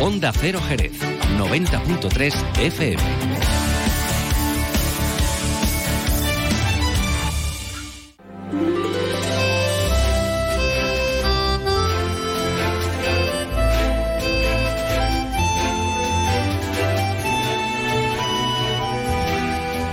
Onda 0.00 0.32
Cero 0.32 0.60
Jerez, 0.68 0.92
90.3 1.38 2.32
FM. 2.60 3.02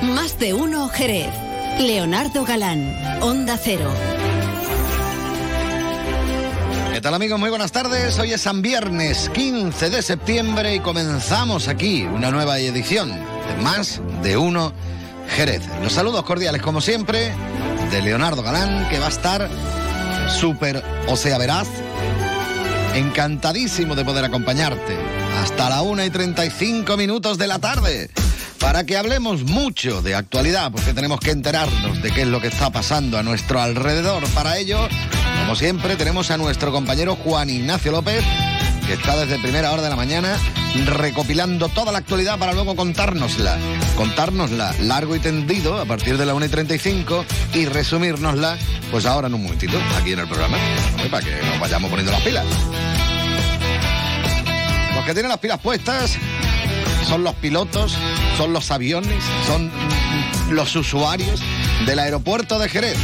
Más 0.03 0.37
de 0.37 0.53
uno 0.53 0.87
Jerez. 0.89 1.31
Leonardo 1.79 2.45
Galán, 2.45 2.95
Onda 3.21 3.57
Cero. 3.57 3.91
¿Qué 7.05 7.09
tal 7.09 7.21
amigos? 7.21 7.39
Muy 7.39 7.51
buenas 7.51 7.71
tardes. 7.71 8.17
Hoy 8.17 8.33
es 8.33 8.41
San 8.41 8.63
Viernes 8.63 9.29
15 9.29 9.91
de 9.91 10.01
septiembre 10.01 10.73
y 10.73 10.79
comenzamos 10.79 11.67
aquí 11.67 12.01
una 12.01 12.31
nueva 12.31 12.57
edición 12.57 13.11
de 13.11 13.61
Más 13.61 14.01
de 14.23 14.37
Uno 14.37 14.73
Jerez. 15.35 15.61
Los 15.83 15.93
saludos 15.93 16.23
cordiales 16.23 16.63
como 16.63 16.81
siempre 16.81 17.31
de 17.91 18.01
Leonardo 18.01 18.41
Galán 18.41 18.89
que 18.89 18.97
va 18.97 19.05
a 19.05 19.09
estar 19.09 19.47
súper, 20.29 20.83
o 21.07 21.15
sea, 21.15 21.37
veraz, 21.37 21.67
encantadísimo 22.95 23.93
de 23.93 24.03
poder 24.03 24.25
acompañarte 24.25 24.97
hasta 25.43 25.69
la 25.69 25.83
1 25.83 26.05
y 26.05 26.09
35 26.09 26.97
minutos 26.97 27.37
de 27.37 27.45
la 27.45 27.59
tarde 27.59 28.09
para 28.59 28.83
que 28.83 28.97
hablemos 28.97 29.43
mucho 29.43 30.01
de 30.01 30.15
actualidad, 30.15 30.71
porque 30.71 30.91
tenemos 30.93 31.19
que 31.19 31.29
enterarnos 31.29 32.01
de 32.01 32.11
qué 32.11 32.23
es 32.23 32.27
lo 32.27 32.41
que 32.41 32.47
está 32.47 32.71
pasando 32.71 33.19
a 33.19 33.21
nuestro 33.21 33.61
alrededor. 33.61 34.27
Para 34.29 34.57
ello, 34.57 34.89
como 35.45 35.55
siempre, 35.55 35.95
tenemos 35.95 36.31
a 36.31 36.37
nuestro 36.37 36.71
compañero 36.71 37.15
Juan 37.17 37.51
Ignacio 37.51 37.91
López, 37.91 38.23
que 38.87 38.93
está 38.93 39.15
desde 39.15 39.37
primera 39.37 39.71
hora 39.71 39.83
de 39.83 39.91
la 39.91 39.95
mañana 39.95 40.39
recopilando 40.87 41.69
toda 41.69 41.91
la 41.91 41.99
actualidad 41.99 42.39
para 42.39 42.51
luego 42.51 42.75
contárnosla. 42.75 43.55
Contárnosla 43.95 44.73
largo 44.81 45.15
y 45.15 45.19
tendido 45.19 45.79
a 45.79 45.85
partir 45.85 46.17
de 46.17 46.25
la 46.25 46.33
1 46.33 46.47
y 46.47 46.49
35 46.49 47.25
y 47.53 47.67
resumírnosla, 47.67 48.57
pues 48.89 49.05
ahora 49.05 49.27
en 49.27 49.35
un 49.35 49.43
momentito, 49.43 49.77
aquí 50.01 50.13
en 50.13 50.19
el 50.19 50.27
programa, 50.27 50.57
para 51.11 51.23
que 51.23 51.35
nos 51.35 51.59
vayamos 51.59 51.91
poniendo 51.91 52.11
las 52.11 52.21
pilas. 52.21 52.45
Los 54.95 55.05
que 55.05 55.13
tienen 55.13 55.29
las 55.29 55.39
pilas 55.39 55.59
puestas 55.59 56.17
son 57.07 57.23
los 57.23 57.35
pilotos, 57.35 57.95
son 58.35 58.51
los 58.51 58.71
aviones, 58.71 59.23
son 59.45 59.71
los 60.49 60.75
usuarios 60.75 61.39
del 61.85 61.99
aeropuerto 61.99 62.57
de 62.57 62.67
Jerez. 62.67 62.97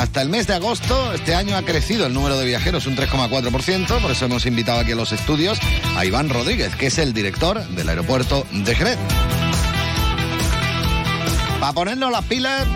Hasta 0.00 0.22
el 0.22 0.30
mes 0.30 0.46
de 0.46 0.54
agosto, 0.54 1.12
este 1.12 1.34
año 1.34 1.54
ha 1.58 1.62
crecido 1.62 2.06
el 2.06 2.14
número 2.14 2.38
de 2.38 2.46
viajeros 2.46 2.86
un 2.86 2.96
3,4%, 2.96 4.00
por 4.00 4.10
eso 4.10 4.24
hemos 4.24 4.46
invitado 4.46 4.80
aquí 4.80 4.92
a 4.92 4.96
los 4.96 5.12
estudios 5.12 5.58
a 5.94 6.06
Iván 6.06 6.30
Rodríguez, 6.30 6.74
que 6.74 6.86
es 6.86 6.96
el 6.96 7.12
director 7.12 7.62
del 7.68 7.86
aeropuerto 7.86 8.46
de 8.50 8.74
Jerez. 8.74 8.98
Para 11.60 11.74
ponernos 11.74 12.10
las 12.10 12.24
pilas, 12.24 12.66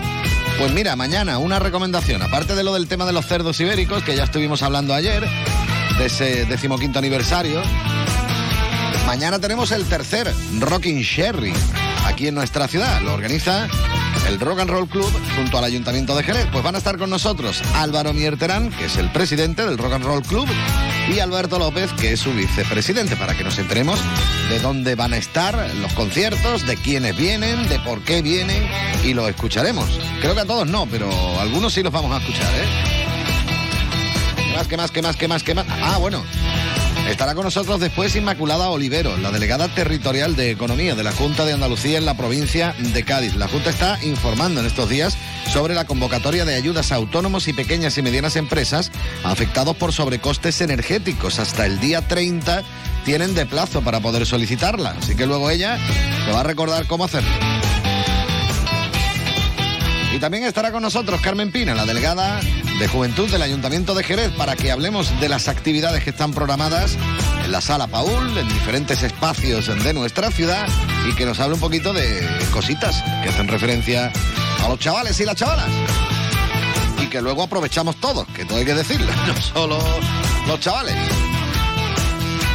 pues 0.59 0.75
mira, 0.75 0.97
mañana 0.97 1.39
una 1.39 1.59
recomendación, 1.59 2.21
aparte 2.21 2.55
de 2.55 2.63
lo 2.63 2.75
del 2.75 2.89
tema 2.89 3.07
de 3.07 3.15
los 3.15 3.25
cerdos 3.25 3.59
ibéricos, 3.59 4.03
que 4.03 4.15
ya 4.15 4.25
estuvimos 4.25 4.63
hablando 4.63 4.93
ayer, 4.93 5.27
de 5.97 6.07
ese 6.07 6.45
decimoquinto 6.45 6.99
aniversario, 6.99 7.63
Mañana 9.07 9.39
tenemos 9.39 9.71
el 9.71 9.85
tercer 9.85 10.33
Rocking 10.61 11.03
Sherry 11.03 11.53
aquí 12.07 12.29
en 12.29 12.35
nuestra 12.35 12.67
ciudad. 12.67 13.03
Lo 13.03 13.13
organiza 13.13 13.69
el 14.29 14.41
Rock 14.41 14.61
and 14.61 14.71
Roll 14.71 14.89
Club 14.89 15.11
junto 15.37 15.59
al 15.59 15.65
Ayuntamiento 15.65 16.17
de 16.17 16.23
Jerez. 16.23 16.47
Pues 16.53 16.65
van 16.65 16.75
a 16.75 16.79
estar 16.79 16.99
con 16.99 17.11
nosotros 17.11 17.63
Álvaro 17.75 18.13
Mierterán, 18.13 18.71
que 18.71 18.87
es 18.87 18.97
el 18.97 19.11
presidente 19.11 19.65
del 19.65 19.79
Rock 19.79 19.95
and 19.95 20.05
Roll 20.05 20.23
Club, 20.23 20.47
y 21.15 21.19
Alberto 21.19 21.59
López, 21.59 21.93
que 21.93 22.13
es 22.13 22.21
su 22.21 22.33
vicepresidente, 22.33 23.17
para 23.17 23.37
que 23.37 23.45
nos 23.45 23.59
enteremos 23.59 24.01
de 24.49 24.59
dónde 24.61 24.95
van 24.95 25.13
a 25.13 25.17
estar 25.17 25.71
los 25.81 25.93
conciertos, 25.93 26.67
de 26.67 26.77
quiénes 26.77 27.17
vienen, 27.17 27.69
de 27.69 27.79
por 27.81 28.03
qué 28.03 28.23
vienen, 28.23 28.67
y 29.05 29.15
los 29.15 29.29
escucharemos. 29.29 29.89
Creo 30.21 30.35
que 30.35 30.41
a 30.41 30.47
todos 30.47 30.67
no, 30.67 30.87
pero 30.87 31.11
a 31.39 31.43
algunos 31.43 31.73
sí 31.73 31.83
los 31.83 31.93
vamos 31.93 32.13
a 32.13 32.19
escuchar, 32.19 32.53
¿eh? 32.55 32.95
Más, 34.57 34.69
que 34.69 34.77
más, 34.77 34.91
que 34.91 35.03
más, 35.03 35.17
que 35.17 35.29
más, 35.29 35.43
que 35.43 35.55
más. 35.55 35.67
Ah, 35.83 35.99
bueno. 35.99 36.23
Estará 37.09 37.35
con 37.35 37.45
nosotros 37.45 37.81
después 37.81 38.17
Inmaculada 38.17 38.71
Olivero, 38.71 39.17
la 39.19 39.31
delegada 39.31 39.69
territorial 39.69 40.37
de 40.37 40.51
Economía 40.51 40.95
de 40.95 41.05
la 41.05 41.13
Junta 41.13 41.45
de 41.45 41.53
Andalucía 41.53 41.99
en 41.99 42.07
la 42.07 42.17
provincia 42.17 42.75
de 42.79 43.05
Cádiz. 43.05 43.37
La 43.37 43.47
Junta 43.47 43.71
está 43.71 43.99
informando 44.03 44.61
en 44.61 44.67
estos 44.67 44.89
días 44.89 45.17
sobre 45.53 45.75
la 45.75 45.85
convocatoria 45.85 46.45
de 46.45 46.55
ayudas 46.55 46.93
a 46.93 46.97
autónomos 46.97 47.47
y 47.47 47.53
pequeñas 47.53 47.99
y 47.99 48.03
medianas 48.03 48.37
empresas 48.37 48.91
afectados 49.23 49.77
por 49.77 49.93
sobrecostes 49.93 50.61
energéticos. 50.63 51.39
Hasta 51.39 51.67
el 51.67 51.79
día 51.79 52.01
30 52.09 52.63
tienen 53.05 53.35
de 53.35 53.45
plazo 53.45 53.83
para 53.83 54.01
poder 54.01 54.25
solicitarla. 54.25 54.97
Así 54.99 55.15
que 55.15 55.27
luego 55.27 55.51
ella 55.51 55.79
te 56.25 56.33
va 56.33 56.41
a 56.41 56.45
recordar 56.45 56.87
cómo 56.87 57.05
hacerlo. 57.05 57.54
Y 60.15 60.21
también 60.21 60.45
estará 60.45 60.71
con 60.71 60.81
nosotros 60.81 61.21
Carmen 61.21 61.51
Pina, 61.51 61.75
la 61.75 61.85
delegada 61.85 62.41
de 62.79 62.87
Juventud 62.87 63.29
del 63.29 63.43
Ayuntamiento 63.43 63.97
de 63.97 64.05
Jerez, 64.05 64.31
para 64.39 64.55
que 64.55 64.71
hablemos 64.71 65.11
de 65.21 65.29
las 65.29 65.49
actividades 65.49 66.05
que 66.05 66.11
están 66.11 66.33
programadas 66.33 66.97
en 67.45 67.51
la 67.51 67.61
Sala 67.61 67.89
Paul, 67.89 68.39
en 68.39 68.49
diferentes 68.49 69.03
espacios 69.03 69.67
de 69.67 69.93
nuestra 69.93 70.31
ciudad, 70.31 70.69
y 71.11 71.17
que 71.17 71.27
nos 71.27 71.41
hable 71.41 71.55
un 71.55 71.61
poquito 71.61 71.93
de 71.93 72.25
cositas 72.53 73.03
que 73.25 73.29
hacen 73.29 73.49
referencia 73.49 74.13
a 74.65 74.69
los 74.69 74.79
chavales 74.79 75.19
y 75.19 75.25
las 75.25 75.35
chavalas. 75.35 75.69
Y 77.03 77.09
que 77.09 77.21
luego 77.21 77.43
aprovechamos 77.43 77.97
todos, 77.97 78.25
que 78.29 78.45
todo 78.45 78.59
hay 78.59 78.65
que 78.65 78.75
decirlo, 78.75 79.11
no 79.27 79.43
solo 79.43 79.79
los 80.47 80.61
chavales. 80.61 80.95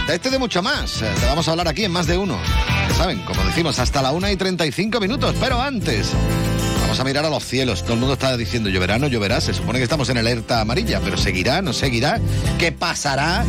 De 0.08 0.16
este 0.16 0.30
de 0.30 0.40
mucho 0.40 0.64
más, 0.64 1.02
eh, 1.02 1.12
te 1.20 1.26
vamos 1.26 1.46
a 1.50 1.52
hablar 1.52 1.68
aquí 1.68 1.84
en 1.84 1.92
más 1.92 2.08
de 2.08 2.18
uno. 2.18 2.40
Ya 2.88 2.96
saben, 2.96 3.20
como 3.26 3.44
decimos, 3.44 3.80
hasta 3.80 4.02
la 4.02 4.12
1 4.12 4.30
y 4.30 4.38
35 4.38 5.02
minutos, 5.02 5.36
pero 5.42 5.62
antes... 5.62 6.14
Vamos 6.90 7.02
a 7.02 7.04
mirar 7.04 7.24
a 7.24 7.30
los 7.30 7.46
cielos. 7.46 7.84
Todo 7.84 7.94
el 7.94 8.00
mundo 8.00 8.14
está 8.14 8.36
diciendo 8.36 8.68
lloverá, 8.68 8.98
no 8.98 9.06
lloverá. 9.06 9.40
Se 9.42 9.54
supone 9.54 9.78
que 9.78 9.84
estamos 9.84 10.10
en 10.10 10.18
alerta 10.18 10.60
amarilla, 10.60 11.00
pero 11.00 11.18
seguirá, 11.18 11.62
no 11.62 11.72
seguirá. 11.72 12.20
¿Qué 12.58 12.72
pasará? 12.72 13.46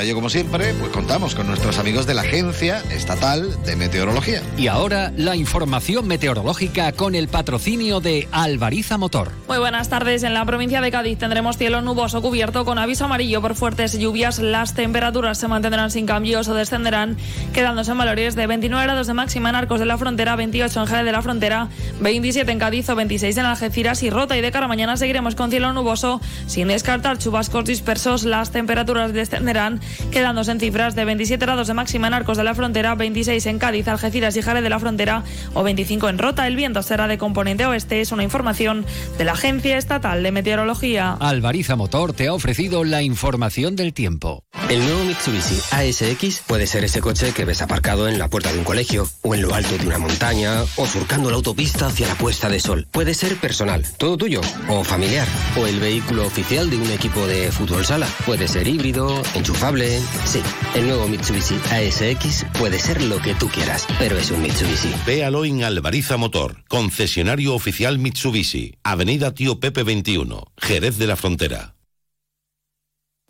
Para 0.00 0.06
ello, 0.06 0.14
como 0.14 0.30
siempre, 0.30 0.72
pues 0.72 0.90
contamos 0.92 1.34
con 1.34 1.46
nuestros 1.46 1.78
amigos 1.78 2.06
de 2.06 2.14
la 2.14 2.22
Agencia 2.22 2.82
Estatal 2.90 3.62
de 3.64 3.76
Meteorología. 3.76 4.42
Y 4.56 4.68
ahora 4.68 5.12
la 5.14 5.36
información 5.36 6.08
meteorológica 6.08 6.92
con 6.92 7.14
el 7.14 7.28
patrocinio 7.28 8.00
de 8.00 8.26
Alvariza 8.32 8.96
Motor. 8.96 9.30
Muy 9.46 9.58
buenas 9.58 9.90
tardes. 9.90 10.22
En 10.22 10.32
la 10.32 10.46
provincia 10.46 10.80
de 10.80 10.90
Cádiz 10.90 11.18
tendremos 11.18 11.58
cielo 11.58 11.82
nuboso 11.82 12.22
cubierto 12.22 12.64
con 12.64 12.78
aviso 12.78 13.04
amarillo 13.04 13.42
por 13.42 13.54
fuertes 13.54 13.98
lluvias. 13.98 14.38
Las 14.38 14.72
temperaturas 14.72 15.36
se 15.36 15.48
mantendrán 15.48 15.90
sin 15.90 16.06
cambios 16.06 16.48
o 16.48 16.54
descenderán, 16.54 17.18
quedándose 17.52 17.90
en 17.90 17.98
valores 17.98 18.34
de 18.36 18.46
29 18.46 18.82
grados 18.82 19.06
de 19.06 19.12
máxima 19.12 19.50
en 19.50 19.56
Arcos 19.56 19.80
de 19.80 19.84
la 19.84 19.98
Frontera, 19.98 20.34
28 20.34 20.80
en 20.80 20.86
Jerez 20.86 21.04
de 21.04 21.12
la 21.12 21.20
Frontera, 21.20 21.68
27 22.00 22.50
en 22.50 22.58
Cádiz 22.58 22.88
o 22.88 22.94
26 22.94 23.36
en 23.36 23.44
Algeciras 23.44 24.02
y 24.02 24.08
Rota. 24.08 24.34
Y 24.34 24.40
de 24.40 24.50
cara 24.50 24.64
a 24.64 24.68
mañana 24.68 24.96
seguiremos 24.96 25.34
con 25.34 25.50
cielo 25.50 25.74
nuboso, 25.74 26.22
sin 26.46 26.68
descartar 26.68 27.18
chubascos 27.18 27.66
dispersos. 27.66 28.24
Las 28.24 28.50
temperaturas 28.50 29.12
descenderán 29.12 29.82
quedándose 30.10 30.52
en 30.52 30.60
cifras 30.60 30.94
de 30.94 31.04
27 31.04 31.44
grados 31.44 31.68
de 31.68 31.74
máxima 31.74 32.08
en 32.08 32.14
Arcos 32.14 32.36
de 32.36 32.44
la 32.44 32.54
Frontera, 32.54 32.94
26 32.94 33.46
en 33.46 33.58
Cádiz, 33.58 33.88
Algeciras 33.88 34.36
y 34.36 34.42
Jerez 34.42 34.62
de 34.62 34.70
la 34.70 34.78
Frontera 34.78 35.24
o 35.54 35.62
25 35.62 36.08
en 36.08 36.18
Rota. 36.18 36.46
El 36.46 36.56
viento 36.56 36.82
será 36.82 37.08
de 37.08 37.18
componente 37.18 37.66
oeste. 37.66 38.00
Es 38.00 38.12
una 38.12 38.22
información 38.22 38.84
de 39.18 39.24
la 39.24 39.32
Agencia 39.32 39.78
Estatal 39.78 40.22
de 40.22 40.32
Meteorología. 40.32 41.16
Alvariza 41.20 41.76
Motor 41.76 42.12
te 42.12 42.28
ha 42.28 42.34
ofrecido 42.34 42.84
la 42.84 43.02
información 43.02 43.76
del 43.76 43.92
tiempo. 43.92 44.44
El 44.68 44.80
nuevo 44.80 45.04
Mitsubishi 45.04 45.58
ASX 45.72 46.42
puede 46.46 46.66
ser 46.66 46.84
ese 46.84 47.00
coche 47.00 47.32
que 47.32 47.44
ves 47.44 47.60
aparcado 47.62 48.06
en 48.08 48.18
la 48.18 48.28
puerta 48.28 48.52
de 48.52 48.58
un 48.58 48.64
colegio, 48.64 49.08
o 49.22 49.34
en 49.34 49.42
lo 49.42 49.54
alto 49.54 49.76
de 49.76 49.86
una 49.86 49.98
montaña, 49.98 50.62
o 50.76 50.86
surcando 50.86 51.28
la 51.30 51.36
autopista 51.36 51.86
hacia 51.86 52.06
la 52.06 52.14
puesta 52.14 52.48
de 52.48 52.60
sol. 52.60 52.86
Puede 52.90 53.14
ser 53.14 53.36
personal, 53.36 53.84
todo 53.96 54.16
tuyo, 54.16 54.40
o 54.68 54.84
familiar, 54.84 55.26
o 55.56 55.66
el 55.66 55.80
vehículo 55.80 56.26
oficial 56.26 56.70
de 56.70 56.76
un 56.76 56.90
equipo 56.90 57.26
de 57.26 57.50
fútbol 57.50 57.84
sala. 57.84 58.06
Puede 58.24 58.46
ser 58.46 58.68
híbrido, 58.68 59.20
enchufable. 59.34 59.79
Sí, 60.26 60.42
el 60.74 60.86
nuevo 60.86 61.08
Mitsubishi 61.08 61.54
ASX 61.54 62.44
puede 62.58 62.78
ser 62.78 63.02
lo 63.02 63.18
que 63.18 63.34
tú 63.34 63.48
quieras, 63.48 63.86
pero 63.98 64.18
es 64.18 64.30
un 64.30 64.42
Mitsubishi. 64.42 64.92
Véalo 65.06 65.46
en 65.46 65.64
Alvariza 65.64 66.18
Motor, 66.18 66.64
concesionario 66.68 67.54
oficial 67.54 67.98
Mitsubishi, 67.98 68.74
Avenida 68.82 69.32
Tío 69.32 69.58
Pepe 69.58 69.82
21, 69.82 70.52
Jerez 70.58 70.98
de 70.98 71.06
la 71.06 71.16
Frontera. 71.16 71.76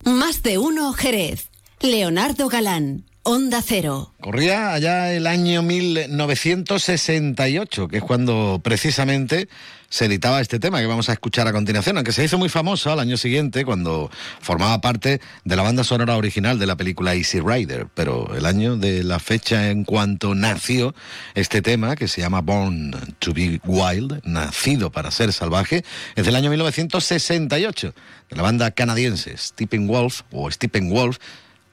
Más 0.04 0.42
de 0.42 0.58
uno 0.58 0.92
Jerez. 0.92 1.50
Leonardo 1.82 2.48
Galán, 2.48 3.06
Onda 3.22 3.60
Cero. 3.62 4.14
Corría 4.18 4.72
allá 4.72 5.12
el 5.12 5.26
año 5.26 5.62
1968, 5.62 7.88
que 7.88 7.98
es 7.98 8.02
cuando 8.02 8.62
precisamente 8.64 9.46
se 9.90 10.06
editaba 10.06 10.40
este 10.40 10.58
tema 10.58 10.80
que 10.80 10.86
vamos 10.86 11.10
a 11.10 11.12
escuchar 11.12 11.46
a 11.46 11.52
continuación, 11.52 11.98
aunque 11.98 12.12
se 12.12 12.24
hizo 12.24 12.38
muy 12.38 12.48
famoso 12.48 12.90
al 12.90 12.98
año 12.98 13.18
siguiente 13.18 13.66
cuando 13.66 14.10
formaba 14.40 14.80
parte 14.80 15.20
de 15.44 15.56
la 15.56 15.62
banda 15.62 15.84
sonora 15.84 16.16
original 16.16 16.58
de 16.58 16.64
la 16.64 16.76
película 16.76 17.14
Easy 17.14 17.40
Rider, 17.40 17.88
pero 17.92 18.34
el 18.34 18.46
año 18.46 18.76
de 18.76 19.04
la 19.04 19.18
fecha 19.18 19.68
en 19.68 19.84
cuanto 19.84 20.34
nació 20.34 20.94
este 21.34 21.60
tema, 21.60 21.96
que 21.96 22.08
se 22.08 22.22
llama 22.22 22.40
Born 22.40 23.16
to 23.18 23.34
be 23.34 23.60
Wild, 23.66 24.22
nacido 24.24 24.90
para 24.90 25.10
ser 25.10 25.34
salvaje, 25.34 25.84
es 26.16 26.24
del 26.24 26.36
año 26.36 26.48
1968, 26.48 27.94
de 28.30 28.36
la 28.36 28.42
banda 28.42 28.70
canadiense 28.70 29.36
Stephen 29.36 29.88
Wolf 29.88 30.22
o 30.32 30.50
Stephen 30.50 30.88
Wolf, 30.88 31.18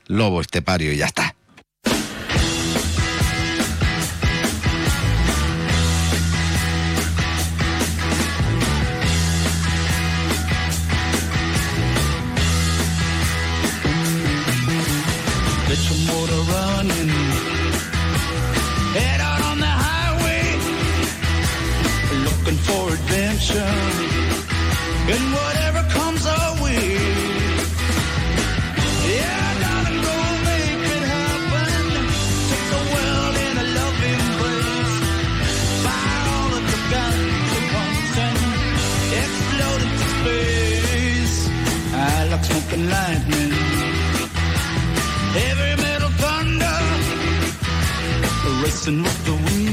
lobo 0.08 0.42
estepario 0.42 0.92
y 0.92 0.98
ya 0.98 1.06
está. 1.06 1.37
Racing 48.88 49.04
with 49.04 49.26
the 49.26 49.34
wind, 49.34 49.67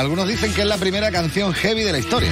algunos 0.00 0.26
dicen 0.26 0.54
que 0.54 0.62
es 0.62 0.66
la 0.66 0.78
primera 0.78 1.10
canción 1.10 1.52
heavy 1.52 1.82
de 1.82 1.92
la 1.92 1.98
historia. 1.98 2.30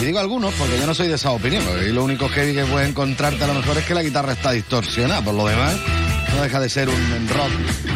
Y 0.00 0.04
digo 0.04 0.20
algunos 0.20 0.54
porque 0.54 0.78
yo 0.78 0.86
no 0.86 0.94
soy 0.94 1.08
de 1.08 1.14
esa 1.14 1.32
opinión. 1.32 1.64
porque 1.64 1.88
lo 1.88 2.04
único 2.04 2.28
heavy 2.28 2.54
que 2.54 2.64
puedes 2.64 2.88
encontrarte 2.88 3.42
a 3.42 3.48
lo 3.48 3.54
mejor 3.54 3.76
es 3.78 3.84
que 3.84 3.94
la 3.94 4.02
guitarra 4.02 4.32
está 4.32 4.52
distorsionada. 4.52 5.20
Por 5.22 5.34
lo 5.34 5.46
demás, 5.46 5.74
no 6.36 6.42
deja 6.42 6.60
de 6.60 6.68
ser 6.68 6.88
un 6.88 7.28
rock 7.28 7.50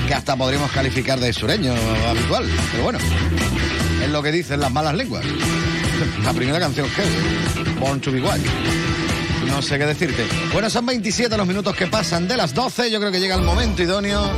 que 0.08 0.14
hasta 0.14 0.34
podríamos 0.36 0.70
calificar 0.72 1.20
de 1.20 1.32
sureño 1.32 1.72
habitual. 2.08 2.44
Pero 2.72 2.82
bueno, 2.82 2.98
es 4.02 4.10
lo 4.10 4.20
que 4.20 4.32
dicen 4.32 4.58
las 4.58 4.72
malas 4.72 4.94
lenguas. 4.94 5.24
La 6.24 6.32
primera 6.32 6.58
canción 6.58 6.88
heavy, 6.88 7.78
Born 7.78 8.00
to 8.00 8.10
be. 8.10 8.20
No 9.46 9.62
sé 9.62 9.78
qué 9.78 9.86
decirte. 9.86 10.26
Bueno, 10.52 10.68
son 10.68 10.86
27 10.86 11.36
los 11.36 11.46
minutos 11.46 11.76
que 11.76 11.86
pasan 11.86 12.26
de 12.26 12.36
las 12.36 12.52
12. 12.52 12.90
Yo 12.90 12.98
creo 12.98 13.12
que 13.12 13.20
llega 13.20 13.36
el 13.36 13.42
momento 13.42 13.82
idóneo 13.82 14.28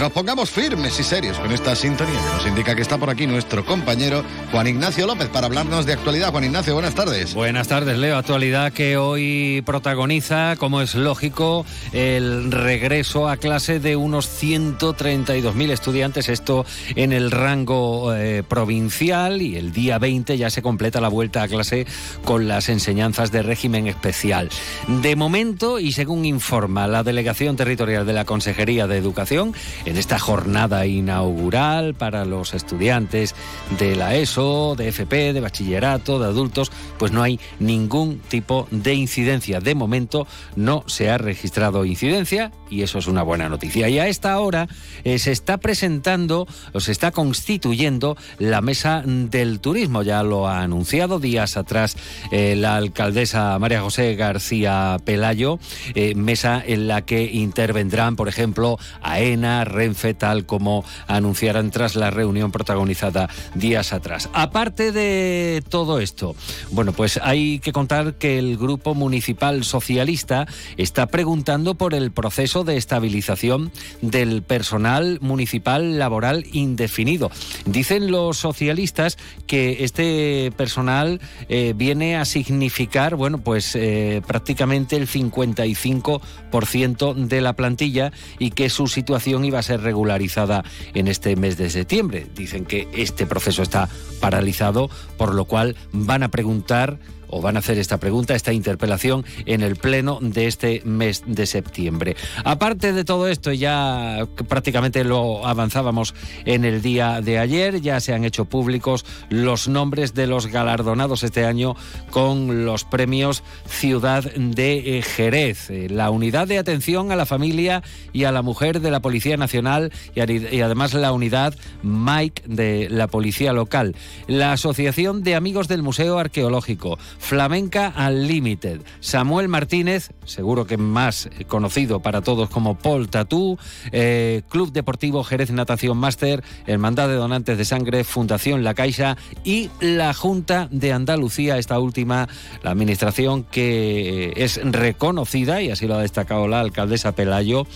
nos 0.00 0.12
pongamos 0.12 0.50
firmes 0.50 1.00
y 1.00 1.02
serios 1.02 1.38
con 1.38 1.50
esta 1.50 1.74
sintonía 1.74 2.20
que 2.20 2.36
nos 2.36 2.46
indica 2.46 2.74
que 2.76 2.82
está 2.82 2.98
por 2.98 3.10
aquí 3.10 3.26
nuestro 3.26 3.64
compañero 3.64 4.22
Juan 4.52 4.66
Ignacio 4.66 5.06
López 5.06 5.28
para 5.28 5.46
hablarnos 5.46 5.86
de 5.86 5.94
actualidad. 5.94 6.30
Juan 6.30 6.44
Ignacio, 6.44 6.74
buenas 6.74 6.94
tardes. 6.94 7.34
Buenas 7.34 7.68
tardes, 7.68 7.98
Leo. 7.98 8.16
Actualidad 8.16 8.72
que 8.72 8.96
hoy 8.96 9.62
protagoniza, 9.66 10.56
como 10.56 10.82
es 10.82 10.94
lógico, 10.94 11.66
el 11.92 12.52
regreso 12.52 13.28
a 13.28 13.36
clase 13.38 13.80
de 13.80 13.96
unos 13.96 14.28
132.000 14.42 15.70
estudiantes, 15.70 16.28
esto 16.28 16.64
en 16.94 17.12
el 17.12 17.30
rango 17.30 18.14
eh, 18.14 18.42
provincial, 18.46 19.42
y 19.42 19.56
el 19.56 19.72
día 19.72 19.98
20 19.98 20.38
ya 20.38 20.50
se 20.50 20.62
completa 20.62 21.00
la 21.00 21.08
vuelta 21.08 21.42
a 21.42 21.48
clase 21.48 21.86
con 22.24 22.46
las 22.46 22.68
enseñanzas 22.68 23.32
de 23.32 23.42
régimen 23.42 23.86
especial. 23.86 24.48
De 24.86 25.16
momento, 25.16 25.78
y 25.80 25.92
según 25.92 26.24
informa 26.24 26.86
la 26.86 27.02
Delegación 27.02 27.56
Territorial 27.56 28.06
de 28.06 28.12
la 28.12 28.24
Consejería 28.24 28.86
de 28.86 28.96
Educación, 28.96 29.54
en 29.88 29.96
esta 29.96 30.18
jornada 30.18 30.84
inaugural 30.84 31.94
para 31.94 32.26
los 32.26 32.52
estudiantes 32.52 33.34
de 33.78 33.96
la 33.96 34.16
ESO, 34.16 34.74
de 34.76 34.88
FP, 34.88 35.32
de 35.32 35.40
bachillerato, 35.40 36.18
de 36.18 36.26
adultos, 36.26 36.70
pues 36.98 37.10
no 37.10 37.22
hay 37.22 37.40
ningún 37.58 38.18
tipo 38.18 38.68
de 38.70 38.92
incidencia. 38.92 39.60
De 39.60 39.74
momento 39.74 40.26
no 40.56 40.84
se 40.86 41.08
ha 41.08 41.16
registrado 41.16 41.86
incidencia 41.86 42.52
y 42.70 42.82
eso 42.82 42.98
es 42.98 43.06
una 43.06 43.22
buena 43.22 43.48
noticia. 43.48 43.88
Y 43.88 43.98
a 43.98 44.08
esta 44.08 44.38
hora 44.38 44.68
eh, 45.04 45.18
se 45.18 45.32
está 45.32 45.58
presentando 45.58 46.46
o 46.72 46.80
se 46.80 46.92
está 46.92 47.10
constituyendo 47.10 48.16
la 48.38 48.60
mesa 48.60 49.02
del 49.04 49.60
turismo. 49.60 50.02
Ya 50.02 50.22
lo 50.22 50.48
ha 50.48 50.62
anunciado 50.62 51.18
días 51.18 51.56
atrás 51.56 51.96
eh, 52.30 52.54
la 52.56 52.76
alcaldesa 52.76 53.58
María 53.58 53.82
José 53.82 54.14
García 54.14 54.96
Pelayo, 55.04 55.58
eh, 55.94 56.14
mesa 56.14 56.62
en 56.64 56.88
la 56.88 57.02
que 57.02 57.24
intervendrán, 57.24 58.16
por 58.16 58.28
ejemplo, 58.28 58.78
AENA, 59.02 59.64
Renfe, 59.64 60.14
tal 60.14 60.46
como 60.46 60.84
anunciaran 61.06 61.70
tras 61.70 61.96
la 61.96 62.10
reunión 62.10 62.52
protagonizada 62.52 63.28
días 63.54 63.92
atrás. 63.92 64.28
Aparte 64.32 64.92
de 64.92 65.62
todo 65.68 66.00
esto, 66.00 66.34
bueno, 66.70 66.92
pues 66.92 67.18
hay 67.22 67.58
que 67.60 67.72
contar 67.72 68.14
que 68.14 68.38
el 68.38 68.56
Grupo 68.56 68.94
Municipal 68.94 69.64
Socialista 69.64 70.46
está 70.76 71.06
preguntando 71.06 71.74
por 71.74 71.94
el 71.94 72.10
proceso 72.10 72.57
de 72.64 72.76
estabilización 72.76 73.70
del 74.00 74.42
personal 74.42 75.18
municipal 75.20 75.98
laboral 75.98 76.46
indefinido. 76.52 77.30
Dicen 77.64 78.10
los 78.10 78.38
socialistas 78.38 79.18
que 79.46 79.84
este 79.84 80.52
personal 80.56 81.20
eh, 81.48 81.74
viene 81.76 82.16
a 82.16 82.24
significar, 82.24 83.16
bueno, 83.16 83.38
pues 83.38 83.74
eh, 83.74 84.22
prácticamente 84.26 84.96
el 84.96 85.08
55% 85.08 87.14
de 87.14 87.40
la 87.40 87.54
plantilla 87.54 88.12
y 88.38 88.50
que 88.50 88.70
su 88.70 88.88
situación 88.88 89.44
iba 89.44 89.58
a 89.58 89.62
ser 89.62 89.82
regularizada 89.82 90.64
en 90.94 91.08
este 91.08 91.36
mes 91.36 91.56
de 91.56 91.70
septiembre. 91.70 92.26
Dicen 92.34 92.64
que 92.64 92.88
este 92.92 93.26
proceso 93.26 93.62
está 93.62 93.88
paralizado, 94.20 94.90
por 95.16 95.34
lo 95.34 95.44
cual 95.44 95.76
van 95.92 96.22
a 96.22 96.28
preguntar 96.28 96.98
o 97.28 97.40
van 97.40 97.56
a 97.56 97.60
hacer 97.60 97.78
esta 97.78 97.98
pregunta, 97.98 98.34
esta 98.34 98.52
interpelación 98.52 99.24
en 99.46 99.62
el 99.62 99.76
pleno 99.76 100.18
de 100.20 100.46
este 100.46 100.82
mes 100.84 101.22
de 101.26 101.46
septiembre. 101.46 102.16
Aparte 102.44 102.92
de 102.92 103.04
todo 103.04 103.28
esto, 103.28 103.52
ya 103.52 104.26
prácticamente 104.48 105.04
lo 105.04 105.46
avanzábamos 105.46 106.14
en 106.44 106.64
el 106.64 106.82
día 106.82 107.20
de 107.20 107.38
ayer, 107.38 107.80
ya 107.80 108.00
se 108.00 108.14
han 108.14 108.24
hecho 108.24 108.44
públicos 108.44 109.04
los 109.28 109.68
nombres 109.68 110.14
de 110.14 110.26
los 110.26 110.46
galardonados 110.46 111.22
este 111.22 111.44
año 111.44 111.76
con 112.10 112.64
los 112.64 112.84
premios 112.84 113.42
Ciudad 113.66 114.24
de 114.34 115.02
Jerez, 115.04 115.70
eh, 115.70 115.88
la 115.90 116.10
unidad 116.10 116.48
de 116.48 116.58
atención 116.58 117.12
a 117.12 117.16
la 117.16 117.26
familia 117.26 117.82
y 118.12 118.24
a 118.24 118.32
la 118.32 118.42
mujer 118.42 118.80
de 118.80 118.90
la 118.90 119.00
Policía 119.00 119.36
Nacional 119.36 119.92
y 120.14 120.60
además 120.60 120.94
la 120.94 121.12
unidad 121.12 121.54
Mike 121.82 122.42
de 122.46 122.88
la 122.90 123.08
Policía 123.08 123.52
Local, 123.52 123.94
la 124.26 124.52
Asociación 124.52 125.22
de 125.22 125.34
Amigos 125.34 125.68
del 125.68 125.82
Museo 125.82 126.18
Arqueológico, 126.18 126.98
Flamenca 127.18 127.92
Unlimited. 127.96 128.80
Samuel 129.00 129.48
Martínez, 129.48 130.10
seguro 130.24 130.66
que 130.66 130.76
más 130.76 131.28
conocido 131.46 132.00
para 132.00 132.22
todos 132.22 132.48
como 132.48 132.78
Paul 132.78 133.08
Tatú, 133.08 133.58
eh, 133.92 134.42
Club 134.48 134.72
Deportivo 134.72 135.24
Jerez 135.24 135.50
Natación 135.50 135.98
Máster, 135.98 136.42
Hermandad 136.66 137.08
de 137.08 137.14
Donantes 137.14 137.58
de 137.58 137.64
Sangre, 137.64 138.04
Fundación 138.04 138.64
La 138.64 138.74
Caixa 138.74 139.16
y 139.44 139.70
la 139.80 140.14
Junta 140.14 140.68
de 140.70 140.92
Andalucía, 140.92 141.58
esta 141.58 141.78
última, 141.78 142.28
la 142.62 142.70
administración 142.70 143.44
que 143.44 144.32
es 144.36 144.60
reconocida, 144.62 145.60
y 145.62 145.70
así 145.70 145.86
lo 145.86 145.96
ha 145.96 146.02
destacado 146.02 146.48
la 146.48 146.60
alcaldesa 146.60 147.12
Pelayo, 147.12 147.66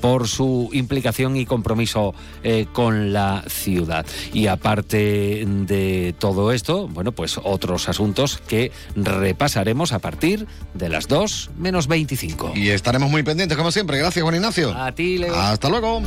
por 0.00 0.28
su 0.28 0.70
implicación 0.72 1.36
y 1.36 1.46
compromiso 1.46 2.14
eh, 2.42 2.66
con 2.72 3.12
la 3.12 3.44
ciudad. 3.46 4.06
Y 4.32 4.46
aparte 4.46 5.44
de 5.46 6.14
todo 6.18 6.52
esto, 6.52 6.88
bueno, 6.88 7.12
pues 7.12 7.38
otros 7.42 7.88
asuntos 7.88 8.38
que 8.38 8.72
repasaremos 8.94 9.92
a 9.92 9.98
partir 9.98 10.46
de 10.74 10.88
las 10.88 11.08
2 11.08 11.50
menos 11.56 11.86
25. 11.86 12.52
Y 12.54 12.70
estaremos 12.70 13.10
muy 13.10 13.22
pendientes, 13.22 13.56
como 13.56 13.70
siempre. 13.72 13.98
Gracias, 13.98 14.22
Juan 14.22 14.34
Ignacio. 14.34 14.72
A 14.76 14.92
ti, 14.92 15.18
Leo. 15.18 15.34
Hasta 15.34 15.68
luego. 15.68 16.02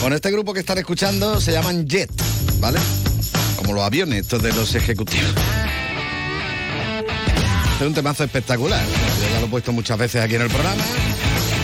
Con 0.00 0.14
este 0.14 0.30
grupo 0.30 0.54
que 0.54 0.60
están 0.60 0.78
escuchando 0.78 1.42
se 1.42 1.52
llaman 1.52 1.86
Jet, 1.86 2.10
¿vale? 2.58 2.78
Como 3.56 3.74
los 3.74 3.82
aviones, 3.82 4.22
estos 4.22 4.42
de 4.42 4.54
los 4.54 4.74
ejecutivos. 4.74 5.34
Es 7.78 7.86
un 7.86 7.92
temazo 7.92 8.24
espectacular. 8.24 8.86
Ya 9.38 9.42
lo 9.42 9.46
he 9.46 9.50
puesto 9.50 9.72
muchas 9.72 9.96
veces 9.96 10.20
aquí 10.20 10.34
en 10.34 10.42
el 10.42 10.48
programa. 10.48 10.82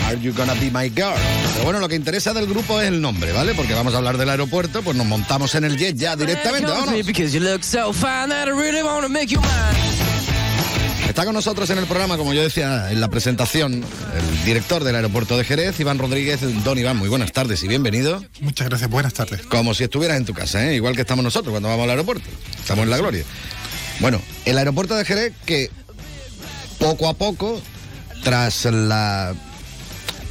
Are 0.05 0.17
you 0.21 0.33
gonna 0.33 0.53
be 0.53 0.71
my 0.71 0.89
girl? 0.89 1.19
Pero 1.51 1.65
bueno, 1.65 1.81
lo 1.81 1.89
que 1.89 1.95
interesa 1.95 2.33
del 2.33 2.47
grupo 2.47 2.79
es 2.79 2.87
el 2.87 3.01
nombre, 3.01 3.33
¿vale? 3.33 3.53
Porque 3.53 3.73
vamos 3.73 3.93
a 3.93 3.97
hablar 3.97 4.17
del 4.17 4.29
aeropuerto, 4.29 4.81
pues 4.81 4.95
nos 4.95 5.05
montamos 5.05 5.55
en 5.55 5.65
el 5.65 5.75
jet 5.75 5.97
ya 5.97 6.15
directamente. 6.15 6.67
vámonos. 6.67 6.93
Está 11.09 11.25
con 11.25 11.33
nosotros 11.33 11.69
en 11.69 11.79
el 11.79 11.85
programa, 11.85 12.15
como 12.15 12.33
yo 12.33 12.43
decía 12.43 12.91
en 12.91 13.01
la 13.01 13.09
presentación, 13.09 13.73
el 13.83 14.45
director 14.45 14.85
del 14.85 14.95
aeropuerto 14.95 15.37
de 15.37 15.43
Jerez, 15.43 15.77
Iván 15.77 15.99
Rodríguez. 15.99 16.39
Don 16.63 16.77
Iván, 16.77 16.95
muy 16.95 17.09
buenas 17.09 17.33
tardes 17.33 17.61
y 17.63 17.67
bienvenido. 17.67 18.23
Muchas 18.39 18.69
gracias, 18.69 18.89
buenas 18.89 19.13
tardes. 19.13 19.41
Como 19.41 19.73
si 19.73 19.83
estuvieras 19.83 20.15
en 20.15 20.23
tu 20.23 20.33
casa, 20.33 20.65
¿eh? 20.65 20.75
igual 20.75 20.95
que 20.95 21.01
estamos 21.01 21.25
nosotros 21.25 21.51
cuando 21.51 21.67
vamos 21.67 21.83
al 21.83 21.89
aeropuerto. 21.89 22.29
Estamos 22.57 22.83
en 22.85 22.89
la 22.89 22.97
gloria. 22.97 23.25
Bueno, 23.99 24.21
el 24.45 24.57
aeropuerto 24.57 24.95
de 24.95 25.03
Jerez 25.03 25.33
que 25.45 25.71
poco 26.85 27.07
a 27.07 27.15
poco, 27.15 27.59
tras 28.23 28.65
la 28.65 29.33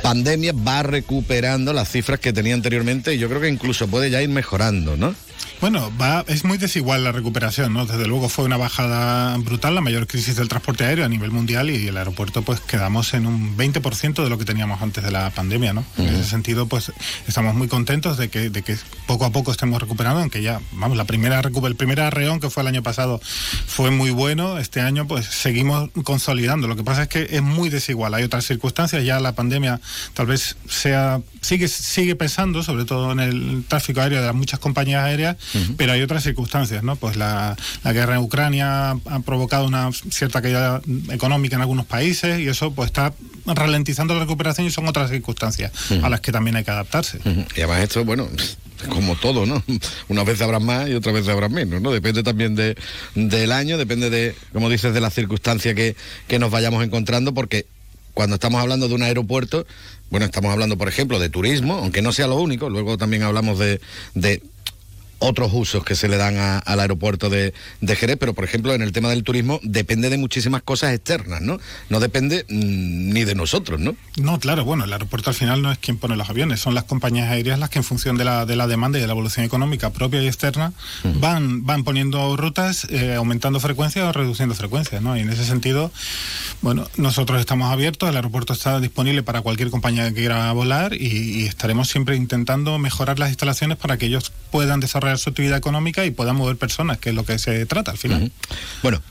pandemia, 0.03 0.53
va 0.53 0.85
recuperando 0.85 1.73
las 1.73 1.91
cifras 1.91 2.21
que 2.21 2.33
tenía 2.33 2.55
anteriormente 2.55 3.13
y 3.13 3.19
yo 3.19 3.29
creo 3.29 3.41
que 3.41 3.49
incluso 3.49 3.89
puede 3.89 4.09
ya 4.09 4.23
ir 4.23 4.29
mejorando, 4.29 4.97
¿no? 4.97 5.17
Bueno, 5.61 5.91
va, 6.01 6.25
es 6.29 6.45
muy 6.45 6.59
desigual 6.59 7.05
la 7.05 7.13
recuperación, 7.13 7.73
¿no? 7.73 7.87
Desde 7.87 8.07
luego 8.07 8.29
fue 8.29 8.45
una 8.45 8.57
bajada 8.57 9.37
brutal, 9.39 9.75
la 9.75 9.81
mayor 9.81 10.07
crisis 10.07 10.37
del 10.37 10.49
transporte 10.49 10.85
aéreo 10.85 11.05
a 11.05 11.09
nivel 11.09 11.31
mundial 11.31 11.71
y 11.71 11.89
el 11.89 11.97
aeropuerto 11.97 12.43
pues 12.43 12.61
quedamos 12.61 13.15
en 13.15 13.27
un 13.27 13.57
20% 13.57 14.23
de 14.23 14.29
lo 14.29 14.37
que 14.37 14.45
teníamos 14.45 14.83
antes 14.83 15.03
de 15.03 15.11
la 15.11 15.31
pandemia, 15.31 15.73
¿no? 15.73 15.85
En 15.97 16.09
ese 16.09 16.25
sentido 16.25 16.67
pues 16.67 16.93
estamos 17.27 17.55
muy 17.55 17.69
contentos 17.69 18.19
de 18.19 18.29
que, 18.29 18.51
de 18.51 18.63
que 18.63 18.77
poco 19.07 19.25
a 19.25 19.31
poco 19.31 19.53
estemos 19.53 19.81
recuperando, 19.81 20.21
aunque 20.21 20.43
ya, 20.43 20.61
vamos, 20.73 20.97
la 20.97 21.05
primera 21.05 21.41
el 21.41 21.77
primer 21.77 22.01
arreón 22.01 22.41
que 22.41 22.51
fue 22.51 22.63
el 22.63 22.67
año 22.67 22.83
pasado 22.83 23.21
fue 23.67 23.91
muy 23.91 24.11
bueno, 24.11 24.59
este 24.59 24.81
año 24.81 25.07
pues 25.07 25.27
seguimos 25.27 25.91
consolidando. 26.05 26.69
Lo 26.69 26.77
que 26.77 26.85
pasa 26.85 27.05
es 27.05 27.09
que 27.09 27.29
es 27.31 27.43
muy 27.43 27.69
desigual, 27.69 28.15
hay 28.15 28.25
otras 28.25 28.45
circunstancias, 28.45 29.05
ya 29.05 29.21
la 29.21 29.33
pandemia 29.33 29.81
tal 30.15 30.27
vez 30.27 30.57
sea 30.69 31.21
sigue 31.41 31.69
sigue 31.69 32.17
pesando, 32.17 32.63
sobre 32.63 32.85
todo 32.85 33.13
en 33.13 33.21
el 33.21 33.65
tráfico 33.67 34.01
aéreo 34.01 34.21
de 34.21 34.27
las 34.27 34.35
muchas 34.35 34.61
compañías 34.61 35.05
aéreas, 35.05 35.37
pero 35.77 35.93
hay 35.93 36.03
otras 36.03 36.23
circunstancias, 36.23 36.83
¿no? 36.83 36.97
Pues 36.97 37.17
la, 37.17 37.57
la 37.83 37.93
guerra 37.93 38.15
en 38.17 38.21
Ucrania 38.21 38.91
ha 38.91 39.21
provocado 39.25 39.67
una 39.67 39.91
cierta 39.93 40.43
caída 40.43 40.81
económica 41.11 41.57
en 41.57 41.63
algunos 41.63 41.87
países 41.87 42.41
y 42.41 42.49
eso 42.49 42.73
pues 42.73 42.87
está 42.87 43.13
ralentizando 43.47 44.15
la 44.15 44.21
recuperación 44.21 44.67
y 44.67 44.71
son 44.71 44.87
otras 44.89 45.11
circunstancias 45.11 45.73
a 46.03 46.09
las 46.09 46.21
que 46.21 46.33
también 46.33 46.57
hay 46.57 46.65
que 46.65 46.71
adaptarse. 46.71 47.19
Y 47.25 47.61
además 47.61 47.81
esto, 47.81 48.05
bueno, 48.05 48.29
como 48.89 49.17
todo, 49.17 49.47
¿no? 49.47 49.63
Unas 50.09 50.25
veces 50.25 50.43
habrá 50.43 50.59
más 50.59 50.89
y 50.89 50.95
otras 50.95 51.15
veces 51.15 51.29
habrá 51.29 51.49
menos, 51.49 51.81
¿no? 51.81 51.93
Depende 51.93 52.23
también 52.23 52.55
de, 52.55 52.77
del 53.15 53.53
año, 53.53 53.79
depende 53.79 54.11
de, 54.11 54.35
como 54.53 54.69
dices, 54.69 54.95
de 54.95 55.01
la 55.01 55.11
circunstancia 55.11 55.75
que, 55.75 55.97
que 56.29 56.39
nos 56.39 56.51
vayamos 56.51 56.85
encontrando, 56.85 57.35
porque 57.35 57.67
cuando 58.13 58.35
estamos 58.35 58.61
hablando 58.61 58.89
de 58.89 58.95
un 58.95 59.03
aeropuerto, 59.03 59.67
bueno, 60.11 60.27
estamos 60.27 60.53
hablando, 60.53 60.79
por 60.79 60.89
ejemplo, 60.89 61.19
de 61.19 61.29
turismo, 61.29 61.75
aunque 61.75 62.03
no 62.03 62.13
sea 62.13 62.27
lo 62.27 62.37
único, 62.37 62.71
luego 62.71 62.97
también 62.97 63.23
hablamos 63.23 63.59
de, 63.59 63.81
de 64.15 64.43
otros 65.25 65.51
usos 65.53 65.85
que 65.85 65.95
se 65.95 66.09
le 66.09 66.17
dan 66.17 66.37
a- 66.39 66.59
al 66.59 66.81
aeropuerto 66.81 67.31
de, 67.31 67.55
de 67.81 67.97
Jerez, 67.97 68.17
pero 68.19 68.35
por 68.35 68.45
ejemplo 68.45 68.75
en 68.75 68.83
el 68.83 68.93
tema 68.93 69.09
del 69.11 69.25
turismo 69.25 69.61
depende 69.63 70.11
de 70.11 70.19
muchísimas 70.19 70.63
cosas 70.63 70.93
externas, 70.95 71.41
¿no? 71.41 71.59
No 71.89 72.01
depende 72.01 72.45
mm, 72.49 73.13
ni 73.13 73.25
de 73.25 73.35
nosotros, 73.35 73.81
¿no? 73.81 73.97
No, 74.17 74.39
claro, 74.39 74.65
bueno, 74.65 74.85
el 74.85 74.93
aeropuerto 74.93 75.31
al 75.31 75.37
final 75.37 75.63
no 75.63 75.73
es 75.73 75.79
quien 75.79 75.97
pone 75.99 76.17
los 76.17 76.29
aviones, 76.31 76.61
son 76.61 76.75
las 76.75 76.85
compañías 76.85 77.31
aéreas 77.31 77.59
las 77.59 77.71
que 77.71 77.79
en 77.79 77.85
función 77.85 78.17
de 78.17 78.25
la, 78.25 78.47
de 78.47 78.57
la 78.57 78.67
demanda 78.67 78.99
y 78.99 79.01
de 79.01 79.07
la 79.07 79.13
evolución 79.13 79.45
económica 79.47 79.91
propia 79.91 80.23
y 80.23 80.27
externa 80.27 80.73
van, 81.21 81.65
van 81.67 81.85
poniendo 81.85 82.37
rutas, 82.37 82.87
eh, 82.91 83.15
aumentando 83.15 83.61
frecuencias 83.61 84.05
o 84.07 84.13
reduciendo 84.13 84.55
frecuencias, 84.55 85.01
¿no? 85.03 85.17
Y 85.17 85.21
en 85.21 85.31
ese 85.31 85.45
sentido, 85.45 85.91
bueno, 86.63 86.87
nosotros 86.97 87.41
estamos 87.41 87.71
abiertos, 87.73 88.09
el 88.09 88.17
aeropuerto 88.17 88.53
está 88.53 88.81
disponible 88.81 89.23
para 89.23 89.41
cualquier 89.43 89.71
compañía 89.71 90.09
que 90.09 90.15
quiera 90.15 90.51
volar 90.53 90.95
y, 90.95 91.07
y 91.43 91.45
estaremos 91.47 91.89
siempre 91.89 92.17
intentando 92.17 92.79
mejorar 92.79 93.19
las 93.19 93.29
instalaciones 93.31 93.77
para 93.79 93.97
que 93.99 94.07
ellos 94.07 94.33
puedan 94.51 94.81
desarrollar 94.81 95.14
su 95.19 95.31
actividad 95.31 95.59
económica 95.59 96.05
y 96.05 96.11
puedan 96.11 96.37
mover 96.37 96.57
personas, 96.57 96.99
que 96.99 97.11
es 97.11 97.15
lo 97.15 97.25
que 97.25 97.39
se 97.39 97.67
trata 97.67 97.91
al 97.91 97.99
final. 97.99 98.31
Bueno, 98.83 99.03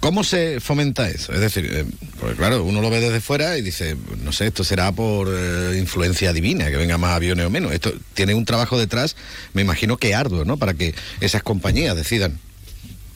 ¿cómo 0.00 0.24
se 0.24 0.60
fomenta 0.60 1.08
eso? 1.08 1.32
Es 1.32 1.40
decir, 1.40 1.68
eh, 1.72 1.84
porque 2.18 2.36
claro, 2.36 2.64
uno 2.64 2.80
lo 2.80 2.90
ve 2.90 3.00
desde 3.00 3.20
fuera 3.20 3.56
y 3.56 3.62
dice, 3.62 3.96
no 4.22 4.32
sé, 4.32 4.46
esto 4.46 4.64
será 4.64 4.92
por 4.92 5.28
eh, 5.30 5.78
influencia 5.78 6.32
divina, 6.32 6.70
que 6.70 6.76
venga 6.76 6.98
más 6.98 7.12
aviones 7.12 7.46
o 7.46 7.50
menos. 7.50 7.72
Esto 7.72 7.92
tiene 8.14 8.34
un 8.34 8.44
trabajo 8.44 8.78
detrás, 8.78 9.16
me 9.52 9.62
imagino 9.62 9.96
que 9.96 10.14
arduo, 10.14 10.44
¿no? 10.44 10.56
Para 10.56 10.74
que 10.74 10.94
esas 11.20 11.42
compañías 11.42 11.96
decidan 11.96 12.38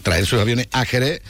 traer 0.02 0.24
sus 0.24 0.40
aviones 0.40 0.68
a 0.70 0.84
Jerez 0.84 1.20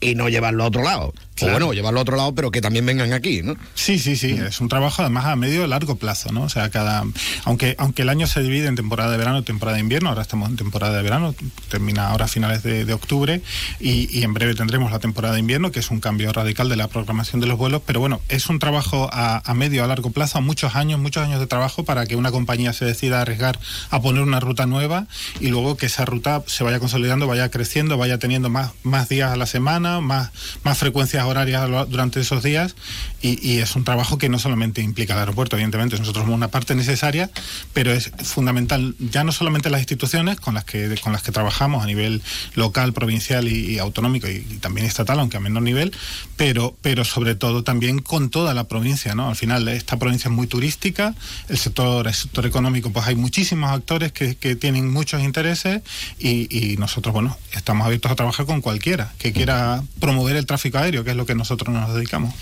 y 0.00 0.14
no 0.14 0.28
llevarlo 0.28 0.64
a 0.64 0.68
otro 0.68 0.82
lado. 0.82 1.12
Claro. 1.34 1.54
O 1.54 1.58
bueno, 1.58 1.72
llevarlo 1.72 2.00
a 2.00 2.02
otro 2.02 2.16
lado, 2.16 2.34
pero 2.34 2.50
que 2.50 2.60
también 2.60 2.84
vengan 2.84 3.12
aquí, 3.12 3.42
¿no? 3.42 3.56
Sí, 3.74 3.98
sí, 3.98 4.16
sí, 4.16 4.32
es 4.32 4.60
un 4.60 4.68
trabajo 4.68 5.02
además 5.02 5.24
a 5.24 5.36
medio 5.36 5.64
y 5.64 5.68
largo 5.68 5.96
plazo, 5.96 6.32
¿no? 6.32 6.42
O 6.42 6.48
sea, 6.48 6.68
cada 6.70 7.04
aunque 7.44 7.74
aunque 7.78 8.02
el 8.02 8.10
año 8.10 8.26
se 8.26 8.42
divide 8.42 8.66
en 8.66 8.76
temporada 8.76 9.10
de 9.10 9.16
verano 9.16 9.38
y 9.38 9.42
temporada 9.42 9.76
de 9.76 9.82
invierno, 9.82 10.10
ahora 10.10 10.22
estamos 10.22 10.50
en 10.50 10.56
temporada 10.56 10.96
de 10.96 11.02
verano, 11.02 11.34
termina 11.68 12.08
ahora 12.08 12.26
a 12.26 12.28
finales 12.28 12.62
de, 12.62 12.84
de 12.84 12.92
octubre 12.92 13.40
y, 13.78 14.18
y 14.18 14.22
en 14.22 14.34
breve 14.34 14.54
tendremos 14.54 14.92
la 14.92 14.98
temporada 14.98 15.34
de 15.34 15.40
invierno, 15.40 15.70
que 15.70 15.80
es 15.80 15.90
un 15.90 16.00
cambio 16.00 16.32
radical 16.32 16.68
de 16.68 16.76
la 16.76 16.88
programación 16.88 17.40
de 17.40 17.46
los 17.46 17.56
vuelos, 17.56 17.82
pero 17.86 18.00
bueno, 18.00 18.20
es 18.28 18.48
un 18.48 18.58
trabajo 18.58 19.08
a, 19.12 19.42
a 19.44 19.54
medio 19.54 19.82
a 19.82 19.86
largo 19.86 20.10
plazo, 20.10 20.38
a 20.38 20.40
muchos 20.42 20.76
años, 20.76 21.00
muchos 21.00 21.24
años 21.24 21.40
de 21.40 21.46
trabajo 21.46 21.84
para 21.84 22.06
que 22.06 22.16
una 22.16 22.30
compañía 22.30 22.72
se 22.72 22.84
decida 22.84 23.18
a 23.18 23.22
arriesgar 23.22 23.58
a 23.90 24.00
poner 24.00 24.22
una 24.22 24.40
ruta 24.40 24.66
nueva 24.66 25.06
y 25.40 25.48
luego 25.48 25.76
que 25.76 25.86
esa 25.86 26.04
ruta 26.04 26.42
se 26.46 26.64
vaya 26.64 26.78
consolidando, 26.78 27.26
vaya 27.26 27.50
creciendo, 27.50 27.96
vaya 27.96 28.18
teniendo 28.18 28.50
más, 28.50 28.72
más 28.82 29.08
días 29.08 29.32
a 29.32 29.36
la 29.36 29.46
semana, 29.46 29.89
más, 30.00 30.30
más 30.62 30.78
frecuencias 30.78 31.24
horarias 31.24 31.68
durante 31.88 32.20
esos 32.20 32.42
días 32.42 32.76
y, 33.22 33.58
es 33.58 33.76
un 33.76 33.84
trabajo 33.84 34.16
que 34.16 34.28
no 34.28 34.38
solamente 34.38 34.80
implica 34.80 35.14
el 35.14 35.20
aeropuerto, 35.20 35.56
evidentemente, 35.56 35.98
nosotros 35.98 36.24
somos 36.24 36.36
una 36.36 36.48
parte 36.48 36.74
necesaria, 36.74 37.30
pero 37.72 37.92
es 37.92 38.12
fundamental 38.22 38.94
ya 38.98 39.24
no 39.24 39.32
solamente 39.32 39.68
las 39.70 39.80
instituciones 39.80 40.40
con 40.40 40.54
las 40.54 40.64
que, 40.64 40.94
con 41.02 41.12
las 41.12 41.22
que 41.22 41.32
trabajamos 41.32 41.82
a 41.82 41.86
nivel 41.86 42.22
local, 42.54 42.92
provincial 42.92 43.48
y, 43.48 43.78
autonómico 43.78 44.28
y, 44.28 44.46
y 44.48 44.58
también 44.58 44.86
estatal, 44.86 45.18
aunque 45.18 45.36
a 45.36 45.40
menor 45.40 45.62
nivel, 45.62 45.92
pero, 46.36 46.76
pero 46.80 47.04
sobre 47.04 47.34
todo 47.34 47.64
también 47.64 47.98
con 47.98 48.30
toda 48.30 48.54
la 48.54 48.64
provincia, 48.64 49.14
¿no? 49.14 49.28
Al 49.28 49.36
final 49.36 49.68
esta 49.68 49.98
provincia 49.98 50.28
es 50.28 50.34
muy 50.34 50.46
turística, 50.46 51.14
el 51.48 51.58
sector, 51.58 52.06
el 52.06 52.14
sector 52.14 52.46
económico, 52.46 52.90
pues 52.90 53.06
hay 53.06 53.16
muchísimos 53.16 53.70
actores 53.70 54.12
que, 54.12 54.36
que 54.36 54.56
tienen 54.56 54.90
muchos 54.90 55.22
intereses 55.22 55.82
y, 56.18 56.48
y 56.50 56.76
nosotros, 56.76 57.12
bueno, 57.12 57.36
estamos 57.52 57.86
abiertos 57.86 58.12
a 58.12 58.14
trabajar 58.14 58.46
con 58.46 58.60
cualquiera 58.60 59.12
que 59.18 59.32
quiera 59.32 59.79
para 59.80 60.10
promover 60.10 60.36
el 60.36 60.46
tráfico 60.46 60.78
aéreo, 60.78 61.04
que 61.04 61.10
es 61.10 61.16
lo 61.16 61.26
que 61.26 61.34
nosotros 61.34 61.72
nos 61.72 61.94
dedicamos. 61.94 62.34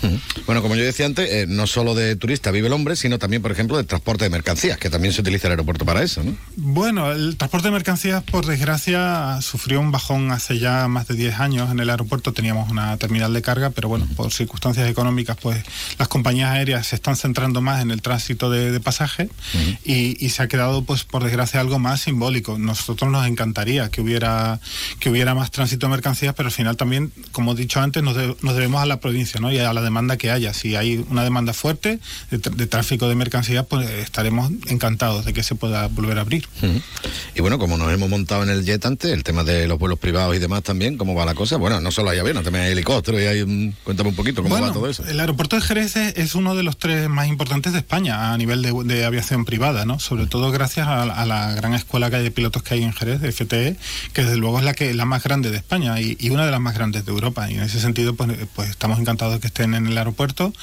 Bueno, 0.45 0.61
como 0.61 0.75
yo 0.75 0.83
decía 0.83 1.05
antes, 1.05 1.29
eh, 1.29 1.45
no 1.47 1.67
solo 1.67 1.95
de 1.95 2.15
turista 2.15 2.51
vive 2.51 2.67
el 2.67 2.73
hombre, 2.73 2.95
sino 2.95 3.19
también, 3.19 3.41
por 3.41 3.51
ejemplo, 3.51 3.77
de 3.77 3.83
transporte 3.83 4.25
de 4.25 4.29
mercancías, 4.29 4.77
que 4.77 4.89
también 4.89 5.13
se 5.13 5.21
utiliza 5.21 5.47
el 5.47 5.51
aeropuerto 5.51 5.85
para 5.85 6.03
eso, 6.03 6.23
¿no? 6.23 6.35
Bueno, 6.55 7.11
el 7.11 7.37
transporte 7.37 7.67
de 7.67 7.71
mercancías, 7.71 8.23
por 8.23 8.45
desgracia, 8.45 9.39
sufrió 9.41 9.79
un 9.79 9.91
bajón 9.91 10.31
hace 10.31 10.59
ya 10.59 10.87
más 10.87 11.07
de 11.07 11.15
10 11.15 11.39
años. 11.39 11.71
En 11.71 11.79
el 11.79 11.89
aeropuerto 11.89 12.33
teníamos 12.33 12.69
una 12.69 12.97
terminal 12.97 13.33
de 13.33 13.41
carga, 13.41 13.69
pero 13.69 13.89
bueno, 13.89 14.07
por 14.15 14.31
circunstancias 14.31 14.89
económicas, 14.89 15.37
pues 15.41 15.63
las 15.97 16.07
compañías 16.07 16.51
aéreas 16.51 16.87
se 16.87 16.95
están 16.95 17.15
centrando 17.15 17.61
más 17.61 17.81
en 17.81 17.91
el 17.91 18.01
tránsito 18.01 18.49
de, 18.49 18.71
de 18.71 18.79
pasaje 18.79 19.29
y, 19.83 20.23
y 20.23 20.29
se 20.29 20.43
ha 20.43 20.47
quedado, 20.47 20.83
pues 20.83 21.03
por 21.03 21.23
desgracia, 21.23 21.59
algo 21.59 21.79
más 21.79 22.01
simbólico. 22.01 22.57
Nosotros 22.57 23.11
nos 23.11 23.27
encantaría 23.27 23.89
que 23.89 24.01
hubiera 24.01 24.59
que 24.99 25.09
hubiera 25.09 25.35
más 25.35 25.51
tránsito 25.51 25.87
de 25.87 25.91
mercancías, 25.91 26.33
pero 26.35 26.47
al 26.47 26.53
final 26.53 26.77
también, 26.77 27.11
como 27.31 27.53
he 27.53 27.55
dicho 27.55 27.79
antes, 27.81 28.03
nos, 28.03 28.15
de- 28.15 28.35
nos 28.41 28.55
debemos 28.55 28.81
a 28.81 28.85
la 28.85 28.99
provincia 28.99 29.39
¿no? 29.39 29.51
y 29.51 29.59
a 29.59 29.71
la 29.73 29.81
demanda 29.81 30.17
que 30.17 30.31
haya. 30.31 30.53
Si 30.53 30.75
hay 30.75 31.05
una 31.09 31.23
demanda 31.23 31.53
fuerte 31.53 31.99
de, 32.31 32.39
tr- 32.41 32.55
de 32.55 32.67
tráfico 32.67 33.07
de 33.07 33.15
mercancías, 33.15 33.65
pues 33.67 33.89
estaremos 33.89 34.51
encantados 34.67 35.25
de 35.25 35.33
que 35.33 35.43
se 35.43 35.55
pueda 35.55 35.87
volver 35.87 36.17
a 36.17 36.21
abrir. 36.21 36.47
Y 37.35 37.41
bueno, 37.41 37.59
como 37.59 37.77
nos 37.77 37.91
hemos 37.91 38.09
montado 38.09 38.43
en 38.43 38.49
el 38.49 38.65
jet 38.65 38.85
antes, 38.85 39.11
el 39.11 39.23
tema 39.23 39.43
de 39.43 39.67
los 39.67 39.79
vuelos 39.79 39.99
privados 39.99 40.35
y 40.35 40.39
demás 40.39 40.63
también, 40.63 40.97
¿cómo 40.97 41.15
va 41.15 41.25
la 41.25 41.35
cosa? 41.35 41.57
Bueno, 41.57 41.79
no 41.81 41.91
solo 41.91 42.09
hay 42.09 42.19
aviones, 42.19 42.43
también 42.43 42.65
hay 42.65 42.71
helicópteros 42.71 43.21
y 43.21 43.25
hay 43.25 43.41
un... 43.41 43.75
Cuéntame 43.83 44.09
un 44.09 44.15
poquito 44.15 44.41
cómo 44.43 44.53
Bueno, 44.55 44.67
va 44.67 44.73
todo 44.73 44.87
eso. 44.89 45.05
El 45.05 45.19
aeropuerto 45.19 45.55
de 45.55 45.61
Jerez 45.61 45.95
es, 45.95 46.15
es 46.17 46.35
uno 46.35 46.55
de 46.55 46.63
los 46.63 46.77
tres 46.77 47.09
más 47.09 47.27
importantes 47.27 47.73
de 47.73 47.79
España 47.79 48.33
a 48.33 48.37
nivel 48.37 48.61
de, 48.61 48.73
de 48.85 49.05
aviación 49.05 49.45
privada, 49.45 49.85
¿no? 49.85 49.99
Sobre 49.99 50.27
todo 50.27 50.51
gracias 50.51 50.87
a, 50.87 51.03
a 51.03 51.25
la 51.25 51.53
gran 51.53 51.73
escuela 51.73 52.09
que 52.09 52.17
hay 52.17 52.23
de 52.23 52.31
pilotos 52.31 52.63
que 52.63 52.73
hay 52.75 52.83
en 52.83 52.93
Jerez, 52.93 53.21
de 53.21 53.31
FTE, 53.31 53.75
que 54.13 54.23
desde 54.23 54.37
luego 54.37 54.59
es 54.59 54.65
la 54.65 54.73
que 54.73 54.93
la 54.93 55.05
más 55.05 55.23
grande 55.23 55.51
de 55.51 55.57
España 55.57 55.99
y, 56.01 56.17
y 56.19 56.29
una 56.29 56.45
de 56.45 56.51
las 56.51 56.59
más 56.59 56.73
grandes 56.73 57.05
de 57.05 57.11
Europa. 57.11 57.18
Y 57.49 57.55
en 57.55 57.61
ese 57.61 57.79
sentido, 57.79 58.15
pues, 58.15 58.31
pues 58.55 58.69
estamos 58.69 58.99
encantados 58.99 59.35
de 59.35 59.39
que 59.39 59.47
estén 59.47 59.73
en 59.73 59.87
el 59.87 59.97
aeropuerto. 59.97 60.53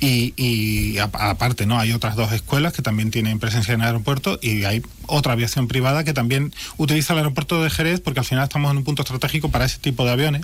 Y, 0.00 0.98
aparte, 0.98 1.66
¿no? 1.66 1.78
Hay 1.78 1.92
otras 1.92 2.16
dos 2.16 2.32
escuelas 2.32 2.72
que 2.72 2.82
también 2.82 3.10
tienen 3.10 3.38
presencia 3.38 3.74
en 3.74 3.80
el 3.80 3.86
aeropuerto 3.86 4.38
y 4.40 4.64
hay 4.64 4.82
otra 5.08 5.32
aviación 5.32 5.68
privada 5.68 6.04
que 6.04 6.12
también 6.12 6.52
utiliza 6.76 7.12
el 7.12 7.18
aeropuerto 7.20 7.62
de 7.62 7.70
Jerez 7.70 8.00
porque 8.00 8.20
al 8.20 8.26
final 8.26 8.44
estamos 8.44 8.70
en 8.70 8.78
un 8.78 8.84
punto 8.84 9.02
estratégico 9.02 9.50
para 9.50 9.64
ese 9.64 9.78
tipo 9.78 10.04
de 10.04 10.10
aviones 10.12 10.42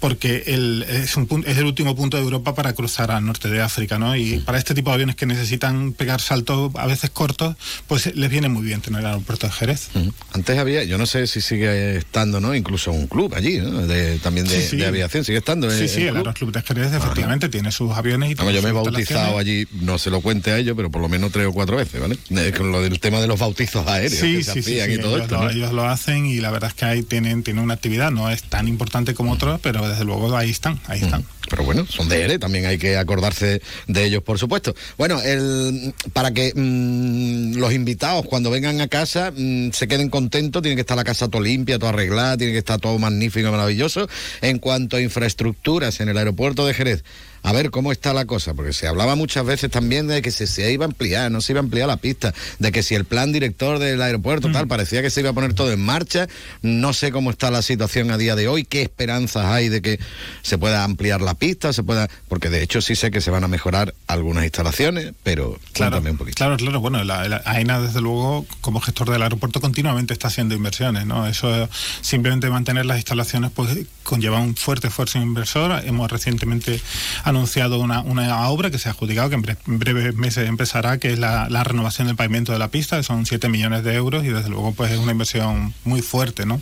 porque 0.00 0.44
el, 0.46 0.84
es, 0.88 1.16
un 1.16 1.44
es 1.46 1.56
el 1.58 1.64
último 1.64 1.94
punto 1.96 2.16
de 2.16 2.22
Europa 2.22 2.54
para 2.54 2.72
cruzar 2.72 3.10
al 3.10 3.24
norte 3.24 3.48
de 3.48 3.60
África, 3.62 3.98
¿no? 3.98 4.16
Y 4.16 4.38
para 4.38 4.58
este 4.58 4.74
tipo 4.74 4.90
de 4.90 4.94
aviones 4.94 5.16
que 5.16 5.26
necesitan 5.26 5.92
pegar 5.92 6.20
saltos 6.20 6.72
a 6.76 6.86
veces 6.86 7.10
cortos, 7.10 7.56
pues 7.86 8.14
les 8.14 8.30
viene 8.30 8.48
muy 8.48 8.62
bien 8.62 8.80
tener 8.80 9.00
el 9.00 9.06
aeropuerto 9.06 9.46
de 9.46 9.52
Jerez. 9.52 9.88
Antes 10.32 10.58
había, 10.58 10.84
yo 10.84 10.98
no 10.98 11.06
sé 11.06 11.26
si 11.26 11.40
sigue 11.40 11.96
estando, 11.96 12.40
¿no? 12.40 12.54
Incluso 12.54 12.92
un 12.92 13.06
club 13.06 13.34
allí, 13.34 13.58
¿no? 13.58 13.86
De- 13.86 14.18
también 14.18 14.46
de, 14.46 14.60
Sí, 14.60 14.68
sí. 14.70 14.76
de 14.76 14.86
aviación, 14.86 15.24
sigue 15.24 15.38
estando. 15.38 15.70
Sí, 15.70 15.84
eh, 15.84 15.88
sí, 15.88 16.02
el 16.02 16.08
club? 16.10 16.18
Aeroclub 16.18 16.52
de 16.52 16.62
Jerez 16.62 16.92
efectivamente 16.92 17.48
tiene 17.48 17.72
sus 17.72 17.90
aviones 17.92 18.30
y 18.32 18.34
yo 18.34 18.44
me 18.62 18.68
he 18.68 18.72
bautizado 18.72 19.38
allí, 19.38 19.66
no 19.72 19.98
se 19.98 20.10
lo 20.10 20.20
cuente 20.20 20.50
a 20.52 20.58
ellos, 20.58 20.74
pero 20.76 20.90
por 20.90 21.02
lo 21.02 21.08
menos 21.08 21.32
tres 21.32 21.46
o 21.46 21.52
cuatro 21.52 21.76
veces, 21.76 22.00
¿vale? 22.00 22.18
Eh, 22.30 22.52
Con 22.56 22.70
lo 22.72 22.82
del 22.82 23.00
tema 23.00 23.20
de 23.20 23.26
los 23.26 23.38
bautizos 23.38 23.83
aéreos 23.86 24.20
Sí, 24.20 24.36
que 24.38 24.44
se 24.44 24.52
sí, 24.54 24.62
sí, 24.62 24.72
y 24.72 24.98
todo 24.98 25.16
ellos, 25.16 25.22
esto, 25.22 25.34
lo, 25.34 25.42
¿no? 25.44 25.50
ellos 25.50 25.72
lo 25.72 25.84
hacen 25.88 26.26
y 26.26 26.36
la 26.36 26.50
verdad 26.50 26.70
es 26.70 26.74
que 26.74 26.84
ahí 26.84 27.02
tienen, 27.02 27.42
tienen 27.42 27.62
una 27.62 27.74
actividad, 27.74 28.10
no 28.10 28.30
es 28.30 28.42
tan 28.42 28.68
importante 28.68 29.14
como 29.14 29.32
otros, 29.32 29.60
pero 29.62 29.88
desde 29.88 30.04
luego 30.04 30.36
ahí 30.36 30.50
están, 30.50 30.80
ahí 30.86 31.00
están. 31.00 31.24
Pero 31.50 31.64
bueno, 31.64 31.86
son 31.86 32.08
de 32.08 32.22
ERE, 32.22 32.38
también 32.38 32.66
hay 32.66 32.78
que 32.78 32.96
acordarse 32.96 33.60
de 33.86 34.04
ellos, 34.04 34.22
por 34.22 34.38
supuesto. 34.38 34.74
Bueno, 34.96 35.20
el, 35.20 35.94
para 36.12 36.32
que 36.32 36.52
mm, 36.54 37.56
los 37.58 37.72
invitados 37.72 38.24
cuando 38.26 38.50
vengan 38.50 38.80
a 38.80 38.88
casa 38.88 39.32
mm, 39.36 39.70
se 39.72 39.86
queden 39.86 40.08
contentos, 40.08 40.62
tiene 40.62 40.74
que 40.74 40.80
estar 40.80 40.96
la 40.96 41.04
casa 41.04 41.28
todo 41.28 41.42
limpia, 41.42 41.78
todo 41.78 41.90
arreglada, 41.90 42.36
tiene 42.36 42.52
que 42.52 42.58
estar 42.58 42.80
todo 42.80 42.98
magnífico, 42.98 43.50
maravilloso. 43.50 44.08
En 44.40 44.58
cuanto 44.58 44.96
a 44.96 45.00
infraestructuras 45.00 46.00
en 46.00 46.08
el 46.08 46.16
aeropuerto 46.16 46.66
de 46.66 46.74
Jerez, 46.74 47.04
a 47.44 47.52
ver 47.52 47.70
cómo 47.70 47.92
está 47.92 48.14
la 48.14 48.24
cosa, 48.24 48.54
porque 48.54 48.72
se 48.72 48.88
hablaba 48.88 49.16
muchas 49.16 49.44
veces 49.44 49.70
también 49.70 50.08
de 50.08 50.22
que 50.22 50.30
se, 50.30 50.46
se 50.46 50.72
iba 50.72 50.86
a 50.86 50.88
ampliar, 50.88 51.30
no 51.30 51.42
se 51.42 51.52
iba 51.52 51.60
a 51.60 51.62
ampliar 51.62 51.86
la 51.86 51.98
pista, 51.98 52.32
de 52.58 52.72
que 52.72 52.82
si 52.82 52.94
el 52.94 53.04
plan 53.04 53.32
director 53.32 53.78
del 53.78 54.00
aeropuerto 54.00 54.50
tal, 54.50 54.66
parecía 54.66 55.02
que 55.02 55.10
se 55.10 55.20
iba 55.20 55.28
a 55.28 55.34
poner 55.34 55.52
todo 55.52 55.70
en 55.70 55.84
marcha. 55.84 56.26
No 56.62 56.94
sé 56.94 57.12
cómo 57.12 57.30
está 57.30 57.50
la 57.50 57.60
situación 57.60 58.10
a 58.10 58.16
día 58.16 58.34
de 58.34 58.48
hoy, 58.48 58.64
qué 58.64 58.80
esperanzas 58.80 59.44
hay 59.44 59.68
de 59.68 59.82
que 59.82 60.00
se 60.40 60.56
pueda 60.56 60.84
ampliar 60.84 61.20
la 61.20 61.34
pista, 61.34 61.74
se 61.74 61.82
pueda, 61.82 62.08
porque 62.28 62.48
de 62.48 62.62
hecho 62.62 62.80
sí 62.80 62.96
sé 62.96 63.10
que 63.10 63.20
se 63.20 63.30
van 63.30 63.44
a 63.44 63.48
mejorar 63.48 63.94
algunas 64.06 64.44
instalaciones, 64.44 65.12
pero 65.22 65.58
Claro, 65.74 65.98
un 65.98 66.16
poquito. 66.16 66.36
claro, 66.36 66.56
claro. 66.56 66.80
Bueno, 66.80 67.04
la, 67.04 67.28
la 67.28 67.42
AENA, 67.44 67.80
desde 67.80 68.00
luego, 68.00 68.46
como 68.62 68.80
gestor 68.80 69.10
del 69.10 69.20
aeropuerto, 69.20 69.60
continuamente 69.60 70.14
está 70.14 70.28
haciendo 70.28 70.54
inversiones, 70.54 71.04
¿no? 71.04 71.26
Eso, 71.26 71.68
simplemente 72.00 72.48
mantener 72.48 72.86
las 72.86 72.96
instalaciones, 72.96 73.50
pues 73.54 73.76
conlleva 74.02 74.40
un 74.40 74.56
fuerte 74.56 74.88
esfuerzo 74.88 75.18
inversor. 75.18 75.82
Hemos 75.84 76.10
recientemente 76.10 76.80
anunciado 77.22 77.33
una, 77.36 78.00
una 78.00 78.48
obra 78.48 78.70
que 78.70 78.78
se 78.78 78.88
ha 78.88 78.92
adjudicado, 78.92 79.28
que 79.28 79.34
en, 79.36 79.42
bre- 79.42 79.56
en 79.66 79.78
breves 79.78 80.14
meses 80.14 80.48
empezará, 80.48 80.98
que 80.98 81.12
es 81.12 81.18
la, 81.18 81.48
la 81.50 81.64
renovación 81.64 82.06
del 82.06 82.16
pavimento 82.16 82.52
de 82.52 82.58
la 82.58 82.68
pista, 82.68 82.96
que 82.96 83.02
son 83.02 83.26
7 83.26 83.48
millones 83.48 83.84
de 83.84 83.94
euros 83.94 84.24
y 84.24 84.28
desde 84.28 84.48
luego 84.48 84.72
pues 84.72 84.92
es 84.92 84.98
una 84.98 85.12
inversión 85.12 85.74
muy 85.84 86.00
fuerte, 86.02 86.46
¿no? 86.46 86.60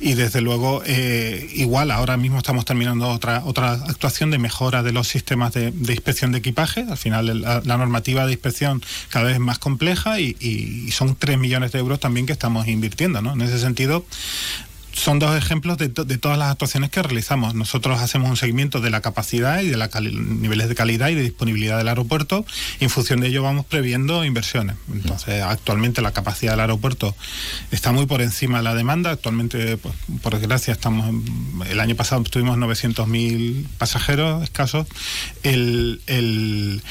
Y 0.00 0.14
desde 0.14 0.40
luego, 0.40 0.82
eh, 0.86 1.48
igual, 1.54 1.90
ahora 1.90 2.16
mismo 2.16 2.38
estamos 2.38 2.64
terminando 2.64 3.08
otra, 3.08 3.42
otra 3.44 3.72
actuación 3.72 4.30
de 4.30 4.38
mejora 4.38 4.82
de 4.82 4.92
los 4.92 5.08
sistemas 5.08 5.52
de, 5.52 5.70
de 5.72 5.92
inspección 5.92 6.32
de 6.32 6.38
equipaje. 6.38 6.84
Al 6.88 6.96
final, 6.96 7.40
la, 7.42 7.60
la 7.64 7.76
normativa 7.76 8.24
de 8.26 8.32
inspección 8.32 8.82
cada 9.10 9.26
vez 9.26 9.34
es 9.34 9.40
más 9.40 9.58
compleja 9.58 10.20
y, 10.20 10.36
y 10.40 10.90
son 10.92 11.16
3 11.16 11.38
millones 11.38 11.72
de 11.72 11.78
euros 11.80 12.00
también 12.00 12.26
que 12.26 12.32
estamos 12.32 12.66
invirtiendo, 12.68 13.20
¿no? 13.22 13.32
En 13.32 13.42
ese 13.42 13.58
sentido, 13.58 14.04
son 14.98 15.18
dos 15.18 15.36
ejemplos 15.36 15.78
de, 15.78 15.88
to- 15.88 16.04
de 16.04 16.18
todas 16.18 16.36
las 16.38 16.50
actuaciones 16.50 16.90
que 16.90 17.02
realizamos. 17.02 17.54
Nosotros 17.54 18.00
hacemos 18.00 18.28
un 18.30 18.36
seguimiento 18.36 18.80
de 18.80 18.90
la 18.90 19.00
capacidad 19.00 19.60
y 19.62 19.68
de 19.68 19.76
los 19.76 19.88
niveles 20.12 20.68
de 20.68 20.74
calidad 20.74 21.08
y 21.08 21.14
de 21.14 21.22
disponibilidad 21.22 21.78
del 21.78 21.88
aeropuerto 21.88 22.44
en 22.80 22.90
función 22.90 23.20
de 23.20 23.28
ello 23.28 23.42
vamos 23.42 23.64
previendo 23.66 24.24
inversiones. 24.24 24.76
Entonces, 24.92 25.42
actualmente 25.42 26.02
la 26.02 26.12
capacidad 26.12 26.52
del 26.52 26.60
aeropuerto 26.60 27.14
está 27.70 27.92
muy 27.92 28.06
por 28.06 28.20
encima 28.22 28.58
de 28.58 28.64
la 28.64 28.74
demanda. 28.74 29.10
Actualmente, 29.10 29.76
pues, 29.76 29.94
por 30.22 30.34
desgracia, 30.38 30.72
estamos 30.72 31.08
el 31.68 31.80
año 31.80 31.94
pasado 31.94 32.22
tuvimos 32.24 32.58
900.000 32.58 33.66
pasajeros 33.78 34.42
escasos. 34.42 34.86
El, 35.42 36.00
el, 36.06 36.82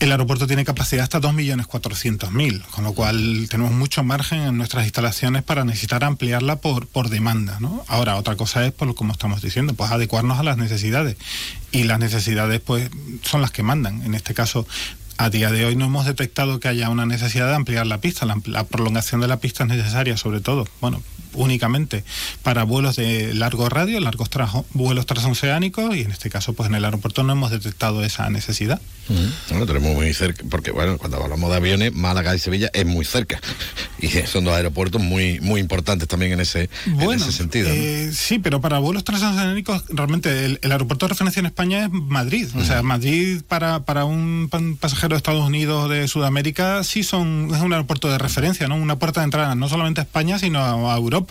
el 0.00 0.10
aeropuerto 0.10 0.46
tiene 0.46 0.64
capacidad 0.64 1.04
hasta 1.04 1.20
2.400.000, 1.20 2.62
con 2.66 2.84
lo 2.84 2.92
cual 2.92 3.46
tenemos 3.50 3.72
mucho 3.72 4.02
margen 4.04 4.40
en 4.42 4.56
nuestras 4.58 4.84
instalaciones 4.84 5.42
para 5.42 5.64
necesitar 5.64 6.04
ampliarla 6.04 6.56
por, 6.56 6.86
por 6.86 7.08
demanda. 7.08 7.35
Ahora, 7.88 8.16
otra 8.16 8.36
cosa 8.36 8.64
es, 8.64 8.72
por 8.72 8.88
lo 8.88 8.94
como 8.94 9.12
estamos 9.12 9.42
diciendo, 9.42 9.74
pues 9.74 9.90
adecuarnos 9.90 10.38
a 10.38 10.42
las 10.42 10.56
necesidades. 10.56 11.16
Y 11.72 11.84
las 11.84 11.98
necesidades 11.98 12.60
pues 12.60 12.90
son 13.22 13.42
las 13.42 13.50
que 13.50 13.62
mandan. 13.62 14.02
En 14.02 14.14
este 14.14 14.34
caso, 14.34 14.66
a 15.18 15.30
día 15.30 15.50
de 15.50 15.64
hoy 15.64 15.76
no 15.76 15.86
hemos 15.86 16.06
detectado 16.06 16.60
que 16.60 16.68
haya 16.68 16.88
una 16.90 17.06
necesidad 17.06 17.48
de 17.48 17.54
ampliar 17.54 17.86
la 17.86 18.00
pista. 18.00 18.26
La 18.44 18.64
prolongación 18.64 19.20
de 19.20 19.28
la 19.28 19.38
pista 19.38 19.64
es 19.64 19.70
necesaria, 19.70 20.16
sobre 20.16 20.40
todo, 20.40 20.66
bueno, 20.80 21.02
únicamente 21.36 22.04
para 22.42 22.64
vuelos 22.64 22.96
de 22.96 23.32
largo 23.34 23.68
radio, 23.68 24.00
largos 24.00 24.30
trajo- 24.30 24.64
vuelos 24.72 25.06
transoceánicos, 25.06 25.94
y 25.96 26.00
en 26.02 26.10
este 26.10 26.30
caso, 26.30 26.52
pues 26.54 26.68
en 26.68 26.74
el 26.74 26.84
aeropuerto 26.84 27.22
no 27.22 27.32
hemos 27.32 27.50
detectado 27.50 28.02
esa 28.04 28.28
necesidad. 28.30 28.80
Bueno, 29.50 29.66
tenemos 29.66 29.94
muy 29.94 30.12
cerca, 30.14 30.42
porque 30.50 30.72
bueno, 30.72 30.98
cuando 30.98 31.22
hablamos 31.22 31.48
de 31.50 31.56
aviones, 31.56 31.92
Málaga 31.94 32.34
y 32.34 32.40
Sevilla 32.40 32.70
es 32.72 32.84
muy 32.86 33.04
cerca. 33.04 33.40
Y 33.98 34.08
son 34.26 34.44
dos 34.44 34.52
aeropuertos 34.54 35.00
muy, 35.00 35.40
muy 35.40 35.58
importantes 35.58 36.06
también 36.06 36.32
en 36.32 36.40
ese, 36.40 36.68
en 36.84 36.96
Bueno, 36.98 37.22
ese 37.24 37.32
sentido. 37.32 37.70
¿no? 37.70 37.74
eh, 37.74 38.10
sí, 38.12 38.38
pero 38.38 38.60
para 38.60 38.78
vuelos 38.78 39.04
transoceánicos, 39.04 39.84
realmente 39.88 40.44
el, 40.44 40.58
el 40.62 40.70
aeropuerto 40.72 41.06
de 41.06 41.10
referencia 41.14 41.40
en 41.40 41.46
España 41.46 41.84
es 41.86 41.90
Madrid. 41.90 42.46
O 42.56 42.62
sea, 42.62 42.82
Madrid 42.82 43.40
para, 43.48 43.84
para 43.86 44.04
un 44.04 44.50
pasajero 44.78 45.14
de 45.14 45.16
Estados 45.16 45.46
Unidos 45.46 45.88
de 45.88 46.08
Sudamérica 46.08 46.84
sí 46.84 47.04
son, 47.04 47.48
es 47.54 47.62
un 47.62 47.72
aeropuerto 47.72 48.10
de 48.10 48.18
referencia, 48.18 48.68
¿no? 48.68 48.76
Una 48.76 48.98
puerta 48.98 49.20
de 49.20 49.24
entrada 49.24 49.54
no 49.54 49.66
solamente 49.70 50.02
a 50.02 50.04
España, 50.04 50.38
sino 50.38 50.58
a, 50.60 50.92
a 50.94 50.96
Europa. 50.98 51.25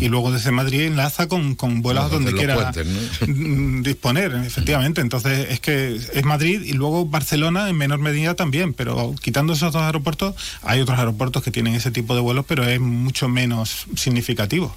Y 0.00 0.08
luego 0.08 0.30
desde 0.30 0.50
Madrid 0.50 0.82
enlaza 0.82 1.28
con, 1.28 1.54
con 1.54 1.82
vuelos 1.82 2.10
donde 2.10 2.32
quiera 2.32 2.54
puentes, 2.54 2.86
disponer, 3.82 4.34
efectivamente. 4.44 5.00
Entonces 5.00 5.48
es 5.50 5.60
que 5.60 5.96
es 5.96 6.24
Madrid 6.24 6.62
y 6.64 6.72
luego 6.72 7.06
Barcelona 7.06 7.68
en 7.68 7.76
menor 7.76 7.98
medida 7.98 8.34
también, 8.34 8.74
pero 8.74 9.14
quitando 9.20 9.52
esos 9.52 9.72
dos 9.72 9.82
aeropuertos, 9.82 10.34
hay 10.62 10.80
otros 10.80 10.98
aeropuertos 10.98 11.42
que 11.42 11.50
tienen 11.50 11.74
ese 11.74 11.90
tipo 11.90 12.14
de 12.14 12.20
vuelos, 12.20 12.44
pero 12.46 12.64
es 12.64 12.80
mucho 12.80 13.28
menos 13.28 13.86
significativo. 13.96 14.76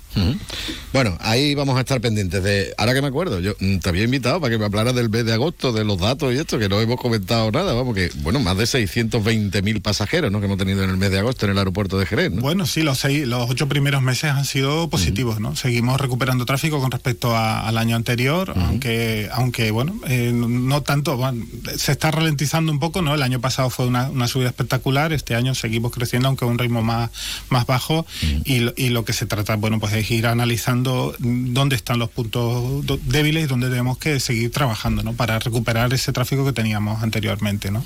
Bueno, 0.94 1.18
ahí 1.22 1.56
vamos 1.56 1.78
a 1.78 1.82
estar 1.82 2.02
pendientes 2.02 2.44
de. 2.44 2.74
Ahora 2.78 2.94
que 2.94 3.02
me 3.02 3.08
acuerdo, 3.08 3.40
yo 3.40 3.54
mm, 3.60 3.78
te 3.78 3.90
había 3.90 4.04
invitado 4.04 4.40
para 4.40 4.52
que 4.52 4.58
me 4.58 4.66
hablaras 4.66 4.96
del 4.96 5.10
mes 5.10 5.26
de 5.26 5.34
agosto, 5.34 5.72
de 5.72 5.84
los 5.84 5.98
datos 5.98 6.34
y 6.34 6.38
esto, 6.38 6.60
que 6.60 6.70
no 6.70 6.80
hemos 6.82 7.00
comentado 7.00 7.52
nada, 7.52 7.74
vamos, 7.74 7.96
que, 7.96 8.12
bueno, 8.18 8.40
más 8.40 8.58
de 8.58 8.66
620.000 8.66 9.82
pasajeros, 9.82 10.32
¿no? 10.32 10.40
Que 10.40 10.46
hemos 10.46 10.58
tenido 10.58 10.84
en 10.84 10.90
el 10.90 10.98
mes 10.98 11.12
de 11.12 11.20
agosto 11.20 11.46
en 11.46 11.54
el 11.54 11.58
aeropuerto 11.58 11.98
de 11.98 12.06
Jerez, 12.06 12.32
¿no? 12.32 12.42
Bueno, 12.42 12.66
sí, 12.66 12.82
los 12.82 13.00
seis, 13.00 13.28
los 13.28 13.50
ocho 13.50 13.68
primeros 13.68 14.02
meses 14.02 14.32
han 14.32 14.46
sido 14.46 14.61
sido 14.62 14.90
positivos, 14.90 15.40
¿no? 15.40 15.56
Seguimos 15.56 16.00
recuperando 16.00 16.46
tráfico 16.46 16.80
con 16.80 16.92
respecto 16.92 17.36
a- 17.36 17.68
al 17.68 17.78
año 17.78 17.96
anterior, 17.96 18.54
aunque, 18.56 19.28
aunque 19.34 19.72
bueno, 19.72 19.96
eh, 20.08 20.32
no 20.34 20.82
tanto, 20.84 21.18
bueno, 21.18 21.46
se 21.78 21.92
está 21.94 22.12
ralentizando 22.12 22.72
un 22.72 22.80
poco, 22.80 23.02
¿no? 23.02 23.14
El 23.16 23.24
año 23.24 23.40
pasado 23.42 23.70
fue 23.70 23.88
una, 23.88 24.10
una 24.10 24.28
subida 24.28 24.50
espectacular, 24.50 25.14
este 25.14 25.36
año 25.36 25.56
seguimos 25.56 25.92
creciendo, 25.92 26.28
aunque 26.28 26.46
a 26.46 26.48
un 26.48 26.60
ritmo 26.60 26.82
más, 26.84 27.10
más 27.50 27.66
bajo, 27.66 28.06
y, 28.46 28.60
lo- 28.60 28.74
y 28.78 28.90
lo 28.90 29.04
que 29.04 29.14
se 29.14 29.26
trata, 29.26 29.56
bueno, 29.56 29.80
pues 29.80 29.94
es 29.94 30.10
ir 30.12 30.28
analizando 30.28 31.16
dónde 31.20 31.76
están 31.76 31.98
los 32.00 32.10
puntos 32.10 32.86
débiles 33.06 33.46
y 33.46 33.48
dónde 33.48 33.70
tenemos 33.70 33.98
que 33.98 34.20
seguir 34.20 34.52
trabajando, 34.52 35.02
¿no? 35.04 35.14
Para 35.14 35.40
recuperar 35.40 35.94
ese 35.94 36.12
tráfico 36.14 36.46
que 36.46 36.54
teníamos 36.54 37.02
anteriormente, 37.04 37.72
¿no? 37.72 37.84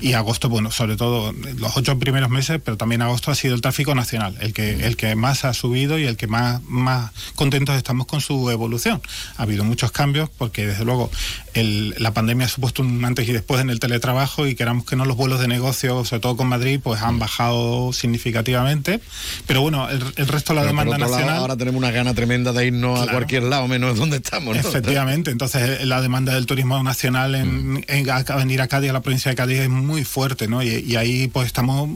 Y 0.00 0.14
agosto, 0.14 0.48
bueno, 0.48 0.70
sobre 0.70 0.96
todo 0.96 1.32
los 1.32 1.76
ocho 1.76 1.98
primeros 1.98 2.30
meses, 2.30 2.60
pero 2.64 2.76
también 2.76 3.02
agosto 3.02 3.30
ha 3.30 3.34
sido 3.34 3.54
el 3.54 3.60
tráfico 3.60 3.94
nacional, 3.94 4.36
el 4.40 4.52
que, 4.52 4.86
el 4.86 4.96
que 4.96 5.14
más 5.14 5.44
ha 5.44 5.52
subido 5.54 5.97
y 5.98 6.04
el 6.06 6.16
que 6.16 6.26
más, 6.26 6.62
más 6.64 7.10
contentos 7.34 7.76
estamos 7.76 8.06
con 8.06 8.20
su 8.20 8.50
evolución. 8.50 9.00
Ha 9.36 9.42
habido 9.42 9.64
muchos 9.64 9.92
cambios 9.92 10.28
porque 10.30 10.66
desde 10.66 10.84
luego 10.84 11.10
el- 11.54 11.94
la 11.98 12.12
pandemia 12.12 12.46
ha 12.46 12.48
supuesto 12.48 12.82
un 12.82 13.04
antes 13.04 13.28
y 13.28 13.32
después 13.32 13.60
en 13.60 13.70
el 13.70 13.80
teletrabajo 13.80 14.46
y 14.46 14.54
queramos 14.54 14.84
que 14.84 14.96
no 14.96 15.04
los 15.04 15.16
vuelos 15.16 15.40
de 15.40 15.48
negocio, 15.48 16.04
sobre 16.04 16.20
todo 16.20 16.36
con 16.36 16.46
Madrid, 16.48 16.80
pues 16.82 17.00
han 17.02 17.18
bajado 17.18 17.92
significativamente. 17.92 19.00
Pero 19.46 19.62
bueno, 19.62 19.88
el, 19.88 20.02
el 20.16 20.28
resto 20.28 20.52
de 20.52 20.56
la 20.56 20.62
Pero 20.62 20.66
demanda 20.68 20.98
lado, 20.98 21.10
nacional... 21.12 21.36
ahora 21.38 21.56
tenemos 21.56 21.78
una 21.78 21.90
gana 21.90 22.14
tremenda 22.14 22.52
de 22.52 22.66
irnos 22.66 22.98
a 23.00 23.02
Claro. 23.04 23.18
cualquier 23.18 23.42
lado, 23.44 23.66
menos 23.68 23.96
donde 23.96 24.16
estamos. 24.18 24.54
¿no? 24.54 24.60
Efectivamente, 24.60 25.30
entonces 25.30 25.80
eh, 25.80 25.86
la 25.86 26.00
demanda 26.00 26.34
del 26.34 26.46
turismo 26.46 26.82
nacional 26.82 27.34
en, 27.34 27.84
en 27.88 28.10
a- 28.10 28.16
a 28.16 28.36
venir 28.36 28.60
a 28.60 28.68
Cádiz, 28.68 28.90
a 28.90 28.92
la 28.92 29.00
provincia 29.02 29.30
de 29.30 29.36
Cádiz, 29.36 29.60
es 29.60 29.68
muy 29.70 30.04
fuerte, 30.04 30.48
¿no? 30.48 30.62
Y, 30.62 30.68
y 30.86 30.96
ahí 30.96 31.28
pues 31.28 31.46
estamos 31.46 31.88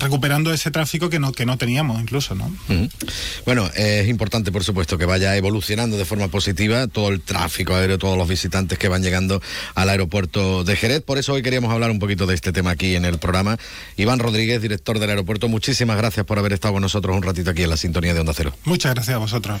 recuperando 0.00 0.52
ese 0.52 0.70
tráfico 0.70 1.10
que 1.10 1.18
no, 1.18 1.32
que 1.32 1.46
no 1.46 1.56
teníamos 1.58 2.00
incluso, 2.00 2.34
¿no? 2.34 2.46
Ujú. 2.68 2.88
Bueno, 3.44 3.70
es 3.74 4.08
importante, 4.08 4.52
por 4.52 4.64
supuesto, 4.64 4.98
que 4.98 5.04
vaya 5.04 5.36
evolucionando 5.36 5.96
de 5.96 6.04
forma 6.04 6.28
positiva 6.28 6.86
todo 6.86 7.08
el 7.08 7.20
tráfico 7.20 7.74
aéreo, 7.74 7.98
todos 7.98 8.16
los 8.16 8.28
visitantes 8.28 8.78
que 8.78 8.88
van 8.88 9.02
llegando 9.02 9.40
al 9.74 9.88
aeropuerto 9.88 10.64
de 10.64 10.76
Jerez. 10.76 11.02
Por 11.02 11.18
eso 11.18 11.32
hoy 11.32 11.42
queríamos 11.42 11.72
hablar 11.72 11.90
un 11.90 11.98
poquito 11.98 12.26
de 12.26 12.34
este 12.34 12.52
tema 12.52 12.70
aquí 12.70 12.96
en 12.96 13.04
el 13.04 13.18
programa. 13.18 13.58
Iván 13.96 14.18
Rodríguez, 14.18 14.62
director 14.62 14.98
del 14.98 15.10
aeropuerto, 15.10 15.48
muchísimas 15.48 15.96
gracias 15.96 16.26
por 16.26 16.38
haber 16.38 16.52
estado 16.52 16.74
con 16.74 16.82
nosotros 16.82 17.16
un 17.16 17.22
ratito 17.22 17.50
aquí 17.50 17.62
en 17.62 17.70
la 17.70 17.76
sintonía 17.76 18.14
de 18.14 18.20
Onda 18.20 18.32
Cero. 18.34 18.52
Muchas 18.64 18.94
gracias 18.94 19.14
a 19.14 19.18
vosotros. 19.18 19.60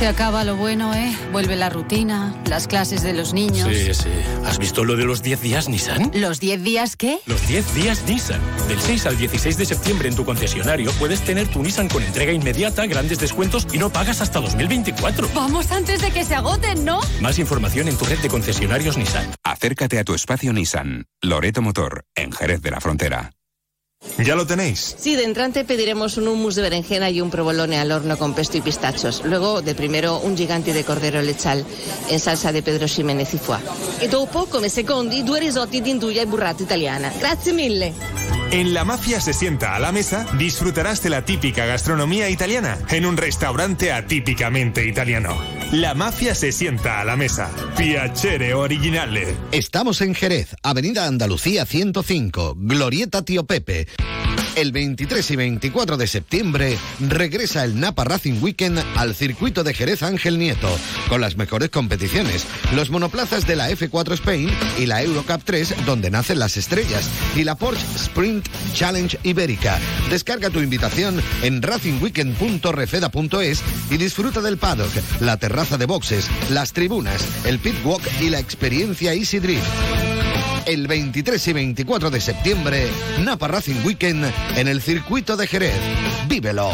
se 0.00 0.06
acaba 0.06 0.44
lo 0.44 0.56
bueno, 0.56 0.94
¿eh? 0.94 1.14
Vuelve 1.30 1.56
la 1.56 1.68
rutina, 1.68 2.34
las 2.46 2.66
clases 2.66 3.02
de 3.02 3.12
los 3.12 3.34
niños. 3.34 3.68
Sí, 3.68 3.92
sí. 3.92 4.08
¿Has 4.46 4.58
visto 4.58 4.82
lo 4.82 4.96
de 4.96 5.04
los 5.04 5.22
10 5.22 5.42
días 5.42 5.68
Nissan? 5.68 6.10
¿Los 6.14 6.40
10 6.40 6.62
días 6.62 6.96
qué? 6.96 7.18
Los 7.26 7.46
10 7.46 7.74
días 7.74 8.02
Nissan. 8.08 8.40
Del 8.66 8.80
6 8.80 9.04
al 9.04 9.18
16 9.18 9.58
de 9.58 9.66
septiembre 9.66 10.08
en 10.08 10.16
tu 10.16 10.24
concesionario 10.24 10.90
puedes 10.92 11.20
tener 11.20 11.48
tu 11.48 11.62
Nissan 11.62 11.90
con 11.90 12.02
entrega 12.02 12.32
inmediata, 12.32 12.86
grandes 12.86 13.18
descuentos 13.18 13.66
y 13.74 13.76
no 13.76 13.90
pagas 13.90 14.22
hasta 14.22 14.40
2024. 14.40 15.28
Vamos 15.34 15.70
antes 15.70 16.00
de 16.00 16.10
que 16.10 16.24
se 16.24 16.34
agoten, 16.34 16.82
¿no? 16.82 17.00
Más 17.20 17.38
información 17.38 17.86
en 17.88 17.98
tu 17.98 18.06
red 18.06 18.20
de 18.20 18.30
concesionarios 18.30 18.96
Nissan. 18.96 19.30
Acércate 19.44 19.98
a 19.98 20.04
tu 20.04 20.14
espacio 20.14 20.54
Nissan, 20.54 21.08
Loreto 21.20 21.60
Motor, 21.60 22.06
en 22.14 22.32
Jerez 22.32 22.62
de 22.62 22.70
la 22.70 22.80
Frontera. 22.80 23.32
¿Ya 24.18 24.34
lo 24.34 24.46
tenéis? 24.46 24.96
Sí, 24.98 25.16
de 25.16 25.24
entrante 25.24 25.64
pediremos 25.64 26.16
un 26.16 26.28
hummus 26.28 26.54
de 26.54 26.62
berenjena 26.62 27.10
y 27.10 27.20
un 27.20 27.30
provolone 27.30 27.78
al 27.78 27.92
horno 27.92 28.18
con 28.18 28.34
pesto 28.34 28.58
y 28.58 28.60
pistachos. 28.60 29.22
Luego, 29.24 29.62
de 29.62 29.74
primero, 29.74 30.18
un 30.18 30.36
gigante 30.36 30.72
de 30.72 30.84
cordero 30.84 31.22
lechal 31.22 31.64
en 32.08 32.20
salsa 32.20 32.52
de 32.52 32.62
Pedro 32.62 32.86
Ximénez 32.86 33.32
y 33.34 33.38
foie. 33.38 33.60
E 34.00 34.08
dopo, 34.08 34.46
come 34.46 34.68
secondi, 34.68 35.22
due 35.22 35.40
risotti 35.40 35.80
di 35.80 35.90
induja 35.90 36.20
e 36.22 36.26
burrata 36.26 36.62
italiana. 36.62 37.12
Grazie 37.18 37.52
mille. 37.52 37.94
En 38.52 38.74
La 38.74 38.84
Mafia 38.84 39.20
se 39.20 39.32
sienta 39.32 39.76
a 39.76 39.78
la 39.78 39.92
mesa, 39.92 40.26
disfrutarás 40.36 41.02
de 41.04 41.10
la 41.10 41.24
típica 41.24 41.66
gastronomía 41.66 42.28
italiana 42.28 42.78
en 42.88 43.06
un 43.06 43.16
restaurante 43.16 43.92
atípicamente 43.92 44.84
italiano. 44.84 45.38
La 45.70 45.94
Mafia 45.94 46.34
se 46.34 46.50
sienta 46.50 47.00
a 47.00 47.04
la 47.04 47.14
mesa. 47.14 47.48
Piacere 47.76 48.54
originale. 48.54 49.36
Estamos 49.52 50.00
en 50.00 50.16
Jerez, 50.16 50.56
Avenida 50.64 51.06
Andalucía 51.06 51.64
105, 51.64 52.56
Glorieta 52.58 53.22
Tío 53.22 53.44
Pepe. 53.46 53.86
El 54.56 54.72
23 54.72 55.30
y 55.30 55.36
24 55.36 55.96
de 55.96 56.06
septiembre 56.06 56.76
regresa 56.98 57.64
el 57.64 57.78
Napa 57.78 58.04
Racing 58.04 58.42
Weekend 58.42 58.82
al 58.96 59.14
circuito 59.14 59.62
de 59.64 59.74
Jerez 59.74 60.02
Ángel 60.02 60.38
Nieto, 60.38 60.68
con 61.08 61.20
las 61.20 61.36
mejores 61.36 61.70
competiciones, 61.70 62.46
los 62.74 62.90
monoplazas 62.90 63.46
de 63.46 63.54
la 63.56 63.70
F4 63.70 64.14
Spain 64.14 64.50
y 64.78 64.86
la 64.86 65.02
Eurocup 65.02 65.42
3, 65.44 65.86
donde 65.86 66.10
nacen 66.10 66.40
las 66.40 66.56
estrellas, 66.56 67.08
y 67.36 67.44
la 67.44 67.54
Porsche 67.54 67.84
Sprint 67.96 68.48
Challenge 68.74 69.18
Ibérica. 69.22 69.78
Descarga 70.10 70.50
tu 70.50 70.58
invitación 70.60 71.22
en 71.42 71.62
racingweekend.refeda.es 71.62 73.62
y 73.90 73.96
disfruta 73.96 74.40
del 74.40 74.58
paddock, 74.58 74.90
la 75.20 75.36
terraza 75.36 75.78
de 75.78 75.86
boxes, 75.86 76.28
las 76.50 76.72
tribunas, 76.72 77.24
el 77.44 77.60
pit 77.60 77.76
walk 77.84 78.02
y 78.20 78.30
la 78.30 78.40
experiencia 78.40 79.14
Easy 79.14 79.38
Drift. 79.38 80.19
El 80.66 80.86
23 80.86 81.48
y 81.48 81.52
24 81.52 82.10
de 82.10 82.20
septiembre, 82.20 82.88
Napa 83.20 83.48
Racing 83.48 83.84
Weekend 83.84 84.24
en 84.56 84.68
el 84.68 84.80
circuito 84.80 85.36
de 85.36 85.46
Jerez. 85.46 85.80
¡Vívelo! 86.28 86.70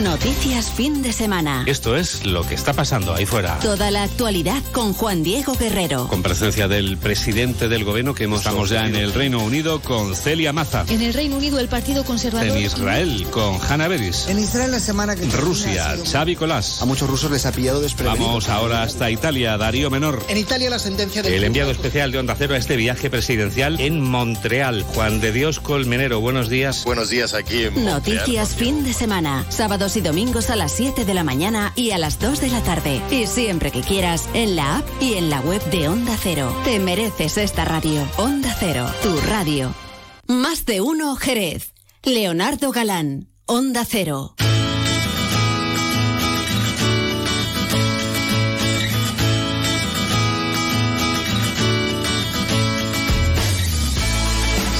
Noticias 0.00 0.70
fin 0.70 1.02
de 1.02 1.12
semana. 1.12 1.64
Esto 1.66 1.96
es 1.96 2.24
lo 2.24 2.46
que 2.46 2.54
está 2.54 2.72
pasando 2.72 3.12
ahí 3.12 3.26
fuera. 3.26 3.58
Toda 3.58 3.90
la 3.90 4.04
actualidad 4.04 4.62
con 4.72 4.94
Juan 4.94 5.22
Diego 5.22 5.54
Guerrero. 5.54 6.08
Con 6.08 6.22
presencia 6.22 6.66
del 6.66 6.96
presidente 6.96 7.68
del 7.68 7.84
gobierno 7.84 8.14
que 8.14 8.24
hemos 8.24 8.38
Estamos 8.38 8.70
ya 8.70 8.86
en 8.86 8.96
el 8.96 9.12
Reino 9.12 9.40
Unido 9.40 9.82
con 9.82 10.16
Celia 10.16 10.54
Maza. 10.54 10.86
En 10.88 11.02
el 11.02 11.12
Reino 11.12 11.36
Unido 11.36 11.60
el 11.60 11.68
Partido 11.68 12.04
Conservador... 12.04 12.56
En 12.56 12.64
Israel 12.64 13.26
con 13.30 13.58
Hanna 13.68 13.86
Beris. 13.86 14.28
En 14.28 14.38
Israel 14.38 14.70
la 14.70 14.80
semana 14.80 15.14
que 15.14 15.26
Rusia, 15.26 15.94
Xavi 16.10 16.36
Colás. 16.36 16.80
A 16.80 16.86
muchos 16.86 17.10
rusos 17.10 17.30
les 17.30 17.44
ha 17.44 17.52
pillado 17.52 17.82
desprevenidos. 17.82 18.26
Vamos 18.26 18.48
ahora 18.48 18.82
hasta 18.82 19.10
Italia, 19.10 19.58
Darío 19.58 19.90
Menor. 19.90 20.24
En 20.28 20.38
Italia 20.38 20.70
la 20.70 20.78
sentencia 20.78 21.22
de... 21.22 21.36
El 21.36 21.44
enviado 21.44 21.70
especial 21.70 22.12
de 22.12 22.18
Onda 22.18 22.34
Cero 22.38 22.54
a 22.54 22.56
este 22.56 22.76
viaje 22.76 23.10
presidencial 23.10 23.78
en 23.78 24.00
Montreal. 24.00 24.84
Juan 24.84 25.20
de 25.20 25.32
Dios 25.32 25.60
Colmenero, 25.60 26.20
buenos 26.20 26.48
días. 26.48 26.84
Buenos 26.84 27.10
días 27.10 27.34
aquí 27.34 27.64
en 27.64 27.74
Montreal. 27.74 28.20
Noticias 28.20 28.54
fin 28.54 28.84
de 28.84 28.94
semana. 28.94 29.44
Y 29.82 30.00
domingos 30.00 30.48
a 30.50 30.54
las 30.54 30.70
7 30.70 31.04
de 31.04 31.12
la 31.12 31.24
mañana 31.24 31.72
y 31.74 31.90
a 31.90 31.98
las 31.98 32.20
2 32.20 32.40
de 32.40 32.50
la 32.50 32.62
tarde. 32.62 33.02
Y 33.10 33.26
siempre 33.26 33.72
que 33.72 33.80
quieras, 33.80 34.28
en 34.32 34.54
la 34.54 34.78
app 34.78 34.86
y 35.00 35.14
en 35.14 35.28
la 35.28 35.40
web 35.40 35.60
de 35.70 35.88
Onda 35.88 36.16
Cero. 36.22 36.56
Te 36.64 36.78
mereces 36.78 37.36
esta 37.36 37.64
radio. 37.64 38.06
Onda 38.16 38.56
Cero, 38.60 38.86
tu 39.02 39.16
radio. 39.22 39.74
Más 40.28 40.66
de 40.66 40.80
uno 40.80 41.16
Jerez. 41.16 41.74
Leonardo 42.04 42.70
Galán. 42.70 43.28
Onda 43.46 43.84
Cero. 43.84 44.36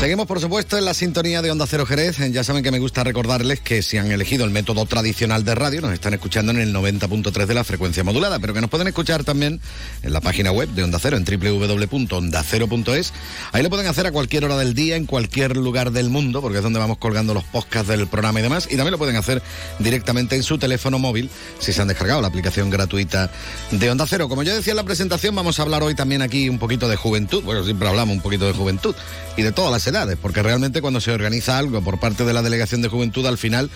Seguimos, 0.03 0.27
por 0.27 0.41
supuesto, 0.41 0.77
en 0.77 0.85
la 0.85 0.95
sintonía 0.95 1.43
de 1.43 1.53
Onda 1.53 1.65
Cero 1.65 1.87
Jerez. 1.87 2.17
Ya 2.33 2.43
saben 2.43 2.65
que 2.65 2.73
me 2.73 2.81
gusta 2.81 3.05
recordarles 3.05 3.61
que 3.61 3.83
si 3.83 3.99
han 3.99 4.11
elegido 4.11 4.45
el 4.45 4.51
método 4.51 4.85
tradicional 4.85 5.45
de 5.45 5.55
radio, 5.55 5.81
nos 5.81 5.93
están 5.93 6.13
escuchando 6.13 6.51
en 6.51 6.59
el 6.59 6.75
90.3 6.75 7.47
de 7.47 7.55
la 7.55 7.63
frecuencia 7.63 8.03
modulada, 8.03 8.41
pero 8.41 8.53
que 8.53 8.61
nos 8.61 8.69
pueden 8.69 8.89
escuchar 8.89 9.23
también 9.23 9.61
en 10.03 10.13
la 10.13 10.21
página 10.21 10.51
web 10.51 10.69
de 10.71 10.83
Onda 10.83 10.99
Cero, 11.01 11.17
en 11.17 11.25
www.ondacero.es. 11.25 13.13
Ahí 13.53 13.63
lo 13.63 13.71
pueden 13.71 13.87
hacer 13.87 14.09
a 14.09 14.11
cualquier 14.11 14.45
hora 14.45 14.57
del 14.57 14.75
día, 14.75 14.97
en 14.97 15.07
cualquier 15.07 15.57
lugar 15.57 15.93
del 15.93 16.11
mundo, 16.11 16.41
porque 16.41 16.59
es 16.59 16.65
donde 16.65 16.81
vamos 16.81 16.99
colgando 16.99 17.33
los 17.33 17.45
podcasts 17.45 17.87
del 17.87 18.09
programa 18.09 18.41
y 18.41 18.43
demás. 18.43 18.67
Y 18.73 18.75
también 18.75 18.91
lo 18.91 18.99
pueden 18.99 19.15
hacer 19.15 19.41
directamente 19.79 20.35
en 20.35 20.43
su 20.43 20.59
teléfono 20.59 20.99
móvil, 20.99 21.31
si 21.61 21.73
se 21.73 21.81
han 21.81 21.87
descargado 21.87 22.21
la 22.21 22.27
aplicación 22.27 22.71
gratuita 22.71 23.31
de 23.71 23.89
Onda 23.89 24.05
Cero. 24.09 24.29
Como 24.29 24.43
yo 24.43 24.53
decía 24.53 24.73
en 24.73 24.79
la 24.79 24.85
presentación, 24.85 25.37
vamos 25.37 25.61
a 25.61 25.63
hablar 25.63 25.85
hoy 25.85 25.95
también 25.95 26.23
aquí 26.23 26.49
un 26.49 26.59
poquito 26.59 26.89
de 26.89 26.97
juventud. 26.97 27.45
Bueno, 27.45 27.63
siempre 27.63 27.87
hablamos 27.89 28.17
un 28.17 28.21
poquito 28.21 28.47
de 28.47 28.53
juventud 28.53 28.97
y 29.37 29.43
de 29.43 29.53
todas 29.53 29.71
las 29.71 29.92
edades, 29.93 30.19
porque 30.21 30.43
realmente 30.43 30.81
cuando 30.81 31.01
se 31.01 31.13
organiza 31.13 31.59
algo 31.59 31.83
por 31.83 32.01
parte 32.01 32.25
de 32.25 32.33
la 32.33 32.43
Delegación 32.43 32.83
de 32.83 32.89
Juventud, 32.89 33.27
al 33.27 33.39
final 33.39 33.71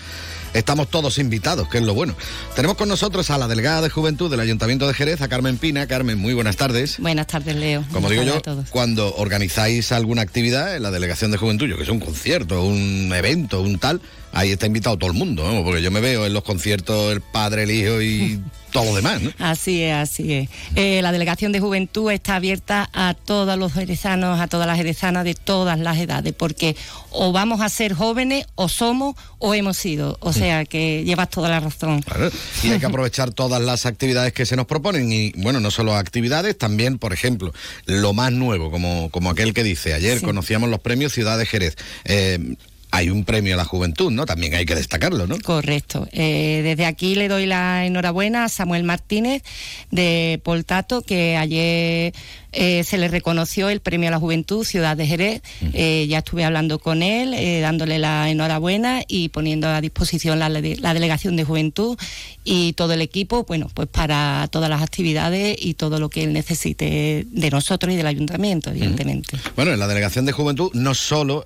estamos 0.53 0.89
todos 0.89 1.19
invitados, 1.19 1.67
que 1.69 1.77
es 1.77 1.83
lo 1.83 1.93
bueno. 1.93 2.15
Tenemos 2.55 2.77
con 2.77 2.89
nosotros 2.89 3.29
a 3.29 3.37
la 3.37 3.47
delegada 3.47 3.81
de 3.81 3.89
Juventud 3.89 4.29
del 4.29 4.39
Ayuntamiento 4.39 4.87
de 4.87 4.93
Jerez, 4.93 5.21
a 5.21 5.27
Carmen 5.27 5.57
Pina. 5.57 5.87
Carmen, 5.87 6.17
muy 6.17 6.33
buenas 6.33 6.57
tardes. 6.57 6.99
Buenas 6.99 7.27
tardes, 7.27 7.55
Leo. 7.55 7.83
Como 7.93 8.07
Buenas 8.07 8.11
digo 8.11 8.23
yo, 8.23 8.37
a 8.37 8.41
todos. 8.41 8.69
cuando 8.69 9.15
organizáis 9.15 9.91
alguna 9.91 10.23
actividad 10.23 10.75
en 10.75 10.83
la 10.83 10.91
Delegación 10.91 11.31
de 11.31 11.37
Juventud, 11.37 11.67
yo 11.67 11.77
que 11.77 11.85
sé, 11.85 11.91
un 11.91 11.99
concierto, 11.99 12.63
un 12.63 13.11
evento, 13.15 13.61
un 13.61 13.77
tal, 13.77 14.01
ahí 14.37 14.51
está 14.51 14.65
invitado 14.67 14.97
todo 14.97 15.09
el 15.11 15.17
mundo, 15.17 15.43
porque 15.63 15.81
yo 15.81 15.91
me 15.91 15.99
veo 15.99 16.25
en 16.25 16.33
los 16.33 16.43
conciertos 16.43 17.11
el 17.11 17.21
padre, 17.21 17.63
el 17.63 17.71
hijo 17.71 18.01
y 18.01 18.39
todo 18.71 18.85
lo 18.85 18.95
demás, 18.95 19.21
¿no? 19.21 19.31
Así 19.39 19.81
es, 19.81 19.93
así 19.95 20.33
es. 20.33 20.49
Eh, 20.75 21.01
la 21.01 21.11
Delegación 21.11 21.51
de 21.51 21.59
Juventud 21.59 22.11
está 22.11 22.35
abierta 22.35 22.89
a 22.93 23.13
todos 23.15 23.57
los 23.57 23.73
jerezanos, 23.73 24.39
a 24.39 24.47
todas 24.47 24.67
las 24.67 24.77
jerezanas 24.77 25.23
de 25.23 25.33
todas 25.33 25.79
las 25.79 25.97
edades, 25.97 26.33
porque 26.37 26.75
o 27.09 27.31
vamos 27.31 27.61
a 27.61 27.69
ser 27.69 27.93
jóvenes, 27.93 28.45
o 28.55 28.67
somos, 28.69 29.15
o 29.39 29.53
hemos 29.55 29.77
sido. 29.77 30.17
O 30.19 30.33
sea 30.33 30.65
que 30.65 31.03
llevas 31.05 31.29
toda 31.29 31.49
la 31.49 31.59
razón. 31.59 32.01
Claro, 32.03 32.29
y 32.63 32.69
hay 32.69 32.79
que 32.79 32.85
aprovechar 32.85 33.31
todas 33.31 33.61
las 33.61 33.85
actividades 33.85 34.33
que 34.33 34.45
se 34.45 34.55
nos 34.55 34.67
proponen 34.67 35.11
y 35.11 35.31
bueno, 35.37 35.59
no 35.59 35.71
solo 35.71 35.95
actividades, 35.95 36.57
también, 36.57 36.99
por 36.99 37.13
ejemplo, 37.13 37.53
lo 37.85 38.13
más 38.13 38.31
nuevo, 38.33 38.69
como, 38.69 39.09
como 39.09 39.31
aquel 39.31 39.53
que 39.53 39.63
dice, 39.63 39.93
ayer 39.93 40.19
Sí. 40.19 40.25
conocíamos 40.25 40.69
los 40.69 40.79
premios 40.81 41.13
Ciudad 41.13 41.37
de 41.39 41.45
Jerez. 41.45 41.75
Eh, 42.05 42.55
hay 42.91 43.09
un 43.09 43.25
premio 43.25 43.53
a 43.53 43.57
la 43.57 43.65
juventud, 43.65 44.11
¿no? 44.11 44.25
También 44.25 44.55
hay 44.55 44.65
que 44.65 44.75
destacarlo, 44.75 45.27
¿no? 45.27 45.37
Correcto. 45.39 46.07
Eh, 46.11 46.61
desde 46.63 46.85
aquí 46.85 47.15
le 47.15 47.27
doy 47.27 47.45
la 47.45 47.85
enhorabuena 47.85 48.45
a 48.45 48.49
Samuel 48.49 48.83
Martínez 48.83 49.43
de 49.91 50.39
Poltato, 50.43 51.01
que 51.01 51.37
ayer 51.37 52.13
eh, 52.59 52.83
se 52.83 52.97
le 52.97 53.07
reconoció 53.07 53.69
el 53.69 53.81
Premio 53.81 54.07
a 54.07 54.11
la 54.11 54.17
Juventud 54.17 54.65
Ciudad 54.65 54.97
de 54.97 55.05
Jerez. 55.05 55.43
Eh, 55.73 56.07
ya 56.09 56.17
estuve 56.17 56.43
hablando 56.43 56.79
con 56.79 57.03
él, 57.03 57.35
eh, 57.35 57.59
dándole 57.61 57.99
la 57.99 58.31
enhorabuena 58.31 59.03
y 59.07 59.29
poniendo 59.29 59.67
a 59.67 59.79
disposición 59.79 60.39
la, 60.39 60.49
la 60.49 60.93
Delegación 60.95 61.35
de 61.35 61.43
Juventud 61.43 61.99
y 62.43 62.73
todo 62.73 62.93
el 62.93 63.01
equipo, 63.01 63.43
bueno, 63.43 63.69
pues 63.71 63.87
para 63.87 64.47
todas 64.49 64.71
las 64.71 64.81
actividades 64.81 65.55
y 65.59 65.75
todo 65.75 65.99
lo 65.99 66.09
que 66.09 66.23
él 66.23 66.33
necesite 66.33 67.27
de 67.29 67.49
nosotros 67.51 67.93
y 67.93 67.95
del 67.95 68.07
Ayuntamiento, 68.07 68.71
evidentemente. 68.71 69.37
Bueno, 69.55 69.73
en 69.73 69.77
la 69.77 69.87
Delegación 69.87 70.25
de 70.25 70.31
Juventud 70.31 70.71
no 70.73 70.95
solo 70.95 71.43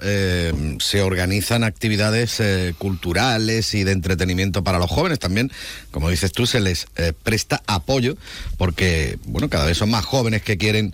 se 0.79 1.01
organizan 1.01 1.65
actividades 1.65 2.41
culturales 2.77 3.73
y 3.73 3.83
de 3.83 3.91
entretenimiento 3.91 4.63
para 4.63 4.79
los 4.79 4.89
jóvenes, 4.89 5.19
también, 5.19 5.51
como 5.89 6.09
dices 6.09 6.31
tú, 6.31 6.45
se 6.45 6.61
les 6.61 6.85
presta 7.23 7.63
apoyo 7.67 8.15
porque, 8.57 9.17
bueno, 9.25 9.49
cada 9.49 9.65
vez 9.65 9.77
son 9.77 9.89
más 9.89 10.05
jóvenes 10.05 10.43
que 10.43 10.57
quieren 10.57 10.91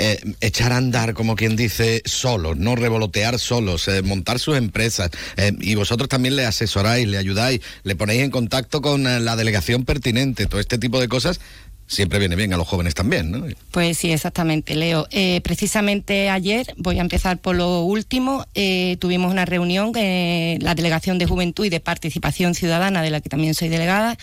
eh, 0.00 0.18
echar 0.40 0.72
a 0.72 0.78
andar, 0.78 1.12
como 1.12 1.36
quien 1.36 1.56
dice, 1.56 2.02
solos, 2.06 2.56
no 2.56 2.74
revolotear 2.74 3.38
solos, 3.38 3.86
eh, 3.86 4.00
montar 4.00 4.38
sus 4.38 4.56
empresas. 4.56 5.10
eh, 5.36 5.52
y 5.60 5.74
vosotros 5.74 6.08
también 6.08 6.36
le 6.36 6.46
asesoráis, 6.46 7.06
le 7.06 7.18
ayudáis, 7.18 7.60
le 7.82 7.94
ponéis 7.96 8.22
en 8.22 8.30
contacto 8.30 8.80
con 8.80 9.06
eh, 9.06 9.20
la 9.20 9.36
delegación 9.36 9.84
pertinente, 9.84 10.46
todo 10.46 10.58
este 10.58 10.78
tipo 10.78 10.98
de 10.98 11.08
cosas. 11.08 11.38
Siempre 11.86 12.20
viene 12.20 12.36
bien 12.36 12.52
a 12.52 12.56
los 12.56 12.68
jóvenes 12.68 12.94
también, 12.94 13.32
¿no? 13.32 13.44
Pues 13.72 13.98
sí, 13.98 14.12
exactamente, 14.12 14.76
Leo. 14.76 15.08
Eh, 15.10 15.40
precisamente 15.42 16.30
ayer, 16.30 16.72
voy 16.76 16.98
a 16.98 17.00
empezar 17.00 17.38
por 17.38 17.56
lo 17.56 17.80
último, 17.80 18.46
eh, 18.54 18.96
tuvimos 19.00 19.32
una 19.32 19.44
reunión, 19.44 19.90
eh, 19.96 20.56
la 20.60 20.76
Delegación 20.76 21.18
de 21.18 21.26
Juventud 21.26 21.64
y 21.64 21.68
de 21.68 21.80
Participación 21.80 22.54
Ciudadana, 22.54 23.02
de 23.02 23.10
la 23.10 23.20
que 23.20 23.28
también 23.28 23.54
soy 23.54 23.68
delegada, 23.68 24.16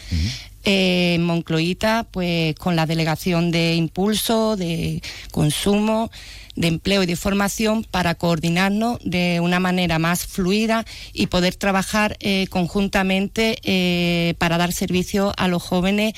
en 0.70 1.24
Moncloita, 1.24 2.06
pues 2.12 2.54
con 2.56 2.76
la 2.76 2.86
Delegación 2.86 3.52
de 3.52 3.76
Impulso, 3.76 4.58
de 4.58 5.02
Consumo, 5.32 6.12
de 6.58 6.68
Empleo 6.68 7.04
y 7.04 7.06
de 7.06 7.16
Formación 7.16 7.86
para 7.86 8.16
coordinarnos 8.16 9.00
de 9.02 9.40
una 9.40 9.62
manera 9.62 9.98
más 9.98 10.26
fluida 10.26 10.86
y 11.14 11.28
poder 11.28 11.56
trabajar 11.56 12.18
eh, 12.20 12.48
conjuntamente 12.50 13.60
eh, 13.64 14.34
para 14.40 14.58
dar 14.58 14.74
servicio 14.74 15.32
a 15.38 15.48
los 15.48 15.64
jóvenes 15.64 16.14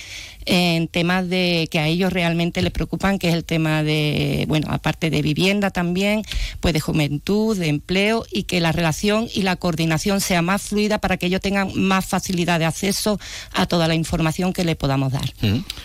en 0.52 0.88
temas 0.88 1.30
de 1.30 1.68
que 1.70 1.78
a 1.80 1.86
ellos 1.88 2.12
realmente 2.12 2.64
les 2.64 2.72
preocupan, 2.72 3.20
que 3.20 3.30
es 3.30 3.36
el 3.36 3.46
tema 3.46 3.84
de, 3.84 4.46
bueno, 4.48 4.66
aparte 4.72 5.12
de 5.12 5.22
vivienda 5.22 5.70
también, 5.70 6.24
pues 6.60 6.74
de 6.74 6.80
juventud, 6.80 7.56
de 7.56 7.68
empleo 7.68 8.26
y 8.32 8.44
que 8.44 8.60
la 8.60 8.72
relación 8.72 9.28
y 9.32 9.44
la 9.44 9.58
coordinación 9.58 10.22
sea 10.22 10.42
más 10.42 10.64
fluida 10.64 10.98
para 10.98 11.18
que 11.18 11.28
ellos 11.28 11.40
tengan 11.42 11.72
más 11.80 12.08
facilidad 12.08 12.58
de 12.58 12.66
acceso 12.66 13.20
a 13.54 13.68
toda 13.68 13.88
la 13.88 13.94
información 13.94 14.52
que 14.52 14.64
le 14.64 14.76
podamos 14.76 15.12
dar. 15.12 15.32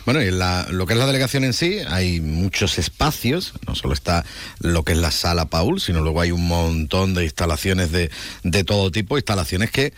Bueno, 0.06 0.22
y 0.22 0.30
la- 0.30 0.66
lo 0.70 0.86
que 0.86 0.94
es 0.94 0.98
la 0.98 1.06
delegación 1.06 1.44
en 1.44 1.52
sí, 1.52 1.80
hay 1.86 2.22
muchos 2.22 2.78
espacios, 2.78 3.52
no 3.66 3.74
solo 3.74 3.92
está 3.92 4.24
lo 4.60 4.82
que 4.82 4.92
es 4.92 4.98
la 4.98 5.10
sala 5.10 5.44
Paul, 5.50 5.78
sino 5.78 6.00
luego 6.00 6.22
hay 6.22 6.30
un 6.30 6.46
montón 6.48 7.12
de 7.12 7.24
instalaciones 7.24 7.92
de, 7.92 8.10
de 8.44 8.64
todo 8.64 8.90
tipo, 8.90 9.18
instalaciones 9.18 9.70
que, 9.70 9.92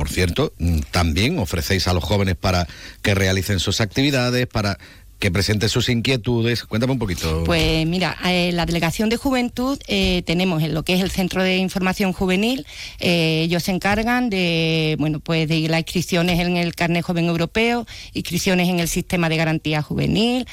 por 0.00 0.08
cierto, 0.08 0.54
mm, 0.56 0.78
también 0.90 1.38
ofrecéis 1.38 1.86
a 1.86 1.92
los 1.92 2.02
jóvenes 2.02 2.34
para 2.34 2.66
que 3.02 3.14
realicen 3.14 3.60
sus 3.60 3.82
actividades, 3.82 4.46
para 4.46 4.78
que 5.18 5.30
presenten 5.30 5.68
sus 5.68 5.90
inquietudes. 5.90 6.64
Cuéntame 6.64 6.94
un 6.94 6.98
poquito. 6.98 7.44
Pues 7.44 7.86
mira, 7.86 8.16
eh, 8.24 8.50
la 8.52 8.64
Delegación 8.64 9.10
de 9.10 9.18
Juventud 9.18 9.78
eh, 9.86 10.22
tenemos 10.24 10.62
en 10.62 10.72
lo 10.72 10.82
que 10.82 10.94
es 10.94 11.02
el 11.02 11.10
Centro 11.10 11.42
de 11.42 11.58
Información 11.58 12.14
Juvenil, 12.14 12.66
eh, 12.98 13.42
ellos 13.44 13.62
se 13.64 13.72
encargan 13.72 14.30
de, 14.30 14.96
bueno, 14.98 15.20
pues 15.20 15.46
de 15.46 15.68
las 15.68 15.80
inscripciones 15.80 16.40
en 16.40 16.56
el 16.56 16.74
Carnet 16.74 17.04
Joven 17.04 17.26
Europeo, 17.26 17.86
inscripciones 18.14 18.70
en 18.70 18.80
el 18.80 18.88
Sistema 18.88 19.28
de 19.28 19.36
Garantía 19.36 19.82
Juvenil, 19.82 20.46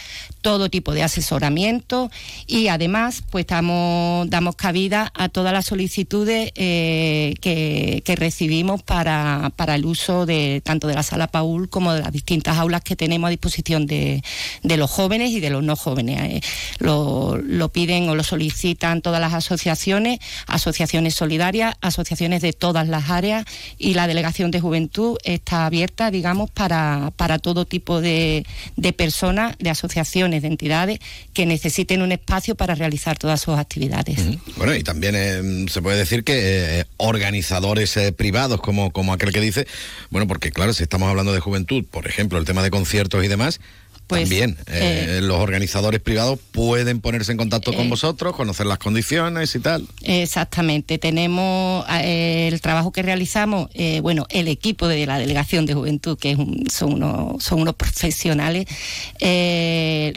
todo 0.48 0.70
tipo 0.70 0.94
de 0.94 1.04
asesoramiento 1.04 2.10
y 2.46 2.70
además 2.70 3.22
pues 3.30 3.46
damos, 3.48 4.30
damos 4.30 4.56
cabida 4.56 5.12
a 5.14 5.28
todas 5.28 5.52
las 5.52 5.66
solicitudes 5.66 6.54
eh, 6.56 7.34
que, 7.42 8.02
que 8.06 8.16
recibimos 8.16 8.82
para, 8.82 9.52
para 9.58 9.76
el 9.76 9.86
uso 9.86 10.26
de 10.26 10.62
tanto 10.64 10.88
de 10.88 10.96
la 10.96 11.04
sala 11.04 11.28
Paul 11.28 11.68
como 11.68 11.92
de 11.92 12.00
las 12.00 12.14
distintas 12.14 12.58
aulas 12.60 12.82
que 12.82 12.96
tenemos 12.96 13.28
a 13.28 13.32
disposición 13.32 13.88
de, 13.88 14.24
de 14.64 14.78
los 14.78 14.90
jóvenes 14.90 15.32
y 15.32 15.42
de 15.42 15.50
los 15.50 15.64
no 15.64 15.76
jóvenes. 15.76 16.18
Eh, 16.22 16.42
lo, 16.80 17.36
lo 17.36 17.68
piden 17.74 18.08
o 18.08 18.16
lo 18.16 18.24
solicitan 18.24 19.02
todas 19.02 19.20
las 19.20 19.34
asociaciones, 19.34 20.20
asociaciones 20.48 21.14
solidarias, 21.14 21.76
asociaciones 21.82 22.42
de 22.42 22.54
todas 22.54 22.88
las 22.88 23.10
áreas 23.10 23.44
y 23.78 23.96
la 23.96 24.08
Delegación 24.08 24.52
de 24.52 24.62
Juventud 24.62 25.18
está 25.26 25.66
abierta, 25.66 26.10
digamos, 26.10 26.50
para, 26.52 27.12
para 27.18 27.38
todo 27.38 27.66
tipo 27.66 28.00
de, 28.00 28.46
de 28.78 28.94
personas, 28.94 29.58
de 29.60 29.72
asociaciones, 29.72 30.37
de 30.41 30.47
entidades 30.47 31.00
que 31.34 31.45
necesiten 31.45 32.02
un 32.02 32.12
espacio 32.12 32.56
para 32.56 32.76
realizar 32.76 33.17
todas 33.17 33.41
sus 33.41 33.58
actividades. 33.58 34.19
Bueno, 34.58 34.76
y 34.76 34.84
también 34.84 35.15
eh, 35.15 35.65
se 35.69 35.82
puede 35.82 35.97
decir 35.97 36.23
que 36.23 36.80
eh, 36.80 36.86
organizadores 36.97 37.95
eh, 37.97 38.12
privados, 38.12 38.62
como, 38.62 38.91
como 38.91 39.13
aquel 39.13 39.32
que 39.32 39.41
dice, 39.41 39.67
bueno, 40.10 40.28
porque 40.28 40.52
claro, 40.52 40.73
si 40.73 40.84
estamos 40.84 41.10
hablando 41.10 41.34
de 41.34 41.39
juventud, 41.39 41.86
por 41.89 42.08
ejemplo, 42.08 42.38
el 42.38 42.45
tema 42.45 42.63
de 42.63 42.71
conciertos 42.71 43.23
y 43.23 43.28
demás, 43.28 43.60
Pues, 44.08 44.22
también 44.24 44.58
eh, 44.67 45.17
eh, 45.17 45.22
los 45.22 45.38
organizadores 45.38 46.00
privados 46.00 46.39
pueden 46.52 47.02
ponerse 47.02 47.34
en 47.34 47.38
contacto 47.38 47.74
con 47.74 47.88
Eh, 47.88 47.89
vosotros, 47.89 48.36
conocer 48.36 48.65
las 48.65 48.78
condiciones 48.80 49.54
y 49.54 49.60
tal. 49.60 49.86
Exactamente, 50.04 50.98
tenemos 50.98 51.86
el 52.02 52.60
trabajo 52.62 52.91
que 52.93 53.02
realizamos, 53.02 53.70
bueno, 54.02 54.26
el 54.30 54.48
equipo 54.48 54.88
de 54.88 55.06
la 55.06 55.20
Delegación 55.20 55.65
de 55.65 55.74
Juventud, 55.74 56.17
que 56.17 56.32
es 56.32 56.38
un- 56.38 56.65
son, 56.72 56.93
unos, 56.93 57.43
son 57.43 57.62
unos 57.62 57.76
profesionales, 57.76 58.65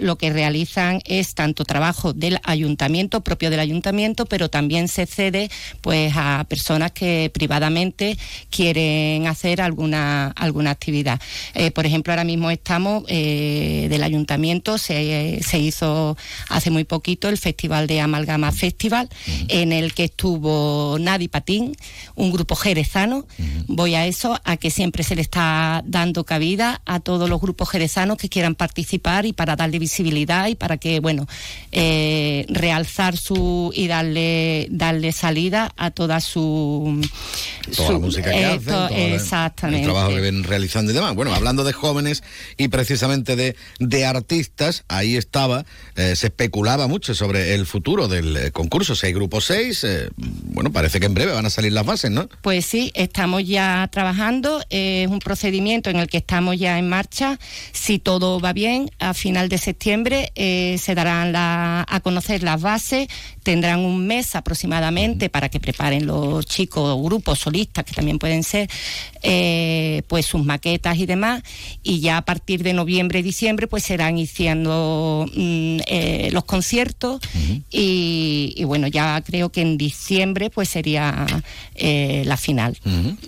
lo 0.01 0.17
que 0.17 0.31
realizan 0.31 1.01
es 1.05 1.35
tanto 1.35 1.65
trabajo 1.65 2.13
del 2.13 2.39
ayuntamiento, 2.45 3.23
propio 3.23 3.51
del 3.51 3.61
ayuntamiento, 3.61 4.27
pero 4.27 4.49
también 4.49 4.89
se 4.89 5.07
cede 5.07 5.51
pues 5.81 6.13
a 6.17 6.45
personas 6.49 6.93
que 6.93 7.31
privadamente 7.33 8.17
quieren 8.51 9.27
hacer 9.27 9.61
alguna, 9.61 10.29
alguna 10.37 10.71
actividad. 10.71 11.21
Por 11.75 11.87
ejemplo, 11.87 12.13
ahora 12.13 12.25
mismo 12.25 12.51
estamos 12.51 13.05
eh, 13.09 13.80
del 13.89 14.03
ayuntamiento, 14.03 14.79
se, 14.79 15.41
se 15.43 15.59
hizo 15.59 16.17
hace 16.49 16.71
muy 16.71 16.85
poquito 16.85 17.29
el 17.29 17.39
Festival 17.39 17.87
de 17.87 18.01
Amalgama 18.01 18.53
Festival, 18.53 19.09
en 19.49 19.73
el 19.73 19.95
que 19.95 20.05
estuvo 20.05 20.97
Nadi 21.01 21.29
Patín, 21.29 21.75
un 22.15 22.33
grupo 22.33 22.55
jerezano. 22.57 23.27
Voy 23.67 23.95
a 23.95 24.07
eso, 24.07 24.39
a 24.45 24.57
que 24.57 24.71
siempre 24.71 25.03
se 25.05 25.15
le 25.15 25.23
está 25.23 25.83
dando 25.87 26.25
cabida 26.25 26.81
a 26.87 27.01
todos 27.01 27.29
los 27.29 27.41
grupos 27.41 27.69
jerezanos 27.71 28.17
que 28.19 28.29
quieran 28.29 28.55
participar 28.55 29.27
y 29.27 29.33
para 29.33 29.57
darle 29.57 29.79
visibilidad 29.79 30.49
y 30.49 30.55
para 30.55 30.77
que, 30.77 31.01
bueno, 31.01 31.27
eh, 31.73 32.45
realzar 32.49 33.17
su 33.17 33.73
y 33.75 33.87
darle 33.87 34.67
darle 34.71 35.13
salida 35.13 35.73
a 35.77 35.91
toda 35.91 36.21
su 36.21 37.01
Toda 37.77 37.87
su- 37.87 37.93
la 37.93 37.99
música 37.99 38.31
que 38.33 38.41
eh, 38.41 38.45
hacen, 38.47 38.97
el- 38.99 39.13
exactamente 39.15 39.81
el 39.81 39.85
trabajo 39.93 40.11
que 40.11 40.21
ven 40.21 40.45
realizando 40.45 40.91
y 40.93 40.95
demás. 40.95 41.15
Bueno, 41.15 41.35
hablando 41.35 41.65
de 41.65 41.73
jóvenes 41.73 42.23
y 42.57 42.69
precisamente 42.69 43.37
de 43.37 43.57
de 43.79 44.05
artistas, 44.07 44.85
ahí 44.89 45.17
estaba, 45.17 45.65
eh, 45.97 46.17
se 46.17 46.27
especulaba 46.29 46.87
mucho 46.89 47.15
sobre 47.15 47.55
el 47.55 47.67
futuro 47.67 48.09
del 48.09 48.37
eh, 48.37 48.51
concurso. 48.53 48.95
Si 48.95 49.07
hay 49.07 49.13
grupo 49.13 49.41
6, 49.41 49.87
bueno, 50.17 50.73
parece 50.73 51.01
que 51.01 51.07
en 51.07 51.15
breve 51.15 51.33
van 51.33 51.47
a 51.47 51.51
salir 51.51 51.73
las 51.73 51.87
bases, 51.87 52.11
¿no? 52.11 52.29
Pues 52.43 52.67
sí, 52.67 52.91
estamos 52.95 53.47
ya 53.47 53.89
trabajando. 53.93 54.61
eh, 54.71 55.03
Es 55.05 55.09
un 55.09 55.19
procedimiento 55.21 55.89
en 55.91 55.97
el 55.97 56.09
que 56.09 56.19
estamos 56.19 56.59
ya 56.59 56.79
en 56.79 56.89
marcha. 56.89 57.39
Si 57.73 57.99
todo 57.99 58.41
va 58.41 58.53
bien, 58.53 58.91
a 58.99 59.15
final 59.15 59.49
de 59.49 59.59
septiembre 59.59 60.33
eh, 60.35 60.77
se 60.81 60.95
darán 60.95 61.33
la- 61.33 61.87
a 61.89 62.01
conocer 62.01 62.43
las 62.43 62.61
bases. 62.61 63.09
Tendrán 63.43 63.81
un 63.81 64.07
mes 64.07 64.35
aproximadamente 64.35 65.29
para 65.31 65.49
que 65.49 65.61
preparen 65.61 66.07
los 66.07 66.45
chicos, 66.47 67.01
grupos 67.03 67.39
solistas, 67.39 67.85
que 67.85 67.93
también 67.93 68.19
pueden 68.19 68.43
ser, 68.43 68.69
eh, 69.23 70.03
pues 70.09 70.27
sus 70.27 70.45
maquetas 70.45 70.97
y 70.99 71.07
demás. 71.07 71.43
Y 71.83 72.01
ya 72.01 72.17
a 72.19 72.23
partir 72.25 72.63
de 72.63 72.73
noviembre 72.73 73.21
y 73.21 73.23
pues 73.69 73.85
serán 73.85 74.19
iniciando 74.19 75.27
mm, 75.35 75.79
eh, 75.87 76.31
los 76.33 76.45
conciertos. 76.45 77.21
y, 77.71 78.55
y 78.57 78.65
bueno, 78.65 78.87
ya 78.87 79.23
creo 79.23 79.51
que 79.51 79.61
en 79.63 79.79
diciembre, 79.79 80.51
pues 80.51 80.69
sería 80.69 81.27
eh, 81.75 82.23
la 82.27 82.37
final. 82.37 82.77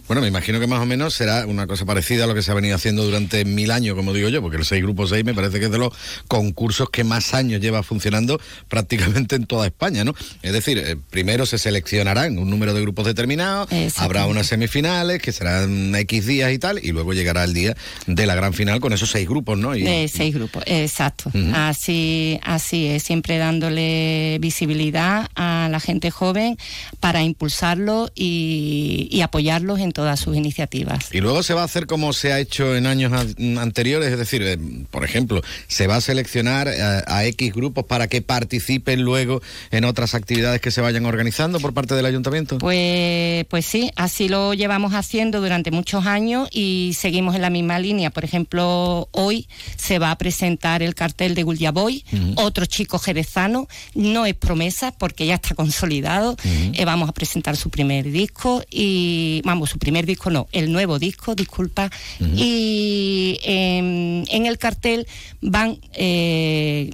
Bueno, 0.07 0.21
me 0.23 0.29
imagino 0.29 0.61
que 0.61 0.67
más 0.67 0.81
o 0.81 0.87
menos 0.87 1.15
será 1.15 1.47
una 1.47 1.67
cosa 1.67 1.85
parecida 1.85 2.25
a 2.25 2.27
lo 2.27 2.35
que 2.35 2.43
se 2.43 2.51
ha 2.51 2.55
venido 2.55 2.77
haciendo 2.77 3.05
durante 3.05 3.45
mil 3.45 3.71
años, 3.71 3.97
como 3.97 4.13
digo 4.13 4.29
yo, 4.29 4.43
porque 4.43 4.57
el 4.59 4.65
6 4.65 4.83
Grupo 4.83 5.07
6 5.07 5.25
me 5.25 5.35
parece 5.35 5.59
que 5.59 5.67
es 5.67 5.71
de 5.71 5.79
los 5.79 5.93
concursos 6.29 6.91
que 6.91 7.05
más 7.05 7.35
años 7.35 7.61
lleva 7.61 7.83
funcionando 7.83 8.41
prácticamente 8.69 9.37
en 9.37 9.47
toda 9.47 9.67
España, 9.67 10.05
¿no? 10.05 10.15
Es 10.43 10.53
decir, 10.53 10.79
eh, 10.79 10.97
primero 11.11 11.47
se 11.47 11.59
seleccionarán 11.59 12.39
un 12.39 12.51
número 12.51 12.75
de 12.75 12.81
grupos 12.81 13.07
determinados, 13.07 13.69
habrá 13.97 14.27
unas 14.27 14.47
semifinales 14.47 15.21
que 15.23 15.33
serán 15.33 15.95
X 15.95 16.27
días 16.27 16.53
y 16.53 16.59
tal, 16.59 16.79
y 16.83 16.93
luego 16.93 17.13
llegará 17.15 17.45
el 17.45 17.55
día 17.55 17.77
de 18.07 18.27
la 18.27 18.35
gran 18.35 18.53
final 18.53 18.81
con 18.81 18.93
esos 18.93 19.11
seis 19.11 19.29
grupos, 19.29 19.59
¿no? 19.59 19.75
Y, 19.77 20.09
seis 20.23 20.35
grupos, 20.35 20.63
exacto. 20.67 21.31
Así, 21.55 22.39
así 22.43 22.87
es, 22.87 23.03
siempre 23.03 23.39
dándole 23.39 24.39
visibilidad 24.41 25.29
a 25.35 25.69
la 25.71 25.81
gente 25.81 26.11
joven 26.11 26.57
para 27.01 27.23
impulsarlo 27.23 28.11
y, 28.15 29.09
y 29.11 29.21
apoyarlos 29.21 29.81
en 29.81 29.93
todas 29.93 30.21
sus 30.21 30.37
iniciativas. 30.37 31.09
Y 31.13 31.21
luego 31.21 31.43
se 31.43 31.55
va 31.55 31.63
a 31.63 31.65
hacer 31.65 31.87
como 31.87 32.13
se 32.13 32.33
ha 32.33 32.39
hecho 32.41 32.77
en 32.77 32.87
años 32.87 33.13
an- 33.13 33.59
anteriores, 33.59 34.13
es 34.13 34.19
decir, 34.19 34.43
eh, 34.43 34.59
por 34.91 35.05
ejemplo, 35.05 35.43
se 35.69 35.87
va 35.87 35.97
a 35.97 36.01
seleccionar 36.01 36.69
eh, 36.69 36.81
a, 37.07 37.25
X 37.25 37.53
grupos 37.53 37.85
para 37.85 38.09
que 38.09 38.23
participen 38.23 39.03
luego 39.03 39.41
en 39.71 39.85
otras 39.85 40.15
actividades 40.15 40.61
que 40.61 40.71
se 40.71 40.81
vayan 40.81 41.07
organizando 41.07 41.61
por 41.61 41.73
parte 41.73 41.95
del 41.95 42.07
ayuntamiento. 42.07 42.59
Pues, 42.59 43.45
pues 43.47 43.65
sí, 43.67 43.91
así 43.97 44.29
lo 44.29 44.55
llevamos 44.55 44.93
haciendo 44.95 45.41
durante 45.41 45.71
muchos 45.71 46.07
años 46.07 46.49
y 46.53 46.93
seguimos 46.99 47.35
en 47.35 47.43
la 47.43 47.51
misma 47.51 47.79
línea. 47.79 48.11
Por 48.11 48.25
ejemplo, 48.25 49.09
hoy 49.13 49.47
se 49.77 49.99
va 49.99 50.12
a 50.13 50.19
presentar 50.19 50.83
el 50.83 50.95
cartel 50.95 51.35
de 51.35 51.43
Gullaboy, 51.43 52.05
Ujú. 52.13 52.35
otro 52.37 52.67
chico 52.67 52.99
jerezano, 52.99 53.69
no 53.95 54.25
es 54.27 54.35
promesa 54.35 54.93
porque 54.93 55.27
ya 55.27 55.35
está 55.35 55.55
consolidado. 55.63 56.37
Eh, 56.45 56.85
vamos 56.85 57.09
a 57.09 57.13
presentar 57.13 57.57
su 57.57 57.71
primer 57.71 58.11
disco 58.11 58.63
y, 58.71 59.43
vamos, 59.45 59.71
su 59.71 59.79
primer 59.79 60.07
disco 60.07 60.31
no, 60.31 60.47
el 60.53 60.71
nuevo 60.73 60.99
disco, 60.99 61.35
disculpa. 61.35 61.91
Y 62.37 63.39
em, 63.43 64.25
en 64.29 64.47
el 64.47 64.59
cartel 64.59 65.07
van... 65.41 65.79
eh, 65.95 66.91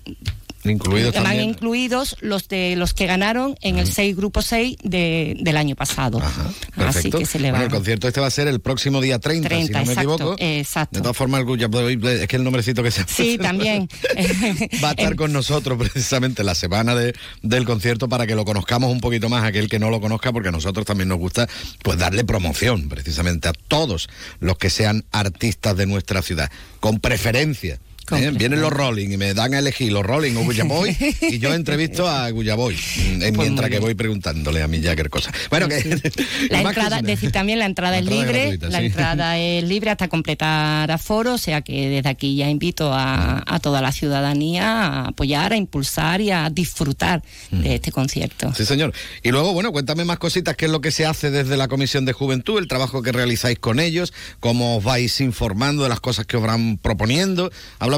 Incluidos 0.71 1.15
van 1.15 1.25
también. 1.25 1.51
incluidos 1.51 2.17
los 2.21 2.49
de 2.49 2.77
los 2.77 2.95
que 2.95 3.07
ganaron 3.07 3.57
en 3.61 3.79
el 3.79 3.87
6 3.87 4.17
grupo 4.17 4.43
6 4.43 4.77
de, 4.83 5.37
del 5.41 5.57
año 5.57 5.75
pasado. 5.77 6.19
Así 6.21 6.71
Perfecto. 6.77 7.19
que 7.19 7.27
se 7.27 7.39
le 7.39 7.51
va. 7.53 7.59
Bueno, 7.59 7.73
el 7.73 7.77
concierto 7.79 8.09
este 8.09 8.21
va 8.21 8.27
a 8.27 8.31
ser 8.31 8.49
el 8.49 8.61
próximo 8.61 9.01
día 9.01 9.19
30, 9.19 9.49
30, 9.49 9.67
si 9.67 9.73
no 9.73 9.79
me 9.79 9.93
exacto, 9.93 10.01
equivoco. 10.15 10.37
exacto. 10.39 10.99
De 10.99 11.03
todas 11.03 11.17
formas, 11.17 11.43
el 11.43 12.05
es 12.07 12.29
que 12.29 12.37
el 12.37 12.45
nombrecito 12.45 12.83
que 12.83 12.91
se 12.91 13.05
Sí, 13.09 13.39
también. 13.43 13.89
va 14.83 14.89
a 14.89 14.93
estar 14.93 15.17
con 15.17 15.33
nosotros 15.33 15.79
precisamente 15.79 16.45
la 16.45 16.55
semana 16.55 16.95
de, 16.95 17.15
del 17.43 17.65
concierto 17.65 18.09
para 18.09 18.27
que 18.27 18.35
lo 18.35 18.45
conozcamos 18.45 18.91
un 18.91 19.01
poquito 19.01 19.29
más, 19.29 19.45
aquel 19.45 19.69
que 19.69 19.79
no 19.79 19.91
lo 19.91 20.01
conozca, 20.01 20.33
porque 20.33 20.49
a 20.49 20.53
nosotros 20.53 20.87
también 20.87 21.09
nos 21.09 21.19
gusta 21.19 21.49
pues 21.83 21.99
darle 21.99 22.25
promoción 22.25 22.89
precisamente 22.89 23.49
a 23.49 23.53
todos 23.53 24.09
los 24.41 24.59
que 24.59 24.71
sean 24.71 25.05
artistas 25.13 25.77
de 25.77 25.87
nuestra 25.87 26.23
ciudad, 26.23 26.51
con 26.81 27.01
preferencia. 27.01 27.79
¿Eh? 28.17 28.31
Vienen 28.33 28.61
los 28.61 28.73
Rolling 28.73 29.11
y 29.11 29.17
me 29.17 29.35
dan 29.35 29.55
a 29.55 29.59
elegir 29.59 29.93
los 29.93 30.05
Rolling 30.05 30.37
o 30.37 30.45
Guyaboy 30.45 30.97
y 31.21 31.39
yo 31.39 31.53
entrevisto 31.55 32.09
a 32.09 32.31
Guyaboy 32.31 32.75
mm, 32.75 33.23
en 33.23 33.37
mientras 33.37 33.71
que 33.71 33.79
voy 33.79 33.95
preguntándole 33.95 34.63
a 34.63 34.69
mi 34.69 34.83
Jagger 34.83 35.11
cosas. 35.11 35.33
Bueno, 35.51 35.69
que 35.69 35.79
La 36.51 36.61
entrada, 36.61 36.89
cositas. 36.91 37.03
decir 37.03 37.33
también 37.33 37.59
la 37.59 37.67
entrada 37.67 37.93
La 37.93 37.99
es 37.99 38.03
entrada 38.05 38.25
libre, 38.25 38.41
gratuita, 38.41 38.69
la 38.69 38.79
sí. 38.79 38.87
entrada 38.87 39.39
es 39.39 39.65
libre 39.65 39.91
hasta 39.91 40.09
completar 40.09 40.91
aforo, 40.91 41.35
o 41.35 41.39
sea 41.39 41.61
que 41.63 41.89
desde 41.89 42.09
aquí 42.09 42.37
ya 42.37 42.49
invito 42.49 42.93
a, 42.93 43.43
a 43.47 43.61
toda 43.61 43.81
la 43.83 43.93
ciudadanía 43.93 44.65
a 44.69 45.09
apoyar, 45.09 45.53
a 45.53 45.57
impulsar 45.57 46.21
y 46.21 46.31
a 46.31 46.49
disfrutar 46.51 47.23
de 47.51 47.75
este 47.75 47.93
concierto. 47.93 48.53
Sí, 48.55 48.65
señor. 48.65 48.93
Y 49.23 49.31
luego, 49.31 49.53
bueno, 49.53 49.73
cuéntame 49.73 50.05
más 50.05 50.19
cositas, 50.19 50.57
qué 50.57 50.67
es 50.67 50.71
lo 50.71 50.81
que 50.81 50.91
se 50.91 51.07
hace 51.07 51.31
desde 51.31 51.57
la 51.57 51.69
Comisión 51.69 52.05
de 52.05 52.13
Juventud, 52.13 52.59
el 52.59 52.69
trabajo 52.69 53.03
que 53.03 53.13
realizáis 53.13 53.59
con 53.59 53.81
ellos, 53.81 54.13
cómo 54.41 54.77
os 54.79 54.85
vais 54.85 55.21
informando 55.21 55.83
de 55.83 55.89
las 55.89 56.01
cosas 56.01 56.27
que 56.27 56.37
os 56.37 56.43
van 56.43 56.79
proponiendo. 56.79 57.51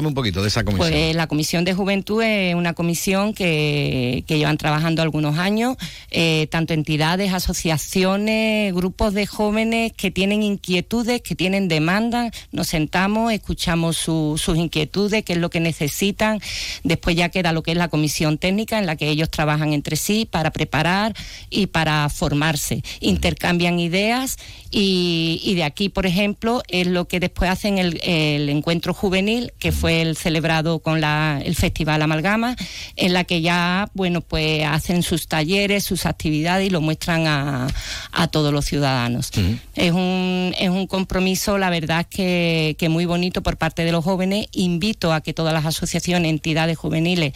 Un 0.07 0.13
poquito 0.13 0.41
de 0.41 0.47
esa 0.47 0.63
comisión. 0.63 0.89
Pues 0.89 1.15
la 1.15 1.27
Comisión 1.27 1.63
de 1.65 1.73
Juventud 1.73 2.21
es 2.23 2.55
una 2.55 2.73
comisión 2.73 3.33
que, 3.33 4.23
que 4.27 4.37
llevan 4.37 4.57
trabajando 4.57 5.01
algunos 5.01 5.37
años, 5.37 5.77
eh, 6.09 6.47
tanto 6.49 6.73
entidades, 6.73 7.31
asociaciones, 7.33 8.73
grupos 8.73 9.13
de 9.13 9.25
jóvenes 9.27 9.93
que 9.93 10.11
tienen 10.11 10.43
inquietudes, 10.43 11.21
que 11.21 11.35
tienen 11.35 11.67
demandas. 11.67 12.31
Nos 12.51 12.67
sentamos, 12.67 13.31
escuchamos 13.33 13.97
su- 13.97 14.39
sus 14.41 14.57
inquietudes, 14.57 15.23
qué 15.23 15.33
es 15.33 15.39
lo 15.39 15.49
que 15.49 15.59
necesitan. 15.59 16.39
Después 16.83 17.15
ya 17.15 17.29
queda 17.29 17.51
lo 17.53 17.63
que 17.63 17.71
es 17.71 17.77
la 17.77 17.87
comisión 17.87 18.37
técnica 18.37 18.79
en 18.79 18.85
la 18.85 18.95
que 18.95 19.09
ellos 19.09 19.29
trabajan 19.29 19.73
entre 19.73 19.95
sí 19.95 20.27
para 20.29 20.51
preparar 20.51 21.13
y 21.49 21.67
para 21.67 22.07
formarse. 22.09 22.83
Intercambian 22.99 23.79
ideas 23.79 24.37
y, 24.71 25.41
y 25.43 25.55
de 25.55 25.63
aquí, 25.63 25.89
por 25.89 26.05
ejemplo, 26.05 26.63
es 26.67 26.87
lo 26.87 27.07
que 27.07 27.19
después 27.19 27.51
hacen 27.51 27.77
el, 27.77 27.99
el 28.03 28.49
encuentro 28.49 28.93
juvenil, 28.93 29.51
que 29.59 29.71
fue 29.71 30.01
el 30.01 30.15
celebrado 30.15 30.79
con 30.79 31.01
la, 31.01 31.41
el 31.43 31.55
Festival 31.55 32.01
Amalgama, 32.01 32.55
en 32.95 33.13
la 33.13 33.25
que 33.25 33.41
ya, 33.41 33.89
bueno, 33.93 34.21
pues 34.21 34.65
hacen 34.65 35.03
sus 35.03 35.27
talleres, 35.27 35.83
sus 35.83 36.05
actividades 36.05 36.67
y 36.67 36.69
lo 36.69 36.81
muestran 36.81 37.27
a, 37.27 37.67
a 38.11 38.27
todos 38.27 38.53
los 38.53 38.65
ciudadanos. 38.65 39.31
Es 39.75 39.91
un, 39.91 40.55
es 40.57 40.69
un 40.69 40.87
compromiso, 40.87 41.57
la 41.57 41.69
verdad, 41.69 42.07
que, 42.09 42.75
que 42.79 42.89
muy 42.89 43.05
bonito 43.05 43.43
por 43.43 43.57
parte 43.57 43.83
de 43.83 43.91
los 43.91 44.03
jóvenes. 44.03 44.47
Invito 44.53 45.13
a 45.13 45.21
que 45.21 45.33
todas 45.33 45.53
las 45.53 45.65
asociaciones, 45.65 46.29
entidades 46.29 46.77
juveniles, 46.77 47.33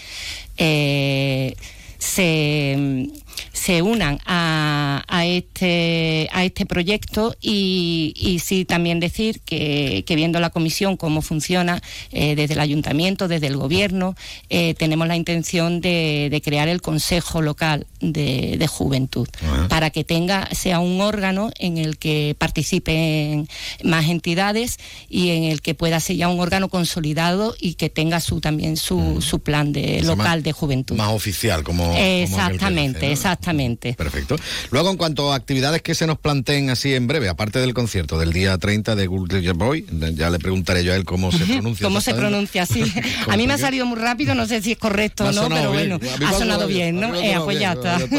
eh, 0.57 1.55
se, 1.97 3.09
se 3.55 3.81
unan 3.81 4.19
a, 4.25 5.03
a 5.07 5.25
este 5.25 6.27
a 6.33 6.43
este 6.43 6.65
proyecto 6.65 7.35
y, 7.41 8.13
y 8.17 8.39
sí 8.39 8.65
también 8.65 8.99
decir 8.99 9.39
que, 9.45 10.03
que 10.05 10.15
viendo 10.17 10.41
la 10.41 10.49
comisión 10.49 10.97
cómo 10.97 11.21
funciona 11.21 11.81
eh, 12.11 12.35
desde 12.35 12.55
el 12.55 12.59
ayuntamiento, 12.59 13.29
desde 13.29 13.47
el 13.47 13.55
gobierno, 13.55 14.15
eh, 14.49 14.73
tenemos 14.73 15.07
la 15.07 15.15
intención 15.15 15.79
de, 15.79 16.27
de 16.29 16.41
crear 16.41 16.67
el 16.67 16.81
Consejo 16.81 17.41
Local 17.41 17.87
de, 18.01 18.57
de 18.59 18.67
Juventud 18.67 19.27
para 19.69 19.89
que 19.89 20.03
tenga 20.03 20.49
sea 20.51 20.79
un 20.79 20.99
órgano 20.99 21.49
en 21.57 21.77
el 21.77 21.97
que 21.97 22.35
participen 22.37 23.47
más 23.83 24.09
entidades 24.09 24.77
y 25.09 25.29
en 25.29 25.43
el 25.45 25.61
que 25.61 25.75
pueda 25.75 25.99
ser 26.01 26.17
ya 26.17 26.27
un 26.27 26.39
órgano 26.41 26.67
consolidado 26.69 27.55
y 27.59 27.75
que 27.75 27.89
tenga 27.89 28.19
su 28.19 28.41
también 28.41 28.75
su, 28.75 29.21
su 29.21 29.39
plan 29.39 29.71
de 29.71 30.01
local 30.03 30.39
más- 30.39 30.43
de 30.43 30.51
juventud. 30.51 30.95
Más 30.97 31.13
oficial, 31.13 31.63
como. 31.63 31.83
como 31.83 31.95
Exactamente, 31.97 33.07
¿no? 33.07 33.11
Exactamente. 33.45 33.93
Perfecto. 33.93 34.37
Luego, 34.71 34.89
en 34.89 34.97
cuanto 34.97 35.31
a 35.31 35.35
actividades 35.35 35.81
que 35.81 35.93
se 35.95 36.07
nos 36.07 36.17
planteen 36.17 36.69
así 36.69 36.93
en 36.93 37.07
breve, 37.07 37.29
aparte 37.29 37.59
del 37.59 37.73
concierto 37.73 38.17
del 38.17 38.33
día 38.33 38.57
30 38.57 38.95
de 38.95 39.07
Good 39.07 39.53
Boy, 39.55 39.85
ya 40.13 40.29
le 40.29 40.39
preguntaré 40.39 40.83
yo 40.83 40.93
a 40.93 40.95
él 40.95 41.05
cómo 41.05 41.31
se 41.31 41.45
pronuncia. 41.45 41.85
¿Cómo 41.85 42.01
se 42.01 42.13
pronuncia 42.13 42.63
así? 42.63 42.83
A 43.27 43.37
mí 43.37 43.47
me 43.47 43.53
ha 43.53 43.57
salido 43.57 43.85
muy 43.85 43.97
rápido, 43.97 44.35
no 44.35 44.45
sé 44.45 44.61
si 44.61 44.73
es 44.73 44.77
correcto 44.77 45.25
o 45.25 45.31
no, 45.31 45.49
pero 45.49 45.71
bien. 45.71 45.97
bueno, 45.97 46.27
ha 46.27 46.33
sonado 46.33 46.67
bien, 46.67 46.99
bien, 46.99 47.11
¿no? 47.11 47.15
Eh, 47.15 47.35
pues 47.43 47.59
ya 47.59 47.73
está. 47.73 47.99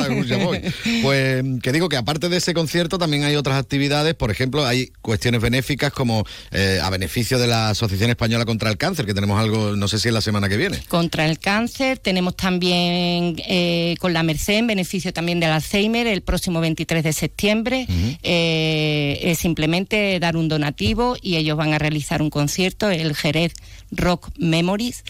Pues 1.03 1.45
que 1.63 1.73
digo 1.73 1.89
que 1.89 1.97
aparte 1.97 2.29
de 2.29 2.37
ese 2.39 2.55
concierto 2.55 2.99
también 2.99 3.25
hay 3.25 3.37
otras 3.37 3.59
actividades, 3.59 4.15
por 4.15 4.31
ejemplo, 4.31 4.65
hay 4.65 4.93
cuestiones 5.01 5.41
benéficas 5.41 5.93
como 5.93 6.25
eh, 6.51 6.81
a 6.83 6.91
beneficio 6.91 7.39
de 7.39 7.47
la 7.47 7.71
Asociación 7.71 8.11
Española 8.11 8.45
contra 8.45 8.71
el 8.71 8.77
Cáncer, 8.77 9.07
que 9.07 9.15
tenemos 9.15 9.39
algo, 9.41 9.77
no 9.77 9.89
sé 9.89 9.99
si 9.99 10.09
es 10.09 10.15
la 10.15 10.21
semana 10.21 10.49
que 10.49 10.57
viene. 10.57 10.81
Contra 10.89 11.27
el 11.27 11.39
cáncer, 11.39 11.99
tenemos 11.99 12.37
también 12.37 13.37
eh, 13.49 13.95
con 14.01 14.13
la 14.13 14.23
Merced, 14.23 14.55
en 14.55 14.67
beneficio 14.67 15.13
también 15.17 15.41
del 15.41 15.51
Alzheimer, 15.51 16.07
el 16.07 16.21
próximo 16.21 16.61
23 16.61 17.03
de 17.03 17.15
septiembre. 17.15 17.87
Eh, 18.23 19.19
es 19.23 19.39
simplemente 19.39 20.21
dar 20.21 20.37
un 20.37 20.47
donativo 20.47 21.17
y 21.23 21.37
ellos 21.37 21.57
van 21.57 21.73
a 21.73 21.79
realizar 21.79 22.21
un 22.21 22.29
concierto, 22.29 22.91
el 22.91 23.17
Jerez 23.17 23.55
Rock 23.91 24.31
Memories. 24.39 25.05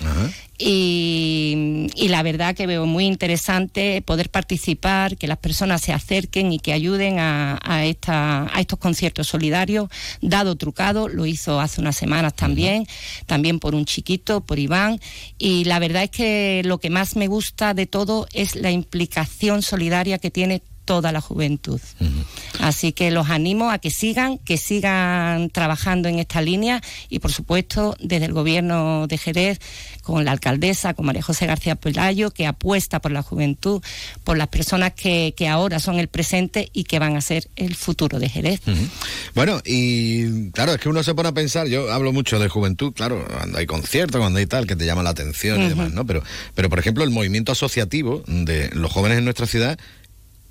Y, 0.59 1.89
y 1.95 2.09
la 2.09 2.23
verdad 2.23 2.55
que 2.55 2.67
veo 2.67 2.87
muy 2.87 3.05
interesante 3.05 4.01
poder 4.03 4.31
participar, 4.31 5.17
que 5.17 5.27
las 5.27 5.39
personas 5.39 5.83
se 5.83 5.93
acerquen 5.93 6.53
y 6.53 6.59
que 6.59 6.73
ayuden 6.73 7.19
a, 7.19 7.59
a, 7.63 7.85
esta, 7.85 8.55
a 8.55 8.61
estos 8.61 8.79
conciertos 8.79 9.29
solidarios. 9.29 9.89
Dado 10.23 10.57
Trucado 10.57 11.09
lo 11.09 11.27
hizo 11.27 11.61
hace 11.61 11.81
unas 11.81 11.97
semanas 11.97 12.35
también, 12.35 12.87
también 13.27 13.59
por 13.59 13.75
un 13.75 13.85
chiquito, 13.85 14.41
por 14.41 14.59
Iván, 14.59 15.01
y 15.39 15.65
la 15.65 15.79
verdad 15.79 16.05
es 16.05 16.11
que 16.11 16.63
lo 16.65 16.79
que 16.79 16.91
más 16.91 17.17
me 17.17 17.27
gusta 17.27 17.75
de 17.75 17.87
todo 17.87 18.27
es 18.33 18.57
la 18.57 18.71
implicación 18.71 19.63
solidaria 19.63 20.19
que 20.19 20.31
tiene 20.31 20.63
toda 20.87 21.13
la 21.13 21.21
juventud. 21.21 21.81
Así 22.61 22.93
que 22.93 23.11
los 23.11 23.29
animo 23.29 23.71
a 23.71 23.79
que 23.79 23.91
sigan, 23.91 24.39
que 24.39 24.57
sigan 24.57 25.51
trabajando 25.51 26.09
en 26.09 26.19
esta 26.19 26.41
línea 26.41 26.81
y 27.11 27.19
por 27.19 27.33
supuesto 27.33 27.95
desde 28.01 28.27
el 28.27 28.33
gobierno 28.33 29.07
de 29.07 29.19
Jerez 29.19 29.59
con 30.03 30.25
la 30.25 30.31
alcaldesa, 30.31 30.95
con 30.95 31.05
María 31.05 31.21
José 31.21 31.47
García 31.47 31.75
Pelayo, 31.75 32.31
que 32.31 32.47
apuesta 32.47 33.01
por 33.01 33.11
la 33.11 33.23
juventud, 33.23 33.83
por 34.23 34.39
las 34.39 34.49
personas 34.49 34.93
que, 34.93 35.35
que 35.37 35.49
ahora 35.49 35.81
son 35.81 35.99
el 35.99 36.07
presente 36.07 36.71
y 36.73 36.85
que 36.85 37.01
van 37.01 37.17
a 37.17 37.21
ser 37.21 37.49
el 37.57 37.75
futuro 37.75 38.21
de 38.21 38.29
Jerez. 38.29 38.61
Bueno, 39.35 39.61
y 39.65 40.51
claro, 40.53 40.75
es 40.75 40.79
que 40.79 40.89
uno 40.89 41.03
se 41.03 41.15
pone 41.15 41.31
a 41.31 41.33
pensar, 41.33 41.67
yo 41.67 41.93
hablo 41.93 42.13
mucho 42.13 42.39
de 42.39 42.49
juventud, 42.49 42.93
claro, 42.93 43.27
cuando 43.27 43.59
hay 43.59 43.67
conciertos, 43.67 44.21
cuando 44.21 44.39
hay 44.39 44.47
tal, 44.47 44.67
que 44.67 44.77
te 44.77 44.87
llama 44.87 45.03
la 45.03 45.11
atención 45.11 45.61
y 45.61 45.69
demás, 45.69 45.93
¿no? 45.93 46.07
Pero, 46.07 46.23
pero, 46.55 46.71
por 46.71 46.79
ejemplo, 46.79 47.03
el 47.03 47.11
movimiento 47.11 47.51
asociativo 47.51 48.23
de 48.29 48.71
los 48.73 48.93
jóvenes 48.93 49.19
en 49.19 49.25
nuestra 49.25 49.47
ciudad 49.47 49.79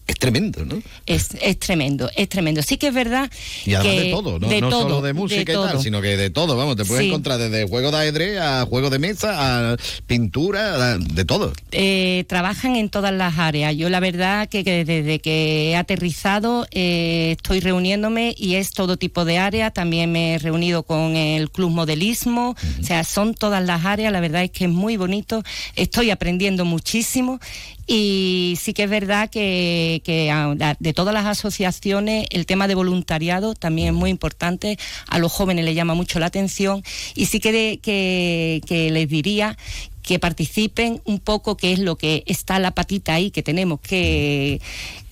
es 0.07 0.15
tremendo, 0.19 0.63
¿no? 0.65 0.81
Es, 1.05 1.29
es 1.41 1.57
tremendo, 1.59 2.09
es 2.15 2.29
tremendo. 2.29 2.61
Sí 2.61 2.77
que 2.77 2.87
es 2.87 2.93
verdad 2.93 3.29
Y 3.65 3.73
además 3.73 3.93
que 3.95 4.01
de 4.01 4.11
todo, 4.11 4.39
no, 4.39 4.47
de 4.47 4.61
no 4.61 4.69
todo, 4.69 4.81
solo 4.83 5.01
de 5.01 5.13
música 5.13 5.41
y 5.51 5.55
todo. 5.55 5.65
tal, 5.67 5.81
sino 5.81 6.01
que 6.01 6.15
de 6.17 6.29
todo, 6.29 6.55
vamos, 6.55 6.75
te 6.75 6.85
puedes 6.85 7.03
Sí. 7.03 7.09
encontrar 7.09 7.39
desde 7.39 7.67
juego 7.67 7.89
de 7.91 7.97
ajedrez 7.97 8.39
a 8.39 8.65
juego 8.65 8.89
de 8.89 8.99
mesa, 8.99 9.71
a 9.73 9.77
pintura, 10.05 10.93
a- 10.93 10.97
de 10.97 11.25
todo. 11.25 11.51
eh, 11.71 12.23
trabajan 12.27 12.75
en 12.75 12.89
todas 12.89 13.13
las 13.13 13.37
áreas. 13.39 13.75
Yo 13.75 13.89
la 13.89 13.99
verdad 13.99 14.47
que, 14.47 14.63
que 14.63 14.85
desde 14.85 15.19
que 15.19 15.71
he 15.71 15.75
aterrizado 15.75 16.67
eh, 16.71 17.31
estoy 17.37 17.59
reuniéndome 17.59 18.33
y 18.37 18.55
es 18.55 18.71
todo 18.71 18.97
tipo 18.97 19.25
de 19.25 19.37
áreas. 19.39 19.73
También 19.73 20.11
me 20.11 20.35
he 20.35 20.37
reunido 20.39 20.83
con 20.83 21.15
el 21.15 21.49
Club 21.51 21.71
Modelismo. 21.71 22.55
O 22.79 22.83
sea, 22.83 23.03
son 23.03 23.33
todas 23.33 23.63
las 23.63 23.85
áreas. 23.85 24.11
La 24.13 24.19
verdad 24.19 24.43
es 24.43 24.51
que 24.51 24.65
es 24.65 24.69
muy 24.71 24.97
bonito. 24.97 25.43
Estoy 25.75 26.11
aprendiendo 26.11 26.63
muchísimo. 26.65 27.39
Y 27.87 28.57
sí 28.59 28.73
que 28.73 28.83
es 28.83 28.89
verdad 28.89 29.29
que, 29.29 30.01
que 30.03 30.33
de 30.79 30.93
todas 30.93 31.13
las 31.13 31.25
asociaciones 31.25 32.25
el 32.31 32.45
tema 32.45 32.67
de 32.67 32.75
voluntariado 32.75 33.53
también 33.53 33.89
es 33.89 33.93
muy 33.93 34.09
importante. 34.09 34.77
A 35.07 35.19
los 35.19 35.31
jóvenes 35.31 35.65
les 35.65 35.75
llama 35.75 35.93
mucho 35.93 36.19
la 36.19 36.27
atención. 36.27 36.83
Y 37.13 37.27
sí 37.27 37.39
que, 37.39 37.79
que, 37.81 38.61
que 38.65 38.89
les 38.91 39.07
diría 39.07 39.57
que 40.01 40.19
participen 40.19 41.01
un 41.05 41.19
poco, 41.19 41.57
que 41.57 41.73
es 41.73 41.79
lo 41.79 41.97
que 41.97 42.23
está 42.27 42.59
la 42.59 42.71
patita 42.71 43.15
ahí 43.15 43.31
que 43.31 43.41
tenemos 43.41 43.79
que, 43.79 44.61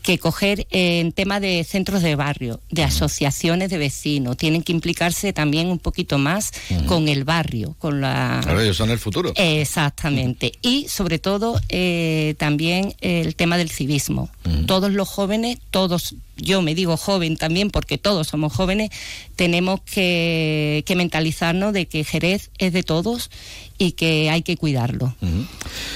que 0.03 0.19
coger 0.19 0.67
en 0.69 1.13
tema 1.13 1.39
de 1.39 1.63
centros 1.63 2.03
de 2.03 2.15
barrio, 2.15 2.59
de 2.69 2.83
asociaciones 2.83 3.69
de 3.69 3.77
vecinos. 3.77 4.37
Tienen 4.37 4.61
que 4.61 4.73
implicarse 4.73 5.31
también 5.33 5.67
un 5.67 5.79
poquito 5.79 6.17
más 6.17 6.51
con 6.85 7.07
el 7.07 7.23
barrio, 7.23 7.75
con 7.79 8.01
la... 8.01 8.41
Claro, 8.43 8.61
ellos 8.61 8.77
son 8.77 8.91
el 8.91 8.99
futuro. 8.99 9.31
Exactamente. 9.35 10.51
Y 10.61 10.87
sobre 10.89 11.19
todo 11.19 11.59
eh, 11.69 12.35
también 12.37 12.93
el 12.99 13.35
tema 13.35 13.57
del 13.57 13.69
civismo. 13.69 14.29
Todos 14.67 14.91
los 14.91 15.07
jóvenes, 15.07 15.57
todos, 15.71 16.15
yo 16.37 16.61
me 16.61 16.75
digo 16.75 16.97
joven 16.97 17.37
también 17.37 17.69
porque 17.69 17.97
todos 17.97 18.27
somos 18.27 18.53
jóvenes, 18.53 18.89
tenemos 19.35 19.81
que, 19.81 20.83
mentalizarnos 20.95 21.73
de 21.73 21.87
que 21.87 22.03
Jerez 22.03 22.49
es 22.57 22.73
de 22.73 22.83
todos 22.83 23.29
y 23.77 23.93
que 23.93 24.29
hay 24.29 24.43
que 24.43 24.57
cuidarlo. 24.57 25.15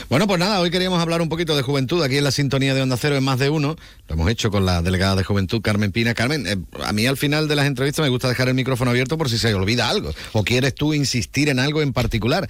Bueno, 0.09 0.27
pues 0.27 0.39
nada, 0.39 0.59
hoy 0.59 0.71
queríamos 0.71 0.99
hablar 0.99 1.21
un 1.21 1.29
poquito 1.29 1.55
de 1.55 1.61
juventud 1.61 2.01
aquí 2.01 2.17
en 2.17 2.23
la 2.23 2.31
sintonía 2.31 2.73
de 2.73 2.81
Onda 2.81 2.97
Cero 2.97 3.15
en 3.15 3.23
más 3.23 3.39
de 3.39 3.49
uno. 3.49 3.75
Lo 4.07 4.13
hemos 4.13 4.29
hecho 4.29 4.51
con 4.51 4.65
la 4.65 4.81
delegada 4.81 5.15
de 5.15 5.23
juventud, 5.23 5.61
Carmen 5.61 5.91
Pina. 5.91 6.13
Carmen, 6.13 6.47
eh, 6.47 6.57
a 6.83 6.93
mí 6.93 7.05
al 7.05 7.17
final 7.17 7.47
de 7.47 7.55
las 7.55 7.67
entrevistas 7.67 8.03
me 8.03 8.09
gusta 8.09 8.27
dejar 8.27 8.47
el 8.47 8.55
micrófono 8.55 8.91
abierto 8.91 9.17
por 9.17 9.29
si 9.29 9.37
se 9.37 9.53
olvida 9.53 9.89
algo. 9.89 10.11
¿O 10.33 10.43
quieres 10.43 10.73
tú 10.75 10.93
insistir 10.93 11.49
en 11.49 11.59
algo 11.59 11.81
en 11.81 11.93
particular? 11.93 12.49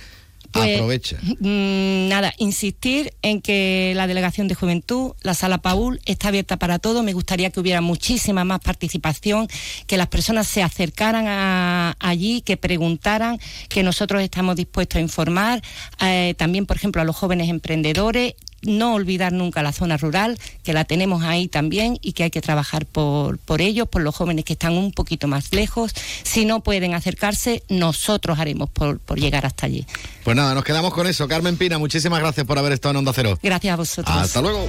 Pues, 0.57 0.75
Aprovecha. 0.75 1.17
Mm, 1.39 2.07
nada, 2.09 2.33
insistir 2.37 3.13
en 3.21 3.41
que 3.41 3.93
la 3.95 4.07
Delegación 4.07 4.47
de 4.47 4.55
Juventud, 4.55 5.13
la 5.21 5.33
Sala 5.33 5.59
Paul, 5.59 5.99
está 6.05 6.29
abierta 6.29 6.57
para 6.57 6.79
todo. 6.79 7.03
Me 7.03 7.13
gustaría 7.13 7.49
que 7.49 7.59
hubiera 7.59 7.81
muchísima 7.81 8.43
más 8.43 8.59
participación, 8.59 9.47
que 9.87 9.97
las 9.97 10.07
personas 10.07 10.47
se 10.47 10.63
acercaran 10.63 11.25
a- 11.27 11.95
allí, 11.99 12.41
que 12.41 12.57
preguntaran, 12.57 13.39
que 13.69 13.83
nosotros 13.83 14.21
estamos 14.21 14.55
dispuestos 14.55 14.97
a 14.97 15.01
informar. 15.01 15.61
Eh, 16.01 16.33
también, 16.37 16.65
por 16.65 16.77
ejemplo, 16.77 17.01
a 17.01 17.05
los 17.05 17.15
jóvenes 17.15 17.49
emprendedores. 17.49 18.33
No 18.63 18.93
olvidar 18.95 19.33
nunca 19.33 19.61
la 19.61 19.71
zona 19.71 19.97
rural, 19.97 20.37
que 20.63 20.73
la 20.73 20.83
tenemos 20.83 21.23
ahí 21.23 21.47
también 21.47 21.97
y 22.01 22.13
que 22.13 22.23
hay 22.23 22.31
que 22.31 22.41
trabajar 22.41 22.85
por, 22.85 23.37
por 23.37 23.61
ellos, 23.61 23.87
por 23.87 24.01
los 24.01 24.15
jóvenes 24.15 24.45
que 24.45 24.53
están 24.53 24.73
un 24.73 24.91
poquito 24.91 25.27
más 25.27 25.53
lejos. 25.53 25.93
Si 26.23 26.45
no 26.45 26.61
pueden 26.61 26.93
acercarse, 26.93 27.63
nosotros 27.69 28.39
haremos 28.39 28.69
por, 28.69 28.99
por 28.99 29.19
llegar 29.19 29.45
hasta 29.45 29.67
allí. 29.67 29.85
Pues 30.23 30.35
nada, 30.35 30.53
nos 30.53 30.63
quedamos 30.63 30.93
con 30.93 31.07
eso. 31.07 31.27
Carmen 31.27 31.57
Pina, 31.57 31.77
muchísimas 31.77 32.19
gracias 32.19 32.45
por 32.45 32.57
haber 32.57 32.73
estado 32.73 32.91
en 32.91 32.97
Onda 32.97 33.13
Cero. 33.13 33.37
Gracias 33.41 33.73
a 33.73 33.77
vosotros. 33.77 34.17
Hasta 34.17 34.41
luego. 34.41 34.67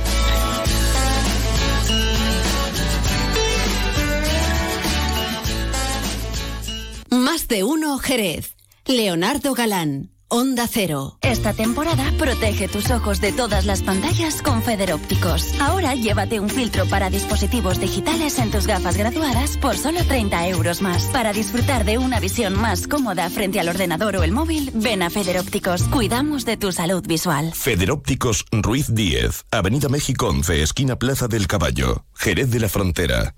Más 7.11 7.49
de 7.49 7.64
uno 7.64 7.99
Jerez. 7.99 8.55
Leonardo 8.89 9.53
Galán, 9.53 10.11
Onda 10.31 10.66
Cero. 10.70 11.16
Esta 11.22 11.55
temporada 11.55 12.12
protege 12.18 12.68
tus 12.68 12.91
ojos 12.91 13.18
de 13.22 13.33
todas 13.33 13.64
las 13.64 13.83
pantallas 13.83 14.43
con 14.43 14.62
Feder 14.62 14.93
Ópticos. 14.93 15.59
Ahora 15.59 15.95
llévate 15.95 16.39
un 16.39 16.51
filtro 16.51 16.85
para 16.85 17.09
dispositivos 17.09 17.81
digitales 17.81 18.39
en 18.39 18.51
tus 18.51 18.66
gafas 18.66 18.99
graduadas 18.99 19.57
por 19.57 19.79
solo 19.79 20.05
30 20.05 20.49
euros 20.49 20.83
más. 20.83 21.05
Para 21.14 21.33
disfrutar 21.33 21.87
de 21.87 21.97
una 21.97 22.20
visión 22.20 22.61
más 22.61 22.87
cómoda 22.87 23.31
frente 23.31 23.59
al 23.59 23.70
ordenador 23.70 24.16
o 24.16 24.22
el 24.22 24.33
móvil, 24.33 24.70
ven 24.74 25.03
a 25.03 25.09
Feder 25.09 25.39
Ópticos. 25.39 25.85
Cuidamos 25.85 26.45
de 26.45 26.59
tu 26.59 26.72
salud 26.72 27.03
visual. 27.07 27.53
Federópticos 27.55 28.45
Ruiz 28.53 28.95
10, 28.95 29.47
Avenida 29.51 29.89
México 29.89 30.29
11, 30.29 30.62
esquina 30.62 30.97
Plaza 30.97 31.26
del 31.29 31.47
Caballo, 31.47 32.05
Jerez 32.14 32.51
de 32.51 32.61
la 32.61 32.68
Frontera. 32.68 33.35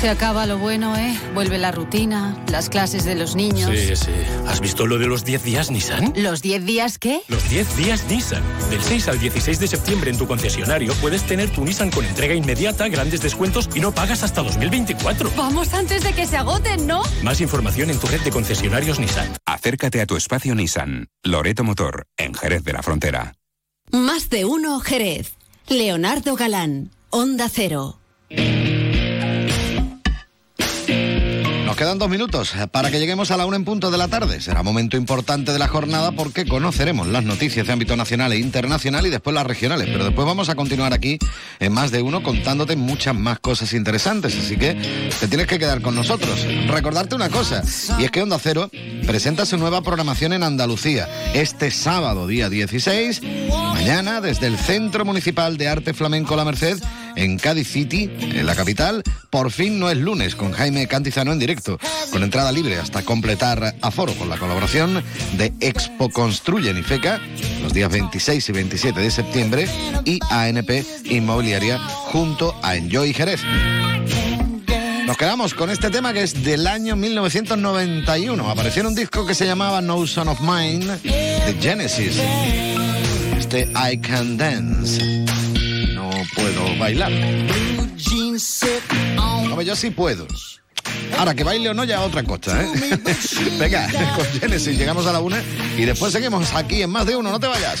Se 0.00 0.08
acaba 0.08 0.46
lo 0.46 0.56
bueno, 0.56 0.96
¿eh? 0.96 1.14
Vuelve 1.34 1.58
la 1.58 1.72
rutina, 1.72 2.34
las 2.48 2.70
clases 2.70 3.04
de 3.04 3.14
los 3.14 3.36
niños. 3.36 3.70
Sí, 3.78 3.94
sí. 3.94 4.10
¿Has 4.48 4.62
visto 4.62 4.86
lo 4.86 4.96
de 4.96 5.06
los 5.06 5.26
10 5.26 5.44
días 5.44 5.70
Nissan? 5.70 6.14
¿Los 6.16 6.40
10 6.40 6.64
días 6.64 6.98
qué? 6.98 7.20
Los 7.28 7.50
10 7.50 7.76
días 7.76 8.04
Nissan. 8.08 8.42
Del 8.70 8.80
6 8.80 9.08
al 9.08 9.20
16 9.20 9.60
de 9.60 9.68
septiembre 9.68 10.10
en 10.10 10.16
tu 10.16 10.26
concesionario 10.26 10.94
puedes 11.02 11.24
tener 11.24 11.50
tu 11.50 11.66
Nissan 11.66 11.90
con 11.90 12.06
entrega 12.06 12.32
inmediata, 12.32 12.88
grandes 12.88 13.20
descuentos 13.20 13.68
y 13.74 13.80
no 13.80 13.92
pagas 13.92 14.22
hasta 14.22 14.42
2024. 14.42 15.32
Vamos 15.36 15.74
antes 15.74 16.02
de 16.02 16.14
que 16.14 16.24
se 16.24 16.38
agoten, 16.38 16.86
¿no? 16.86 17.02
Más 17.22 17.42
información 17.42 17.90
en 17.90 17.98
tu 17.98 18.06
red 18.06 18.22
de 18.22 18.30
concesionarios 18.30 18.98
Nissan. 18.98 19.28
Acércate 19.44 20.00
a 20.00 20.06
tu 20.06 20.16
espacio 20.16 20.54
Nissan, 20.54 21.08
Loreto 21.22 21.62
Motor, 21.62 22.06
en 22.16 22.32
Jerez 22.32 22.64
de 22.64 22.72
la 22.72 22.82
Frontera. 22.82 23.34
Más 23.92 24.30
de 24.30 24.46
uno 24.46 24.80
Jerez. 24.80 25.34
Leonardo 25.68 26.36
Galán, 26.36 26.90
Onda 27.10 27.50
Cero. 27.52 27.98
Quedan 31.80 31.96
dos 31.96 32.10
minutos 32.10 32.52
para 32.72 32.90
que 32.90 32.98
lleguemos 32.98 33.30
a 33.30 33.38
la 33.38 33.46
una 33.46 33.56
en 33.56 33.64
punto 33.64 33.90
de 33.90 33.96
la 33.96 34.06
tarde. 34.06 34.42
Será 34.42 34.62
momento 34.62 34.98
importante 34.98 35.50
de 35.50 35.58
la 35.58 35.66
jornada 35.66 36.12
porque 36.12 36.44
conoceremos 36.44 37.06
las 37.08 37.24
noticias 37.24 37.66
de 37.66 37.72
ámbito 37.72 37.96
nacional 37.96 38.34
e 38.34 38.38
internacional 38.38 39.06
y 39.06 39.08
después 39.08 39.32
las 39.32 39.46
regionales. 39.46 39.88
Pero 39.90 40.04
después 40.04 40.26
vamos 40.26 40.50
a 40.50 40.56
continuar 40.56 40.92
aquí 40.92 41.18
en 41.58 41.72
más 41.72 41.90
de 41.90 42.02
uno 42.02 42.22
contándote 42.22 42.76
muchas 42.76 43.14
más 43.14 43.38
cosas 43.38 43.72
interesantes. 43.72 44.36
Así 44.36 44.58
que 44.58 44.74
te 45.20 45.26
tienes 45.26 45.46
que 45.46 45.58
quedar 45.58 45.80
con 45.80 45.94
nosotros. 45.94 46.46
Recordarte 46.68 47.14
una 47.14 47.30
cosa, 47.30 47.62
y 47.98 48.04
es 48.04 48.10
que 48.10 48.20
Onda 48.20 48.38
Cero 48.38 48.70
presenta 49.06 49.46
su 49.46 49.56
nueva 49.56 49.80
programación 49.80 50.34
en 50.34 50.42
Andalucía. 50.42 51.08
Este 51.32 51.70
sábado, 51.70 52.26
día 52.26 52.50
16, 52.50 53.22
mañana, 53.72 54.20
desde 54.20 54.48
el 54.48 54.58
Centro 54.58 55.06
Municipal 55.06 55.56
de 55.56 55.68
Arte 55.68 55.94
Flamenco 55.94 56.36
La 56.36 56.44
Merced, 56.44 56.78
en 57.16 57.38
Cádiz 57.38 57.68
City, 57.68 58.10
en 58.20 58.46
la 58.46 58.54
capital. 58.54 59.02
Por 59.30 59.50
fin 59.50 59.78
no 59.78 59.90
es 59.90 59.96
lunes, 59.96 60.34
con 60.34 60.52
Jaime 60.52 60.86
Cantizano 60.86 61.32
en 61.32 61.38
directo, 61.38 61.78
con 62.10 62.22
entrada 62.22 62.52
libre 62.52 62.78
hasta 62.78 63.02
completar 63.02 63.74
aforo, 63.80 64.14
con 64.14 64.28
la 64.28 64.38
colaboración 64.38 65.02
de 65.36 65.52
Expo 65.60 66.10
Construyen 66.10 66.78
y 66.78 66.82
FECA, 66.82 67.20
los 67.62 67.72
días 67.72 67.90
26 67.90 68.48
y 68.48 68.52
27 68.52 69.00
de 69.00 69.10
septiembre, 69.10 69.68
y 70.04 70.18
ANP 70.30 70.84
Inmobiliaria, 71.04 71.78
junto 71.78 72.54
a 72.62 72.76
Enjoy 72.76 73.12
Jerez. 73.12 73.40
Nos 75.10 75.16
quedamos 75.16 75.54
con 75.54 75.70
este 75.70 75.90
tema 75.90 76.12
que 76.12 76.22
es 76.22 76.44
del 76.44 76.68
año 76.68 76.94
1991. 76.94 78.48
Apareció 78.48 78.82
en 78.82 78.86
un 78.86 78.94
disco 78.94 79.26
que 79.26 79.34
se 79.34 79.44
llamaba 79.44 79.80
No 79.80 80.06
Son 80.06 80.28
of 80.28 80.40
Mine 80.40 80.86
de 81.02 81.56
Genesis. 81.60 82.16
Este 83.36 83.68
I 83.74 83.98
Can 83.98 84.36
Dance. 84.36 85.49
Puedo 86.40 86.78
bailar. 86.78 87.12
Hombre, 89.50 89.66
yo 89.66 89.76
sí 89.76 89.90
puedo. 89.90 90.26
Ahora, 91.18 91.34
que 91.34 91.44
baile 91.44 91.68
o 91.68 91.74
no, 91.74 91.84
ya 91.84 92.00
otra 92.00 92.22
cosa, 92.22 92.62
¿eh? 92.62 92.68
Venga, 93.58 93.88
con 94.16 94.24
Genesis 94.40 94.78
llegamos 94.78 95.06
a 95.06 95.12
la 95.12 95.20
una 95.20 95.42
y 95.76 95.84
después 95.84 96.12
seguimos 96.12 96.54
aquí 96.54 96.82
en 96.82 96.90
más 96.90 97.06
de 97.06 97.16
uno. 97.16 97.30
No 97.30 97.38
te 97.38 97.46
vayas. 97.46 97.80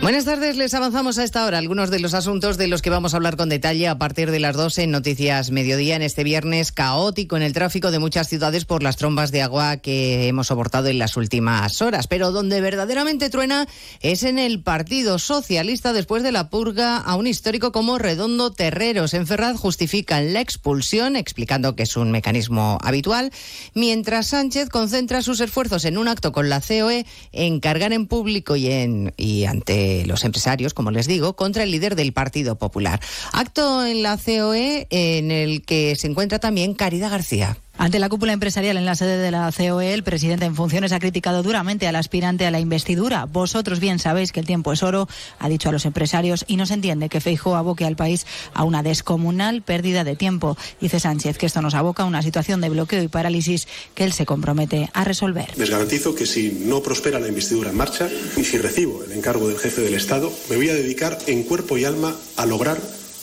Buenas 0.00 0.24
tardes, 0.24 0.56
les 0.56 0.72
avanzamos 0.74 1.18
a 1.18 1.24
esta 1.24 1.44
hora 1.44 1.58
algunos 1.58 1.90
de 1.90 1.98
los 1.98 2.14
asuntos 2.14 2.56
de 2.56 2.68
los 2.68 2.82
que 2.82 2.88
vamos 2.88 3.12
a 3.12 3.16
hablar 3.16 3.36
con 3.36 3.48
detalle 3.48 3.88
a 3.88 3.98
partir 3.98 4.30
de 4.30 4.38
las 4.38 4.54
12 4.56 4.84
en 4.84 4.92
Noticias 4.92 5.50
Mediodía 5.50 5.96
en 5.96 6.02
este 6.02 6.22
viernes 6.22 6.70
caótico 6.70 7.36
en 7.36 7.42
el 7.42 7.52
tráfico 7.52 7.90
de 7.90 7.98
muchas 7.98 8.28
ciudades 8.28 8.64
por 8.64 8.84
las 8.84 8.96
trombas 8.96 9.32
de 9.32 9.42
agua 9.42 9.78
que 9.78 10.28
hemos 10.28 10.46
soportado 10.46 10.86
en 10.86 10.98
las 10.98 11.16
últimas 11.16 11.82
horas. 11.82 12.06
Pero 12.06 12.30
donde 12.30 12.60
verdaderamente 12.60 13.28
truena 13.28 13.66
es 14.00 14.22
en 14.22 14.38
el 14.38 14.62
Partido 14.62 15.18
Socialista 15.18 15.92
después 15.92 16.22
de 16.22 16.30
la 16.30 16.48
purga 16.48 16.98
a 16.98 17.16
un 17.16 17.26
histórico 17.26 17.72
como 17.72 17.98
Redondo 17.98 18.52
Terreros. 18.52 19.14
En 19.14 19.26
Ferraz 19.26 19.56
justifican 19.58 20.32
la 20.32 20.40
expulsión 20.40 21.16
explicando 21.16 21.74
que 21.74 21.82
es 21.82 21.96
un 21.96 22.12
mecanismo 22.12 22.78
habitual, 22.82 23.32
mientras 23.74 24.28
Sánchez 24.28 24.68
concentra 24.68 25.22
sus 25.22 25.40
esfuerzos 25.40 25.84
en 25.84 25.98
un 25.98 26.06
acto 26.06 26.30
con 26.30 26.48
la 26.48 26.60
COE 26.60 27.04
en 27.32 27.58
cargar 27.58 27.92
en 27.92 28.06
público 28.06 28.54
y, 28.54 28.70
en, 28.70 29.12
y 29.16 29.44
ante 29.44 29.87
los 30.06 30.24
empresarios, 30.24 30.74
como 30.74 30.90
les 30.90 31.06
digo, 31.06 31.36
contra 31.36 31.62
el 31.62 31.70
líder 31.70 31.96
del 31.96 32.12
Partido 32.12 32.56
Popular. 32.56 33.00
Acto 33.32 33.84
en 33.84 34.02
la 34.02 34.16
COE 34.16 34.86
en 34.90 35.30
el 35.30 35.62
que 35.62 35.96
se 35.96 36.06
encuentra 36.06 36.38
también 36.38 36.74
Caridad 36.74 37.10
García. 37.10 37.56
Ante 37.80 38.00
la 38.00 38.08
cúpula 38.08 38.32
empresarial 38.32 38.76
en 38.76 38.84
la 38.84 38.96
sede 38.96 39.18
de 39.18 39.30
la 39.30 39.52
COE, 39.56 39.94
el 39.94 40.02
presidente 40.02 40.44
en 40.44 40.56
funciones 40.56 40.90
ha 40.90 40.98
criticado 40.98 41.44
duramente 41.44 41.86
al 41.86 41.94
aspirante 41.94 42.44
a 42.44 42.50
la 42.50 42.58
investidura. 42.58 43.26
Vosotros 43.26 43.78
bien 43.78 44.00
sabéis 44.00 44.32
que 44.32 44.40
el 44.40 44.46
tiempo 44.46 44.72
es 44.72 44.82
oro, 44.82 45.08
ha 45.38 45.48
dicho 45.48 45.68
a 45.68 45.72
los 45.72 45.86
empresarios, 45.86 46.44
y 46.48 46.56
no 46.56 46.66
se 46.66 46.74
entiende 46.74 47.08
que 47.08 47.20
Feijóo 47.20 47.54
aboque 47.54 47.84
al 47.84 47.94
país 47.94 48.26
a 48.52 48.64
una 48.64 48.82
descomunal 48.82 49.62
pérdida 49.62 50.02
de 50.02 50.16
tiempo. 50.16 50.58
Dice 50.80 50.98
Sánchez 50.98 51.38
que 51.38 51.46
esto 51.46 51.62
nos 51.62 51.74
aboca 51.74 52.02
a 52.02 52.06
una 52.06 52.20
situación 52.22 52.60
de 52.60 52.68
bloqueo 52.68 53.00
y 53.00 53.06
parálisis 53.06 53.68
que 53.94 54.02
él 54.02 54.12
se 54.12 54.26
compromete 54.26 54.90
a 54.92 55.04
resolver. 55.04 55.56
Les 55.56 55.70
garantizo 55.70 56.16
que 56.16 56.26
si 56.26 56.64
no 56.64 56.82
prospera 56.82 57.20
la 57.20 57.28
investidura 57.28 57.70
en 57.70 57.76
marcha 57.76 58.08
y 58.36 58.42
si 58.42 58.58
recibo 58.58 59.04
el 59.04 59.12
encargo 59.12 59.46
del 59.46 59.58
jefe 59.58 59.82
del 59.82 59.94
Estado, 59.94 60.32
me 60.50 60.56
voy 60.56 60.68
a 60.68 60.74
dedicar 60.74 61.16
en 61.28 61.44
cuerpo 61.44 61.78
y 61.78 61.84
alma 61.84 62.12
a 62.36 62.44
lograr 62.44 62.76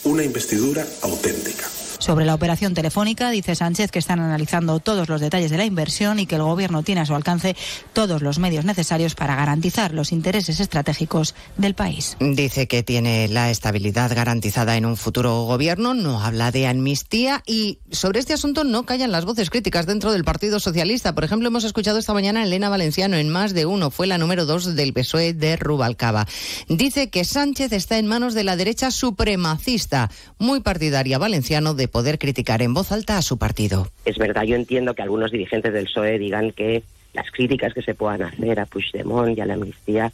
una 0.06 0.24
investidura 0.24 0.88
auténtica. 1.02 1.66
Sobre 2.06 2.26
la 2.26 2.36
operación 2.36 2.76
telefónica, 2.76 3.32
dice 3.32 3.56
Sánchez 3.56 3.90
que 3.90 3.98
están 3.98 4.20
analizando 4.20 4.80
todos 4.80 5.10
los 5.10 5.22
detalles 5.22 5.50
de 5.50 5.58
la 5.58 5.66
inversión 5.66 6.20
y 6.20 6.28
que 6.28 6.36
el 6.36 6.44
Gobierno 6.44 6.84
tiene 6.84 7.02
a 7.02 7.06
su 7.08 7.16
alcance 7.16 7.56
todos 7.94 8.22
los 8.22 8.38
medios 8.38 8.64
necesarios 8.64 9.16
para 9.16 9.36
garantizar 9.36 9.92
los 9.92 10.12
intereses 10.12 10.60
estratégicos 10.60 11.34
del 11.58 11.74
país. 11.74 12.16
Dice 12.20 12.68
que 12.68 12.84
tiene 12.84 13.28
la 13.28 13.50
estabilidad 13.50 14.14
garantizada 14.16 14.78
en 14.78 14.86
un 14.86 14.98
futuro 14.98 15.46
gobierno, 15.46 15.96
no 15.96 16.22
habla 16.22 16.52
de 16.52 16.68
amnistía 16.68 17.42
y 17.48 17.80
sobre 17.90 18.20
este 18.20 18.34
asunto 18.34 18.64
no 18.66 18.86
callan 18.86 19.12
las 19.12 19.26
voces 19.26 19.50
críticas 19.50 19.88
dentro 19.88 20.12
del 20.12 20.24
Partido 20.24 20.60
Socialista. 20.60 21.16
Por 21.16 21.24
ejemplo, 21.24 21.48
hemos 21.48 21.64
escuchado 21.64 21.98
esta 21.98 22.14
mañana 22.14 22.42
a 22.42 22.44
Elena 22.44 22.70
Valenciano 22.70 23.18
en 23.18 23.30
más 23.30 23.56
de 23.56 23.66
uno, 23.66 23.90
fue 23.90 24.06
la 24.06 24.20
número 24.20 24.46
dos 24.46 24.76
del 24.76 24.94
PSOE 24.94 25.34
de 25.34 25.56
Rubalcaba. 25.56 26.28
Dice 26.68 27.10
que 27.10 27.26
Sánchez 27.26 27.72
está 27.72 27.98
en 27.98 28.06
manos 28.06 28.36
de 28.36 28.44
la 28.44 28.56
derecha 28.56 28.92
supremacista, 28.92 30.12
muy 30.38 30.60
partidaria 30.60 31.18
valenciano 31.18 31.74
de 31.74 31.95
poder 31.96 32.20
criticar 32.20 32.62
en 32.62 32.74
voz 32.74 32.92
alta 32.92 33.18
a 33.18 33.22
su 33.22 33.38
partido. 33.38 33.88
Es 34.04 34.18
verdad, 34.18 34.44
yo 34.44 34.58
entiendo 34.58 34.94
que 34.96 35.02
algunos 35.02 35.32
dirigentes 35.32 35.72
del 35.72 35.86
PSOE 35.86 36.20
digan 36.20 36.52
que 36.52 36.84
las 37.14 37.32
críticas 37.32 37.74
que 37.74 37.82
se 37.82 37.96
puedan 37.96 38.22
hacer 38.22 38.60
a 38.60 38.66
Puigdemont 38.66 39.38
y 39.38 39.40
a 39.40 39.46
la 39.46 39.54
amnistía 39.54 40.12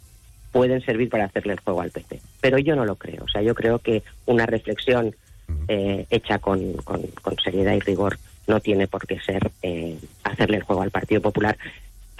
pueden 0.52 0.80
servir 0.82 1.08
para 1.08 1.24
hacerle 1.24 1.54
el 1.54 1.58
juego 1.58 1.80
al 1.80 1.90
PP. 1.90 2.20
Pero 2.40 2.58
yo 2.58 2.76
no 2.76 2.84
lo 2.84 2.94
creo. 2.94 3.24
O 3.24 3.28
sea, 3.28 3.42
yo 3.42 3.56
creo 3.56 3.80
que 3.80 4.04
una 4.26 4.46
reflexión 4.46 5.16
eh, 5.66 6.06
hecha 6.08 6.38
con, 6.38 6.74
con, 6.84 7.02
con, 7.20 7.34
seriedad 7.42 7.74
y 7.74 7.80
rigor 7.80 8.16
no 8.46 8.60
tiene 8.60 8.86
por 8.86 9.04
qué 9.04 9.18
ser 9.18 9.50
eh, 9.62 9.98
hacerle 10.22 10.58
el 10.58 10.62
juego 10.62 10.82
al 10.82 10.92
Partido 10.92 11.20
Popular 11.20 11.58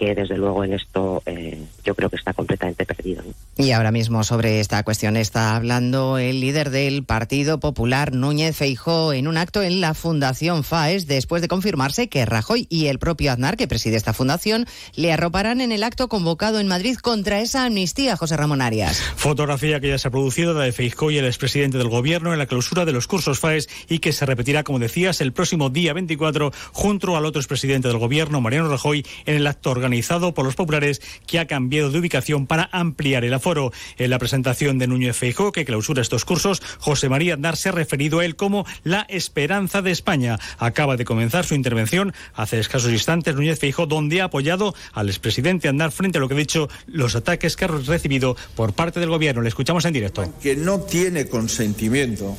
que 0.03 0.17
desde 0.17 0.37
luego 0.37 0.65
en 0.65 0.73
esto 0.73 1.23
eh, 1.27 1.63
yo 1.85 1.95
creo 1.95 2.11
que 2.11 2.17
está 2.17 2.33
completamente 2.33 2.85
perdido. 2.85 3.23
¿no? 3.23 3.65
Y 3.65 3.71
ahora 3.71 3.93
mismo 3.93 4.25
sobre 4.25 4.59
esta 4.59 4.83
cuestión 4.83 5.17
está 5.17 5.55
hablando 5.55 6.19
el 6.19 6.41
líder 6.41 6.71
del 6.71 7.05
Partido 7.05 7.61
Popular, 7.61 8.13
Núñez 8.13 8.57
Feijó, 8.57 9.13
en 9.13 9.29
un 9.29 9.37
acto 9.37 9.63
en 9.63 9.81
la 9.81 9.95
Fundación 9.95 10.65
FAES, 10.65 11.07
después 11.07 11.41
de 11.41 11.47
confirmarse 11.47 12.09
que 12.09 12.27
Rajoy 12.27 12.67
y 12.69 12.87
el 12.87 12.99
propio 12.99 13.31
Aznar, 13.31 13.57
que 13.57 13.69
preside 13.69 13.95
esta 13.95 14.13
fundación, 14.13 14.67
le 14.97 15.13
arroparán 15.13 15.61
en 15.61 15.71
el 15.71 15.85
acto 15.85 16.09
convocado 16.09 16.59
en 16.59 16.67
Madrid 16.67 16.97
contra 16.97 17.41
esa 17.41 17.65
amnistía, 17.65 18.17
José 18.17 18.37
Ramón 18.37 18.61
Arias. 18.61 19.01
Fotografía 19.15 19.79
que 19.79 19.91
ya 19.91 19.99
se 19.99 20.09
ha 20.09 20.11
producido 20.11 20.53
de 20.55 20.73
Feijó 20.73 21.13
y 21.13 21.19
el 21.19 21.27
expresidente 21.27 21.79
del 21.79 21.89
Gobierno 21.89 22.33
en 22.33 22.41
la 22.41 22.47
clausura 22.47 22.85
de 22.85 22.93
los 22.93 23.07
cursos 23.07 23.39
FAES 23.39 23.69
y 23.89 24.01
que 24.01 24.13
se 24.13 24.27
repetirá, 24.27 24.65
como 24.65 24.81
decías, 24.81 25.21
el 25.21 25.33
próximo 25.33 25.71
día 25.71 25.93
24 25.93 26.51
junto 26.73 27.17
al 27.17 27.25
otro 27.25 27.41
expresidente 27.41 27.87
del 27.87 27.99
Gobierno, 27.99 28.41
Mariano 28.41 28.69
Rajoy, 28.69 29.07
en 29.27 29.37
el 29.37 29.47
acto 29.47 29.71
organizado 29.71 29.92
por 30.35 30.45
los 30.45 30.55
populares 30.55 31.03
que 31.27 31.39
ha 31.39 31.47
cambiado 31.47 31.91
de 31.91 31.99
ubicación 31.99 32.47
para 32.47 32.69
ampliar 32.73 33.25
el 33.25 33.35
aforo. 33.35 33.73
En 33.99 34.11
la 34.11 34.19
presentación 34.19 34.79
de 34.79 34.87
Núñez 34.87 35.17
Feijó, 35.17 35.53
que 35.53 35.65
clausura 35.65 36.01
estos 36.01 36.25
cursos, 36.25 36.63
José 36.79 37.09
María 37.09 37.35
Aznar 37.35 37.57
se 37.57 37.69
ha 37.69 37.73
referido 37.73 38.21
a 38.21 38.25
él 38.25 38.37
como 38.37 38.65
la 38.85 39.07
esperanza 39.09 39.83
de 39.83 39.91
España. 39.91 40.39
Acaba 40.59 40.97
de 40.97 41.05
comenzar 41.05 41.45
su 41.45 41.55
intervención 41.55 42.15
hace 42.35 42.59
escasos 42.59 42.91
instantes 42.91 43.35
Núñez 43.35 43.59
Feijó, 43.59 43.87
donde 43.87 44.23
ha 44.23 44.25
apoyado 44.25 44.75
al 44.95 45.09
expresidente 45.09 45.69
Aznar 45.69 45.93
frente 45.93 46.19
a 46.19 46.21
lo 46.21 46.29
que 46.29 46.35
ha 46.35 46.39
dicho 46.39 46.69
los 46.87 47.15
ataques 47.15 47.57
que 47.57 47.67
ha 47.67 47.69
recibido 47.69 48.37
por 48.57 48.73
parte 48.73 49.01
del 49.01 49.11
gobierno. 49.11 49.43
Le 49.43 49.49
escuchamos 49.49 49.85
en 49.85 49.93
directo. 49.93 50.33
Que 50.43 50.57
no 50.57 50.81
tiene 50.81 51.27
consentimiento 51.27 52.37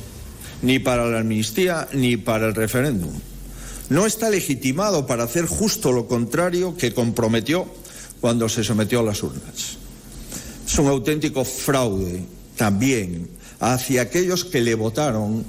ni 0.62 0.78
para 0.78 1.06
la 1.06 1.20
amnistía 1.20 1.88
ni 1.92 2.16
para 2.16 2.46
el 2.46 2.54
referéndum 2.54 3.12
no 3.88 4.06
está 4.06 4.30
legitimado 4.30 5.06
para 5.06 5.24
hacer 5.24 5.46
justo 5.46 5.92
lo 5.92 6.06
contrario 6.06 6.76
que 6.76 6.94
comprometió 6.94 7.66
cuando 8.20 8.48
se 8.48 8.64
sometió 8.64 9.00
a 9.00 9.04
las 9.04 9.22
urnas. 9.22 9.76
Es 10.66 10.78
un 10.78 10.86
auténtico 10.88 11.44
fraude 11.44 12.24
también 12.56 13.28
hacia 13.60 14.02
aquellos 14.02 14.44
que 14.44 14.60
le 14.60 14.74
votaron 14.74 15.44